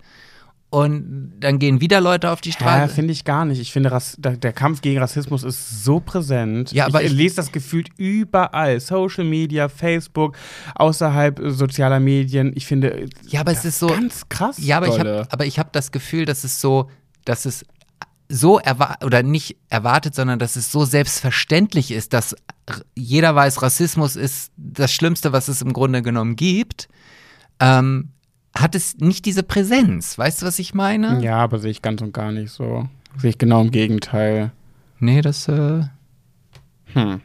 und 0.70 1.34
dann 1.40 1.60
gehen 1.60 1.82
wieder 1.82 2.00
Leute 2.00 2.30
auf 2.32 2.40
die 2.42 2.50
Ja, 2.50 2.56
Straße. 2.56 2.94
finde 2.94 3.12
ich 3.12 3.26
gar 3.26 3.44
nicht. 3.46 3.60
Ich 3.60 3.72
finde, 3.74 3.92
Rass 3.92 4.16
der, 4.20 4.54
Kampf 4.54 4.82
gegen 4.82 5.00
Rassismus 5.00 5.44
ist 5.44 5.84
so 5.84 6.00
präsent. 6.00 6.72
Ja, 6.72 6.86
aber 6.86 7.02
ich, 7.02 7.08
ich- 7.12 7.18
lese 7.18 7.36
das 7.38 7.52
gefühlt 7.52 7.90
überall. 7.98 8.80
Social 8.80 9.24
Media, 9.26 9.68
Facebook, 9.68 10.38
außerhalb 10.76 11.42
sozialer 11.48 12.00
Medien. 12.00 12.52
Ich 12.56 12.66
finde, 12.68 13.08
ja, 13.28 13.42
aber 13.42 13.52
es 13.52 13.66
ist 13.66 13.80
so. 13.80 13.88
ganz 13.88 14.30
krass. 14.30 14.58
Ja, 14.60 14.78
aber 14.78 14.88
ich 14.88 14.96
dolle. 14.96 15.20
habe 15.20 15.28
aber 15.32 15.46
ich 15.46 15.60
habe 15.60 15.70
das 15.72 15.92
Gefühl, 15.92 16.26
dass 16.26 16.44
es 16.44 16.62
so, 16.62 16.90
dass 17.26 17.46
es 17.46 17.66
so 18.32 18.60
erwartet 18.60 19.04
oder 19.04 19.24
nicht 19.24 19.58
erwartet, 19.70 20.16
sondern 20.16 20.40
dass 20.40 20.56
es 20.56 20.72
so 20.72 20.86
selbstverständlich 20.86 21.92
ist, 21.92 22.14
dass 22.14 22.36
jeder 22.96 23.36
weiß, 23.36 23.62
Rassismus 23.62 24.16
ist 24.16 24.52
das 24.58 24.94
Schlimmste, 24.94 25.34
was 25.34 25.48
es 25.48 25.62
im 25.62 25.74
Grunde 25.74 26.02
genommen 26.02 26.36
gibt. 26.36 26.88
Ähm, 27.60 28.10
hat 28.56 28.76
es 28.76 28.98
nicht 28.98 29.26
diese 29.26 29.44
Präsenz. 29.44 30.18
Weißt 30.18 30.42
du, 30.42 30.46
was 30.46 30.60
ich 30.60 30.74
meine? 30.74 31.22
Ja, 31.24 31.38
aber 31.38 31.60
sehe 31.60 31.72
ich 31.72 31.82
ganz 31.82 32.02
und 32.02 32.14
gar 32.14 32.32
nicht 32.32 32.52
so. 32.52 32.88
Sehe 33.18 33.32
ich 33.32 33.38
genau 33.38 33.62
im 33.62 33.72
Gegenteil. 33.72 34.52
Nee, 35.00 35.22
das, 35.22 35.48
äh, 35.48 35.84
Hm. 36.94 37.22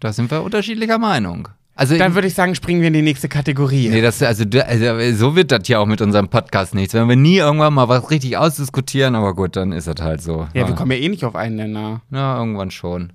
Da 0.00 0.12
sind 0.12 0.30
wir 0.30 0.42
unterschiedlicher 0.42 0.98
Meinung. 0.98 1.48
Also 1.76 1.98
Dann 1.98 2.14
würde 2.14 2.28
ich 2.28 2.34
sagen, 2.34 2.54
springen 2.54 2.80
wir 2.80 2.88
in 2.88 2.94
die 2.94 3.02
nächste 3.02 3.28
Kategorie. 3.28 3.88
Nee, 3.88 4.00
das, 4.00 4.22
also, 4.22 4.44
also 4.44 5.12
so 5.16 5.34
wird 5.34 5.50
das 5.50 5.66
ja 5.66 5.80
auch 5.80 5.86
mit 5.86 6.00
unserem 6.00 6.28
Podcast 6.28 6.74
nichts. 6.74 6.94
Wenn 6.94 7.08
wir 7.08 7.16
nie 7.16 7.38
irgendwann 7.38 7.74
mal 7.74 7.88
was 7.88 8.10
richtig 8.10 8.36
ausdiskutieren, 8.36 9.16
aber 9.16 9.34
gut, 9.34 9.56
dann 9.56 9.72
ist 9.72 9.88
das 9.88 9.96
halt 10.00 10.22
so. 10.22 10.46
ja, 10.54 10.68
wir 10.68 10.74
kommen 10.74 10.92
ja 10.92 10.98
eh 10.98 11.08
nicht 11.08 11.24
auf 11.24 11.34
einen 11.34 11.56
Nenner. 11.56 12.02
Ja, 12.12 12.38
irgendwann 12.38 12.70
schon. 12.70 13.12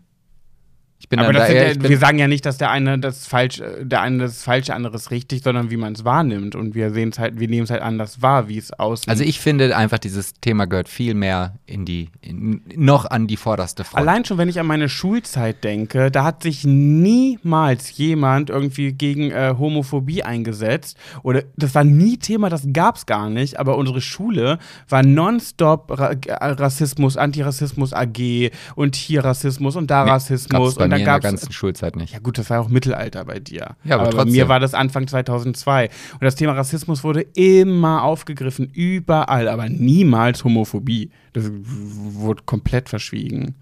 Bin 1.10 1.18
Aber 1.20 1.34
dann 1.34 1.41
da 1.41 1.47
eher, 1.47 1.74
ja, 1.74 1.89
wir 1.89 1.97
sagen 1.97 2.20
ja 2.20 2.28
nicht, 2.28 2.45
dass 2.45 2.60
der 2.60 2.70
eine 2.70 2.99
das 2.99 3.26
falsch, 3.26 3.62
äh, 3.62 3.84
der 3.84 4.01
eine 4.01 4.20
das 4.20 4.43
falsche, 4.43 4.76
andere 4.76 4.95
ist 4.95 5.10
richtig, 5.10 5.41
sondern 5.41 5.72
wie 5.72 5.78
man 5.78 5.93
es 5.93 6.05
wahrnimmt. 6.05 6.53
Und 6.53 6.76
wir 6.76 6.91
sehen 6.91 7.10
es 7.10 7.18
halt, 7.18 7.39
wir 7.39 7.47
nehmen 7.47 7.64
es 7.64 7.72
halt 7.72 7.82
anders 7.82 8.22
wahr, 8.22 8.47
wie 8.47 8.60
es 8.60 8.72
aussieht. 8.74 9.10
also 9.10 9.24
ich 9.24 9.39
finde 9.39 9.76
einfach, 9.76 9.97
dieses 9.97 10.34
Thema 10.39 10.68
gehört 10.68 10.88
viel 10.88 11.16
mehr 11.16 11.55
in 11.66 11.84
die, 11.84 12.10
in, 12.22 12.62
noch 12.76 13.05
an 13.10 13.26
die 13.26 13.38
vorderste 13.38 13.84
Front. 13.84 14.07
Allein 14.07 14.24
schon, 14.24 14.38
wenn 14.38 14.49
ich 14.49 14.60
an 14.60 14.68
meine 14.68 14.88
Schulzeit 14.88 15.64
denke, 15.64 16.12
da 16.12 16.24
hat 16.24 16.43
sich 16.43 16.64
niemals 16.64 17.97
jemand 17.97 18.51
irgendwie 18.51 18.93
gegen 18.93 19.32
äh, 19.32 19.55
Homophobie 19.57 20.22
eingesetzt. 20.22 20.95
Oder 21.24 21.41
das 21.57 21.74
war 21.74 21.84
nie 21.84 22.18
Thema, 22.18 22.49
das 22.49 22.68
gab 22.72 22.97
es 22.97 23.07
gar 23.07 23.32
nicht. 23.32 23.60
Aber 23.60 23.78
unsere 23.78 24.01
Schule 24.01 24.60
war 24.88 25.01
nonstop 25.01 25.89
Ra 25.89 26.12
Rassismus, 26.30 27.18
Antirassismus 27.18 27.93
AG 27.93 28.51
und 28.76 28.95
hier 28.95 29.24
Rassismus 29.24 29.76
und 29.76 29.89
da 29.89 30.03
Rassismus. 30.03 30.76
Gab's 30.76 30.76
bei 30.76 30.84
und 30.84 30.99
mir 31.00 31.14
in 31.16 31.22
der 31.22 31.32
ganzen 31.32 31.52
Schulzeit 31.52 31.95
nicht. 31.95 32.14
Ja 32.14 32.20
gut, 32.20 32.38
das 32.38 32.50
war 32.50 32.58
ja 32.58 32.64
auch 32.64 32.70
Mittelalter 32.70 33.26
bei 33.26 33.39
dir. 33.39 33.76
Ja, 33.84 33.95
aber 33.95 34.06
bei 34.06 34.12
trotzdem. 34.12 34.32
mir 34.34 34.47
war 34.47 34.60
das 34.60 34.74
Anfang 34.74 35.08
2002. 35.08 35.89
Und 36.14 36.24
das 36.24 36.36
Thema 36.36 36.54
Rassismus 36.54 37.04
wurde 37.04 37.22
immer 37.22 38.04
aufgegriffen, 38.04 38.70
überall, 38.74 39.47
aber 39.47 39.70
niemals 39.70 40.43
Homophobie. 40.43 41.12
Das 41.34 41.50
wurde 41.52 42.43
komplett 42.43 42.89
verschwiegen. 42.89 43.56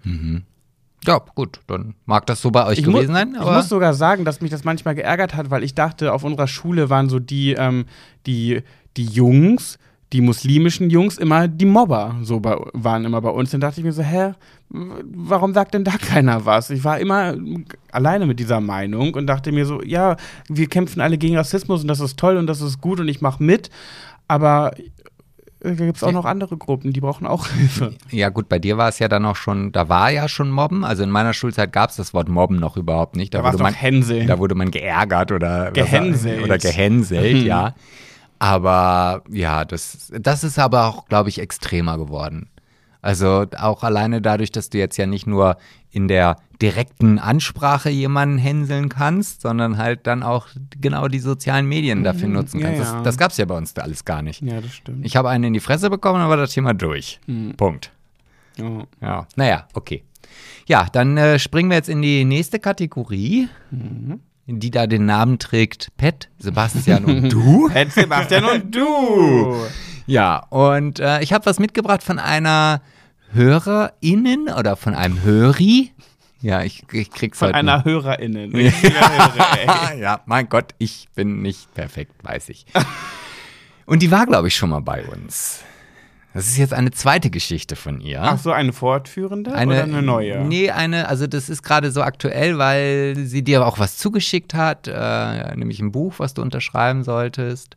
Ja, 1.04 1.20
gut, 1.34 1.60
dann 1.66 1.94
mag 2.06 2.26
das 2.26 2.42
so 2.42 2.50
bei 2.50 2.66
euch 2.66 2.78
Ich, 2.78 2.84
gewesen 2.84 3.14
sein, 3.14 3.32
ich 3.34 3.40
aber 3.40 3.54
muss 3.54 3.68
sogar 3.68 3.94
sagen, 3.94 4.24
dass 4.24 4.40
mich 4.40 4.50
das 4.50 4.64
manchmal 4.64 4.94
geärgert 4.94 5.34
hat, 5.34 5.50
weil 5.50 5.62
ich 5.62 5.74
dachte, 5.74 6.12
auf 6.12 6.24
unserer 6.24 6.48
Schule 6.48 6.90
waren 6.90 7.08
so 7.08 7.18
die, 7.18 7.52
ähm, 7.52 7.86
die, 8.26 8.62
die 8.96 9.06
Jungs, 9.06 9.78
die 10.12 10.20
muslimischen 10.22 10.88
Jungs 10.90 11.18
immer 11.18 11.48
die 11.48 11.66
Mobber 11.66 12.16
so 12.22 12.40
bei, 12.40 12.56
waren 12.72 13.04
immer 13.04 13.20
bei 13.20 13.28
uns. 13.30 13.50
Dann 13.50 13.60
dachte 13.60 13.80
ich 13.80 13.84
mir 13.84 13.92
so, 13.92 14.02
hä, 14.02 14.32
warum 14.70 15.52
sagt 15.52 15.74
denn 15.74 15.84
da 15.84 15.92
keiner 15.98 16.46
was? 16.46 16.70
Ich 16.70 16.82
war 16.84 16.98
immer 16.98 17.34
alleine 17.92 18.26
mit 18.26 18.40
dieser 18.40 18.60
Meinung 18.60 19.14
und 19.14 19.26
dachte 19.26 19.52
mir 19.52 19.66
so, 19.66 19.82
ja, 19.82 20.16
wir 20.48 20.66
kämpfen 20.68 21.00
alle 21.00 21.18
gegen 21.18 21.36
Rassismus 21.36 21.82
und 21.82 21.88
das 21.88 22.00
ist 22.00 22.16
toll 22.18 22.36
und 22.38 22.46
das 22.46 22.60
ist 22.62 22.80
gut 22.80 23.00
und 23.00 23.08
ich 23.08 23.20
mache 23.20 23.42
mit, 23.42 23.68
aber 24.28 24.72
da 25.60 25.72
gibt 25.72 25.96
es 25.96 26.04
auch 26.04 26.12
noch 26.12 26.24
andere 26.24 26.56
Gruppen, 26.56 26.92
die 26.92 27.00
brauchen 27.00 27.26
auch 27.26 27.46
Hilfe. 27.58 27.94
ja 28.10 28.28
gut, 28.28 28.48
bei 28.48 28.58
dir 28.58 28.78
war 28.78 28.88
es 28.88 29.00
ja 29.00 29.08
dann 29.08 29.24
auch 29.26 29.36
schon, 29.36 29.72
da 29.72 29.88
war 29.88 30.10
ja 30.10 30.28
schon 30.28 30.50
Mobben, 30.50 30.84
also 30.84 31.02
in 31.02 31.10
meiner 31.10 31.32
Schulzeit 31.34 31.72
gab 31.72 31.90
es 31.90 31.96
das 31.96 32.14
Wort 32.14 32.28
Mobben 32.28 32.58
noch 32.60 32.76
überhaupt 32.76 33.16
nicht. 33.16 33.34
Da, 33.34 33.42
Da 33.42 33.52
wurde 33.52 33.62
man, 33.62 33.74
Hänseln. 33.74 34.26
da 34.28 34.38
wurde 34.38 34.54
man 34.54 34.70
geärgert 34.70 35.32
oder 35.32 35.70
Gehänselt. 35.72 36.42
oder 36.44 36.58
gehänselt, 36.58 37.38
Mhm. 37.42 37.46
ja. 37.46 37.74
Aber 38.38 39.22
ja, 39.30 39.64
das, 39.64 40.12
das 40.18 40.44
ist 40.44 40.58
aber 40.58 40.86
auch, 40.86 41.06
glaube 41.06 41.28
ich, 41.28 41.40
extremer 41.40 41.98
geworden. 41.98 42.48
Also 43.00 43.46
auch 43.56 43.84
alleine 43.84 44.20
dadurch, 44.20 44.50
dass 44.50 44.70
du 44.70 44.78
jetzt 44.78 44.96
ja 44.96 45.06
nicht 45.06 45.26
nur 45.26 45.56
in 45.90 46.08
der 46.08 46.36
direkten 46.60 47.18
Ansprache 47.20 47.90
jemanden 47.90 48.38
hänseln 48.38 48.88
kannst, 48.88 49.40
sondern 49.42 49.78
halt 49.78 50.06
dann 50.08 50.22
auch 50.24 50.48
genau 50.80 51.06
die 51.06 51.20
sozialen 51.20 51.66
Medien 51.66 52.02
dafür 52.02 52.28
nutzen 52.28 52.58
Mhm. 52.58 52.62
ja, 52.64 52.68
kannst. 52.72 52.84
ja. 52.90 52.94
Das, 52.96 53.02
das 53.04 53.16
gab 53.18 53.30
es 53.30 53.36
ja 53.36 53.44
bei 53.44 53.56
uns 53.56 53.72
da 53.74 53.82
alles 53.82 54.04
gar 54.04 54.22
nicht. 54.22 54.42
Ja, 54.42 54.60
das 54.60 54.72
stimmt. 54.74 55.06
Ich 55.06 55.16
habe 55.16 55.28
einen 55.30 55.44
in 55.44 55.52
die 55.52 55.60
Fresse 55.60 55.88
bekommen, 55.90 56.28
war 56.28 56.36
das 56.36 56.52
Thema 56.52 56.74
durch. 56.74 57.20
Mhm. 57.26 57.54
Punkt. 57.56 57.92
ja. 58.56 58.82
Ja. 59.00 59.26
Naja, 59.36 59.68
okay. 59.74 60.02
Ja, 60.66 60.86
dann 60.92 61.16
äh, 61.16 61.38
springen 61.38 61.70
wir 61.70 61.76
jetzt 61.76 61.88
in 61.88 62.02
die 62.02 62.24
nächste 62.24 62.58
Kategorie, 62.58 63.48
Mhm. 63.70 64.20
Die 64.48 64.70
da 64.70 64.86
den 64.86 65.04
Namen 65.04 65.38
trägt 65.38 65.94
Pet, 65.98 66.30
Sebastian 66.38 67.04
und 67.04 67.28
du. 67.30 67.68
Ed 67.74 67.92
Sebastian 67.92 68.44
und 68.44 68.74
du. 68.74 69.54
Ja, 70.06 70.38
und 70.48 71.00
äh, 71.00 71.20
ich 71.20 71.34
habe 71.34 71.44
was 71.44 71.58
mitgebracht 71.58 72.02
von 72.02 72.18
einer 72.18 72.80
HörerInnen 73.32 74.48
oder 74.48 74.76
von 74.76 74.94
einem 74.94 75.22
Höri. 75.22 75.92
Ja, 76.40 76.62
ich, 76.62 76.84
ich 76.92 77.10
krieg's 77.10 77.38
Von 77.38 77.48
heute 77.48 77.56
einer 77.58 77.76
nicht. 77.78 77.86
HörerInnen. 77.86 78.52
Hörer, 78.52 79.94
ja, 79.98 80.20
mein 80.24 80.48
Gott, 80.48 80.74
ich 80.78 81.08
bin 81.14 81.42
nicht 81.42 81.74
perfekt, 81.74 82.12
weiß 82.22 82.48
ich. 82.48 82.64
Und 83.86 84.02
die 84.02 84.10
war, 84.10 84.24
glaube 84.24 84.48
ich, 84.48 84.56
schon 84.56 84.70
mal 84.70 84.80
bei 84.80 85.04
uns. 85.04 85.62
Das 86.34 86.46
ist 86.46 86.58
jetzt 86.58 86.74
eine 86.74 86.90
zweite 86.90 87.30
Geschichte 87.30 87.74
von 87.74 88.00
ihr. 88.00 88.22
Ach 88.22 88.38
so, 88.38 88.52
eine 88.52 88.72
fortführende 88.72 89.50
oder 89.50 89.58
eine 89.58 90.02
neue? 90.02 90.44
Nee, 90.44 90.70
eine, 90.70 91.08
also 91.08 91.26
das 91.26 91.48
ist 91.48 91.62
gerade 91.62 91.90
so 91.90 92.02
aktuell, 92.02 92.58
weil 92.58 93.16
sie 93.16 93.42
dir 93.42 93.66
auch 93.66 93.78
was 93.78 93.96
zugeschickt 93.96 94.54
hat, 94.54 94.86
äh, 94.86 95.56
nämlich 95.56 95.80
ein 95.80 95.90
Buch, 95.90 96.14
was 96.18 96.34
du 96.34 96.42
unterschreiben 96.42 97.02
solltest. 97.02 97.76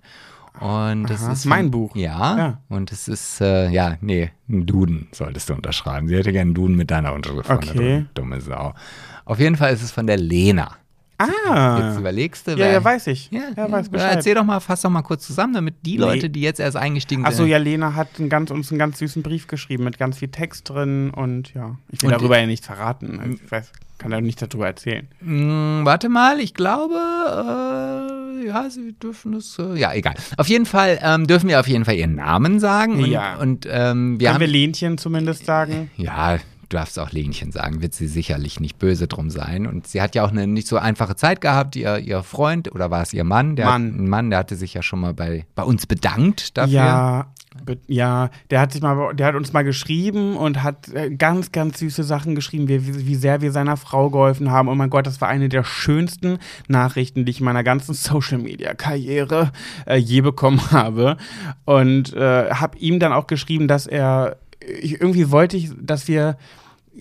Und 0.60 1.06
das 1.10 1.24
Aha, 1.24 1.32
ist 1.32 1.46
mein 1.46 1.66
von- 1.66 1.72
Buch. 1.72 1.96
Ja, 1.96 2.38
Ja. 2.38 2.58
Und 2.68 2.92
es 2.92 3.08
ist, 3.08 3.40
äh, 3.40 3.70
ja, 3.70 3.96
nee, 4.02 4.32
ein 4.50 4.66
Duden 4.66 5.08
solltest 5.14 5.50
du 5.50 5.54
unterschreiben. 5.54 6.10
Sie 6.10 6.16
hätte 6.16 6.32
gerne 6.34 6.50
einen 6.50 6.54
Duden 6.54 6.76
mit 6.76 6.92
deiner 6.92 7.14
Unterschrift. 7.14 7.50
Okay. 7.50 8.06
Dumme 8.14 8.42
Sau. 8.42 8.74
Auf 9.24 9.40
jeden 9.40 9.56
Fall 9.56 9.74
ist 9.74 9.82
es 9.82 9.92
von 9.92 10.08
der 10.08 10.18
Lena. 10.18 10.76
Ah. 11.48 11.80
Jetzt 11.90 12.00
überlegst 12.00 12.48
du, 12.48 12.52
ja, 12.52 12.58
wer- 12.58 12.72
ja, 12.74 12.84
weiß 12.84 13.08
ich. 13.08 13.30
Ja, 13.32 13.42
ja 13.56 13.72
weiß 13.72 13.90
Bescheid. 13.90 14.16
erzähl 14.16 14.36
doch 14.36 14.44
mal, 14.44 14.60
fass 14.60 14.82
doch 14.82 14.90
mal 14.90 15.02
kurz 15.02 15.26
zusammen, 15.28 15.54
damit 15.54 15.76
die. 15.86 15.98
Leute, 15.98 16.30
die 16.30 16.42
jetzt 16.42 16.60
erst 16.60 16.78
eingestiegen 16.78 17.26
Achso, 17.26 17.44
sind. 17.44 17.50
ja, 17.50 17.58
Lena 17.58 17.96
hat 17.96 18.08
einen 18.20 18.30
ganz, 18.30 18.52
uns 18.52 18.72
einen 18.72 18.80
ganz 18.80 19.00
süßen 19.00 19.22
Brief 19.24 19.48
geschrieben 19.48 19.84
mit 19.84 19.98
ganz 19.98 20.18
viel 20.18 20.30
Text 20.30 20.70
drin 20.70 21.12
und 21.12 21.54
ja, 21.54 21.78
ich 21.90 22.02
will 22.02 22.12
Und 22.12 22.20
darüber 22.20 22.40
ja 22.40 22.46
nichts 22.46 22.66
verraten. 22.66 23.20
Also 23.20 23.34
ich 23.44 23.52
weiß, 23.52 23.72
kann 23.98 24.12
ja 24.12 24.20
nicht 24.22 24.42
darüber 24.42 24.66
erzählen. 24.68 25.08
Hm, 25.20 25.82
warte 25.84 26.10
mal, 26.10 26.40
ich 26.40 26.54
glaube, 26.56 26.96
äh, 28.42 28.48
ja, 28.48 28.70
sie 28.70 28.94
dürfen 28.94 29.34
das, 29.34 29.58
äh, 29.60 29.78
ja, 29.80 29.94
egal. 29.94 30.16
Auf 30.38 30.48
jeden 30.48 30.66
Fall 30.66 31.00
ähm, 31.04 31.28
dürfen 31.28 31.48
wir 31.50 31.60
auf 31.60 31.68
jeden 31.68 31.86
Fall 31.86 31.96
ihren 31.96 32.16
Namen 32.16 32.60
sagen. 32.60 32.96
Und, 33.04 33.06
Ja. 33.12 33.36
und 33.36 33.68
ähm, 33.70 34.20
wir 34.20 34.28
Können 34.28 34.34
haben, 34.36 34.40
wir 34.42 34.48
Lenchen 34.48 34.98
zumindest 34.98 35.46
sagen? 35.46 35.92
ja, 35.98 36.38
darfst 36.76 36.98
auch 37.00 37.12
Lenchen 37.12 37.52
sagen, 37.52 37.82
wird 37.82 37.94
sie 37.94 38.08
sicherlich 38.08 38.60
nicht 38.60 38.80
böse 38.80 39.08
drum 39.08 39.30
sein. 39.30 39.68
Und 39.68 39.88
sie 39.88 40.02
hat 40.02 40.16
ja 40.16 40.24
auch 40.26 40.32
eine 40.32 40.48
nicht 40.48 40.68
so 40.68 40.78
einfache 40.78 41.16
Zeit 41.16 41.42
gehabt. 41.42 41.76
Ihr, 41.76 41.98
ihr 42.00 42.24
Freund, 42.24 42.72
oder 42.74 42.92
war 42.92 43.02
es 43.02 43.14
ihr 43.14 43.24
Mann? 43.24 43.56
Der 43.56 43.66
Mann. 43.66 43.88
Hat, 43.94 44.00
ein 44.00 44.10
Mann, 44.10 44.30
der 44.30 44.40
hatte 44.40 44.56
sich 44.56 44.74
ja 44.74 44.82
schon 44.82 45.00
mal 45.02 45.14
bei, 45.14 45.46
bei 45.56 45.64
uns 45.64 45.86
bedankt 45.88 46.58
dafür. 46.58 46.74
Ja, 46.74 47.26
be- 47.66 47.78
ja, 47.88 48.30
der 48.50 48.62
hat 48.62 48.72
sich 48.72 48.82
mal, 48.82 49.14
der 49.14 49.28
hat 49.28 49.36
uns 49.36 49.54
mal 49.54 49.64
geschrieben 49.64 50.38
und 50.38 50.64
hat 50.64 50.90
äh, 50.90 51.10
ganz, 51.10 51.52
ganz 51.52 51.80
süße 51.80 52.04
Sachen 52.04 52.36
geschrieben, 52.36 52.68
wie, 52.68 53.06
wie 53.08 53.16
sehr 53.16 53.42
wir 53.42 53.52
seiner 53.52 53.78
Frau 53.78 54.10
geholfen 54.10 54.52
haben. 54.52 54.68
Und 54.68 54.78
mein 54.78 54.90
Gott, 54.90 55.06
das 55.06 55.22
war 55.22 55.28
eine 55.28 55.50
der 55.50 55.64
schönsten 55.64 56.38
Nachrichten, 56.68 57.26
die 57.26 57.32
ich 57.32 57.40
in 57.40 57.46
meiner 57.46 57.64
ganzen 57.64 57.94
Social 57.96 58.38
Media 58.38 58.74
Karriere 58.74 59.52
äh, 59.86 59.98
je 59.98 60.22
bekommen 60.22 60.62
habe. 60.72 61.18
Und 61.66 62.14
äh, 62.14 62.52
habe 62.52 62.78
ihm 62.78 63.00
dann 63.00 63.14
auch 63.14 63.28
geschrieben, 63.28 63.68
dass 63.68 63.88
er 63.88 64.38
ich, 64.80 65.02
irgendwie 65.02 65.32
wollte 65.32 65.58
ich, 65.58 65.72
dass 65.82 66.08
wir 66.08 66.38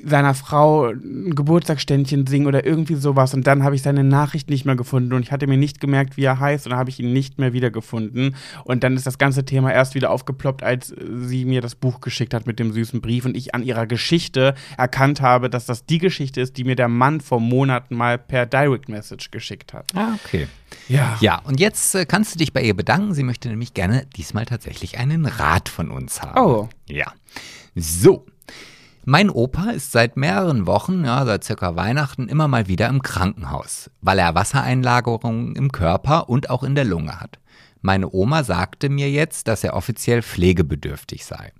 seiner 0.04 0.34
Frau 0.34 0.86
ein 0.86 1.34
Geburtstagsständchen 1.34 2.26
singen 2.26 2.46
oder 2.46 2.64
irgendwie 2.64 2.94
sowas 2.94 3.34
und 3.34 3.46
dann 3.46 3.64
habe 3.64 3.74
ich 3.74 3.82
seine 3.82 4.04
Nachricht 4.04 4.48
nicht 4.48 4.64
mehr 4.64 4.76
gefunden 4.76 5.12
und 5.12 5.22
ich 5.22 5.32
hatte 5.32 5.46
mir 5.46 5.56
nicht 5.56 5.80
gemerkt, 5.80 6.16
wie 6.16 6.24
er 6.24 6.38
heißt 6.38 6.66
und 6.66 6.70
dann 6.70 6.78
habe 6.78 6.90
ich 6.90 7.00
ihn 7.00 7.12
nicht 7.12 7.38
mehr 7.38 7.52
wiedergefunden 7.52 8.36
und 8.64 8.84
dann 8.84 8.96
ist 8.96 9.06
das 9.06 9.18
ganze 9.18 9.44
Thema 9.44 9.72
erst 9.72 9.94
wieder 9.94 10.10
aufgeploppt, 10.10 10.62
als 10.62 10.94
sie 11.22 11.44
mir 11.44 11.60
das 11.60 11.74
Buch 11.74 12.00
geschickt 12.00 12.34
hat 12.34 12.46
mit 12.46 12.58
dem 12.58 12.72
süßen 12.72 13.00
Brief 13.00 13.24
und 13.24 13.36
ich 13.36 13.54
an 13.54 13.62
ihrer 13.62 13.86
Geschichte 13.86 14.54
erkannt 14.76 15.20
habe, 15.20 15.50
dass 15.50 15.66
das 15.66 15.84
die 15.84 15.98
Geschichte 15.98 16.40
ist, 16.40 16.56
die 16.56 16.64
mir 16.64 16.76
der 16.76 16.88
Mann 16.88 17.20
vor 17.20 17.40
Monaten 17.40 17.96
mal 17.96 18.16
per 18.16 18.46
Direct 18.46 18.88
Message 18.88 19.30
geschickt 19.30 19.72
hat. 19.72 19.86
Ah, 19.94 20.14
okay. 20.24 20.46
Ja. 20.88 21.18
Ja, 21.20 21.40
und 21.44 21.60
jetzt 21.60 21.94
äh, 21.94 22.06
kannst 22.06 22.34
du 22.34 22.38
dich 22.38 22.52
bei 22.52 22.62
ihr 22.62 22.74
bedanken. 22.74 23.14
Sie 23.14 23.22
möchte 23.22 23.48
nämlich 23.48 23.74
gerne 23.74 24.06
diesmal 24.16 24.46
tatsächlich 24.46 24.98
einen 24.98 25.26
Rat 25.26 25.68
von 25.68 25.90
uns 25.90 26.22
haben. 26.22 26.38
Oh. 26.40 26.68
Ja. 26.88 27.12
So. 27.74 28.24
Mein 29.04 29.30
Opa 29.30 29.70
ist 29.70 29.92
seit 29.92 30.18
mehreren 30.18 30.66
Wochen, 30.66 31.04
ja, 31.04 31.24
seit 31.24 31.44
circa 31.44 31.74
Weihnachten, 31.74 32.28
immer 32.28 32.48
mal 32.48 32.68
wieder 32.68 32.88
im 32.88 33.00
Krankenhaus, 33.00 33.90
weil 34.02 34.18
er 34.18 34.34
Wassereinlagerungen 34.34 35.56
im 35.56 35.72
Körper 35.72 36.28
und 36.28 36.50
auch 36.50 36.62
in 36.62 36.74
der 36.74 36.84
Lunge 36.84 37.18
hat. 37.18 37.38
Meine 37.80 38.12
Oma 38.12 38.44
sagte 38.44 38.90
mir 38.90 39.10
jetzt, 39.10 39.48
dass 39.48 39.64
er 39.64 39.74
offiziell 39.74 40.22
pflegebedürftig 40.22 41.24
sei. 41.24 41.52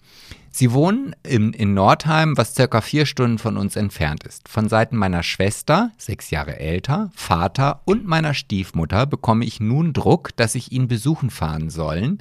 Sie 0.51 0.73
wohnen 0.73 1.15
in, 1.23 1.55
in 1.55 1.73
Nordheim, 1.73 2.37
was 2.37 2.55
circa 2.55 2.83
vier 2.83 3.07
Stunden 3.07 3.39
von 3.39 3.57
uns 3.57 3.77
entfernt 3.77 4.25
ist. 4.25 4.49
Von 4.49 4.69
Seiten 4.69 4.97
meiner 4.97 5.23
Schwester, 5.23 5.93
sechs 5.97 6.31
Jahre 6.31 6.59
älter, 6.59 7.11
Vater 7.15 7.81
und 7.85 8.05
meiner 8.07 8.35
Stiefmutter 8.35 9.07
bekomme 9.07 9.45
ich 9.47 9.61
nun 9.61 9.93
Druck, 9.93 10.37
dass 10.37 10.57
ich 10.57 10.73
ihn 10.73 10.89
besuchen 10.89 11.31
fahren 11.31 11.71
sollen, 11.71 12.19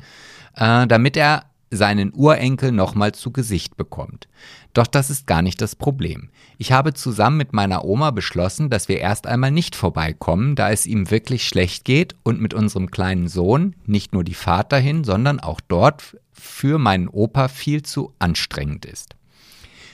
äh, 0.56 0.86
damit 0.88 1.18
er 1.18 1.49
seinen 1.72 2.14
Urenkel 2.14 2.72
nochmal 2.72 3.14
zu 3.14 3.32
Gesicht 3.32 3.78
bekommt. 3.78 4.28
Doch 4.74 4.88
das 4.88 5.10
ist 5.10 5.28
gar 5.28 5.42
nicht 5.42 5.62
das 5.62 5.76
Problem. 5.76 6.30
Ich 6.58 6.72
habe 6.72 6.94
zusammen 6.94 7.38
mit 7.38 7.54
meiner 7.54 7.86
Oma 7.86 8.12
beschlossen, 8.12 8.70
dass 8.70 8.88
wir 8.88 9.00
erst 9.00 9.28
einmal 9.28 9.52
nicht 9.52 9.76
vorbeikommen, 9.76 10.56
da 10.56 10.72
es 10.72 10.86
ihm 10.86 11.12
wirklich 11.12 11.48
schlecht 11.48 11.86
geht 11.86 12.16
und 12.24 12.42
mit 12.42 12.54
unserem 12.54 12.92
kleinen 12.92 13.28
Sohn 13.28 13.76
nicht 13.86 14.14
nur 14.14 14.24
die 14.24 14.34
Fahrt 14.34 14.72
dahin, 14.72 15.04
sondern 15.04 15.40
auch 15.40 15.62
dort 15.62 16.18
für 16.32 16.78
meinen 16.78 17.08
Opa 17.08 17.48
viel 17.48 17.84
zu 17.84 18.14
anstrengend 18.20 18.86
ist. 18.86 19.16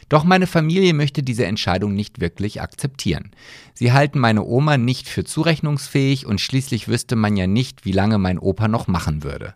Doch 0.07 0.23
meine 0.23 0.45
Familie 0.45 0.93
möchte 0.93 1.23
diese 1.23 1.45
Entscheidung 1.45 1.95
nicht 1.95 2.21
wirklich 2.21 2.61
akzeptieren. 2.61 3.31
Sie 3.73 3.91
halten 3.91 4.19
meine 4.19 4.43
Oma 4.43 4.77
nicht 4.77 5.09
für 5.09 5.23
zurechnungsfähig 5.23 6.27
und 6.27 6.39
schließlich 6.39 6.87
wüsste 6.87 7.15
man 7.15 7.35
ja 7.35 7.47
nicht, 7.47 7.85
wie 7.85 7.91
lange 7.91 8.19
mein 8.19 8.37
Opa 8.37 8.67
noch 8.67 8.87
machen 8.87 9.23
würde. 9.23 9.55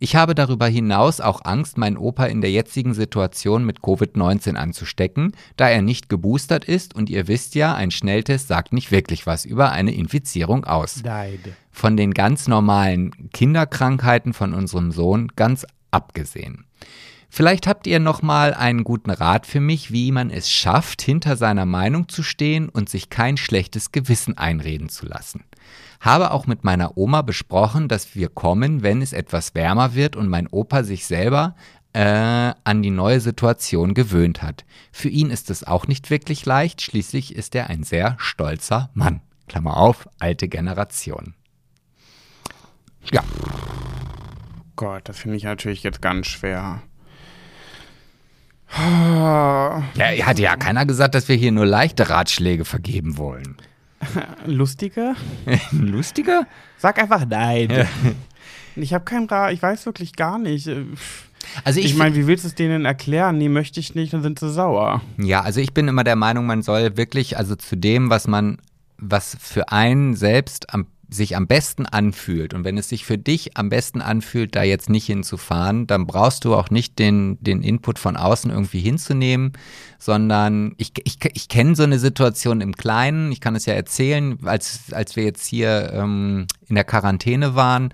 Ich 0.00 0.14
habe 0.14 0.34
darüber 0.34 0.68
hinaus 0.68 1.20
auch 1.20 1.44
Angst, 1.44 1.76
meinen 1.76 1.96
Opa 1.96 2.26
in 2.26 2.40
der 2.40 2.52
jetzigen 2.52 2.94
Situation 2.94 3.64
mit 3.64 3.80
Covid-19 3.80 4.54
anzustecken, 4.54 5.32
da 5.56 5.68
er 5.68 5.82
nicht 5.82 6.08
geboostert 6.08 6.64
ist 6.64 6.94
und 6.94 7.10
ihr 7.10 7.26
wisst 7.26 7.56
ja, 7.56 7.74
ein 7.74 7.90
Schnelltest 7.90 8.46
sagt 8.46 8.72
nicht 8.72 8.92
wirklich 8.92 9.26
was 9.26 9.44
über 9.44 9.72
eine 9.72 9.92
Infizierung 9.92 10.64
aus. 10.64 11.02
Leide. 11.02 11.52
Von 11.72 11.96
den 11.96 12.14
ganz 12.14 12.46
normalen 12.46 13.30
Kinderkrankheiten 13.32 14.34
von 14.34 14.54
unserem 14.54 14.92
Sohn 14.92 15.28
ganz 15.34 15.66
abgesehen. 15.90 16.64
Vielleicht 17.28 17.66
habt 17.66 17.86
ihr 17.86 18.00
noch 18.00 18.22
mal 18.22 18.54
einen 18.54 18.84
guten 18.84 19.10
Rat 19.10 19.46
für 19.46 19.60
mich, 19.60 19.92
wie 19.92 20.12
man 20.12 20.30
es 20.30 20.50
schafft, 20.50 21.02
hinter 21.02 21.36
seiner 21.36 21.66
Meinung 21.66 22.08
zu 22.08 22.22
stehen 22.22 22.68
und 22.68 22.88
sich 22.88 23.10
kein 23.10 23.36
schlechtes 23.36 23.92
Gewissen 23.92 24.38
einreden 24.38 24.88
zu 24.88 25.06
lassen. 25.06 25.44
Habe 26.00 26.30
auch 26.30 26.46
mit 26.46 26.64
meiner 26.64 26.96
Oma 26.96 27.22
besprochen, 27.22 27.88
dass 27.88 28.14
wir 28.14 28.28
kommen, 28.28 28.82
wenn 28.82 29.02
es 29.02 29.12
etwas 29.12 29.54
wärmer 29.54 29.94
wird 29.94 30.16
und 30.16 30.28
mein 30.28 30.46
Opa 30.46 30.84
sich 30.84 31.06
selber 31.06 31.56
äh, 31.92 32.00
an 32.64 32.82
die 32.82 32.90
neue 32.90 33.20
Situation 33.20 33.94
gewöhnt 33.94 34.42
hat. 34.42 34.64
Für 34.92 35.08
ihn 35.08 35.30
ist 35.30 35.50
es 35.50 35.64
auch 35.64 35.86
nicht 35.86 36.10
wirklich 36.10 36.46
leicht, 36.46 36.82
schließlich 36.82 37.34
ist 37.34 37.54
er 37.54 37.68
ein 37.68 37.82
sehr 37.82 38.16
stolzer 38.18 38.90
Mann. 38.94 39.20
Klammer 39.48 39.76
auf, 39.76 40.08
alte 40.18 40.46
Generation. 40.46 41.34
Ja, 43.10 43.22
Gott, 44.78 45.08
das 45.08 45.18
finde 45.18 45.36
ich 45.36 45.42
natürlich 45.42 45.82
jetzt 45.82 46.00
ganz 46.00 46.28
schwer. 46.28 46.82
ja, 48.76 49.82
hatte 50.22 50.42
ja 50.42 50.54
keiner 50.54 50.86
gesagt, 50.86 51.16
dass 51.16 51.26
wir 51.26 51.34
hier 51.34 51.50
nur 51.50 51.66
leichte 51.66 52.10
Ratschläge 52.10 52.64
vergeben 52.64 53.18
wollen. 53.18 53.56
Lustige? 54.46 55.14
Lustiger? 55.72 56.46
Sag 56.76 56.98
einfach 57.00 57.26
nein. 57.26 57.86
Ich 58.80 58.94
habe 58.94 59.04
keinen 59.04 59.26
Rat, 59.28 59.52
ich 59.52 59.60
weiß 59.60 59.86
wirklich 59.86 60.14
gar 60.14 60.38
nicht. 60.38 60.70
Also 61.64 61.80
ich, 61.80 61.86
Ich 61.86 61.96
meine, 61.96 62.14
wie 62.14 62.28
willst 62.28 62.44
du 62.44 62.48
es 62.48 62.54
denen 62.54 62.84
erklären? 62.84 63.36
Nee, 63.36 63.48
möchte 63.48 63.80
ich 63.80 63.96
nicht, 63.96 64.12
dann 64.12 64.22
sind 64.22 64.38
sie 64.38 64.52
sauer. 64.52 65.02
Ja, 65.16 65.40
also 65.40 65.60
ich 65.60 65.74
bin 65.74 65.88
immer 65.88 66.04
der 66.04 66.14
Meinung, 66.14 66.46
man 66.46 66.62
soll 66.62 66.96
wirklich, 66.96 67.36
also 67.36 67.56
zu 67.56 67.76
dem, 67.76 68.08
was 68.08 68.28
man, 68.28 68.58
was 68.96 69.36
für 69.40 69.72
einen 69.72 70.14
selbst 70.14 70.72
am, 70.72 70.86
sich 71.10 71.36
am 71.36 71.46
besten 71.46 71.86
anfühlt. 71.86 72.52
Und 72.54 72.64
wenn 72.64 72.76
es 72.76 72.88
sich 72.88 73.04
für 73.04 73.18
dich 73.18 73.56
am 73.56 73.70
besten 73.70 74.02
anfühlt, 74.02 74.54
da 74.54 74.62
jetzt 74.62 74.90
nicht 74.90 75.06
hinzufahren, 75.06 75.86
dann 75.86 76.06
brauchst 76.06 76.44
du 76.44 76.54
auch 76.54 76.70
nicht 76.70 76.98
den, 76.98 77.38
den 77.40 77.62
Input 77.62 77.98
von 77.98 78.16
außen 78.16 78.50
irgendwie 78.50 78.80
hinzunehmen, 78.80 79.52
sondern 79.98 80.74
ich, 80.76 80.92
ich, 81.04 81.18
ich 81.32 81.48
kenne 81.48 81.74
so 81.74 81.82
eine 81.82 81.98
Situation 81.98 82.60
im 82.60 82.74
Kleinen, 82.74 83.32
ich 83.32 83.40
kann 83.40 83.56
es 83.56 83.66
ja 83.66 83.74
erzählen, 83.74 84.38
als, 84.44 84.92
als 84.92 85.16
wir 85.16 85.24
jetzt 85.24 85.46
hier 85.46 85.90
ähm, 85.94 86.46
in 86.68 86.74
der 86.74 86.84
Quarantäne 86.84 87.54
waren, 87.54 87.92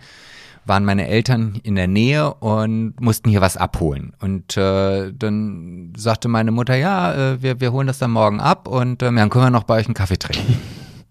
waren 0.67 0.85
meine 0.85 1.07
Eltern 1.07 1.61
in 1.63 1.75
der 1.75 1.89
Nähe 1.89 2.33
und 2.35 3.01
mussten 3.01 3.29
hier 3.29 3.41
was 3.41 3.57
abholen. 3.57 4.15
Und 4.21 4.57
äh, 4.57 5.13
dann 5.13 5.93
sagte 5.97 6.29
meine 6.29 6.51
Mutter, 6.51 6.75
ja, 6.75 7.33
äh, 7.33 7.43
wir, 7.43 7.61
wir 7.61 7.73
holen 7.73 7.87
das 7.87 7.99
dann 7.99 8.11
morgen 8.11 8.41
ab 8.41 8.67
und 8.67 9.03
äh, 9.03 9.13
dann 9.13 9.31
können 9.31 9.45
wir 9.45 9.51
noch 9.51 9.65
bei 9.65 9.79
euch 9.79 9.87
einen 9.87 9.95
Kaffee 9.95 10.19
trinken. 10.19 10.57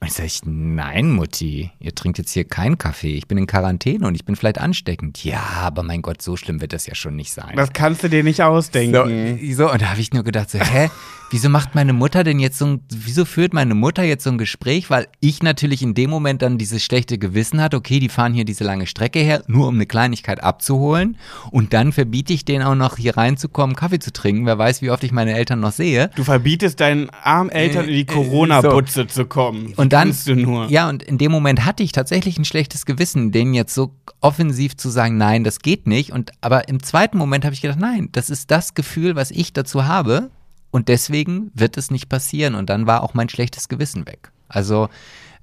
Und 0.20 0.26
ich 0.26 0.42
nein, 0.46 1.12
Mutti, 1.12 1.72
ihr 1.80 1.96
trinkt 1.96 2.18
jetzt 2.18 2.32
hier 2.32 2.44
keinen 2.44 2.78
Kaffee. 2.78 3.16
Ich 3.16 3.28
bin 3.28 3.38
in 3.38 3.48
Quarantäne 3.48 4.06
und 4.08 4.16
ich 4.16 4.26
bin 4.26 4.36
vielleicht 4.36 4.60
ansteckend. 4.60 5.24
Ja, 5.24 5.42
aber 5.62 5.84
mein 5.84 6.02
Gott, 6.02 6.22
so 6.22 6.38
schlimm 6.38 6.62
wird 6.62 6.74
das 6.74 6.86
ja 6.86 6.96
schon 6.96 7.16
nicht 7.16 7.32
sein. 7.32 7.54
Das 7.56 7.74
kannst 7.74 8.04
du 8.04 8.10
dir 8.10 8.24
nicht 8.24 8.38
So, 8.38 8.44
ausdenken. 8.44 9.40
so, 9.54 9.72
und 9.72 9.82
da 9.82 9.90
habe 9.90 10.02
ich 10.02 10.14
nur 10.14 10.24
gedacht, 10.24 10.50
so, 10.52 10.60
hä, 10.60 10.90
wieso 11.32 11.50
macht 11.50 11.74
meine 11.76 11.94
Mutter 11.94 12.24
denn 12.24 12.40
jetzt 12.40 12.60
so 12.60 12.66
ein, 12.66 12.82
wieso 12.90 13.26
führt 13.26 13.54
meine 13.54 13.74
Mutter 13.76 14.04
jetzt 14.04 14.24
so 14.24 14.30
ein 14.30 14.38
Gespräch? 14.38 14.90
Weil 14.90 15.08
ich 15.20 15.42
natürlich 15.42 15.82
in 15.82 15.94
dem 15.96 16.10
Moment 16.10 16.42
dann 16.42 16.58
dieses 16.58 16.84
schlechte 16.84 17.18
Gewissen 17.18 17.62
hatte, 17.62 17.78
okay, 17.78 18.00
die 18.00 18.10
fahren 18.10 18.34
hier 18.34 18.46
diese 18.46 18.64
lange 18.64 18.86
Strecke 18.88 19.20
her, 19.20 19.44
nur 19.48 19.68
um 19.68 19.76
eine 19.76 19.86
Kleinigkeit 19.86 20.44
abzuholen. 20.44 21.18
Und 21.52 21.74
dann 21.74 21.92
verbiete 21.92 22.34
ich 22.34 22.46
denen 22.46 22.64
auch 22.64 22.76
noch 22.76 22.98
hier 22.98 23.18
reinzukommen, 23.18 23.76
Kaffee 23.76 24.00
zu 24.00 24.14
trinken. 24.14 24.46
Wer 24.46 24.58
weiß, 24.58 24.82
wie 24.82 24.92
oft 24.92 25.04
ich 25.04 25.12
meine 25.12 25.34
Eltern 25.34 25.60
noch 25.60 25.72
sehe. 25.72 26.10
Du 26.16 26.24
verbietest 26.24 26.80
deinen 26.80 27.10
armen 27.10 27.50
Eltern 27.50 27.86
in 27.86 27.94
die 27.96 28.02
Äh, 28.02 28.06
Corona-Butze 28.06 29.08
zu 29.08 29.26
kommen. 29.26 29.74
Und 29.76 29.94
dann, 29.94 30.03
Kannst 30.04 30.28
du 30.28 30.36
nur. 30.36 30.70
ja, 30.70 30.90
und 30.90 31.04
in 31.04 31.18
dem 31.18 31.32
Moment 31.32 31.66
hatte 31.66 31.84
ich 31.84 31.92
tatsächlich 31.92 32.38
ein 32.38 32.46
schlechtes 32.46 32.86
Gewissen, 32.86 33.32
denen 33.32 33.54
jetzt 33.54 33.74
so 33.74 33.96
offensiv 34.22 34.76
zu 34.78 34.90
sagen, 34.90 35.18
nein, 35.18 35.44
das 35.44 35.60
geht 35.60 35.88
nicht. 35.88 36.12
Und 36.12 36.32
aber 36.42 36.68
im 36.68 36.82
zweiten 36.84 37.18
Moment 37.18 37.46
habe 37.46 37.54
ich 37.54 37.62
gedacht, 37.62 37.80
nein, 37.80 38.10
das 38.12 38.30
ist 38.30 38.52
das 38.52 38.74
Gefühl, 38.74 39.16
was 39.16 39.32
ich 39.32 39.54
dazu 39.54 39.86
habe. 39.86 40.30
Und 40.72 40.88
deswegen 40.88 41.52
wird 41.54 41.78
es 41.78 41.92
nicht 41.92 42.10
passieren. 42.10 42.56
Und 42.56 42.70
dann 42.70 42.88
war 42.88 43.04
auch 43.04 43.14
mein 43.14 43.30
schlechtes 43.30 43.70
Gewissen 43.70 44.08
weg. 44.08 44.32
Also 44.48 44.90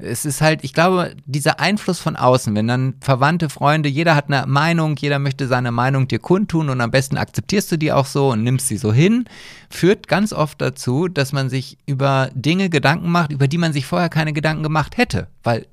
es 0.03 0.25
ist 0.25 0.41
halt, 0.41 0.65
ich 0.65 0.75
glaube, 0.75 1.15
dieser 1.27 1.61
Einfluss 1.61 1.99
von 1.99 2.17
außen, 2.17 2.55
wenn 2.55 2.69
dann 2.69 2.95
Verwandte, 3.01 3.49
Freunde, 3.49 3.89
jeder 3.89 4.15
hat 4.15 4.27
eine 4.27 4.47
Meinung, 4.47 4.97
jeder 4.97 5.19
möchte 5.19 5.47
seine 5.47 5.73
Meinung 5.73 6.09
dir 6.09 6.19
kundtun 6.19 6.71
und 6.71 6.81
am 6.81 6.91
besten 6.91 7.17
akzeptierst 7.17 7.73
du 7.73 7.77
die 7.77 7.93
auch 7.93 8.07
so 8.07 8.31
und 8.31 8.43
nimmst 8.43 8.69
sie 8.69 8.77
so 8.77 8.93
hin, 8.93 9.25
führt 9.71 10.09
ganz 10.09 10.33
oft 10.33 10.61
dazu, 10.61 11.09
dass 11.09 11.33
man 11.33 11.51
sich 11.51 11.79
über 11.87 12.31
Dinge 12.35 12.71
Gedanken 12.71 13.11
macht, 13.11 13.33
über 13.33 13.49
die 13.49 13.59
man 13.59 13.73
sich 13.73 13.87
vorher 13.87 14.09
keine 14.09 14.33
Gedanken 14.33 14.63
gemacht 14.63 14.97
hätte. 14.97 15.29
Weil 15.43 15.67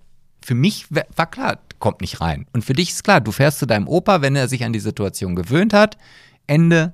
für 0.43 0.55
mich 0.55 0.87
war 0.89 1.29
klar, 1.29 1.59
kommt 1.79 2.01
nicht 2.01 2.21
rein. 2.21 2.45
Und 2.53 2.63
für 2.63 2.73
dich 2.73 2.91
ist 2.91 3.03
klar, 3.03 3.21
du 3.21 3.31
fährst 3.31 3.59
zu 3.59 3.65
deinem 3.65 3.87
Opa, 3.87 4.21
wenn 4.21 4.35
er 4.35 4.47
sich 4.47 4.63
an 4.63 4.73
die 4.73 4.79
Situation 4.79 5.35
gewöhnt 5.35 5.73
hat, 5.73 5.97
Ende 6.47 6.93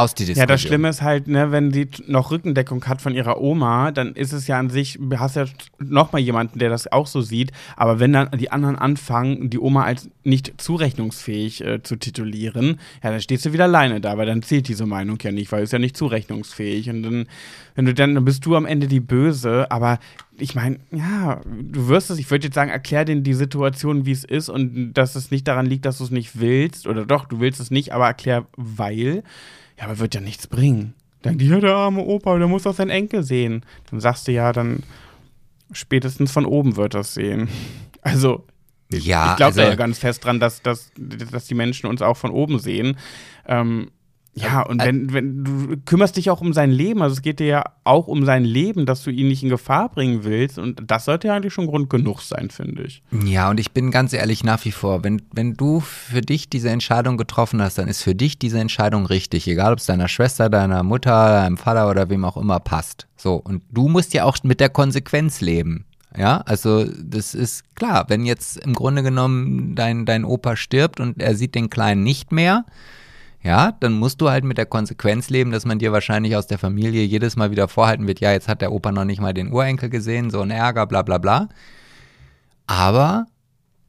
aus 0.00 0.14
die 0.14 0.24
Diskussion. 0.24 0.42
Ja, 0.42 0.46
das 0.46 0.60
Schlimme 0.62 0.88
ist 0.88 1.02
halt, 1.02 1.28
ne, 1.28 1.52
wenn 1.52 1.72
sie 1.72 1.88
noch 2.06 2.30
Rückendeckung 2.30 2.84
hat 2.86 3.02
von 3.02 3.14
ihrer 3.14 3.40
Oma, 3.40 3.90
dann 3.90 4.14
ist 4.14 4.32
es 4.32 4.46
ja 4.46 4.58
an 4.58 4.70
sich, 4.70 4.98
du 5.00 5.18
hast 5.18 5.36
ja 5.36 5.46
noch 5.78 6.12
mal 6.12 6.18
jemanden, 6.18 6.58
der 6.58 6.70
das 6.70 6.90
auch 6.90 7.06
so 7.06 7.20
sieht. 7.20 7.52
Aber 7.76 8.00
wenn 8.00 8.12
dann 8.12 8.30
die 8.32 8.50
anderen 8.50 8.76
anfangen, 8.76 9.50
die 9.50 9.58
Oma 9.58 9.84
als 9.84 10.08
nicht 10.24 10.60
zurechnungsfähig 10.60 11.64
äh, 11.64 11.82
zu 11.82 11.96
titulieren, 11.96 12.78
ja, 13.02 13.10
dann 13.10 13.20
stehst 13.20 13.44
du 13.46 13.52
wieder 13.52 13.64
alleine 13.64 14.00
da, 14.00 14.16
weil 14.18 14.26
dann 14.26 14.42
zählt 14.42 14.68
diese 14.68 14.86
Meinung 14.86 15.18
ja 15.22 15.32
nicht, 15.32 15.50
weil 15.52 15.62
es 15.62 15.72
ja 15.72 15.78
nicht 15.78 15.96
zurechnungsfähig. 15.96 16.90
Und 16.90 17.02
dann, 17.02 17.26
wenn 17.74 17.86
du 17.86 17.94
dann, 17.94 18.14
dann 18.14 18.24
bist 18.24 18.44
du 18.46 18.56
am 18.56 18.66
Ende 18.66 18.86
die 18.86 19.00
Böse. 19.00 19.70
Aber 19.70 19.98
ich 20.38 20.54
meine, 20.54 20.78
ja, 20.90 21.40
du 21.44 21.88
wirst 21.88 22.10
es, 22.10 22.18
ich 22.18 22.30
würde 22.30 22.46
jetzt 22.46 22.54
sagen, 22.54 22.70
erklär 22.70 23.04
denen 23.04 23.24
die 23.24 23.34
Situation, 23.34 24.06
wie 24.06 24.12
es 24.12 24.24
ist 24.24 24.48
und 24.48 24.92
dass 24.94 25.14
es 25.14 25.30
nicht 25.30 25.48
daran 25.48 25.66
liegt, 25.66 25.84
dass 25.84 25.98
du 25.98 26.04
es 26.04 26.10
nicht 26.10 26.40
willst. 26.40 26.86
Oder 26.86 27.04
doch, 27.04 27.26
du 27.26 27.40
willst 27.40 27.60
es 27.60 27.70
nicht, 27.70 27.92
aber 27.92 28.06
erklär, 28.06 28.46
weil. 28.56 29.22
Ja, 29.78 29.84
aber 29.84 29.98
wird 29.98 30.14
ja 30.14 30.20
nichts 30.20 30.46
bringen. 30.46 30.94
Dann 31.22 31.38
die, 31.38 31.46
ja, 31.46 31.60
der 31.60 31.74
arme 31.74 32.02
Opa, 32.02 32.38
der 32.38 32.48
muss 32.48 32.64
doch 32.64 32.74
seinen 32.74 32.90
Enkel 32.90 33.22
sehen. 33.22 33.64
Dann 33.90 34.00
sagst 34.00 34.28
du 34.28 34.32
ja, 34.32 34.52
dann 34.52 34.82
spätestens 35.72 36.30
von 36.30 36.44
oben 36.44 36.76
wird 36.76 36.94
das 36.94 37.14
sehen. 37.14 37.48
Also, 38.00 38.46
ja, 38.90 39.32
ich 39.32 39.36
glaube 39.36 39.44
also, 39.44 39.60
da 39.60 39.68
ja 39.68 39.74
ganz 39.74 39.98
fest 39.98 40.24
dran, 40.24 40.40
dass, 40.40 40.62
dass, 40.62 40.92
dass 40.96 41.46
die 41.46 41.54
Menschen 41.54 41.88
uns 41.88 42.00
auch 42.00 42.16
von 42.16 42.30
oben 42.30 42.58
sehen. 42.58 42.96
Ähm, 43.46 43.90
ja, 44.42 44.62
und 44.62 44.82
wenn, 44.82 45.12
wenn 45.12 45.44
du 45.44 45.76
kümmerst 45.84 46.16
dich 46.16 46.30
auch 46.30 46.40
um 46.40 46.52
sein 46.52 46.70
Leben, 46.70 47.02
also 47.02 47.14
es 47.14 47.22
geht 47.22 47.40
dir 47.40 47.46
ja 47.46 47.64
auch 47.84 48.06
um 48.06 48.24
sein 48.24 48.44
Leben, 48.44 48.86
dass 48.86 49.02
du 49.02 49.10
ihn 49.10 49.28
nicht 49.28 49.42
in 49.42 49.48
Gefahr 49.48 49.88
bringen 49.88 50.24
willst. 50.24 50.58
Und 50.58 50.82
das 50.86 51.04
sollte 51.04 51.28
ja 51.28 51.34
eigentlich 51.34 51.52
schon 51.52 51.66
Grund 51.66 51.90
genug 51.90 52.20
sein, 52.20 52.50
finde 52.50 52.84
ich. 52.84 53.02
Ja, 53.24 53.50
und 53.50 53.58
ich 53.60 53.72
bin 53.72 53.90
ganz 53.90 54.12
ehrlich 54.12 54.44
nach 54.44 54.64
wie 54.64 54.72
vor, 54.72 55.04
wenn, 55.04 55.22
wenn 55.32 55.54
du 55.54 55.80
für 55.80 56.20
dich 56.20 56.48
diese 56.48 56.70
Entscheidung 56.70 57.16
getroffen 57.16 57.60
hast, 57.62 57.78
dann 57.78 57.88
ist 57.88 58.02
für 58.02 58.14
dich 58.14 58.38
diese 58.38 58.58
Entscheidung 58.58 59.06
richtig, 59.06 59.46
egal 59.48 59.72
ob 59.72 59.78
es 59.78 59.86
deiner 59.86 60.08
Schwester, 60.08 60.48
deiner 60.48 60.82
Mutter, 60.82 61.28
deinem 61.28 61.56
Vater 61.56 61.90
oder 61.90 62.10
wem 62.10 62.24
auch 62.24 62.36
immer 62.36 62.60
passt. 62.60 63.06
So, 63.16 63.34
und 63.34 63.62
du 63.70 63.88
musst 63.88 64.14
ja 64.14 64.24
auch 64.24 64.38
mit 64.42 64.60
der 64.60 64.70
Konsequenz 64.70 65.40
leben. 65.40 65.84
Ja, 66.16 66.38
also 66.46 66.84
das 66.84 67.34
ist 67.34 67.74
klar, 67.74 68.06
wenn 68.08 68.24
jetzt 68.24 68.56
im 68.56 68.74
Grunde 68.74 69.02
genommen 69.02 69.74
dein, 69.74 70.06
dein 70.06 70.24
Opa 70.24 70.56
stirbt 70.56 71.00
und 71.00 71.20
er 71.20 71.34
sieht 71.34 71.54
den 71.54 71.68
Kleinen 71.68 72.02
nicht 72.02 72.32
mehr, 72.32 72.64
ja, 73.48 73.72
dann 73.72 73.94
musst 73.94 74.20
du 74.20 74.28
halt 74.28 74.44
mit 74.44 74.58
der 74.58 74.66
Konsequenz 74.66 75.30
leben, 75.30 75.52
dass 75.52 75.64
man 75.64 75.78
dir 75.78 75.90
wahrscheinlich 75.90 76.36
aus 76.36 76.46
der 76.46 76.58
Familie 76.58 77.02
jedes 77.02 77.34
Mal 77.34 77.50
wieder 77.50 77.66
vorhalten 77.66 78.06
wird, 78.06 78.20
ja, 78.20 78.30
jetzt 78.30 78.46
hat 78.46 78.60
der 78.60 78.72
Opa 78.72 78.92
noch 78.92 79.06
nicht 79.06 79.22
mal 79.22 79.32
den 79.32 79.50
Urenkel 79.50 79.88
gesehen, 79.88 80.28
so 80.28 80.42
ein 80.42 80.50
Ärger, 80.50 80.86
bla 80.86 81.00
bla 81.00 81.16
bla. 81.16 81.48
Aber 82.66 83.24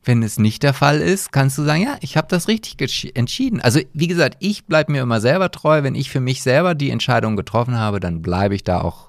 wenn 0.06 0.24
es 0.24 0.40
nicht 0.40 0.64
der 0.64 0.74
Fall 0.74 1.02
ist, 1.02 1.34
kannst 1.34 1.58
du 1.58 1.64
sagen, 1.64 1.84
ja, 1.84 1.98
ich 2.00 2.16
habe 2.16 2.28
das 2.30 2.48
richtig 2.48 2.78
entschieden. 3.18 3.60
Also 3.60 3.82
wie 3.92 4.08
gesagt, 4.08 4.38
ich 4.40 4.66
bleibe 4.66 4.94
mir 4.94 5.02
immer 5.02 5.20
selber 5.20 5.52
treu. 5.52 5.84
Wenn 5.84 5.94
ich 5.94 6.10
für 6.10 6.22
mich 6.22 6.42
selber 6.42 6.74
die 6.74 6.90
Entscheidung 6.90 7.36
getroffen 7.36 7.78
habe, 7.78 8.00
dann 8.00 8.22
bleibe 8.22 8.56
ich 8.56 8.64
da 8.64 8.80
auch. 8.80 9.09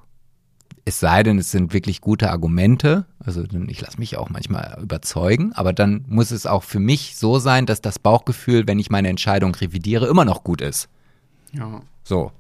Es 0.85 1.01
sei 1.01 1.23
denn, 1.23 1.39
es 1.39 1.51
sind 1.51 1.73
wirklich 1.73 2.01
gute 2.01 2.31
Argumente. 2.31 3.07
Also 3.25 3.45
ich 3.69 3.81
lasse 3.81 3.99
mich 3.99 4.17
auch 4.17 4.31
manchmal 4.31 4.79
überzeugen, 4.83 5.53
aber 5.53 5.73
dann 5.73 6.05
muss 6.09 6.31
es 6.31 6.47
auch 6.47 6.63
für 6.63 6.81
mich 6.81 7.17
so 7.17 7.39
sein, 7.39 7.67
dass 7.67 7.81
das 7.81 7.99
Bauchgefühl, 7.99 8.67
wenn 8.67 8.79
ich 8.79 8.91
meine 8.91 9.09
Entscheidung 9.09 9.55
revidiere, 9.55 10.07
immer 10.07 10.25
noch 10.25 10.43
gut 10.43 10.61
ist. 10.61 10.89
Ja. 11.53 11.83
So. 12.03 12.33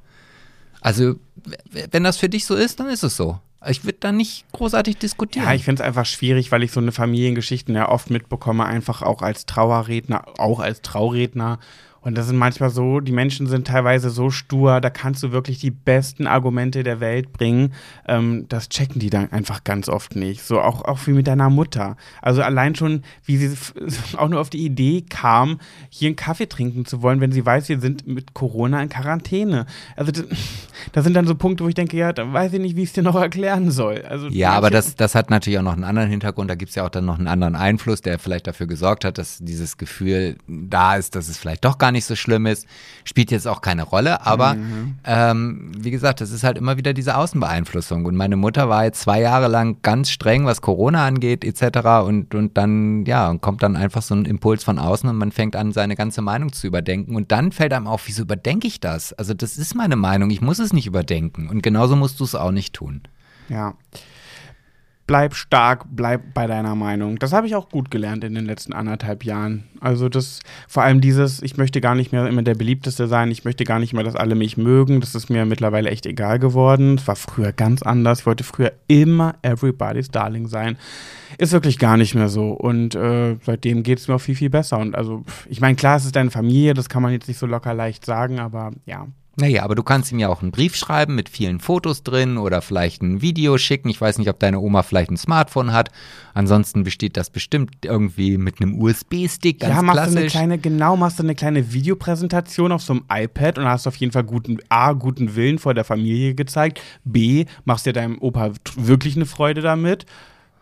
Also, 0.81 1.17
wenn 1.91 2.05
das 2.05 2.17
für 2.17 2.29
dich 2.29 2.47
so 2.47 2.55
ist, 2.55 2.81
dann 2.81 2.89
ist 2.89 3.03
es 3.03 3.17
so. 3.17 3.39
Ich 3.69 3.85
würde 3.85 3.99
da 4.01 4.13
nicht 4.13 4.51
großartig 4.53 4.97
diskutieren. 4.97 5.45
Ja, 5.45 5.53
ich 5.53 5.65
finde 5.65 5.83
es 5.83 5.87
einfach 5.87 6.07
schwierig, 6.07 6.51
weil 6.51 6.63
ich 6.63 6.73
so 6.73 6.81
eine 6.81 6.93
Familiengeschichten 6.93 7.75
ja 7.75 7.91
oft 7.91 8.09
mitbekomme, 8.09 8.65
einfach 8.65 9.03
auch 9.03 9.21
als 9.21 9.45
Trauerredner, 9.45 10.25
auch 10.39 10.61
als 10.61 10.81
Trauredner. 10.81 11.59
Und 12.03 12.17
das 12.17 12.27
sind 12.27 12.37
manchmal 12.37 12.71
so, 12.71 13.01
die 13.01 13.13
Menschen 13.13 13.47
sind 13.47 13.67
teilweise 13.67 14.11
so 14.11 14.31
stur, 14.31 14.81
da 14.81 14.89
kannst 14.89 15.23
du 15.23 15.33
wirklich 15.33 15.59
die 15.59 15.71
besten 15.71 16.27
Argumente 16.27 16.83
der 16.83 17.01
Welt 17.01 17.33
bringen. 17.33 17.75
Ähm, 18.09 18.47
das 18.49 18.69
checken 18.71 19.01
die 19.01 19.11
dann 19.11 19.31
einfach 19.33 19.65
ganz 19.65 19.89
oft 19.89 20.17
nicht. 20.17 20.43
So 20.43 20.61
auch, 20.61 20.83
auch 20.85 21.07
wie 21.07 21.13
mit 21.13 21.27
deiner 21.27 21.51
Mutter. 21.51 21.97
Also 22.23 22.43
allein 22.43 22.75
schon, 22.75 23.03
wie 23.25 23.37
sie 23.37 23.57
auch 24.17 24.29
nur 24.29 24.41
auf 24.41 24.51
die 24.51 24.65
Idee 24.65 25.05
kam, 25.09 25.61
hier 25.91 26.09
einen 26.09 26.17
Kaffee 26.17 26.49
trinken 26.49 26.87
zu 26.87 27.03
wollen, 27.03 27.21
wenn 27.21 27.33
sie 27.33 27.45
weiß, 27.45 27.69
wir 27.69 27.81
sind 27.81 28.07
mit 28.07 28.33
Corona 28.33 28.83
in 28.83 28.89
Quarantäne. 28.89 29.67
Also 29.97 30.13
das, 30.13 30.25
das 30.93 31.05
sind 31.05 31.15
dann 31.15 31.27
so 31.27 31.35
Punkte, 31.35 31.65
wo 31.65 31.69
ich 31.69 31.75
denke, 31.75 31.97
ja, 31.97 32.13
da 32.13 32.33
weiß 32.33 32.55
ich 32.55 32.61
nicht, 32.61 32.77
wie 32.77 32.83
ich 32.83 32.89
es 32.89 32.95
dir 32.95 33.03
noch 33.03 33.17
erklären 33.17 33.71
soll. 33.71 34.03
Also 34.09 34.29
Ja, 34.29 34.53
aber 34.53 34.71
das, 34.71 34.97
das 34.97 35.15
hat 35.15 35.29
natürlich 35.29 35.59
auch 35.59 35.65
noch 35.65 35.75
einen 35.75 35.85
anderen 35.85 36.09
Hintergrund. 36.09 36.49
Da 36.49 36.55
gibt 36.55 36.71
es 36.71 36.77
ja 36.77 36.87
auch 36.87 36.91
dann 36.91 37.05
noch 37.05 37.19
einen 37.19 37.29
anderen 37.29 37.57
Einfluss, 37.57 38.01
der 38.01 38.19
vielleicht 38.19 38.47
dafür 38.47 38.67
gesorgt 38.67 39.05
hat, 39.05 39.19
dass 39.19 39.39
dieses 39.39 39.77
Gefühl 39.77 40.37
da 40.47 40.97
ist, 40.97 41.15
dass 41.15 41.29
es 41.29 41.37
vielleicht 41.37 41.65
doch 41.65 41.77
gar 41.77 41.90
nicht 41.93 42.05
so 42.05 42.17
schlimm 42.17 42.47
ist. 42.47 42.67
Spielt 43.05 43.31
jetzt 43.31 43.47
auch 43.47 43.61
keine 43.61 43.83
Rolle, 43.83 44.27
aber 44.27 44.57
ähm, 45.05 45.73
wie 45.79 45.91
gesagt, 45.91 46.21
das 46.21 46.31
ist 46.31 46.45
halt 46.45 46.59
immer 46.59 46.77
wieder 46.77 46.93
diese 46.93 47.17
Außenbeeinflussung. 47.17 48.05
Und 48.05 48.17
meine 48.17 48.37
Mutter 48.37 48.69
war 48.69 48.85
jetzt 48.85 49.01
zwei 49.01 49.21
Jahre 49.21 49.49
lang 49.49 49.79
ganz 49.83 50.11
streng, 50.11 50.47
was 50.47 50.61
Corona 50.61 51.07
angeht, 51.07 51.45
etc. 51.45 52.05
Und, 52.07 52.35
und 52.35 52.57
dann, 52.57 53.05
ja, 53.05 53.35
kommt 53.41 53.63
dann 53.63 53.77
einfach 53.77 54.03
so 54.03 54.15
ein 54.15 54.25
Impuls 54.25 54.65
von 54.65 54.79
außen 54.79 55.09
und 55.09 55.17
man 55.17 55.33
fängt 55.33 55.57
an, 55.57 55.73
seine 55.73 55.97
ganze 55.97 56.23
Meinung 56.23 56.53
zu 56.53 56.67
überdenken. 56.67 57.17
Und 57.17 57.33
dann 57.33 57.53
fällt 57.53 57.73
einem 57.73 57.87
auf, 57.87 58.07
wieso 58.07 58.23
überdenke 58.23 58.67
ich 58.67 58.81
das? 58.81 59.13
Also, 59.13 59.35
das 59.35 59.57
ist 59.57 59.75
meine 59.75 59.97
Meinung, 59.97 60.31
ich 60.31 60.41
muss 60.41 60.59
es 60.59 60.73
nicht 60.73 60.87
überdenken. 60.87 61.49
Und 61.49 61.63
genauso 61.63 61.97
musst 61.97 62.21
du 62.21 62.25
es 62.25 62.35
auch 62.35 62.53
nicht 62.53 62.75
tun. 62.75 63.03
Ja. 63.49 63.75
Bleib 65.11 65.35
stark, 65.35 65.87
bleib 65.91 66.35
bei 66.35 66.47
deiner 66.47 66.77
Meinung. 66.77 67.19
Das 67.19 67.33
habe 67.33 67.45
ich 67.49 67.57
auch 67.57 67.69
gut 67.69 67.91
gelernt 67.91 68.23
in 68.23 68.37
den 68.37 68.47
letzten 68.47 68.73
anderthalb 68.73 69.25
Jahren. 69.25 69.65
Also 69.81 70.09
das, 70.09 70.39
vor 70.69 70.85
allem 70.85 71.01
dieses, 71.01 71.43
ich 71.43 71.57
möchte 71.57 71.81
gar 71.81 71.97
nicht 71.97 72.13
mehr 72.13 72.29
immer 72.29 72.43
der 72.43 72.55
beliebteste 72.55 73.09
sein, 73.09 73.33
ich 73.33 73.45
möchte 73.45 73.65
gar 73.65 73.81
nicht 73.81 73.93
mehr, 73.93 74.05
dass 74.05 74.15
alle 74.15 74.37
mich 74.37 74.57
mögen. 74.57 75.01
Das 75.01 75.17
ist 75.17 75.29
mir 75.29 75.47
mittlerweile 75.47 75.91
echt 75.91 76.07
egal 76.07 76.39
geworden. 76.39 76.95
Es 76.95 77.09
war 77.09 77.17
früher 77.17 77.51
ganz 77.51 77.83
anders. 77.83 78.21
Ich 78.21 78.27
wollte 78.27 78.45
früher 78.45 78.71
immer 78.87 79.35
everybody's 79.43 80.13
darling 80.13 80.47
sein. 80.47 80.77
Ist 81.39 81.51
wirklich 81.51 81.81
gar 81.81 81.97
nicht 81.97 82.15
mehr 82.15 82.29
so. 82.29 82.53
Und 82.53 82.95
äh, 82.95 83.37
seitdem 83.43 83.83
geht 83.83 83.99
es 83.99 84.07
mir 84.07 84.15
auch 84.15 84.21
viel, 84.21 84.37
viel 84.37 84.51
besser. 84.51 84.79
Und 84.79 84.95
also, 84.95 85.25
ich 85.49 85.61
meine, 85.61 85.75
klar, 85.75 85.97
es 85.97 86.05
ist 86.05 86.15
deine 86.15 86.31
Familie, 86.31 86.73
das 86.73 86.89
kann 86.89 87.03
man 87.03 87.11
jetzt 87.11 87.27
nicht 87.27 87.39
so 87.39 87.47
locker 87.47 87.75
leicht 87.75 88.07
sagen, 88.07 88.39
aber 88.39 88.71
ja, 88.87 89.09
Naja, 89.41 89.63
aber 89.63 89.75
du 89.75 89.83
kannst 89.83 90.13
ihm 90.13 90.19
ja 90.19 90.29
auch 90.29 90.43
einen 90.43 90.51
Brief 90.51 90.77
schreiben 90.77 91.15
mit 91.15 91.31
vielen 91.31 91.61
Fotos 91.61 92.03
drin 92.03 92.37
oder 92.37 92.61
vielleicht 92.61 93.01
ein 93.03 93.23
Video 93.23 93.57
schicken. 93.57 93.89
Ich 93.89 93.99
weiß 93.99 94.19
nicht, 94.19 94.29
ob 94.29 94.39
deine 94.39 94.61
Oma 94.61 94.83
vielleicht 94.83 95.11
ein 95.11 95.17
Smartphone 95.17 95.73
hat. 95.73 95.91
Ansonsten 96.35 96.85
besteht 96.85 97.17
das 97.17 97.31
bestimmt 97.31 97.71
irgendwie 97.85 98.37
mit 98.37 98.61
einem 98.61 98.81
USB-Stick, 98.81 99.63
ja, 99.63 99.81
machst 99.81 99.99
du 99.99 100.03
eine 100.03 100.11
klassisch. 100.13 100.33
kleine, 100.33 100.59
genau, 100.59 100.97
machst 100.97 101.19
du 101.19 101.23
eine 101.23 101.35
kleine 101.35 101.73
Videopräsentation 101.73 102.71
auf 102.71 102.83
so 102.83 102.93
einem 102.93 103.05
iPad 103.11 103.59
und 103.59 103.65
hast 103.65 103.87
auf 103.87 103.97
jeden 103.97 104.13
Fall 104.13 104.25
guten, 104.25 104.59
A, 104.69 104.93
guten 104.93 105.35
Willen 105.35 105.59
vor 105.59 105.73
der 105.73 105.85
Familie 105.85 106.35
gezeigt, 106.35 106.81
B, 107.05 107.47
machst 107.65 107.87
dir 107.87 107.95
deinem 107.95 108.19
Opa 108.21 108.53
wirklich 108.77 109.17
eine 109.17 109.27
Freude 109.27 109.63
damit. 109.63 110.05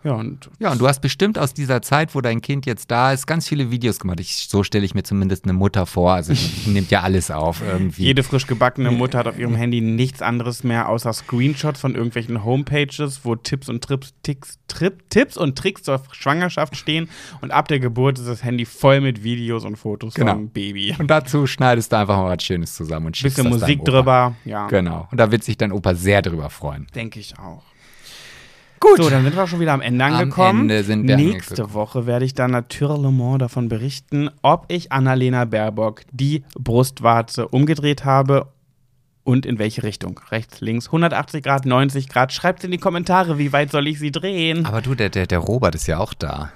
Ja, 0.04 0.12
und 0.12 0.48
ja, 0.60 0.70
und 0.70 0.80
du 0.80 0.86
hast 0.86 1.00
bestimmt 1.00 1.38
aus 1.38 1.54
dieser 1.54 1.82
Zeit, 1.82 2.14
wo 2.14 2.20
dein 2.20 2.40
Kind 2.40 2.66
jetzt 2.66 2.88
da 2.90 3.12
ist, 3.12 3.26
ganz 3.26 3.48
viele 3.48 3.72
Videos 3.72 3.98
gemacht. 3.98 4.20
Ich, 4.20 4.46
so 4.48 4.62
stelle 4.62 4.84
ich 4.84 4.94
mir 4.94 5.02
zumindest 5.02 5.42
eine 5.44 5.54
Mutter 5.54 5.86
vor. 5.86 6.12
Also 6.12 6.32
die 6.66 6.70
nimmt 6.70 6.90
ja 6.92 7.00
alles 7.02 7.30
auf 7.32 7.60
irgendwie. 7.66 8.04
jede 8.04 8.22
frisch 8.22 8.46
gebackene 8.46 8.92
Mutter 8.92 9.18
hat 9.18 9.26
auf 9.26 9.38
ihrem 9.38 9.56
Handy 9.56 9.80
nichts 9.80 10.22
anderes 10.22 10.62
mehr 10.62 10.88
außer 10.88 11.12
Screenshots 11.12 11.80
von 11.80 11.96
irgendwelchen 11.96 12.44
Homepages, 12.44 13.20
wo 13.24 13.34
Tipps 13.34 13.68
und 13.68 13.82
Trips, 13.82 14.14
Ticks, 14.22 14.58
Trip, 14.68 15.02
Tipps 15.10 15.36
und 15.36 15.58
Tricks 15.58 15.82
zur 15.82 16.00
Schwangerschaft 16.12 16.76
stehen 16.76 17.08
und 17.40 17.50
ab 17.50 17.66
der 17.68 17.80
Geburt 17.80 18.18
ist 18.20 18.28
das 18.28 18.44
Handy 18.44 18.66
voll 18.66 19.00
mit 19.00 19.24
Videos 19.24 19.64
und 19.64 19.76
Fotos 19.76 20.14
Genau. 20.14 20.34
vom 20.34 20.48
Baby. 20.50 20.94
und 20.98 21.08
dazu 21.08 21.46
schneidest 21.46 21.90
du 21.92 21.96
einfach 21.98 22.16
mal 22.18 22.36
was 22.36 22.44
Schönes 22.44 22.74
zusammen 22.74 23.06
und 23.06 23.16
schickst 23.16 23.36
Bisschen 23.38 23.50
das 23.50 23.60
Musik 23.62 23.84
drüber, 23.84 24.34
ja, 24.44 24.68
Genau. 24.68 25.08
Und 25.10 25.18
da 25.18 25.32
wird 25.32 25.42
sich 25.42 25.56
dein 25.56 25.72
Opa 25.72 25.94
sehr 25.94 26.22
drüber 26.22 26.50
freuen. 26.50 26.86
denke 26.94 27.18
ich 27.18 27.36
auch. 27.38 27.62
Gut. 28.80 28.96
So, 28.96 29.10
dann 29.10 29.24
sind 29.24 29.36
wir 29.36 29.46
schon 29.46 29.60
wieder 29.60 29.72
am 29.72 29.80
Ende 29.80 30.04
Am 30.04 30.14
angekommen. 30.14 30.62
Ende 30.62 30.84
sind 30.84 31.06
wir 31.06 31.16
Nächste 31.16 31.54
angekommen. 31.62 31.74
Woche 31.74 32.06
werde 32.06 32.24
ich 32.24 32.34
dann 32.34 32.50
natürlich 32.50 32.78
davon 33.38 33.68
berichten, 33.68 34.30
ob 34.42 34.66
ich 34.68 34.92
Annalena 34.92 35.44
Baerbock 35.44 36.02
die 36.12 36.44
Brustwarze 36.58 37.48
umgedreht 37.48 38.04
habe 38.04 38.48
und 39.24 39.44
in 39.44 39.58
welche 39.58 39.82
Richtung. 39.82 40.18
Rechts, 40.30 40.60
links, 40.60 40.86
180 40.86 41.42
Grad, 41.44 41.66
90 41.66 42.08
Grad. 42.08 42.32
Schreibt 42.32 42.64
in 42.64 42.70
die 42.70 42.78
Kommentare, 42.78 43.38
wie 43.38 43.52
weit 43.52 43.70
soll 43.70 43.86
ich 43.86 43.98
sie 43.98 44.10
drehen. 44.10 44.64
Aber 44.64 44.80
du, 44.80 44.94
der, 44.94 45.10
der, 45.10 45.26
der 45.26 45.38
Robert 45.38 45.74
ist 45.74 45.86
ja 45.86 45.98
auch 45.98 46.14
da. 46.14 46.50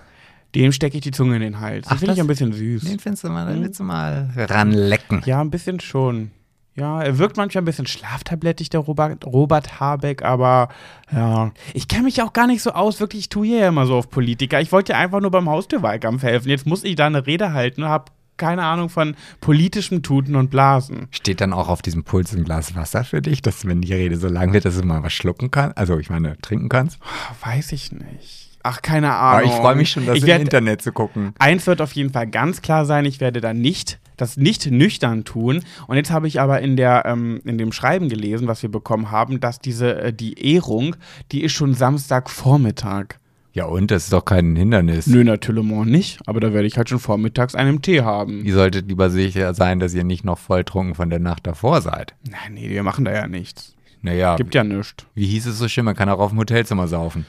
Dem 0.54 0.72
stecke 0.72 0.96
ich 0.96 1.02
die 1.02 1.10
Zunge 1.10 1.36
in 1.36 1.42
den 1.42 1.60
Hals. 1.60 1.86
Ach, 1.86 1.92
Das 1.92 1.98
finde 2.00 2.14
ich 2.14 2.20
ein 2.20 2.26
bisschen 2.26 2.52
süß. 2.52 2.84
Den 2.84 2.98
findest 2.98 3.24
du 3.24 3.28
mal, 3.30 3.46
den 3.52 3.62
willst 3.62 3.80
du 3.80 3.84
mal 3.84 4.30
ranlecken. 4.36 5.22
Ja, 5.24 5.40
ein 5.40 5.50
bisschen 5.50 5.80
schon. 5.80 6.30
Ja, 6.74 7.02
er 7.02 7.18
wirkt 7.18 7.36
manchmal 7.36 7.62
ein 7.62 7.66
bisschen 7.66 7.86
schlaftablettig, 7.86 8.70
der 8.70 8.80
Robert, 8.80 9.26
Robert 9.26 9.78
Habeck, 9.78 10.22
aber 10.22 10.68
ja. 11.12 11.52
Ich 11.74 11.86
kenne 11.86 12.04
mich 12.04 12.22
auch 12.22 12.32
gar 12.32 12.46
nicht 12.46 12.62
so 12.62 12.72
aus, 12.72 12.98
wirklich, 12.98 13.22
ich 13.22 13.28
tue 13.28 13.46
ja 13.46 13.68
immer 13.68 13.86
so 13.86 13.96
auf 13.96 14.08
Politiker. 14.08 14.60
Ich 14.60 14.72
wollte 14.72 14.92
ja 14.92 14.98
einfach 14.98 15.20
nur 15.20 15.30
beim 15.30 15.50
Haustürwahlkampf 15.50 16.22
helfen. 16.22 16.48
Jetzt 16.48 16.66
muss 16.66 16.82
ich 16.84 16.96
da 16.96 17.06
eine 17.06 17.26
Rede 17.26 17.52
halten 17.52 17.82
und 17.82 17.90
habe 17.90 18.06
keine 18.38 18.64
Ahnung 18.64 18.88
von 18.88 19.14
politischem 19.40 20.02
Tuten 20.02 20.34
und 20.34 20.50
Blasen. 20.50 21.08
Steht 21.10 21.40
dann 21.42 21.52
auch 21.52 21.68
auf 21.68 21.82
diesem 21.82 22.04
Puls 22.04 22.34
ein 22.34 22.44
Glas 22.44 22.74
Wasser 22.74 23.04
für 23.04 23.20
dich, 23.20 23.42
dass 23.42 23.66
wenn 23.66 23.82
die 23.82 23.92
Rede 23.92 24.16
so 24.16 24.28
lang 24.28 24.52
wird, 24.52 24.64
dass 24.64 24.80
du 24.80 24.86
mal 24.86 25.02
was 25.02 25.12
schlucken 25.12 25.50
kannst? 25.50 25.76
Also 25.76 25.98
ich 25.98 26.08
meine, 26.08 26.38
trinken 26.38 26.70
kannst? 26.70 26.98
Weiß 27.44 27.72
ich 27.72 27.92
nicht. 27.92 28.58
Ach, 28.62 28.80
keine 28.80 29.12
Aber 29.12 29.38
Ahnung. 29.38 29.50
ich 29.50 29.56
freue 29.56 29.74
mich 29.74 29.90
schon, 29.90 30.06
das 30.06 30.16
ich 30.16 30.26
im 30.26 30.40
Internet 30.40 30.82
zu 30.82 30.92
gucken. 30.92 31.34
Eins 31.38 31.66
wird 31.66 31.80
auf 31.82 31.92
jeden 31.92 32.10
Fall 32.10 32.26
ganz 32.28 32.62
klar 32.62 32.86
sein, 32.86 33.04
ich 33.04 33.20
werde 33.20 33.40
da 33.40 33.52
nicht 33.52 33.98
das 34.16 34.36
nicht 34.36 34.70
nüchtern 34.70 35.24
tun. 35.24 35.62
Und 35.86 35.96
jetzt 35.96 36.10
habe 36.10 36.28
ich 36.28 36.40
aber 36.40 36.60
in 36.60 36.76
der 36.76 37.04
ähm, 37.06 37.40
in 37.44 37.58
dem 37.58 37.72
Schreiben 37.72 38.08
gelesen, 38.08 38.48
was 38.48 38.62
wir 38.62 38.70
bekommen 38.70 39.10
haben, 39.10 39.40
dass 39.40 39.58
diese 39.58 39.94
äh, 40.00 40.12
die 40.12 40.54
Ehrung, 40.54 40.96
die 41.32 41.42
ist 41.42 41.52
schon 41.52 41.74
Samstagvormittag. 41.74 43.16
Ja 43.54 43.66
und, 43.66 43.90
das 43.90 44.04
ist 44.04 44.12
doch 44.14 44.24
kein 44.24 44.56
Hindernis. 44.56 45.06
Nö, 45.06 45.24
natürlich 45.24 45.62
nicht, 45.62 46.20
aber 46.26 46.40
da 46.40 46.54
werde 46.54 46.66
ich 46.66 46.78
halt 46.78 46.88
schon 46.88 46.98
vormittags 46.98 47.54
einen 47.54 47.82
Tee 47.82 48.00
haben. 48.00 48.44
Ihr 48.46 48.54
solltet 48.54 48.88
lieber 48.88 49.10
sicher 49.10 49.52
sein, 49.52 49.78
dass 49.78 49.92
ihr 49.92 50.04
nicht 50.04 50.24
noch 50.24 50.38
volltrunken 50.38 50.94
von 50.94 51.10
der 51.10 51.18
Nacht 51.18 51.46
davor 51.46 51.82
seid. 51.82 52.14
Nein, 52.30 52.54
nee, 52.54 52.70
wir 52.70 52.82
machen 52.82 53.04
da 53.04 53.12
ja 53.12 53.28
nichts. 53.28 53.74
Naja, 54.00 54.36
Gibt 54.36 54.54
ja 54.54 54.64
nichts. 54.64 55.04
wie 55.14 55.26
hieß 55.26 55.46
es 55.46 55.58
so 55.58 55.68
schön, 55.68 55.84
man 55.84 55.94
kann 55.94 56.08
auch 56.08 56.18
auf 56.18 56.30
dem 56.30 56.38
Hotelzimmer 56.38 56.88
saufen. 56.88 57.26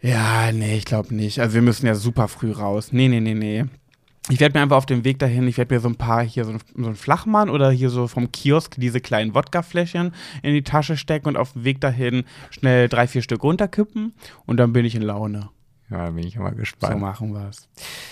Ja, 0.00 0.50
nee, 0.50 0.76
ich 0.76 0.84
glaube 0.84 1.14
nicht. 1.14 1.38
Also 1.40 1.54
wir 1.54 1.62
müssen 1.62 1.86
ja 1.86 1.94
super 1.94 2.26
früh 2.26 2.50
raus. 2.50 2.88
Nee, 2.90 3.06
nee, 3.06 3.20
nee, 3.20 3.34
nee. 3.34 3.64
Ich 4.28 4.38
werde 4.38 4.56
mir 4.56 4.62
einfach 4.62 4.76
auf 4.76 4.86
dem 4.86 5.04
Weg 5.04 5.18
dahin, 5.18 5.48
ich 5.48 5.58
werde 5.58 5.74
mir 5.74 5.80
so 5.80 5.88
ein 5.88 5.96
paar 5.96 6.22
hier, 6.22 6.44
so 6.44 6.52
ein, 6.52 6.58
so 6.76 6.88
ein 6.88 6.94
Flachmann 6.94 7.50
oder 7.50 7.70
hier 7.72 7.90
so 7.90 8.06
vom 8.06 8.30
Kiosk 8.30 8.76
diese 8.78 9.00
kleinen 9.00 9.34
Wodkafläschchen 9.34 10.14
in 10.42 10.54
die 10.54 10.62
Tasche 10.62 10.96
stecken 10.96 11.28
und 11.28 11.36
auf 11.36 11.54
dem 11.54 11.64
Weg 11.64 11.80
dahin 11.80 12.24
schnell 12.50 12.88
drei, 12.88 13.08
vier 13.08 13.22
Stück 13.22 13.42
runterkippen 13.42 14.14
und 14.46 14.56
dann 14.58 14.72
bin 14.72 14.84
ich 14.84 14.94
in 14.94 15.02
Laune. 15.02 15.50
Ja, 15.90 16.06
da 16.06 16.10
bin 16.10 16.26
ich 16.26 16.34
So 16.36 16.42
gespannt. 16.56 17.00
machen 17.00 17.34
wir's. 17.34 17.68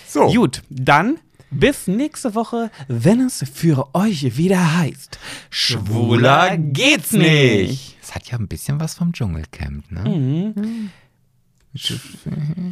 So, 0.06 0.26
Gut, 0.32 0.62
dann 0.68 1.18
bis 1.52 1.86
nächste 1.86 2.34
Woche, 2.34 2.70
wenn 2.88 3.20
es 3.20 3.44
für 3.52 3.94
euch 3.94 4.36
wieder 4.36 4.78
heißt: 4.78 5.18
Schwuler 5.48 6.56
geht's 6.58 7.12
nicht. 7.12 7.96
Es 8.02 8.14
hat 8.14 8.26
ja 8.30 8.38
ein 8.38 8.48
bisschen 8.48 8.80
was 8.80 8.94
vom 8.94 9.12
Dschungelcamp, 9.12 9.90
ne? 9.92 10.00
Mhm. 10.08 10.90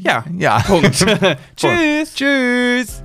Ja, 0.02 0.24
ja. 0.36 0.58
Punkt. 0.60 0.94
Tschüss. 1.56 2.14
Tschüss. 2.14 3.02